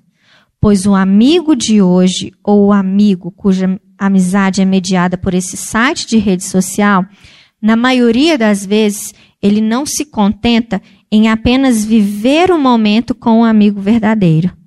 Pois 0.60 0.86
o 0.86 0.94
amigo 0.94 1.56
de 1.56 1.82
hoje, 1.82 2.32
ou 2.42 2.66
o 2.66 2.72
amigo 2.72 3.32
cuja 3.32 3.80
amizade 3.98 4.62
é 4.62 4.64
mediada 4.64 5.18
por 5.18 5.34
esse 5.34 5.56
site 5.56 6.06
de 6.06 6.18
rede 6.18 6.44
social, 6.44 7.04
na 7.60 7.74
maioria 7.74 8.38
das 8.38 8.64
vezes 8.64 9.12
Ele 9.42 9.60
não 9.60 9.84
se 9.84 10.04
contenta 10.04 10.80
em 11.10 11.28
apenas 11.28 11.84
viver 11.84 12.50
o 12.50 12.58
momento 12.58 13.14
com 13.14 13.40
um 13.40 13.44
amigo 13.44 13.80
verdadeiro. 13.80 14.57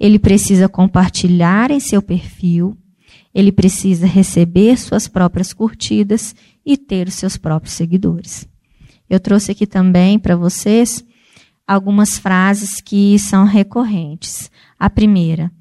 Ele 0.00 0.18
precisa 0.18 0.66
compartilhar 0.66 1.70
em 1.70 1.78
seu 1.78 2.00
perfil, 2.00 2.74
ele 3.34 3.52
precisa 3.52 4.06
receber 4.06 4.78
suas 4.78 5.06
próprias 5.06 5.52
curtidas 5.52 6.34
e 6.64 6.78
ter 6.78 7.06
os 7.06 7.14
seus 7.14 7.36
próprios 7.36 7.74
seguidores. 7.74 8.48
Eu 9.08 9.20
trouxe 9.20 9.52
aqui 9.52 9.66
também 9.66 10.18
para 10.18 10.34
vocês 10.36 11.04
algumas 11.66 12.18
frases 12.18 12.80
que 12.80 13.18
são 13.18 13.44
recorrentes. 13.44 14.50
A 14.78 14.88
primeira: 14.88 15.52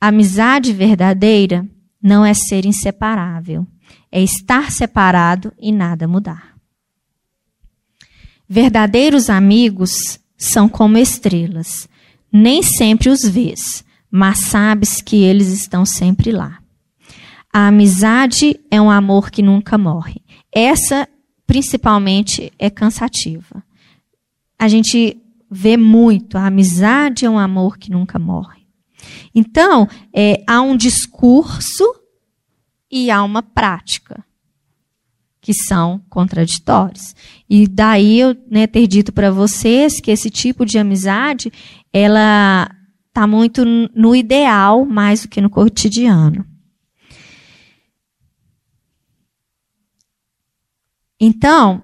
amizade 0.00 0.72
verdadeira 0.72 1.64
não 2.02 2.24
é 2.24 2.34
ser 2.34 2.66
inseparável, 2.66 3.66
é 4.10 4.22
estar 4.22 4.72
separado 4.72 5.52
e 5.58 5.70
nada 5.70 6.08
mudar. 6.08 6.56
Verdadeiros 8.48 9.28
amigos 9.28 10.18
são 10.36 10.68
como 10.68 10.96
estrelas. 10.96 11.88
Nem 12.32 12.62
sempre 12.62 13.08
os 13.08 13.22
vês, 13.22 13.84
mas 14.10 14.40
sabes 14.40 15.00
que 15.00 15.16
eles 15.16 15.48
estão 15.48 15.84
sempre 15.84 16.30
lá. 16.30 16.58
A 17.52 17.68
amizade 17.68 18.58
é 18.70 18.80
um 18.80 18.90
amor 18.90 19.30
que 19.30 19.42
nunca 19.42 19.78
morre. 19.78 20.22
Essa, 20.52 21.08
principalmente, 21.46 22.52
é 22.58 22.68
cansativa. 22.68 23.62
A 24.58 24.68
gente 24.68 25.16
vê 25.50 25.76
muito. 25.76 26.36
A 26.36 26.46
amizade 26.46 27.24
é 27.24 27.30
um 27.30 27.38
amor 27.38 27.78
que 27.78 27.90
nunca 27.90 28.18
morre. 28.18 28.66
Então, 29.34 29.88
é, 30.12 30.42
há 30.46 30.60
um 30.60 30.76
discurso 30.76 31.84
e 32.90 33.10
há 33.10 33.22
uma 33.22 33.42
prática 33.42 34.24
que 35.40 35.54
são 35.54 36.02
contraditórios. 36.10 37.14
E 37.48 37.66
daí 37.66 38.20
eu 38.20 38.36
né, 38.50 38.66
ter 38.66 38.86
dito 38.86 39.12
para 39.12 39.30
vocês 39.30 39.98
que 40.00 40.10
esse 40.10 40.28
tipo 40.28 40.66
de 40.66 40.78
amizade, 40.78 41.50
ela 41.92 42.70
está 43.08 43.26
muito 43.26 43.64
no 43.64 44.14
ideal 44.14 44.84
mais 44.84 45.22
do 45.22 45.28
que 45.28 45.40
no 45.40 45.50
cotidiano. 45.50 46.46
Então, 51.20 51.82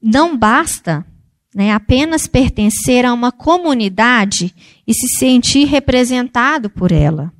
não 0.00 0.36
basta 0.36 1.06
né, 1.54 1.72
apenas 1.72 2.26
pertencer 2.26 3.06
a 3.06 3.14
uma 3.14 3.32
comunidade 3.32 4.54
e 4.86 4.92
se 4.92 5.08
sentir 5.18 5.64
representado 5.64 6.68
por 6.68 6.92
ela 6.92 7.32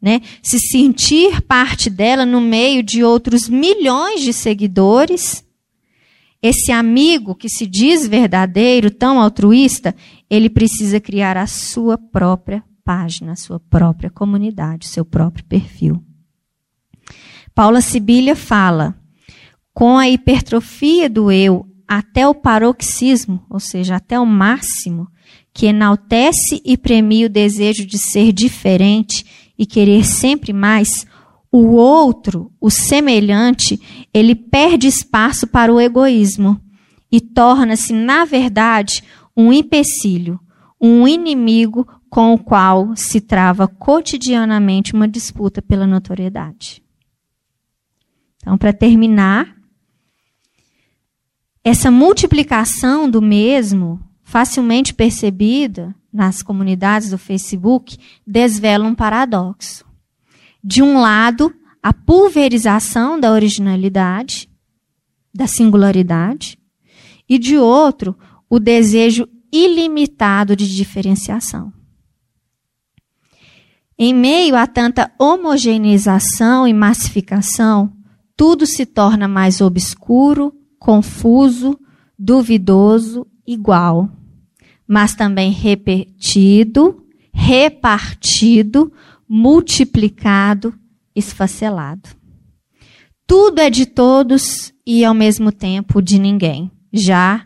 né? 0.00 0.20
Se 0.40 0.58
sentir 0.60 1.42
parte 1.42 1.90
dela 1.90 2.24
no 2.24 2.40
meio 2.40 2.82
de 2.82 3.02
outros 3.02 3.48
milhões 3.48 4.20
de 4.20 4.32
seguidores. 4.32 5.44
Esse 6.42 6.70
amigo 6.70 7.34
que 7.34 7.48
se 7.48 7.66
diz 7.66 8.06
verdadeiro, 8.06 8.90
tão 8.90 9.20
altruísta, 9.20 9.94
ele 10.28 10.50
precisa 10.50 11.00
criar 11.00 11.36
a 11.36 11.46
sua 11.46 11.96
própria 11.96 12.62
página, 12.84 13.32
a 13.32 13.36
sua 13.36 13.58
própria 13.58 14.10
comunidade, 14.10 14.86
o 14.86 14.90
seu 14.90 15.04
próprio 15.04 15.44
perfil. 15.44 16.02
Paula 17.54 17.80
Sibilha 17.80 18.36
fala: 18.36 18.94
com 19.74 19.98
a 19.98 20.08
hipertrofia 20.08 21.08
do 21.08 21.30
eu 21.32 21.66
até 21.88 22.26
o 22.26 22.34
paroxismo, 22.34 23.44
ou 23.48 23.60
seja, 23.60 23.96
até 23.96 24.18
o 24.18 24.26
máximo, 24.26 25.08
que 25.52 25.66
enaltece 25.66 26.60
e 26.64 26.76
premia 26.76 27.26
o 27.26 27.30
desejo 27.30 27.86
de 27.86 27.98
ser 27.98 28.32
diferente 28.32 29.24
e 29.58 29.64
querer 29.64 30.04
sempre 30.04 30.52
mais, 30.52 31.06
o 31.50 31.72
outro, 31.72 32.52
o 32.60 32.70
semelhante, 32.70 33.80
ele 34.12 34.34
perde 34.34 34.86
espaço 34.86 35.46
para 35.46 35.72
o 35.72 35.80
egoísmo 35.80 36.60
e 37.10 37.20
torna-se, 37.20 37.92
na 37.92 38.24
verdade, 38.24 39.02
um 39.36 39.52
empecilho, 39.52 40.40
um 40.80 41.06
inimigo 41.06 41.86
com 42.10 42.34
o 42.34 42.38
qual 42.38 42.94
se 42.96 43.20
trava 43.20 43.68
cotidianamente 43.68 44.94
uma 44.94 45.08
disputa 45.08 45.62
pela 45.62 45.86
notoriedade. 45.86 46.82
Então, 48.40 48.56
para 48.58 48.72
terminar, 48.72 49.56
essa 51.64 51.90
multiplicação 51.90 53.10
do 53.10 53.20
mesmo, 53.20 54.00
facilmente 54.22 54.94
percebida, 54.94 55.94
nas 56.12 56.42
comunidades 56.42 57.10
do 57.10 57.18
Facebook 57.18 57.98
desvela 58.26 58.84
um 58.84 58.94
paradoxo. 58.94 59.85
De 60.66 60.82
um 60.82 61.00
lado, 61.00 61.54
a 61.80 61.92
pulverização 61.92 63.20
da 63.20 63.30
originalidade, 63.30 64.50
da 65.32 65.46
singularidade, 65.46 66.58
e 67.28 67.38
de 67.38 67.56
outro, 67.56 68.18
o 68.50 68.58
desejo 68.58 69.28
ilimitado 69.52 70.56
de 70.56 70.74
diferenciação. 70.74 71.72
Em 73.96 74.12
meio 74.12 74.56
a 74.56 74.66
tanta 74.66 75.12
homogeneização 75.18 76.66
e 76.66 76.72
massificação, 76.72 77.92
tudo 78.36 78.66
se 78.66 78.84
torna 78.84 79.28
mais 79.28 79.60
obscuro, 79.60 80.52
confuso, 80.78 81.78
duvidoso, 82.18 83.24
igual 83.46 84.10
mas 84.86 85.14
também 85.14 85.50
repetido, 85.50 87.02
repartido, 87.32 88.92
multiplicado, 89.28 90.74
esfacelado. 91.14 92.08
Tudo 93.26 93.60
é 93.60 93.68
de 93.68 93.86
todos 93.86 94.72
e 94.86 95.04
ao 95.04 95.14
mesmo 95.14 95.50
tempo 95.50 96.00
de 96.00 96.18
ninguém. 96.18 96.70
Já 96.92 97.44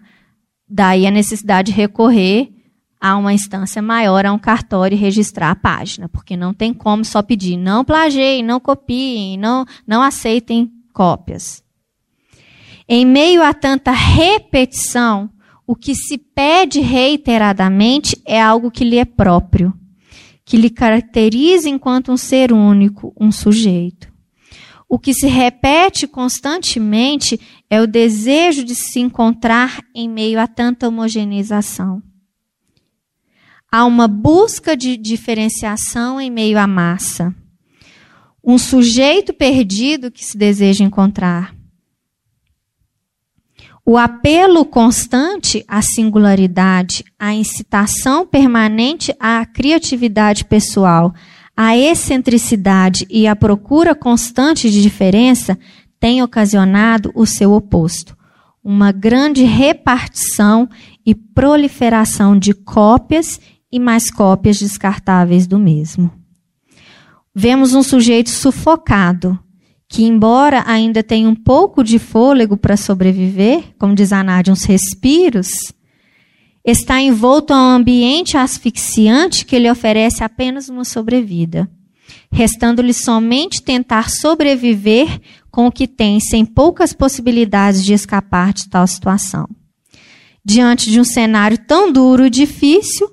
daí 0.68 1.07
a 1.07 1.10
necessidade 1.10 1.73
de 1.73 1.76
recorrer 1.76 2.52
a 3.00 3.17
uma 3.17 3.33
instância 3.33 3.81
maior, 3.81 4.26
a 4.26 4.33
um 4.33 4.39
cartório 4.39 4.94
e 4.94 4.99
registrar 4.99 5.50
a 5.50 5.57
página, 5.57 6.09
porque 6.09 6.36
não 6.36 6.52
tem 6.52 6.75
como 6.75 7.02
só 7.05 7.23
pedir 7.23 7.57
não 7.57 7.83
plageiem, 7.83 8.42
não 8.42 8.60
copiem, 8.60 9.39
não, 9.39 9.65
não 9.86 10.02
aceitem 10.02 10.70
cópias. 10.92 11.65
Em 12.86 13.07
meio 13.07 13.42
a 13.42 13.55
tanta 13.55 13.91
repetição, 13.91 15.31
o 15.67 15.75
que 15.75 15.94
se 15.94 16.18
pede 16.18 16.81
reiteradamente 16.81 18.20
é 18.26 18.42
algo 18.42 18.70
que 18.70 18.84
lhe 18.84 18.99
é 18.99 19.05
próprio, 19.05 19.73
que 20.50 20.56
lhe 20.56 20.68
caracteriza 20.68 21.68
enquanto 21.68 22.10
um 22.10 22.16
ser 22.16 22.52
único, 22.52 23.14
um 23.16 23.30
sujeito. 23.30 24.12
O 24.88 24.98
que 24.98 25.14
se 25.14 25.28
repete 25.28 26.08
constantemente 26.08 27.40
é 27.70 27.80
o 27.80 27.86
desejo 27.86 28.64
de 28.64 28.74
se 28.74 28.98
encontrar 28.98 29.80
em 29.94 30.08
meio 30.08 30.40
a 30.40 30.48
tanta 30.48 30.88
homogeneização. 30.88 32.02
Há 33.70 33.84
uma 33.84 34.08
busca 34.08 34.76
de 34.76 34.96
diferenciação 34.96 36.20
em 36.20 36.32
meio 36.32 36.58
à 36.58 36.66
massa. 36.66 37.32
Um 38.42 38.58
sujeito 38.58 39.32
perdido 39.32 40.10
que 40.10 40.24
se 40.24 40.36
deseja 40.36 40.82
encontrar. 40.82 41.54
O 43.92 43.96
apelo 43.96 44.64
constante 44.64 45.64
à 45.66 45.82
singularidade, 45.82 47.04
à 47.18 47.34
incitação 47.34 48.24
permanente 48.24 49.12
à 49.18 49.44
criatividade 49.44 50.44
pessoal, 50.44 51.12
à 51.56 51.76
excentricidade 51.76 53.04
e 53.10 53.26
à 53.26 53.34
procura 53.34 53.92
constante 53.92 54.70
de 54.70 54.80
diferença 54.80 55.58
tem 55.98 56.22
ocasionado 56.22 57.10
o 57.16 57.26
seu 57.26 57.50
oposto. 57.50 58.16
Uma 58.62 58.92
grande 58.92 59.42
repartição 59.42 60.68
e 61.04 61.12
proliferação 61.12 62.38
de 62.38 62.54
cópias 62.54 63.40
e 63.72 63.80
mais 63.80 64.08
cópias 64.08 64.60
descartáveis 64.60 65.48
do 65.48 65.58
mesmo. 65.58 66.12
Vemos 67.34 67.74
um 67.74 67.82
sujeito 67.82 68.30
sufocado, 68.30 69.36
que, 69.90 70.04
embora 70.04 70.62
ainda 70.68 71.02
tenha 71.02 71.28
um 71.28 71.34
pouco 71.34 71.82
de 71.82 71.98
fôlego 71.98 72.56
para 72.56 72.76
sobreviver, 72.76 73.74
como 73.76 73.92
diz 73.92 74.12
a 74.12 74.22
Nádia, 74.22 74.52
uns 74.52 74.62
respiros, 74.62 75.74
está 76.64 77.00
envolto 77.00 77.52
a 77.52 77.56
um 77.56 77.70
ambiente 77.70 78.36
asfixiante 78.36 79.44
que 79.44 79.58
lhe 79.58 79.68
oferece 79.68 80.22
apenas 80.22 80.68
uma 80.68 80.84
sobrevida, 80.84 81.68
restando-lhe 82.30 82.94
somente 82.94 83.62
tentar 83.62 84.10
sobreviver 84.10 85.20
com 85.50 85.66
o 85.66 85.72
que 85.72 85.88
tem, 85.88 86.20
sem 86.20 86.46
poucas 86.46 86.92
possibilidades 86.92 87.84
de 87.84 87.92
escapar 87.92 88.52
de 88.52 88.68
tal 88.68 88.86
situação. 88.86 89.48
Diante 90.44 90.88
de 90.88 91.00
um 91.00 91.04
cenário 91.04 91.58
tão 91.58 91.90
duro 91.92 92.26
e 92.26 92.30
difícil, 92.30 93.10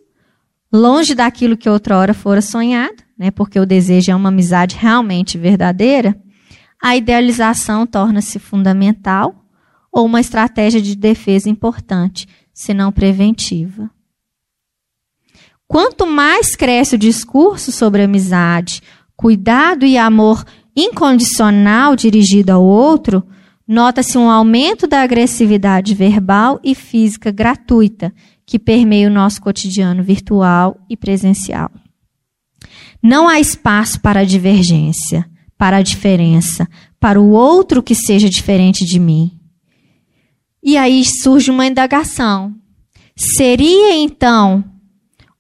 longe 0.72 1.16
daquilo 1.16 1.58
que 1.58 1.68
outrora 1.68 2.14
fora 2.14 2.40
sonhado, 2.40 3.02
né, 3.18 3.32
porque 3.32 3.60
o 3.60 3.66
desejo 3.66 4.12
é 4.12 4.16
uma 4.16 4.30
amizade 4.30 4.76
realmente 4.76 5.40
verdadeira, 5.40 6.16
a 6.82 6.96
idealização 6.96 7.86
torna-se 7.86 8.40
fundamental 8.40 9.36
ou 9.92 10.06
uma 10.06 10.20
estratégia 10.20 10.82
de 10.82 10.96
defesa 10.96 11.50
importante, 11.50 12.28
se 12.54 12.74
não 12.74 12.92
preventiva. 12.92 13.90
Quanto 15.68 16.06
mais 16.06 16.56
cresce 16.56 16.96
o 16.96 17.00
discurso 17.00 17.72
sobre 17.72 18.04
amizade, 18.04 18.82
cuidado 19.16 19.86
e 19.86 19.98
amor 19.98 20.46
incondicional 20.76 21.96
dirigido 21.96 22.52
ao 22.52 22.64
outro, 22.64 23.26
nota-se 23.68 24.18
um 24.18 24.30
aumento 24.30 24.88
da 24.88 25.02
agressividade 25.02 25.94
verbal 25.94 26.60
e 26.64 26.74
física 26.74 27.32
gratuita 27.32 28.14
que 28.46 28.58
permeia 28.58 29.08
o 29.08 29.12
nosso 29.12 29.42
cotidiano 29.42 30.04
virtual 30.04 30.80
e 30.90 30.96
presencial. 30.96 31.70
Não 33.04 33.28
há 33.28 33.40
espaço 33.40 34.00
para 34.00 34.26
divergência, 34.26 35.30
para 35.58 35.78
a 35.78 35.82
diferença, 35.82 36.68
para 37.00 37.20
o 37.20 37.32
outro 37.32 37.82
que 37.82 37.96
seja 37.96 38.30
diferente 38.30 38.86
de 38.86 39.00
mim. 39.00 39.40
E 40.64 40.78
aí 40.78 41.04
surge 41.04 41.50
uma 41.50 41.66
indagação. 41.66 42.54
Seria 43.16 43.96
então 43.96 44.64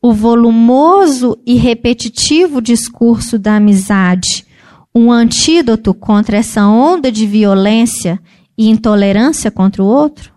o 0.02 0.14
volumoso 0.14 1.38
e 1.46 1.56
repetitivo 1.56 2.62
discurso 2.62 3.38
da 3.38 3.58
amizade 3.58 4.48
um 4.98 5.12
antídoto 5.12 5.94
contra 5.94 6.38
essa 6.38 6.66
onda 6.66 7.12
de 7.12 7.28
violência 7.28 8.20
e 8.58 8.68
intolerância 8.68 9.52
contra 9.52 9.84
o 9.84 9.86
outro? 9.86 10.34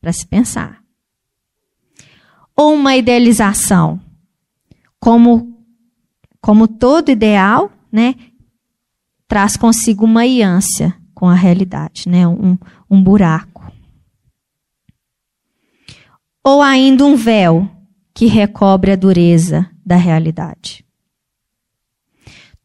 Para 0.00 0.12
se 0.12 0.26
pensar. 0.26 0.82
Ou 2.56 2.74
uma 2.74 2.96
idealização, 2.96 4.00
como, 4.98 5.56
como 6.40 6.66
todo 6.66 7.10
ideal, 7.10 7.70
né, 7.92 8.16
traz 9.28 9.56
consigo 9.56 10.04
uma 10.04 10.26
iância 10.26 10.94
com 11.14 11.28
a 11.28 11.34
realidade, 11.34 12.08
né, 12.08 12.26
um, 12.26 12.58
um 12.90 13.02
buraco. 13.02 13.72
Ou 16.42 16.60
ainda 16.60 17.04
um 17.04 17.16
véu 17.16 17.68
que 18.12 18.26
recobre 18.26 18.92
a 18.92 18.96
dureza 18.96 19.68
da 19.84 19.96
realidade. 19.96 20.84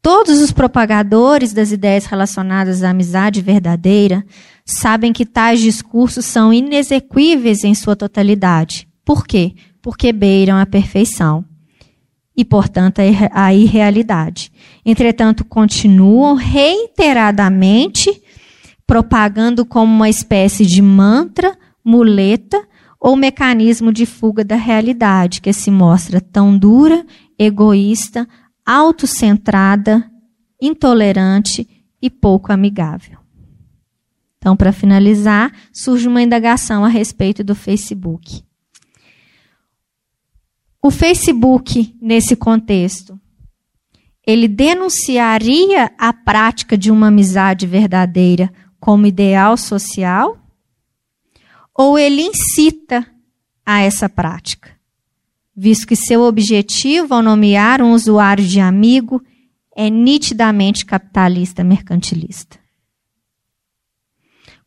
Todos 0.02 0.40
os 0.40 0.50
propagadores 0.50 1.52
das 1.52 1.72
ideias 1.72 2.06
relacionadas 2.06 2.82
à 2.82 2.90
amizade 2.90 3.42
verdadeira 3.42 4.24
sabem 4.64 5.12
que 5.12 5.26
tais 5.26 5.60
discursos 5.60 6.24
são 6.24 6.52
inexequíveis 6.52 7.64
em 7.64 7.74
sua 7.74 7.94
totalidade. 7.94 8.88
Por 9.04 9.26
quê? 9.26 9.54
Porque 9.82 10.12
beiram 10.12 10.56
a 10.56 10.64
perfeição 10.64 11.44
e, 12.36 12.44
portanto, 12.44 13.00
a 13.32 13.52
irrealidade. 13.52 14.52
Entretanto, 14.84 15.44
continuam 15.44 16.34
reiteradamente 16.34 18.10
propagando 18.86 19.64
como 19.64 19.94
uma 19.94 20.08
espécie 20.08 20.66
de 20.66 20.82
mantra, 20.82 21.56
muleta 21.84 22.60
ou 22.98 23.16
mecanismo 23.16 23.92
de 23.92 24.04
fuga 24.04 24.44
da 24.44 24.56
realidade 24.56 25.40
que 25.40 25.52
se 25.52 25.70
mostra 25.70 26.20
tão 26.20 26.56
dura, 26.56 27.06
egoísta, 27.38 28.28
autocentrada, 28.66 30.10
intolerante 30.60 31.68
e 32.02 32.10
pouco 32.10 32.52
amigável. 32.52 33.18
Então, 34.38 34.56
para 34.56 34.72
finalizar, 34.72 35.52
surge 35.72 36.08
uma 36.08 36.22
indagação 36.22 36.84
a 36.84 36.88
respeito 36.88 37.44
do 37.44 37.54
Facebook. 37.54 38.42
O 40.82 40.90
Facebook, 40.90 41.94
nesse 42.00 42.34
contexto, 42.34 43.20
ele 44.26 44.48
denunciaria 44.48 45.92
a 45.98 46.12
prática 46.12 46.76
de 46.76 46.90
uma 46.90 47.08
amizade 47.08 47.66
verdadeira 47.66 48.52
como 48.78 49.06
ideal 49.06 49.56
social? 49.56 50.38
Ou 51.74 51.98
ele 51.98 52.22
incita 52.22 53.06
a 53.64 53.80
essa 53.80 54.08
prática? 54.08 54.80
visto 55.60 55.86
que 55.86 55.94
seu 55.94 56.22
objetivo 56.22 57.12
ao 57.12 57.22
nomear 57.22 57.82
um 57.82 57.92
usuário 57.92 58.42
de 58.42 58.60
amigo 58.60 59.22
é 59.76 59.90
nitidamente 59.90 60.86
capitalista 60.86 61.62
mercantilista. 61.62 62.58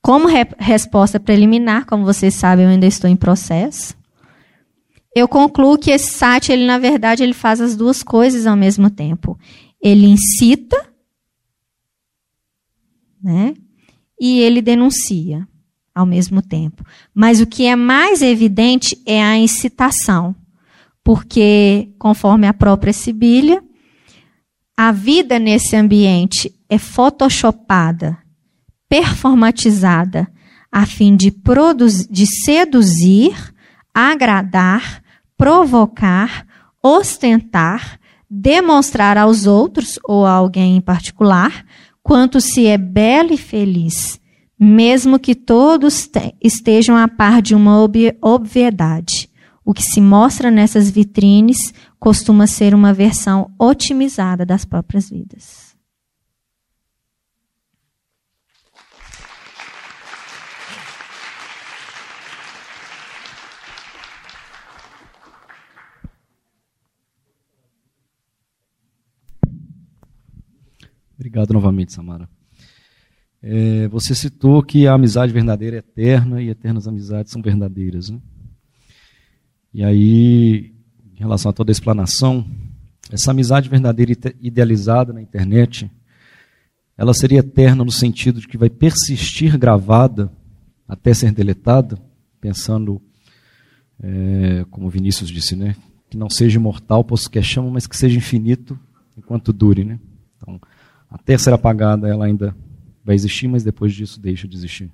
Como 0.04 0.28
re 0.28 0.46
resposta 0.60 1.20
preliminar, 1.20 1.88
como 1.88 2.06
vocês 2.06 2.36
sabem, 2.36 2.66
eu 2.66 2.72
ainda 2.72 2.86
estou 2.86 3.10
em 3.10 3.16
processo. 3.16 3.98
Eu 5.16 5.28
concluo 5.28 5.78
que 5.78 5.92
esse 5.92 6.12
site, 6.12 6.52
ele 6.52 6.66
na 6.66 6.78
verdade, 6.78 7.24
ele 7.24 7.34
faz 7.34 7.62
as 7.62 7.76
duas 7.76 8.02
coisas 8.02 8.46
ao 8.46 8.56
mesmo 8.56 8.90
tempo. 8.90 9.38
Ele 9.82 10.08
incita, 10.08 10.90
né? 13.22 13.54
E 14.20 14.40
ele 14.40 14.62
denuncia 14.62 15.48
ao 15.94 16.06
mesmo 16.06 16.42
tempo. 16.42 16.84
Mas 17.14 17.42
o 17.42 17.46
que 17.46 17.66
é 17.66 17.76
mais 17.76 18.22
evidente 18.22 18.98
é 19.06 19.22
a 19.24 19.38
incitação 19.38 20.36
porque, 21.04 21.90
conforme 22.00 22.48
a 22.48 22.54
própria 22.54 22.94
Sibília, 22.94 23.62
a 24.76 24.92
vida 24.92 25.38
nesse 25.38 25.76
ambiente 25.76 26.52
é 26.70 26.78
photoshopada, 26.78 28.18
performatizada, 28.88 30.32
a 30.72 30.86
fim 30.86 31.16
de, 31.16 31.30
produzir, 31.30 32.08
de 32.10 32.26
seduzir, 32.26 33.54
agradar, 33.94 35.03
provocar, 35.44 36.48
ostentar, 36.82 38.00
demonstrar 38.30 39.18
aos 39.18 39.46
outros 39.46 40.00
ou 40.06 40.26
a 40.26 40.32
alguém 40.32 40.78
em 40.78 40.80
particular 40.80 41.66
quanto 42.02 42.40
se 42.40 42.66
é 42.66 42.78
bela 42.78 43.34
e 43.34 43.38
feliz, 43.38 44.22
mesmo 44.58 45.20
que 45.20 45.36
todos 45.36 46.10
estejam 46.42 46.96
a 46.96 47.10
par 47.10 47.42
de 47.42 47.54
uma 47.54 47.78
obviedade. 48.22 49.30
O 49.66 49.74
que 49.74 49.84
se 49.84 50.00
mostra 50.00 50.50
nessas 50.50 50.90
vitrines 50.90 51.74
costuma 52.00 52.48
ser 52.48 52.74
uma 52.74 52.94
versão 52.94 53.52
otimizada 53.60 54.46
das 54.46 54.64
próprias 54.64 55.10
vidas. 55.10 55.73
Obrigado 71.24 71.54
novamente, 71.54 71.94
Samara. 71.94 72.28
É, 73.42 73.88
você 73.88 74.14
citou 74.14 74.62
que 74.62 74.86
a 74.88 74.94
amizade 74.94 75.32
verdadeira 75.32 75.78
é 75.78 75.80
eterna 75.80 76.42
e 76.42 76.50
eternas 76.50 76.86
amizades 76.86 77.32
são 77.32 77.42
verdadeiras. 77.42 78.10
Né? 78.10 78.20
E 79.74 79.86
aí, 79.86 80.74
em 81.16 81.18
relação 81.18 81.50
a 81.50 81.54
toda 81.54 81.72
a 81.72 81.72
explanação, 81.72 82.46
essa 83.10 83.32
amizade 83.32 83.70
verdadeira 83.70 84.12
idealizada 84.42 85.14
na 85.14 85.22
internet, 85.22 85.90
ela 86.98 87.14
seria 87.14 87.40
eterna 87.40 87.86
no 87.86 87.92
sentido 87.92 88.42
de 88.42 88.48
que 88.50 88.58
vai 88.58 88.70
persistir 88.70 89.58
gravada 89.58 90.30
até 90.86 91.14
ser 91.14 91.32
deletada, 91.32 91.98
pensando, 92.42 93.02
é, 93.98 94.66
como 94.70 94.90
Vinícius 94.90 95.30
disse, 95.30 95.56
né, 95.56 95.74
que 96.10 96.18
não 96.18 96.30
seja 96.30 96.60
imortal, 96.60 97.02
posto 97.02 97.32
que 97.32 97.40
é 97.40 97.42
chama, 97.42 97.72
mas 97.72 97.88
que 97.88 97.96
seja 97.96 98.18
infinito 98.18 98.78
enquanto 99.18 99.54
dure. 99.54 99.86
Né? 99.86 99.98
Até 101.14 101.38
ser 101.38 101.54
apagada, 101.54 102.08
ela 102.10 102.26
ainda 102.26 102.56
vai 103.06 103.14
existir, 103.14 103.48
mas 103.48 103.64
depois 103.64 103.94
disso 103.94 104.20
deixa 104.20 104.48
de 104.48 104.56
existir. 104.56 104.92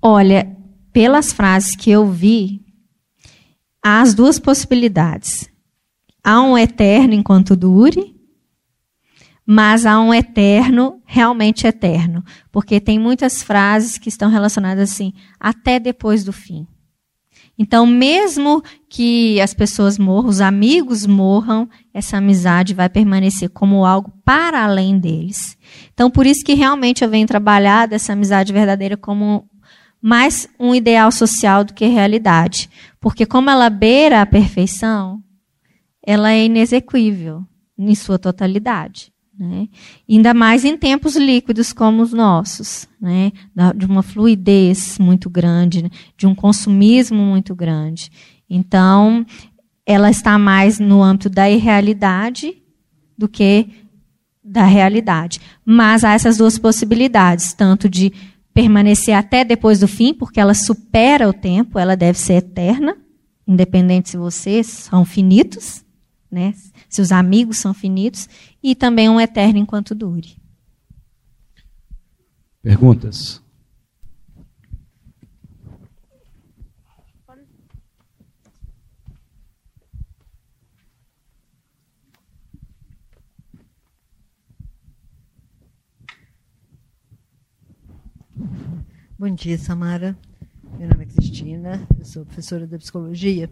Olha, 0.00 0.56
pelas 0.92 1.32
frases 1.32 1.76
que 1.76 1.90
eu 1.90 2.06
vi, 2.06 2.64
há 3.82 4.00
as 4.00 4.14
duas 4.14 4.38
possibilidades. 4.38 5.50
Há 6.22 6.40
um 6.40 6.56
eterno 6.56 7.12
enquanto 7.12 7.54
dure, 7.54 8.14
mas 9.46 9.84
há 9.84 10.00
um 10.00 10.14
eterno 10.14 11.02
realmente 11.04 11.66
eterno. 11.66 12.24
Porque 12.50 12.80
tem 12.80 12.98
muitas 12.98 13.42
frases 13.42 13.98
que 13.98 14.08
estão 14.08 14.30
relacionadas 14.30 14.90
assim, 14.90 15.12
até 15.38 15.78
depois 15.78 16.24
do 16.24 16.32
fim. 16.32 16.66
Então, 17.56 17.86
mesmo 17.86 18.62
que 18.88 19.40
as 19.40 19.54
pessoas 19.54 19.96
morram, 19.96 20.28
os 20.28 20.40
amigos 20.40 21.06
morram, 21.06 21.68
essa 21.92 22.16
amizade 22.16 22.74
vai 22.74 22.88
permanecer 22.88 23.48
como 23.48 23.86
algo 23.86 24.12
para 24.24 24.64
além 24.64 24.98
deles. 24.98 25.56
Então, 25.92 26.10
por 26.10 26.26
isso 26.26 26.44
que 26.44 26.54
realmente 26.54 27.04
eu 27.04 27.08
venho 27.08 27.26
trabalhar 27.26 27.86
dessa 27.86 28.12
amizade 28.12 28.52
verdadeira 28.52 28.96
como 28.96 29.48
mais 30.02 30.48
um 30.58 30.74
ideal 30.74 31.10
social 31.12 31.64
do 31.64 31.72
que 31.72 31.86
realidade. 31.86 32.68
Porque 33.00 33.24
como 33.24 33.48
ela 33.48 33.70
beira 33.70 34.20
a 34.20 34.26
perfeição, 34.26 35.22
ela 36.04 36.32
é 36.32 36.44
inexequível 36.44 37.44
em 37.78 37.94
sua 37.94 38.18
totalidade. 38.18 39.13
Né? 39.38 39.68
Ainda 40.08 40.32
mais 40.32 40.64
em 40.64 40.76
tempos 40.76 41.16
líquidos 41.16 41.72
como 41.72 42.02
os 42.02 42.12
nossos, 42.12 42.88
né? 43.00 43.32
de 43.74 43.84
uma 43.84 44.02
fluidez 44.02 44.96
muito 44.98 45.28
grande, 45.28 45.90
de 46.16 46.26
um 46.26 46.34
consumismo 46.34 47.18
muito 47.18 47.54
grande. 47.54 48.10
Então, 48.48 49.26
ela 49.84 50.08
está 50.10 50.38
mais 50.38 50.78
no 50.78 51.02
âmbito 51.02 51.28
da 51.28 51.50
irrealidade 51.50 52.62
do 53.18 53.28
que 53.28 53.68
da 54.42 54.64
realidade. 54.64 55.40
Mas 55.64 56.04
há 56.04 56.12
essas 56.12 56.36
duas 56.36 56.58
possibilidades, 56.58 57.52
tanto 57.52 57.88
de 57.88 58.12
permanecer 58.52 59.14
até 59.14 59.44
depois 59.44 59.80
do 59.80 59.88
fim, 59.88 60.14
porque 60.14 60.38
ela 60.38 60.54
supera 60.54 61.28
o 61.28 61.32
tempo, 61.32 61.78
ela 61.78 61.96
deve 61.96 62.18
ser 62.18 62.34
eterna, 62.34 62.96
independente 63.46 64.10
se 64.10 64.16
vocês 64.16 64.66
são 64.66 65.04
finitos, 65.04 65.84
né? 66.30 66.54
Se 66.94 67.02
os 67.02 67.10
amigos 67.10 67.58
são 67.58 67.74
finitos, 67.74 68.28
e 68.62 68.72
também 68.72 69.08
um 69.08 69.20
eterno 69.20 69.58
enquanto 69.58 69.96
dure. 69.96 70.36
Perguntas? 72.62 73.42
Bom 89.18 89.30
dia, 89.34 89.58
Samara. 89.58 90.16
Meu 90.78 90.88
nome 90.88 91.02
é 91.02 91.06
Cristina, 91.06 91.88
eu 91.98 92.04
sou 92.04 92.24
professora 92.24 92.68
de 92.68 92.78
psicologia. 92.78 93.50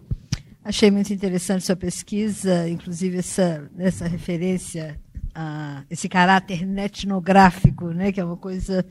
Achei 0.65 0.89
muito 0.89 1.11
interessante 1.11 1.65
sua 1.65 1.75
pesquisa, 1.75 2.69
inclusive 2.69 3.17
essa, 3.17 3.69
essa 3.77 4.07
referência 4.07 4.99
a 5.35 5.83
esse 5.89 6.07
caráter 6.07 6.63
etnográfico, 6.77 7.87
né, 7.87 8.11
que 8.11 8.21
é 8.21 8.23
uma 8.23 8.37
coisa 8.37 8.85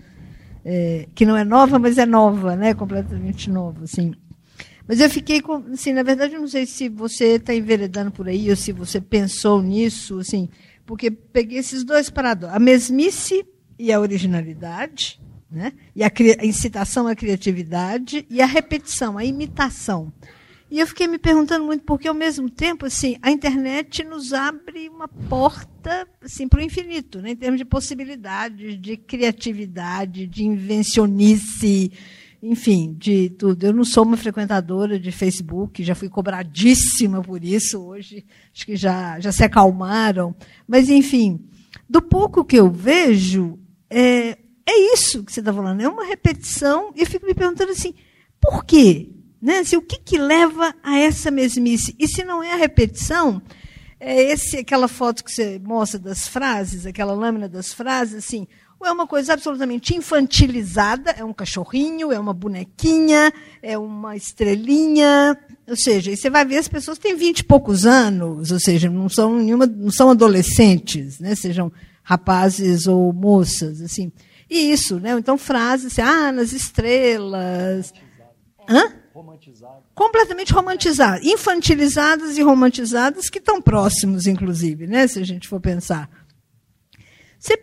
é, 0.64 1.06
que 1.14 1.24
não 1.24 1.36
é 1.36 1.44
nova, 1.44 1.78
mas 1.78 1.96
é 1.96 2.04
nova, 2.04 2.56
né, 2.56 2.74
completamente 2.74 3.50
nova, 3.50 3.84
assim. 3.84 4.12
Mas 4.86 5.00
eu 5.00 5.08
fiquei 5.08 5.40
com, 5.40 5.64
assim, 5.72 5.92
na 5.92 6.02
verdade, 6.02 6.36
não 6.36 6.48
sei 6.48 6.66
se 6.66 6.88
você 6.88 7.36
está 7.36 7.54
enveredando 7.54 8.10
por 8.10 8.28
aí 8.28 8.50
ou 8.50 8.56
se 8.56 8.72
você 8.72 9.00
pensou 9.00 9.62
nisso, 9.62 10.18
assim, 10.18 10.48
porque 10.84 11.10
peguei 11.10 11.58
esses 11.58 11.84
dois 11.84 12.10
paradoxos, 12.10 12.54
a 12.54 12.58
mesmice 12.58 13.46
e 13.78 13.92
a 13.92 14.00
originalidade, 14.00 15.20
né? 15.50 15.72
E 15.94 16.02
a 16.02 16.10
incitação 16.42 17.06
à 17.06 17.14
criatividade 17.14 18.26
e 18.28 18.42
a 18.42 18.46
repetição, 18.46 19.16
a 19.16 19.24
imitação. 19.24 20.12
E 20.72 20.80
eu 20.80 20.86
fiquei 20.86 21.06
me 21.06 21.18
perguntando 21.18 21.66
muito, 21.66 21.84
porque 21.84 22.08
ao 22.08 22.14
mesmo 22.14 22.48
tempo, 22.48 22.86
assim, 22.86 23.18
a 23.20 23.30
internet 23.30 24.02
nos 24.04 24.32
abre 24.32 24.88
uma 24.88 25.06
porta 25.06 26.08
assim, 26.22 26.48
para 26.48 26.60
o 26.60 26.62
infinito, 26.62 27.20
né, 27.20 27.32
em 27.32 27.36
termos 27.36 27.58
de 27.58 27.64
possibilidades, 27.66 28.80
de 28.80 28.96
criatividade, 28.96 30.26
de 30.26 30.46
invencionice, 30.46 31.92
enfim, 32.42 32.96
de 32.98 33.28
tudo. 33.28 33.64
Eu 33.64 33.74
não 33.74 33.84
sou 33.84 34.02
uma 34.02 34.16
frequentadora 34.16 34.98
de 34.98 35.12
Facebook, 35.12 35.84
já 35.84 35.94
fui 35.94 36.08
cobradíssima 36.08 37.20
por 37.20 37.44
isso, 37.44 37.78
hoje 37.78 38.24
acho 38.50 38.64
que 38.64 38.74
já, 38.74 39.20
já 39.20 39.30
se 39.30 39.44
acalmaram. 39.44 40.34
Mas, 40.66 40.88
enfim, 40.88 41.38
do 41.86 42.00
pouco 42.00 42.46
que 42.46 42.56
eu 42.56 42.70
vejo, 42.70 43.58
é, 43.90 44.38
é 44.64 44.94
isso 44.94 45.22
que 45.22 45.34
você 45.34 45.40
está 45.40 45.52
falando, 45.52 45.82
é 45.82 45.88
uma 45.88 46.06
repetição, 46.06 46.94
e 46.96 47.00
eu 47.02 47.06
fico 47.06 47.26
me 47.26 47.34
perguntando 47.34 47.72
assim, 47.72 47.92
por 48.40 48.64
quê? 48.64 49.10
Né? 49.42 49.58
Assim, 49.58 49.76
o 49.76 49.82
que, 49.82 49.98
que 49.98 50.16
leva 50.16 50.72
a 50.84 50.96
essa 50.96 51.28
mesmice? 51.28 51.96
E 51.98 52.06
se 52.06 52.22
não 52.22 52.40
é 52.40 52.52
a 52.52 52.56
repetição, 52.56 53.42
é 53.98 54.22
esse, 54.22 54.58
aquela 54.58 54.86
foto 54.86 55.24
que 55.24 55.32
você 55.32 55.58
mostra 55.58 55.98
das 55.98 56.28
frases, 56.28 56.86
aquela 56.86 57.12
lâmina 57.12 57.48
das 57.48 57.72
frases, 57.72 58.14
assim, 58.14 58.46
ou 58.78 58.86
é 58.86 58.92
uma 58.92 59.06
coisa 59.06 59.32
absolutamente 59.32 59.96
infantilizada, 59.96 61.12
é 61.12 61.24
um 61.24 61.32
cachorrinho, 61.32 62.12
é 62.12 62.18
uma 62.18 62.32
bonequinha, 62.32 63.32
é 63.60 63.76
uma 63.76 64.16
estrelinha, 64.16 65.36
ou 65.68 65.76
seja, 65.76 66.10
e 66.10 66.16
você 66.16 66.30
vai 66.30 66.44
ver 66.44 66.58
as 66.58 66.68
pessoas 66.68 66.98
têm 66.98 67.16
vinte 67.16 67.40
e 67.40 67.44
poucos 67.44 67.84
anos, 67.84 68.50
ou 68.50 68.60
seja, 68.60 68.88
não 68.88 69.08
são 69.08 69.38
nenhuma, 69.38 69.66
não 69.66 69.90
são 69.90 70.10
adolescentes, 70.10 71.20
né? 71.20 71.34
Sejam 71.34 71.72
rapazes 72.02 72.86
ou 72.86 73.12
moças, 73.12 73.80
assim. 73.80 74.10
E 74.50 74.72
isso, 74.72 74.98
né? 74.98 75.12
Então, 75.12 75.38
frases 75.38 75.86
assim, 75.92 76.02
ah, 76.02 76.32
nas 76.32 76.52
estrelas. 76.52 77.92
Hã? 78.68 79.01
Completamente 79.94 80.52
romantizadas. 80.52 81.24
Infantilizadas 81.24 82.36
e 82.38 82.42
romantizadas, 82.42 83.28
que 83.28 83.38
estão 83.38 83.60
próximos, 83.60 84.26
inclusive, 84.26 84.86
né? 84.86 85.06
Se 85.06 85.18
a 85.18 85.24
gente 85.24 85.48
for 85.48 85.60
pensar. 85.60 86.08
Você 87.38 87.58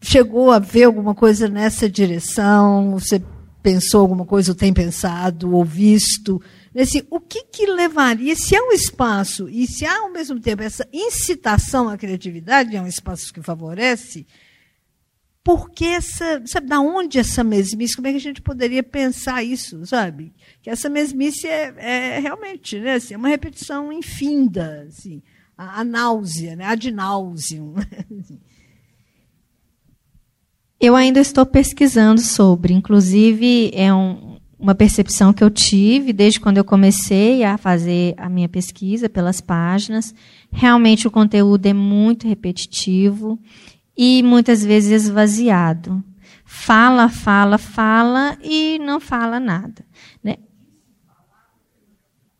chegou 0.00 0.50
a 0.50 0.58
ver 0.58 0.84
alguma 0.84 1.14
coisa 1.14 1.48
nessa 1.48 1.88
direção? 1.88 2.92
Você 2.92 3.22
pensou 3.62 4.02
alguma 4.02 4.26
coisa, 4.26 4.52
ou 4.52 4.56
tem 4.56 4.74
pensado, 4.74 5.54
ou 5.54 5.64
visto? 5.64 6.40
Assim, 6.76 7.02
o 7.08 7.18
que, 7.18 7.44
que 7.44 7.66
levaria, 7.66 8.36
se 8.36 8.54
há 8.54 8.62
um 8.62 8.72
espaço, 8.72 9.48
e 9.48 9.66
se 9.66 9.86
há 9.86 10.00
ao 10.00 10.10
mesmo 10.10 10.38
tempo 10.38 10.62
essa 10.62 10.86
incitação 10.92 11.88
à 11.88 11.96
criatividade, 11.96 12.76
é 12.76 12.82
um 12.82 12.86
espaço 12.86 13.32
que 13.32 13.40
favorece, 13.40 14.26
por 15.44 15.70
que 15.70 15.84
essa, 15.84 16.42
sabe, 16.46 16.68
da 16.68 16.80
onde 16.80 17.18
essa 17.18 17.44
mesmice? 17.44 17.94
Como 17.94 18.08
é 18.08 18.12
que 18.12 18.16
a 18.16 18.20
gente 18.20 18.40
poderia 18.40 18.82
pensar 18.82 19.44
isso, 19.44 19.84
sabe? 19.84 20.32
Que 20.62 20.70
essa 20.70 20.88
mesmice 20.88 21.46
é, 21.46 21.74
é 21.76 22.18
realmente, 22.18 22.80
né, 22.80 22.94
assim, 22.94 23.12
é 23.12 23.16
uma 23.18 23.28
repetição 23.28 23.92
infinda, 23.92 24.86
assim, 24.88 25.22
a, 25.56 25.80
a 25.80 25.84
náusea, 25.84 26.56
né, 26.56 26.64
ad 26.64 26.90
nauseum. 26.90 27.74
Eu 30.80 30.96
ainda 30.96 31.20
estou 31.20 31.46
pesquisando 31.46 32.20
sobre, 32.20 32.74
inclusive 32.74 33.70
é 33.72 33.94
um, 33.94 34.38
uma 34.58 34.74
percepção 34.74 35.32
que 35.32 35.42
eu 35.42 35.48
tive 35.48 36.12
desde 36.12 36.38
quando 36.38 36.58
eu 36.58 36.64
comecei 36.64 37.42
a 37.42 37.56
fazer 37.56 38.12
a 38.18 38.28
minha 38.28 38.50
pesquisa 38.50 39.08
pelas 39.08 39.40
páginas. 39.40 40.14
Realmente 40.52 41.08
o 41.08 41.10
conteúdo 41.10 41.64
é 41.64 41.72
muito 41.72 42.28
repetitivo 42.28 43.38
e 43.96 44.22
muitas 44.22 44.64
vezes 44.64 45.04
esvaziado. 45.04 46.02
Fala, 46.44 47.08
fala, 47.08 47.58
fala 47.58 48.36
e 48.42 48.78
não 48.78 49.00
fala 49.00 49.40
nada. 49.40 49.84
Né? 50.22 50.36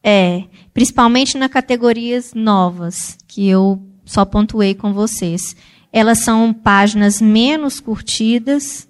É, 0.02 0.44
principalmente 0.73 1.39
nas 1.39 1.50
categorias 1.50 2.34
novas, 2.34 3.16
que 3.26 3.49
eu 3.49 3.83
só 4.05 4.24
pontuei 4.24 4.74
com 4.74 4.92
vocês. 4.92 5.57
Elas 5.92 6.18
são 6.18 6.52
páginas 6.52 7.20
menos 7.20 7.81
curtidas, 7.81 8.89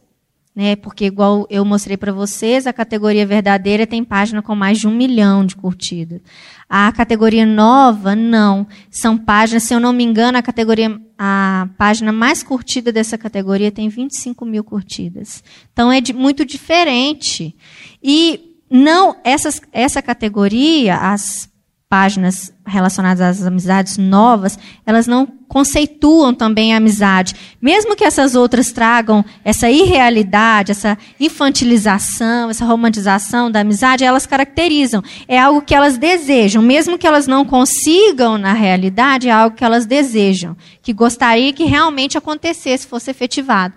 né? 0.55 0.77
Porque 0.77 1.07
igual 1.07 1.47
eu 1.51 1.65
mostrei 1.65 1.97
para 1.97 2.13
vocês, 2.13 2.67
a 2.67 2.73
categoria 2.73 3.27
verdadeira 3.27 3.87
tem 3.87 4.05
página 4.05 4.41
com 4.41 4.55
mais 4.55 4.79
de 4.79 4.87
um 4.87 4.95
milhão 4.95 5.45
de 5.45 5.57
curtidas. 5.57 6.21
A 6.69 6.93
categoria 6.93 7.45
nova, 7.45 8.15
não. 8.15 8.67
São 8.91 9.19
páginas, 9.19 9.65
se 9.65 9.75
eu 9.75 9.81
não 9.81 9.93
me 9.93 10.05
engano, 10.05 10.39
a 10.39 10.43
categoria, 10.43 11.01
a 11.19 11.69
página 11.77 12.13
mais 12.13 12.43
curtida 12.43 12.93
dessa 12.93 13.19
categoria 13.19 13.73
tem 13.73 13.89
25 13.89 14.45
mil 14.45 14.63
curtidas. 14.63 15.43
Então 15.73 15.91
é 15.91 16.01
de, 16.01 16.13
muito 16.13 16.45
diferente. 16.45 17.57
E 18.03 18.55
não 18.71 19.17
essas, 19.25 19.61
essa 19.73 20.01
categoria, 20.01 20.97
as 20.97 21.53
páginas 21.89 22.53
relacionadas 22.67 23.41
às 23.41 23.47
amizades 23.47 23.97
novas, 23.99 24.59
elas 24.85 25.07
não 25.07 25.27
conceituam 25.47 26.35
também 26.35 26.75
a 26.75 26.79
amizade. 26.79 27.35
Mesmo 27.63 27.95
que 27.95 28.05
essas 28.05 28.35
outras 28.35 28.73
tragam 28.73 29.25
essa 29.45 29.71
irrealidade, 29.71 30.73
essa 30.73 30.99
infantilização, 31.21 32.51
essa 32.51 32.65
romantização 32.65 33.51
da 33.51 33.61
amizade, 33.61 34.03
elas 34.03 34.27
caracterizam. 34.27 35.03
É 35.29 35.39
algo 35.39 35.63
que 35.63 35.75
elas 35.75 35.97
desejam. 35.97 36.63
Mesmo 36.63 36.99
que 36.99 37.07
elas 37.07 37.27
não 37.27 37.45
consigam 37.45 38.37
na 38.39 38.53
realidade, 38.53 39.29
é 39.29 39.33
algo 39.33 39.57
que 39.57 39.65
elas 39.65 39.87
desejam. 39.87 40.57
Que 40.83 40.93
gostaria 40.93 41.53
que 41.53 41.65
realmente 41.65 42.19
acontecesse, 42.19 42.87
fosse 42.87 43.11
efetivado. 43.11 43.75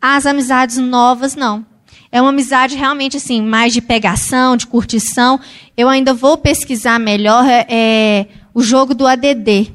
As 0.00 0.26
amizades 0.26 0.76
novas, 0.76 1.34
não. 1.34 1.64
É 2.14 2.22
uma 2.22 2.30
amizade 2.30 2.76
realmente 2.76 3.16
assim, 3.16 3.42
mais 3.42 3.72
de 3.72 3.80
pegação, 3.80 4.56
de 4.56 4.68
curtição. 4.68 5.40
Eu 5.76 5.88
ainda 5.88 6.14
vou 6.14 6.38
pesquisar 6.38 6.96
melhor 6.96 7.44
é, 7.44 8.26
o 8.54 8.62
jogo 8.62 8.94
do 8.94 9.04
ADD. 9.04 9.72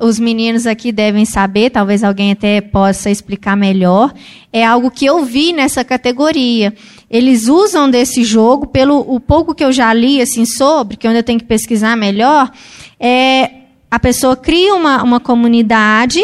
Os 0.00 0.18
meninos 0.18 0.66
aqui 0.66 0.90
devem 0.90 1.26
saber, 1.26 1.68
talvez 1.68 2.02
alguém 2.02 2.32
até 2.32 2.62
possa 2.62 3.10
explicar 3.10 3.54
melhor. 3.54 4.14
É 4.50 4.64
algo 4.64 4.90
que 4.90 5.04
eu 5.04 5.26
vi 5.26 5.52
nessa 5.52 5.84
categoria. 5.84 6.72
Eles 7.10 7.48
usam 7.48 7.90
desse 7.90 8.24
jogo, 8.24 8.68
pelo 8.68 9.00
o 9.00 9.20
pouco 9.20 9.54
que 9.54 9.62
eu 9.62 9.72
já 9.72 9.92
li 9.92 10.22
assim 10.22 10.46
sobre, 10.46 10.96
que 10.96 11.06
eu 11.06 11.10
ainda 11.10 11.22
tenho 11.22 11.38
que 11.38 11.44
pesquisar 11.44 11.98
melhor, 11.98 12.50
é, 12.98 13.50
a 13.90 13.98
pessoa 14.00 14.34
cria 14.34 14.74
uma, 14.74 15.02
uma 15.02 15.20
comunidade 15.20 16.18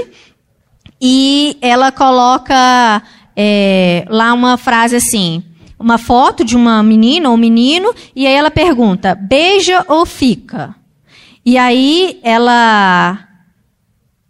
e 0.98 1.58
ela 1.60 1.92
coloca 1.92 3.02
é, 3.41 4.05
lá 4.08 4.33
uma 4.33 4.57
frase 4.57 4.97
assim, 4.97 5.44
uma 5.78 5.97
foto 5.97 6.44
de 6.44 6.57
uma 6.57 6.83
menina 6.83 7.31
ou 7.31 7.36
menino, 7.36 7.94
e 8.17 8.26
aí 8.26 8.34
ela 8.34 8.50
pergunta: 8.50 9.15
beija 9.15 9.84
ou 9.86 10.05
fica? 10.05 10.75
E 11.47 11.57
aí 11.57 12.18
ela. 12.25 13.20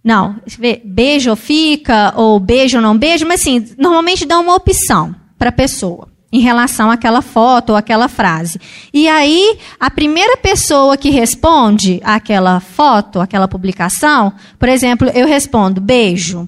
Não, 0.05 0.37
beija 0.85 1.31
ou 1.31 1.37
fica, 1.37 2.13
ou 2.17 2.39
beija 2.39 2.79
ou 2.79 2.83
não 2.83 2.97
beija, 2.97 3.25
mas 3.27 3.41
assim, 3.41 3.65
normalmente 3.79 4.27
dá 4.27 4.39
uma 4.39 4.55
opção 4.55 5.15
para 5.39 5.49
a 5.49 5.53
pessoa 5.53 6.09
em 6.31 6.41
relação 6.41 6.91
àquela 6.91 7.23
foto 7.23 7.71
ou 7.71 7.77
àquela 7.77 8.09
frase. 8.09 8.61
E 8.93 9.09
aí, 9.09 9.59
a 9.81 9.91
primeira 9.91 10.37
pessoa 10.37 10.97
que 10.97 11.09
responde 11.09 12.01
àquela 12.05 12.61
foto, 12.61 13.21
àquela 13.21 13.49
publicação, 13.49 14.33
por 14.59 14.69
exemplo, 14.69 15.09
eu 15.15 15.27
respondo 15.27 15.81
beijo. 15.81 16.47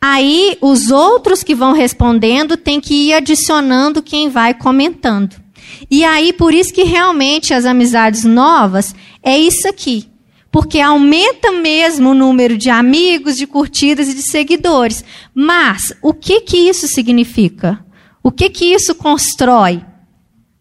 Aí 0.00 0.56
os 0.60 0.90
outros 0.90 1.42
que 1.42 1.54
vão 1.54 1.72
respondendo 1.72 2.56
têm 2.56 2.80
que 2.80 3.08
ir 3.08 3.14
adicionando 3.14 4.02
quem 4.02 4.28
vai 4.28 4.54
comentando. 4.54 5.36
E 5.90 6.04
aí 6.04 6.32
por 6.32 6.54
isso 6.54 6.72
que 6.72 6.84
realmente 6.84 7.52
as 7.52 7.64
amizades 7.64 8.24
novas 8.24 8.94
é 9.22 9.36
isso 9.36 9.68
aqui. 9.68 10.08
porque 10.56 10.80
aumenta 10.80 11.52
mesmo 11.52 12.12
o 12.12 12.14
número 12.14 12.56
de 12.56 12.70
amigos, 12.70 13.36
de 13.36 13.46
curtidas 13.46 14.08
e 14.08 14.14
de 14.14 14.22
seguidores. 14.22 15.04
Mas 15.34 15.92
o 16.00 16.14
que 16.14 16.40
que 16.40 16.56
isso 16.56 16.88
significa? 16.88 17.84
O 18.22 18.32
que 18.32 18.48
que 18.48 18.64
isso 18.64 18.94
constrói? 18.94 19.82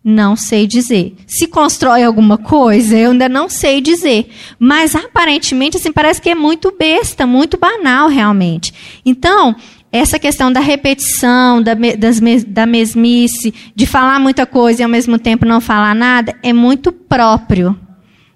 Não 0.07 0.35
sei 0.35 0.67
dizer. 0.67 1.15
Se 1.25 1.47
constrói 1.47 2.03
alguma 2.03 2.37
coisa, 2.37 2.95
eu 2.95 3.09
ainda 3.09 3.27
não 3.27 3.49
sei 3.49 3.81
dizer. 3.81 4.29
Mas 4.59 4.95
aparentemente, 4.95 5.77
assim, 5.77 5.91
parece 5.91 6.21
que 6.21 6.29
é 6.29 6.35
muito 6.35 6.71
besta, 6.77 7.25
muito 7.25 7.57
banal, 7.57 8.07
realmente. 8.07 8.71
Então, 9.03 9.55
essa 9.91 10.19
questão 10.19 10.51
da 10.51 10.59
repetição, 10.59 11.59
da, 11.59 11.73
das, 11.73 12.19
da 12.45 12.67
mesmice, 12.67 13.51
de 13.75 13.87
falar 13.87 14.19
muita 14.19 14.45
coisa 14.45 14.81
e 14.81 14.83
ao 14.83 14.89
mesmo 14.89 15.17
tempo 15.17 15.43
não 15.43 15.59
falar 15.59 15.95
nada, 15.95 16.35
é 16.43 16.53
muito 16.53 16.91
próprio 16.91 17.75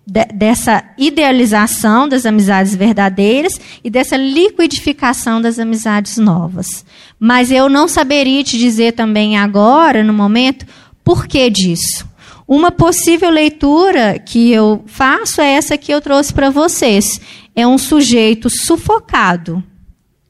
de, 0.08 0.26
dessa 0.34 0.84
idealização 0.98 2.10
das 2.10 2.26
amizades 2.26 2.74
verdadeiras 2.74 3.62
e 3.84 3.92
dessa 3.92 4.18
liquidificação 4.18 5.40
das 5.40 5.60
amizades 5.60 6.18
novas. 6.18 6.84
Mas 7.20 7.52
eu 7.52 7.70
não 7.70 7.88
saberia 7.88 8.44
te 8.44 8.58
dizer 8.58 8.94
também 8.94 9.38
agora, 9.38 10.04
no 10.04 10.14
momento, 10.14 10.66
por 11.10 11.26
que 11.26 11.50
disso? 11.50 12.08
Uma 12.48 12.70
possível 12.70 13.32
leitura 13.32 14.20
que 14.20 14.52
eu 14.52 14.84
faço 14.86 15.42
é 15.42 15.54
essa 15.54 15.76
que 15.76 15.92
eu 15.92 16.00
trouxe 16.00 16.32
para 16.32 16.52
vocês. 16.52 17.20
É 17.56 17.66
um 17.66 17.80
sujeito 17.80 18.48
sufocado 18.48 19.64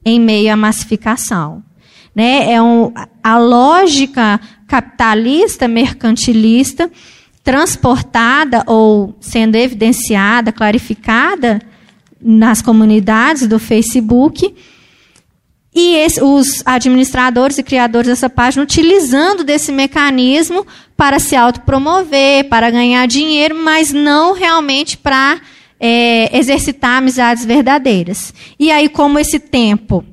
em 0.06 0.18
meio 0.22 0.54
à 0.54 0.56
massificação. 0.56 1.62
Né? 2.16 2.54
É 2.54 2.62
um, 2.62 2.94
a 3.22 3.38
lógica 3.38 4.40
capitalista, 4.70 5.68
mercantilista, 5.68 6.90
transportada 7.44 8.64
ou 8.66 9.18
sendo 9.20 9.56
evidenciada, 9.56 10.54
clarificada 10.54 11.62
nas 12.22 12.62
comunidades 12.62 13.48
do 13.48 13.60
Facebook 13.60 14.56
e 15.74 15.96
esse, 15.96 16.22
os 16.22 16.64
administradores 16.66 17.58
e 17.58 17.64
criadores 17.64 18.08
dessa 18.08 18.30
página 18.30 18.64
utilizando 18.64 19.44
desse 19.44 19.72
mecanismo 19.72 20.66
para 20.98 21.20
se 21.20 21.36
autopromover, 21.36 22.50
para 22.50 22.72
ganhar 22.72 23.06
dinheiro, 23.08 23.56
mas 23.56 23.94
não 23.94 24.34
realmente 24.34 24.98
para 24.98 25.40
é, 25.80 26.36
exercitar 26.38 26.98
amizades 26.98 27.46
verdadeiras. 27.46 28.34
E 28.60 28.72
aí, 28.72 28.90
como 28.90 29.20
esse 29.20 29.40
tempo, 29.40 30.04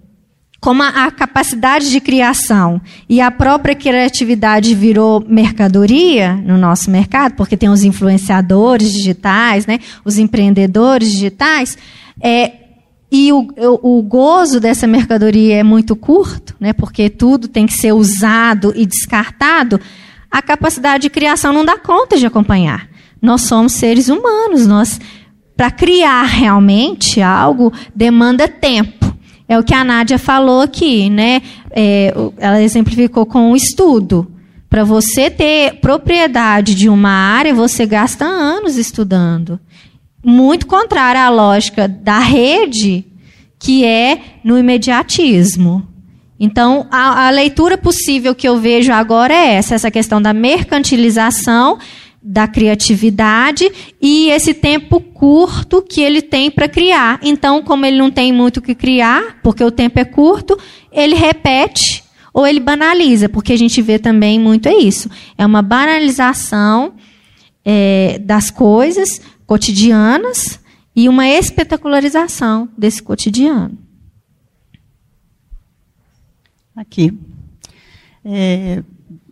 como 0.61 0.83
a, 0.83 0.89
a 0.89 1.11
capacidade 1.11 1.91
de 1.91 2.01
criação 2.01 2.81
e 3.09 3.21
a 3.21 3.31
própria 3.31 3.75
criatividade 3.75 4.75
virou 4.75 5.25
mercadoria 5.27 6.35
no 6.35 6.59
nosso 6.59 6.91
mercado, 6.91 7.35
porque 7.35 7.57
tem 7.57 7.71
os 7.71 7.83
influenciadores 7.83 8.93
digitais, 8.93 9.67
né, 9.67 9.81
os 10.05 10.19
empreendedores 10.19 11.11
digitais, 11.11 11.79
é, 12.21 12.66
e 13.11 13.33
o, 13.33 13.49
o, 13.83 14.03
gozo 14.03 14.59
dessa 14.59 14.87
mercadoria 14.87 15.57
é 15.57 15.63
muito 15.63 15.95
curto, 15.95 16.57
né, 16.59 16.73
porque 16.73 17.09
tudo 17.09 17.47
tem 17.47 17.67
que 17.67 17.73
ser 17.73 17.93
usado 17.93 18.73
e 18.75 18.85
descartado, 18.85 19.81
a 20.31 20.43
capacidade 20.43 21.03
de 21.03 21.11
criação 21.11 21.53
não 21.53 21.65
dá 21.65 21.79
conta 21.79 22.17
de 22.17 22.27
acompanhar. 22.27 22.89
Nós 23.23 23.43
somos 23.43 23.73
seres 23.73 24.09
humanos, 24.09 24.67
nós 24.67 25.01
para 25.57 25.71
criar 25.71 26.25
realmente 26.25 27.23
algo 27.23 27.73
demanda 27.95 28.47
tempo. 28.47 29.17
É 29.49 29.59
o 29.59 29.63
que 29.63 29.73
a 29.73 29.85
Nádia 29.85 30.19
falou 30.19 30.61
aqui, 30.61 31.09
né? 31.09 31.41
É, 31.71 32.13
ela 32.37 32.61
exemplificou 32.61 33.25
com 33.25 33.53
o 33.53 33.57
estudo. 33.57 34.31
Para 34.69 34.83
você 34.85 35.31
ter 35.31 35.81
propriedade 35.81 36.75
de 36.75 36.89
uma 36.89 37.09
área, 37.09 37.55
você 37.55 37.87
gasta 37.87 38.25
anos 38.25 38.77
estudando 38.77 39.59
muito 40.27 40.67
contrária 40.67 41.23
à 41.23 41.31
lógica 41.31 41.87
da 41.87 42.19
rede, 42.19 43.05
que 43.61 43.85
é 43.85 44.19
no 44.43 44.59
imediatismo. 44.59 45.87
Então, 46.39 46.89
a, 46.91 47.29
a, 47.29 47.31
leitura 47.31 47.79
possível 47.79 48.35
que 48.35 48.47
eu 48.47 48.59
vejo 48.59 48.93
agora 48.93 49.33
é 49.33 49.55
essa, 49.55 49.77
essa 49.77 49.89
questão 49.89 50.21
da 50.21 50.35
mercantilização, 50.35 51.79
da 52.21 52.49
criatividade 52.49 53.71
e 54.03 54.29
esse 54.31 54.53
tempo 54.53 55.01
curto 55.01 55.81
que 55.81 56.01
ele 56.01 56.21
tem 56.21 56.51
para 56.51 56.69
criar. 56.69 57.21
Então, 57.23 57.63
como 57.63 57.87
ele 57.87 57.97
não 57.97 58.11
tem 58.11 58.33
muito 58.33 58.57
o 58.57 58.63
que 58.63 58.75
criar, 58.75 59.39
porque 59.45 59.63
o 59.63 59.71
tempo 59.71 60.01
é 60.01 60.05
curto, 60.05 60.59
ele 60.91 61.15
repete 61.15 62.03
ou 62.35 62.45
ele 62.45 62.59
banaliza, 62.59 63.29
porque 63.29 63.53
a 63.53 63.57
gente 63.57 63.81
vê 63.81 63.97
também 63.97 64.41
muito 64.41 64.69
é 64.69 64.75
isso. 64.75 65.09
É 65.39 65.47
uma 65.47 65.63
banalização 65.63 66.95
é, 67.65 68.19
das 68.19 68.51
coisas 68.51 69.21
cotidianas 69.47 70.61
e 70.95 71.09
uma 71.09 71.29
espetacularização 71.29 72.69
desse 72.77 73.03
cotidiano. 73.03 73.79
Aqui. 76.75 77.17
É, 78.25 78.83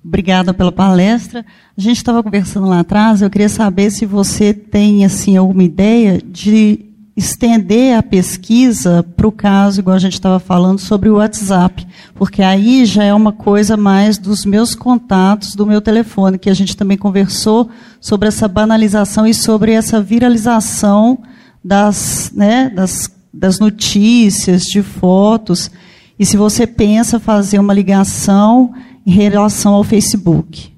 obrigada 0.04 0.54
pela 0.54 0.70
palestra. 0.70 1.44
A 1.76 1.80
gente 1.80 1.96
estava 1.96 2.22
conversando 2.22 2.66
lá 2.68 2.80
atrás, 2.80 3.20
eu 3.20 3.30
queria 3.30 3.48
saber 3.48 3.90
se 3.90 4.06
você 4.06 4.54
tem 4.54 5.04
assim 5.04 5.36
alguma 5.36 5.64
ideia 5.64 6.18
de 6.22 6.93
estender 7.16 7.96
a 7.96 8.02
pesquisa 8.02 9.04
para 9.16 9.26
o 9.26 9.32
caso, 9.32 9.80
igual 9.80 9.94
a 9.94 10.00
gente 10.00 10.14
estava 10.14 10.40
falando, 10.40 10.80
sobre 10.80 11.08
o 11.08 11.16
WhatsApp, 11.16 11.86
porque 12.14 12.42
aí 12.42 12.84
já 12.84 13.04
é 13.04 13.14
uma 13.14 13.32
coisa 13.32 13.76
mais 13.76 14.18
dos 14.18 14.44
meus 14.44 14.74
contatos, 14.74 15.54
do 15.54 15.64
meu 15.64 15.80
telefone, 15.80 16.38
que 16.38 16.50
a 16.50 16.54
gente 16.54 16.76
também 16.76 16.98
conversou 16.98 17.70
sobre 18.00 18.28
essa 18.28 18.48
banalização 18.48 19.26
e 19.26 19.32
sobre 19.32 19.72
essa 19.72 20.00
viralização 20.00 21.18
das, 21.64 22.32
né, 22.34 22.68
das, 22.68 23.10
das 23.32 23.60
notícias, 23.60 24.64
de 24.64 24.82
fotos, 24.82 25.70
e 26.18 26.26
se 26.26 26.36
você 26.36 26.66
pensa 26.66 27.20
fazer 27.20 27.58
uma 27.58 27.74
ligação 27.74 28.72
em 29.06 29.12
relação 29.12 29.74
ao 29.74 29.84
Facebook. 29.84 30.73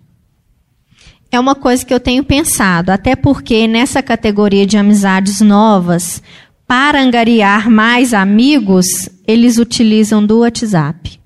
É 1.31 1.41
uma 1.41 1.55
coisa 1.55 1.85
que 1.85 1.93
eu 1.93 2.01
tenho 2.01 2.23
pensado, 2.25 2.91
até 2.91 3.17
porque 3.17 3.67
nessa 3.67 4.03
categoria 4.03 4.67
de 4.67 4.77
amizades 4.77 5.41
novas, 5.41 6.23
para 6.67 7.01
angariar 7.01 7.71
mais 7.71 8.13
amigos, 8.15 9.09
eles 9.27 9.59
utilizam 9.59 10.25
do 10.25 10.41
WhatsApp. 10.41 11.21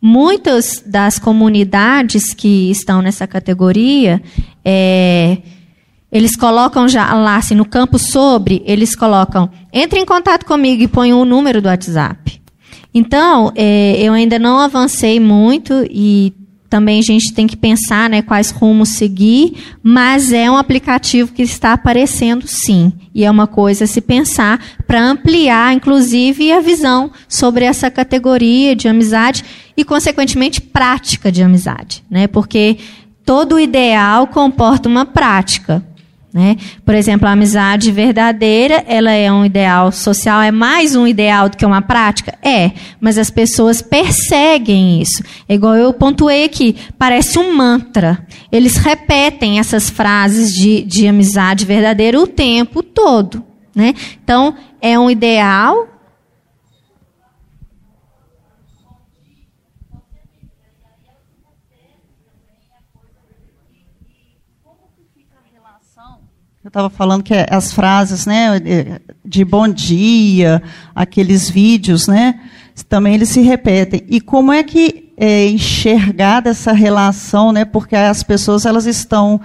Muitas 0.00 0.82
das 0.84 1.18
comunidades 1.18 2.32
que 2.32 2.70
estão 2.70 3.02
nessa 3.02 3.26
categoria, 3.26 4.22
é, 4.64 5.38
eles 6.10 6.36
colocam 6.36 6.88
já 6.88 7.12
lá, 7.14 7.36
assim, 7.36 7.54
no 7.54 7.64
campo 7.64 7.98
sobre, 7.98 8.62
eles 8.64 8.96
colocam, 8.96 9.50
entre 9.72 9.98
em 9.98 10.06
contato 10.06 10.46
comigo 10.46 10.82
e 10.82 10.88
põe 10.88 11.12
o 11.12 11.24
número 11.24 11.60
do 11.60 11.68
WhatsApp. 11.68 12.40
Então, 12.94 13.52
é, 13.54 14.00
eu 14.00 14.12
ainda 14.14 14.38
não 14.38 14.58
avancei 14.58 15.20
muito 15.20 15.86
e 15.90 16.32
também 16.68 16.98
a 16.98 17.02
gente 17.02 17.32
tem 17.32 17.46
que 17.46 17.56
pensar 17.56 18.10
né, 18.10 18.20
quais 18.20 18.50
rumos 18.50 18.90
seguir, 18.90 19.54
mas 19.82 20.32
é 20.32 20.50
um 20.50 20.56
aplicativo 20.56 21.32
que 21.32 21.42
está 21.42 21.72
aparecendo 21.72 22.46
sim. 22.46 22.92
E 23.14 23.24
é 23.24 23.30
uma 23.30 23.46
coisa 23.46 23.84
a 23.84 23.86
se 23.86 24.00
pensar 24.00 24.62
para 24.86 25.02
ampliar, 25.02 25.74
inclusive, 25.74 26.52
a 26.52 26.60
visão 26.60 27.10
sobre 27.26 27.64
essa 27.64 27.90
categoria 27.90 28.76
de 28.76 28.86
amizade 28.86 29.44
e, 29.76 29.84
consequentemente, 29.84 30.60
prática 30.60 31.32
de 31.32 31.42
amizade. 31.42 32.04
Né? 32.10 32.26
Porque 32.26 32.76
todo 33.24 33.58
ideal 33.58 34.26
comporta 34.26 34.88
uma 34.88 35.06
prática. 35.06 35.82
Né? 36.38 36.56
Por 36.84 36.94
exemplo, 36.94 37.26
a 37.26 37.32
amizade 37.32 37.90
verdadeira, 37.90 38.84
ela 38.86 39.10
é 39.10 39.30
um 39.32 39.44
ideal 39.44 39.90
social, 39.90 40.40
é 40.40 40.52
mais 40.52 40.94
um 40.94 41.04
ideal 41.04 41.48
do 41.48 41.56
que 41.56 41.66
uma 41.66 41.82
prática? 41.82 42.32
É, 42.40 42.70
mas 43.00 43.18
as 43.18 43.28
pessoas 43.28 43.82
perseguem 43.82 45.02
isso. 45.02 45.20
É 45.48 45.54
igual 45.54 45.74
eu 45.74 45.92
pontuei 45.92 46.44
aqui, 46.44 46.76
parece 46.96 47.40
um 47.40 47.56
mantra. 47.56 48.24
Eles 48.52 48.76
repetem 48.76 49.58
essas 49.58 49.90
frases 49.90 50.54
de, 50.54 50.82
de 50.82 51.08
amizade 51.08 51.64
verdadeira 51.66 52.20
o 52.20 52.26
tempo 52.28 52.84
todo. 52.84 53.42
Né? 53.74 53.92
Então, 54.22 54.54
é 54.80 54.96
um 54.96 55.10
ideal 55.10 55.88
Eu 66.68 66.70
estava 66.70 66.90
falando 66.90 67.22
que 67.22 67.32
as 67.48 67.72
frases, 67.72 68.26
né, 68.26 68.60
de 69.24 69.42
bom 69.42 69.66
dia, 69.66 70.62
aqueles 70.94 71.48
vídeos, 71.48 72.06
né, 72.06 72.38
também 72.90 73.14
eles 73.14 73.30
se 73.30 73.40
repetem. 73.40 74.04
E 74.06 74.20
como 74.20 74.52
é 74.52 74.62
que 74.62 75.10
é 75.16 75.48
enxergar 75.48 76.40
dessa 76.40 76.74
relação, 76.74 77.52
né, 77.52 77.64
porque 77.64 77.96
as 77.96 78.22
pessoas 78.22 78.66
elas 78.66 78.84
estão 78.84 79.40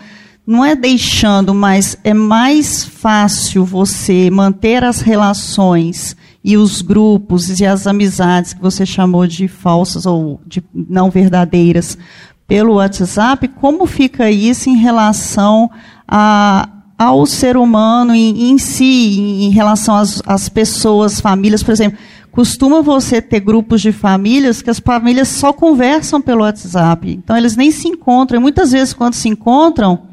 não 0.45 0.65
é 0.65 0.75
deixando, 0.75 1.53
mas 1.53 1.97
é 2.03 2.13
mais 2.13 2.83
fácil 2.83 3.63
você 3.63 4.29
manter 4.29 4.83
as 4.83 4.99
relações 4.99 6.17
e 6.43 6.57
os 6.57 6.81
grupos 6.81 7.57
e 7.57 7.65
as 7.65 7.87
amizades 7.87 8.51
que 8.51 8.61
você 8.61 8.85
chamou 8.85 9.25
de 9.25 9.47
falsas 9.47 10.05
ou 10.05 10.41
de 10.45 10.61
não 10.73 11.09
verdadeiras 11.09 11.97
pelo 12.45 12.73
WhatsApp. 12.73 13.47
Como 13.47 13.85
fica 13.85 14.29
isso 14.29 14.69
em 14.69 14.75
relação 14.75 15.71
a 16.05 16.67
ao 16.97 17.25
ser 17.25 17.57
humano 17.57 18.13
em, 18.13 18.51
em 18.51 18.57
si, 18.57 19.19
em, 19.41 19.49
relação 19.49 19.95
às, 19.95 20.21
às 20.25 20.49
pessoas, 20.49 21.19
famílias, 21.19 21.63
por 21.63 21.71
exemplo. 21.71 21.97
Costuma 22.31 22.81
você 22.81 23.21
ter 23.21 23.39
grupos 23.39 23.81
de 23.81 23.91
famílias 23.91 24.61
que 24.61 24.69
as 24.69 24.79
famílias 24.79 25.27
só 25.27 25.53
conversam 25.53 26.19
pelo 26.19 26.41
WhatsApp. 26.41 27.11
Então, 27.11 27.37
eles 27.37 27.55
nem 27.55 27.69
se 27.69 27.87
encontram. 27.87 28.39
E 28.39 28.41
muitas 28.41 28.71
vezes, 28.71 28.93
quando 28.93 29.13
se 29.13 29.29
encontram, 29.29 30.03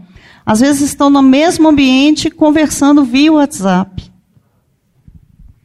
às 0.45 0.61
vezes 0.61 0.83
estão 0.83 1.09
no 1.09 1.23
mesmo 1.23 1.69
ambiente 1.69 2.31
conversando 2.31 3.05
via 3.05 3.33
WhatsApp. 3.33 4.11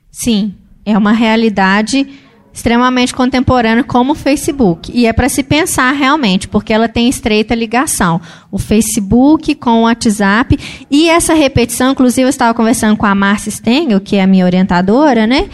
Sim, 0.10 0.54
é 0.86 0.98
uma 0.98 1.12
realidade 1.12 2.08
extremamente 2.56 3.14
contemporânea 3.14 3.84
como 3.84 4.14
o 4.14 4.16
Facebook. 4.16 4.90
E 4.94 5.06
é 5.06 5.12
para 5.12 5.28
se 5.28 5.44
pensar 5.44 5.92
realmente, 5.92 6.48
porque 6.48 6.72
ela 6.72 6.88
tem 6.88 7.10
estreita 7.10 7.54
ligação. 7.54 8.22
O 8.50 8.58
Facebook 8.58 9.54
com 9.56 9.80
o 9.80 9.82
WhatsApp. 9.82 10.58
E 10.90 11.10
essa 11.10 11.34
repetição, 11.34 11.92
inclusive 11.92 12.24
eu 12.24 12.30
estava 12.30 12.54
conversando 12.54 12.96
com 12.96 13.06
a 13.06 13.14
Márcia 13.14 13.52
Stengel, 13.52 14.00
que 14.00 14.16
é 14.16 14.24
a 14.24 14.28
minha 14.28 14.46
orientadora, 14.46 15.28
né? 15.28 15.50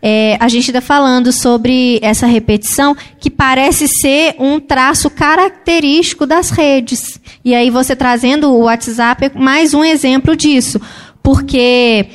É, 0.00 0.38
a 0.40 0.48
gente 0.48 0.68
está 0.68 0.80
falando 0.80 1.30
sobre 1.30 1.98
essa 2.00 2.26
repetição 2.26 2.96
que 3.20 3.30
parece 3.30 3.86
ser 3.86 4.34
um 4.38 4.58
traço 4.58 5.10
característico 5.10 6.24
das 6.24 6.48
redes. 6.48 7.20
E 7.44 7.54
aí 7.54 7.68
você 7.68 7.94
trazendo 7.94 8.50
o 8.50 8.60
WhatsApp 8.62 9.26
é 9.26 9.38
mais 9.38 9.74
um 9.74 9.84
exemplo 9.84 10.34
disso. 10.34 10.80
Porque 11.22 12.06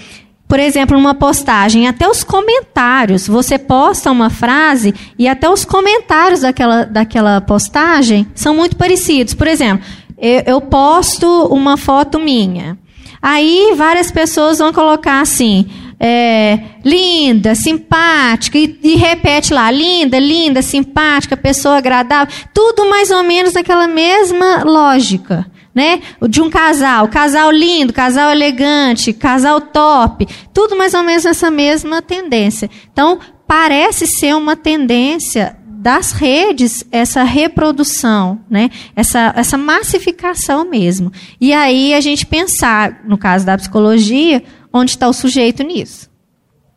por 0.51 0.59
exemplo, 0.59 0.97
numa 0.97 1.15
postagem, 1.15 1.87
até 1.87 2.05
os 2.05 2.25
comentários, 2.25 3.25
você 3.25 3.57
posta 3.57 4.11
uma 4.11 4.29
frase 4.29 4.93
e 5.17 5.25
até 5.25 5.49
os 5.49 5.63
comentários 5.63 6.41
daquela, 6.41 6.83
daquela 6.83 7.39
postagem 7.39 8.27
são 8.35 8.53
muito 8.53 8.75
parecidos. 8.75 9.33
Por 9.33 9.47
exemplo, 9.47 9.85
eu, 10.17 10.43
eu 10.45 10.59
posto 10.59 11.25
uma 11.45 11.77
foto 11.77 12.19
minha. 12.19 12.77
Aí 13.21 13.73
várias 13.77 14.11
pessoas 14.11 14.57
vão 14.57 14.73
colocar 14.73 15.21
assim, 15.21 15.69
é, 15.97 16.59
linda, 16.83 17.55
simpática, 17.55 18.57
e, 18.57 18.77
e, 18.83 18.95
repete 18.97 19.53
lá, 19.53 19.71
linda, 19.71 20.19
linda, 20.19 20.61
simpática, 20.61 21.37
pessoa 21.37 21.77
agradável, 21.77 22.35
tudo 22.53 22.89
mais 22.89 23.09
ou 23.09 23.23
menos 23.23 23.53
naquela 23.53 23.87
mesma 23.87 24.65
lógica 24.65 25.49
né? 25.73 26.01
De 26.29 26.41
um 26.41 26.49
casal, 26.49 27.07
casal 27.07 27.51
lindo, 27.51 27.93
casal 27.93 28.29
elegante, 28.31 29.13
casal 29.13 29.61
top, 29.61 30.27
tudo 30.53 30.75
mais 30.75 30.93
ou 30.93 31.03
menos 31.03 31.25
essa 31.25 31.49
mesma 31.49 32.01
tendência. 32.01 32.69
Então, 32.91 33.19
parece 33.47 34.05
ser 34.07 34.35
uma 34.35 34.55
tendência 34.55 35.57
das 35.81 36.11
redes 36.11 36.85
essa 36.91 37.23
reprodução, 37.23 38.39
né? 38.47 38.69
Essa, 38.95 39.33
essa 39.35 39.57
massificação 39.57 40.69
mesmo. 40.69 41.11
E 41.39 41.51
aí 41.53 41.93
a 41.95 42.01
gente 42.01 42.25
pensar, 42.25 43.01
no 43.03 43.17
caso 43.17 43.45
da 43.45 43.57
psicologia, 43.57 44.43
onde 44.71 44.91
está 44.91 45.07
o 45.07 45.13
sujeito 45.13 45.63
nisso. 45.63 46.09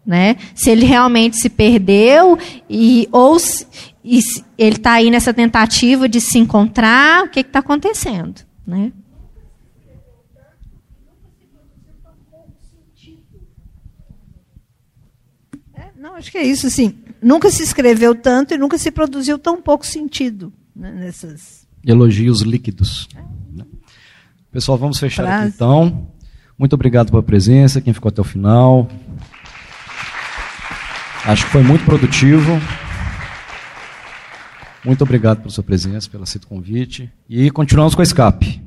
Né? 0.06 0.36
Se 0.54 0.70
ele 0.70 0.84
realmente 0.84 1.36
se 1.36 1.48
perdeu 1.48 2.38
e 2.68 3.08
ou 3.10 3.38
se, 3.38 3.66
e 4.04 4.20
ele 4.58 4.76
está 4.76 4.92
aí 4.92 5.10
nessa 5.10 5.32
tentativa 5.32 6.06
de 6.08 6.20
se 6.20 6.38
encontrar, 6.38 7.24
o 7.24 7.28
que 7.28 7.40
está 7.40 7.60
acontecendo? 7.60 8.42
Né? 8.66 8.92
É, 15.74 15.90
não, 15.96 16.14
acho 16.14 16.30
que 16.30 16.38
é 16.38 16.44
isso, 16.44 16.66
assim. 16.66 16.98
Nunca 17.20 17.50
se 17.50 17.62
escreveu 17.62 18.14
tanto 18.14 18.54
e 18.54 18.58
nunca 18.58 18.78
se 18.78 18.90
produziu 18.90 19.38
tão 19.38 19.60
pouco 19.60 19.84
sentido 19.86 20.52
né, 20.74 20.92
nessas. 20.92 21.66
Elogios 21.84 22.40
líquidos. 22.40 23.08
É. 23.16 23.24
Pessoal, 24.54 24.78
vamos 24.78 25.00
fechar 25.00 25.24
Frase. 25.24 25.46
aqui 25.46 25.54
então. 25.56 26.08
Muito 26.56 26.74
obrigado 26.74 27.10
pela 27.10 27.24
presença, 27.24 27.80
quem 27.80 27.92
ficou 27.92 28.08
até 28.08 28.20
o 28.20 28.24
final. 28.24 28.88
Acho 31.24 31.44
que 31.46 31.50
foi 31.50 31.62
muito 31.64 31.84
produtivo. 31.84 32.52
Muito 34.84 35.02
obrigado 35.02 35.38
pela 35.38 35.50
sua 35.50 35.64
presença, 35.64 36.10
pelo 36.10 36.24
aceito 36.24 36.46
convite. 36.46 37.10
E 37.28 37.50
continuamos 37.50 37.94
com 37.94 38.02
a 38.02 38.04
escape. 38.04 38.63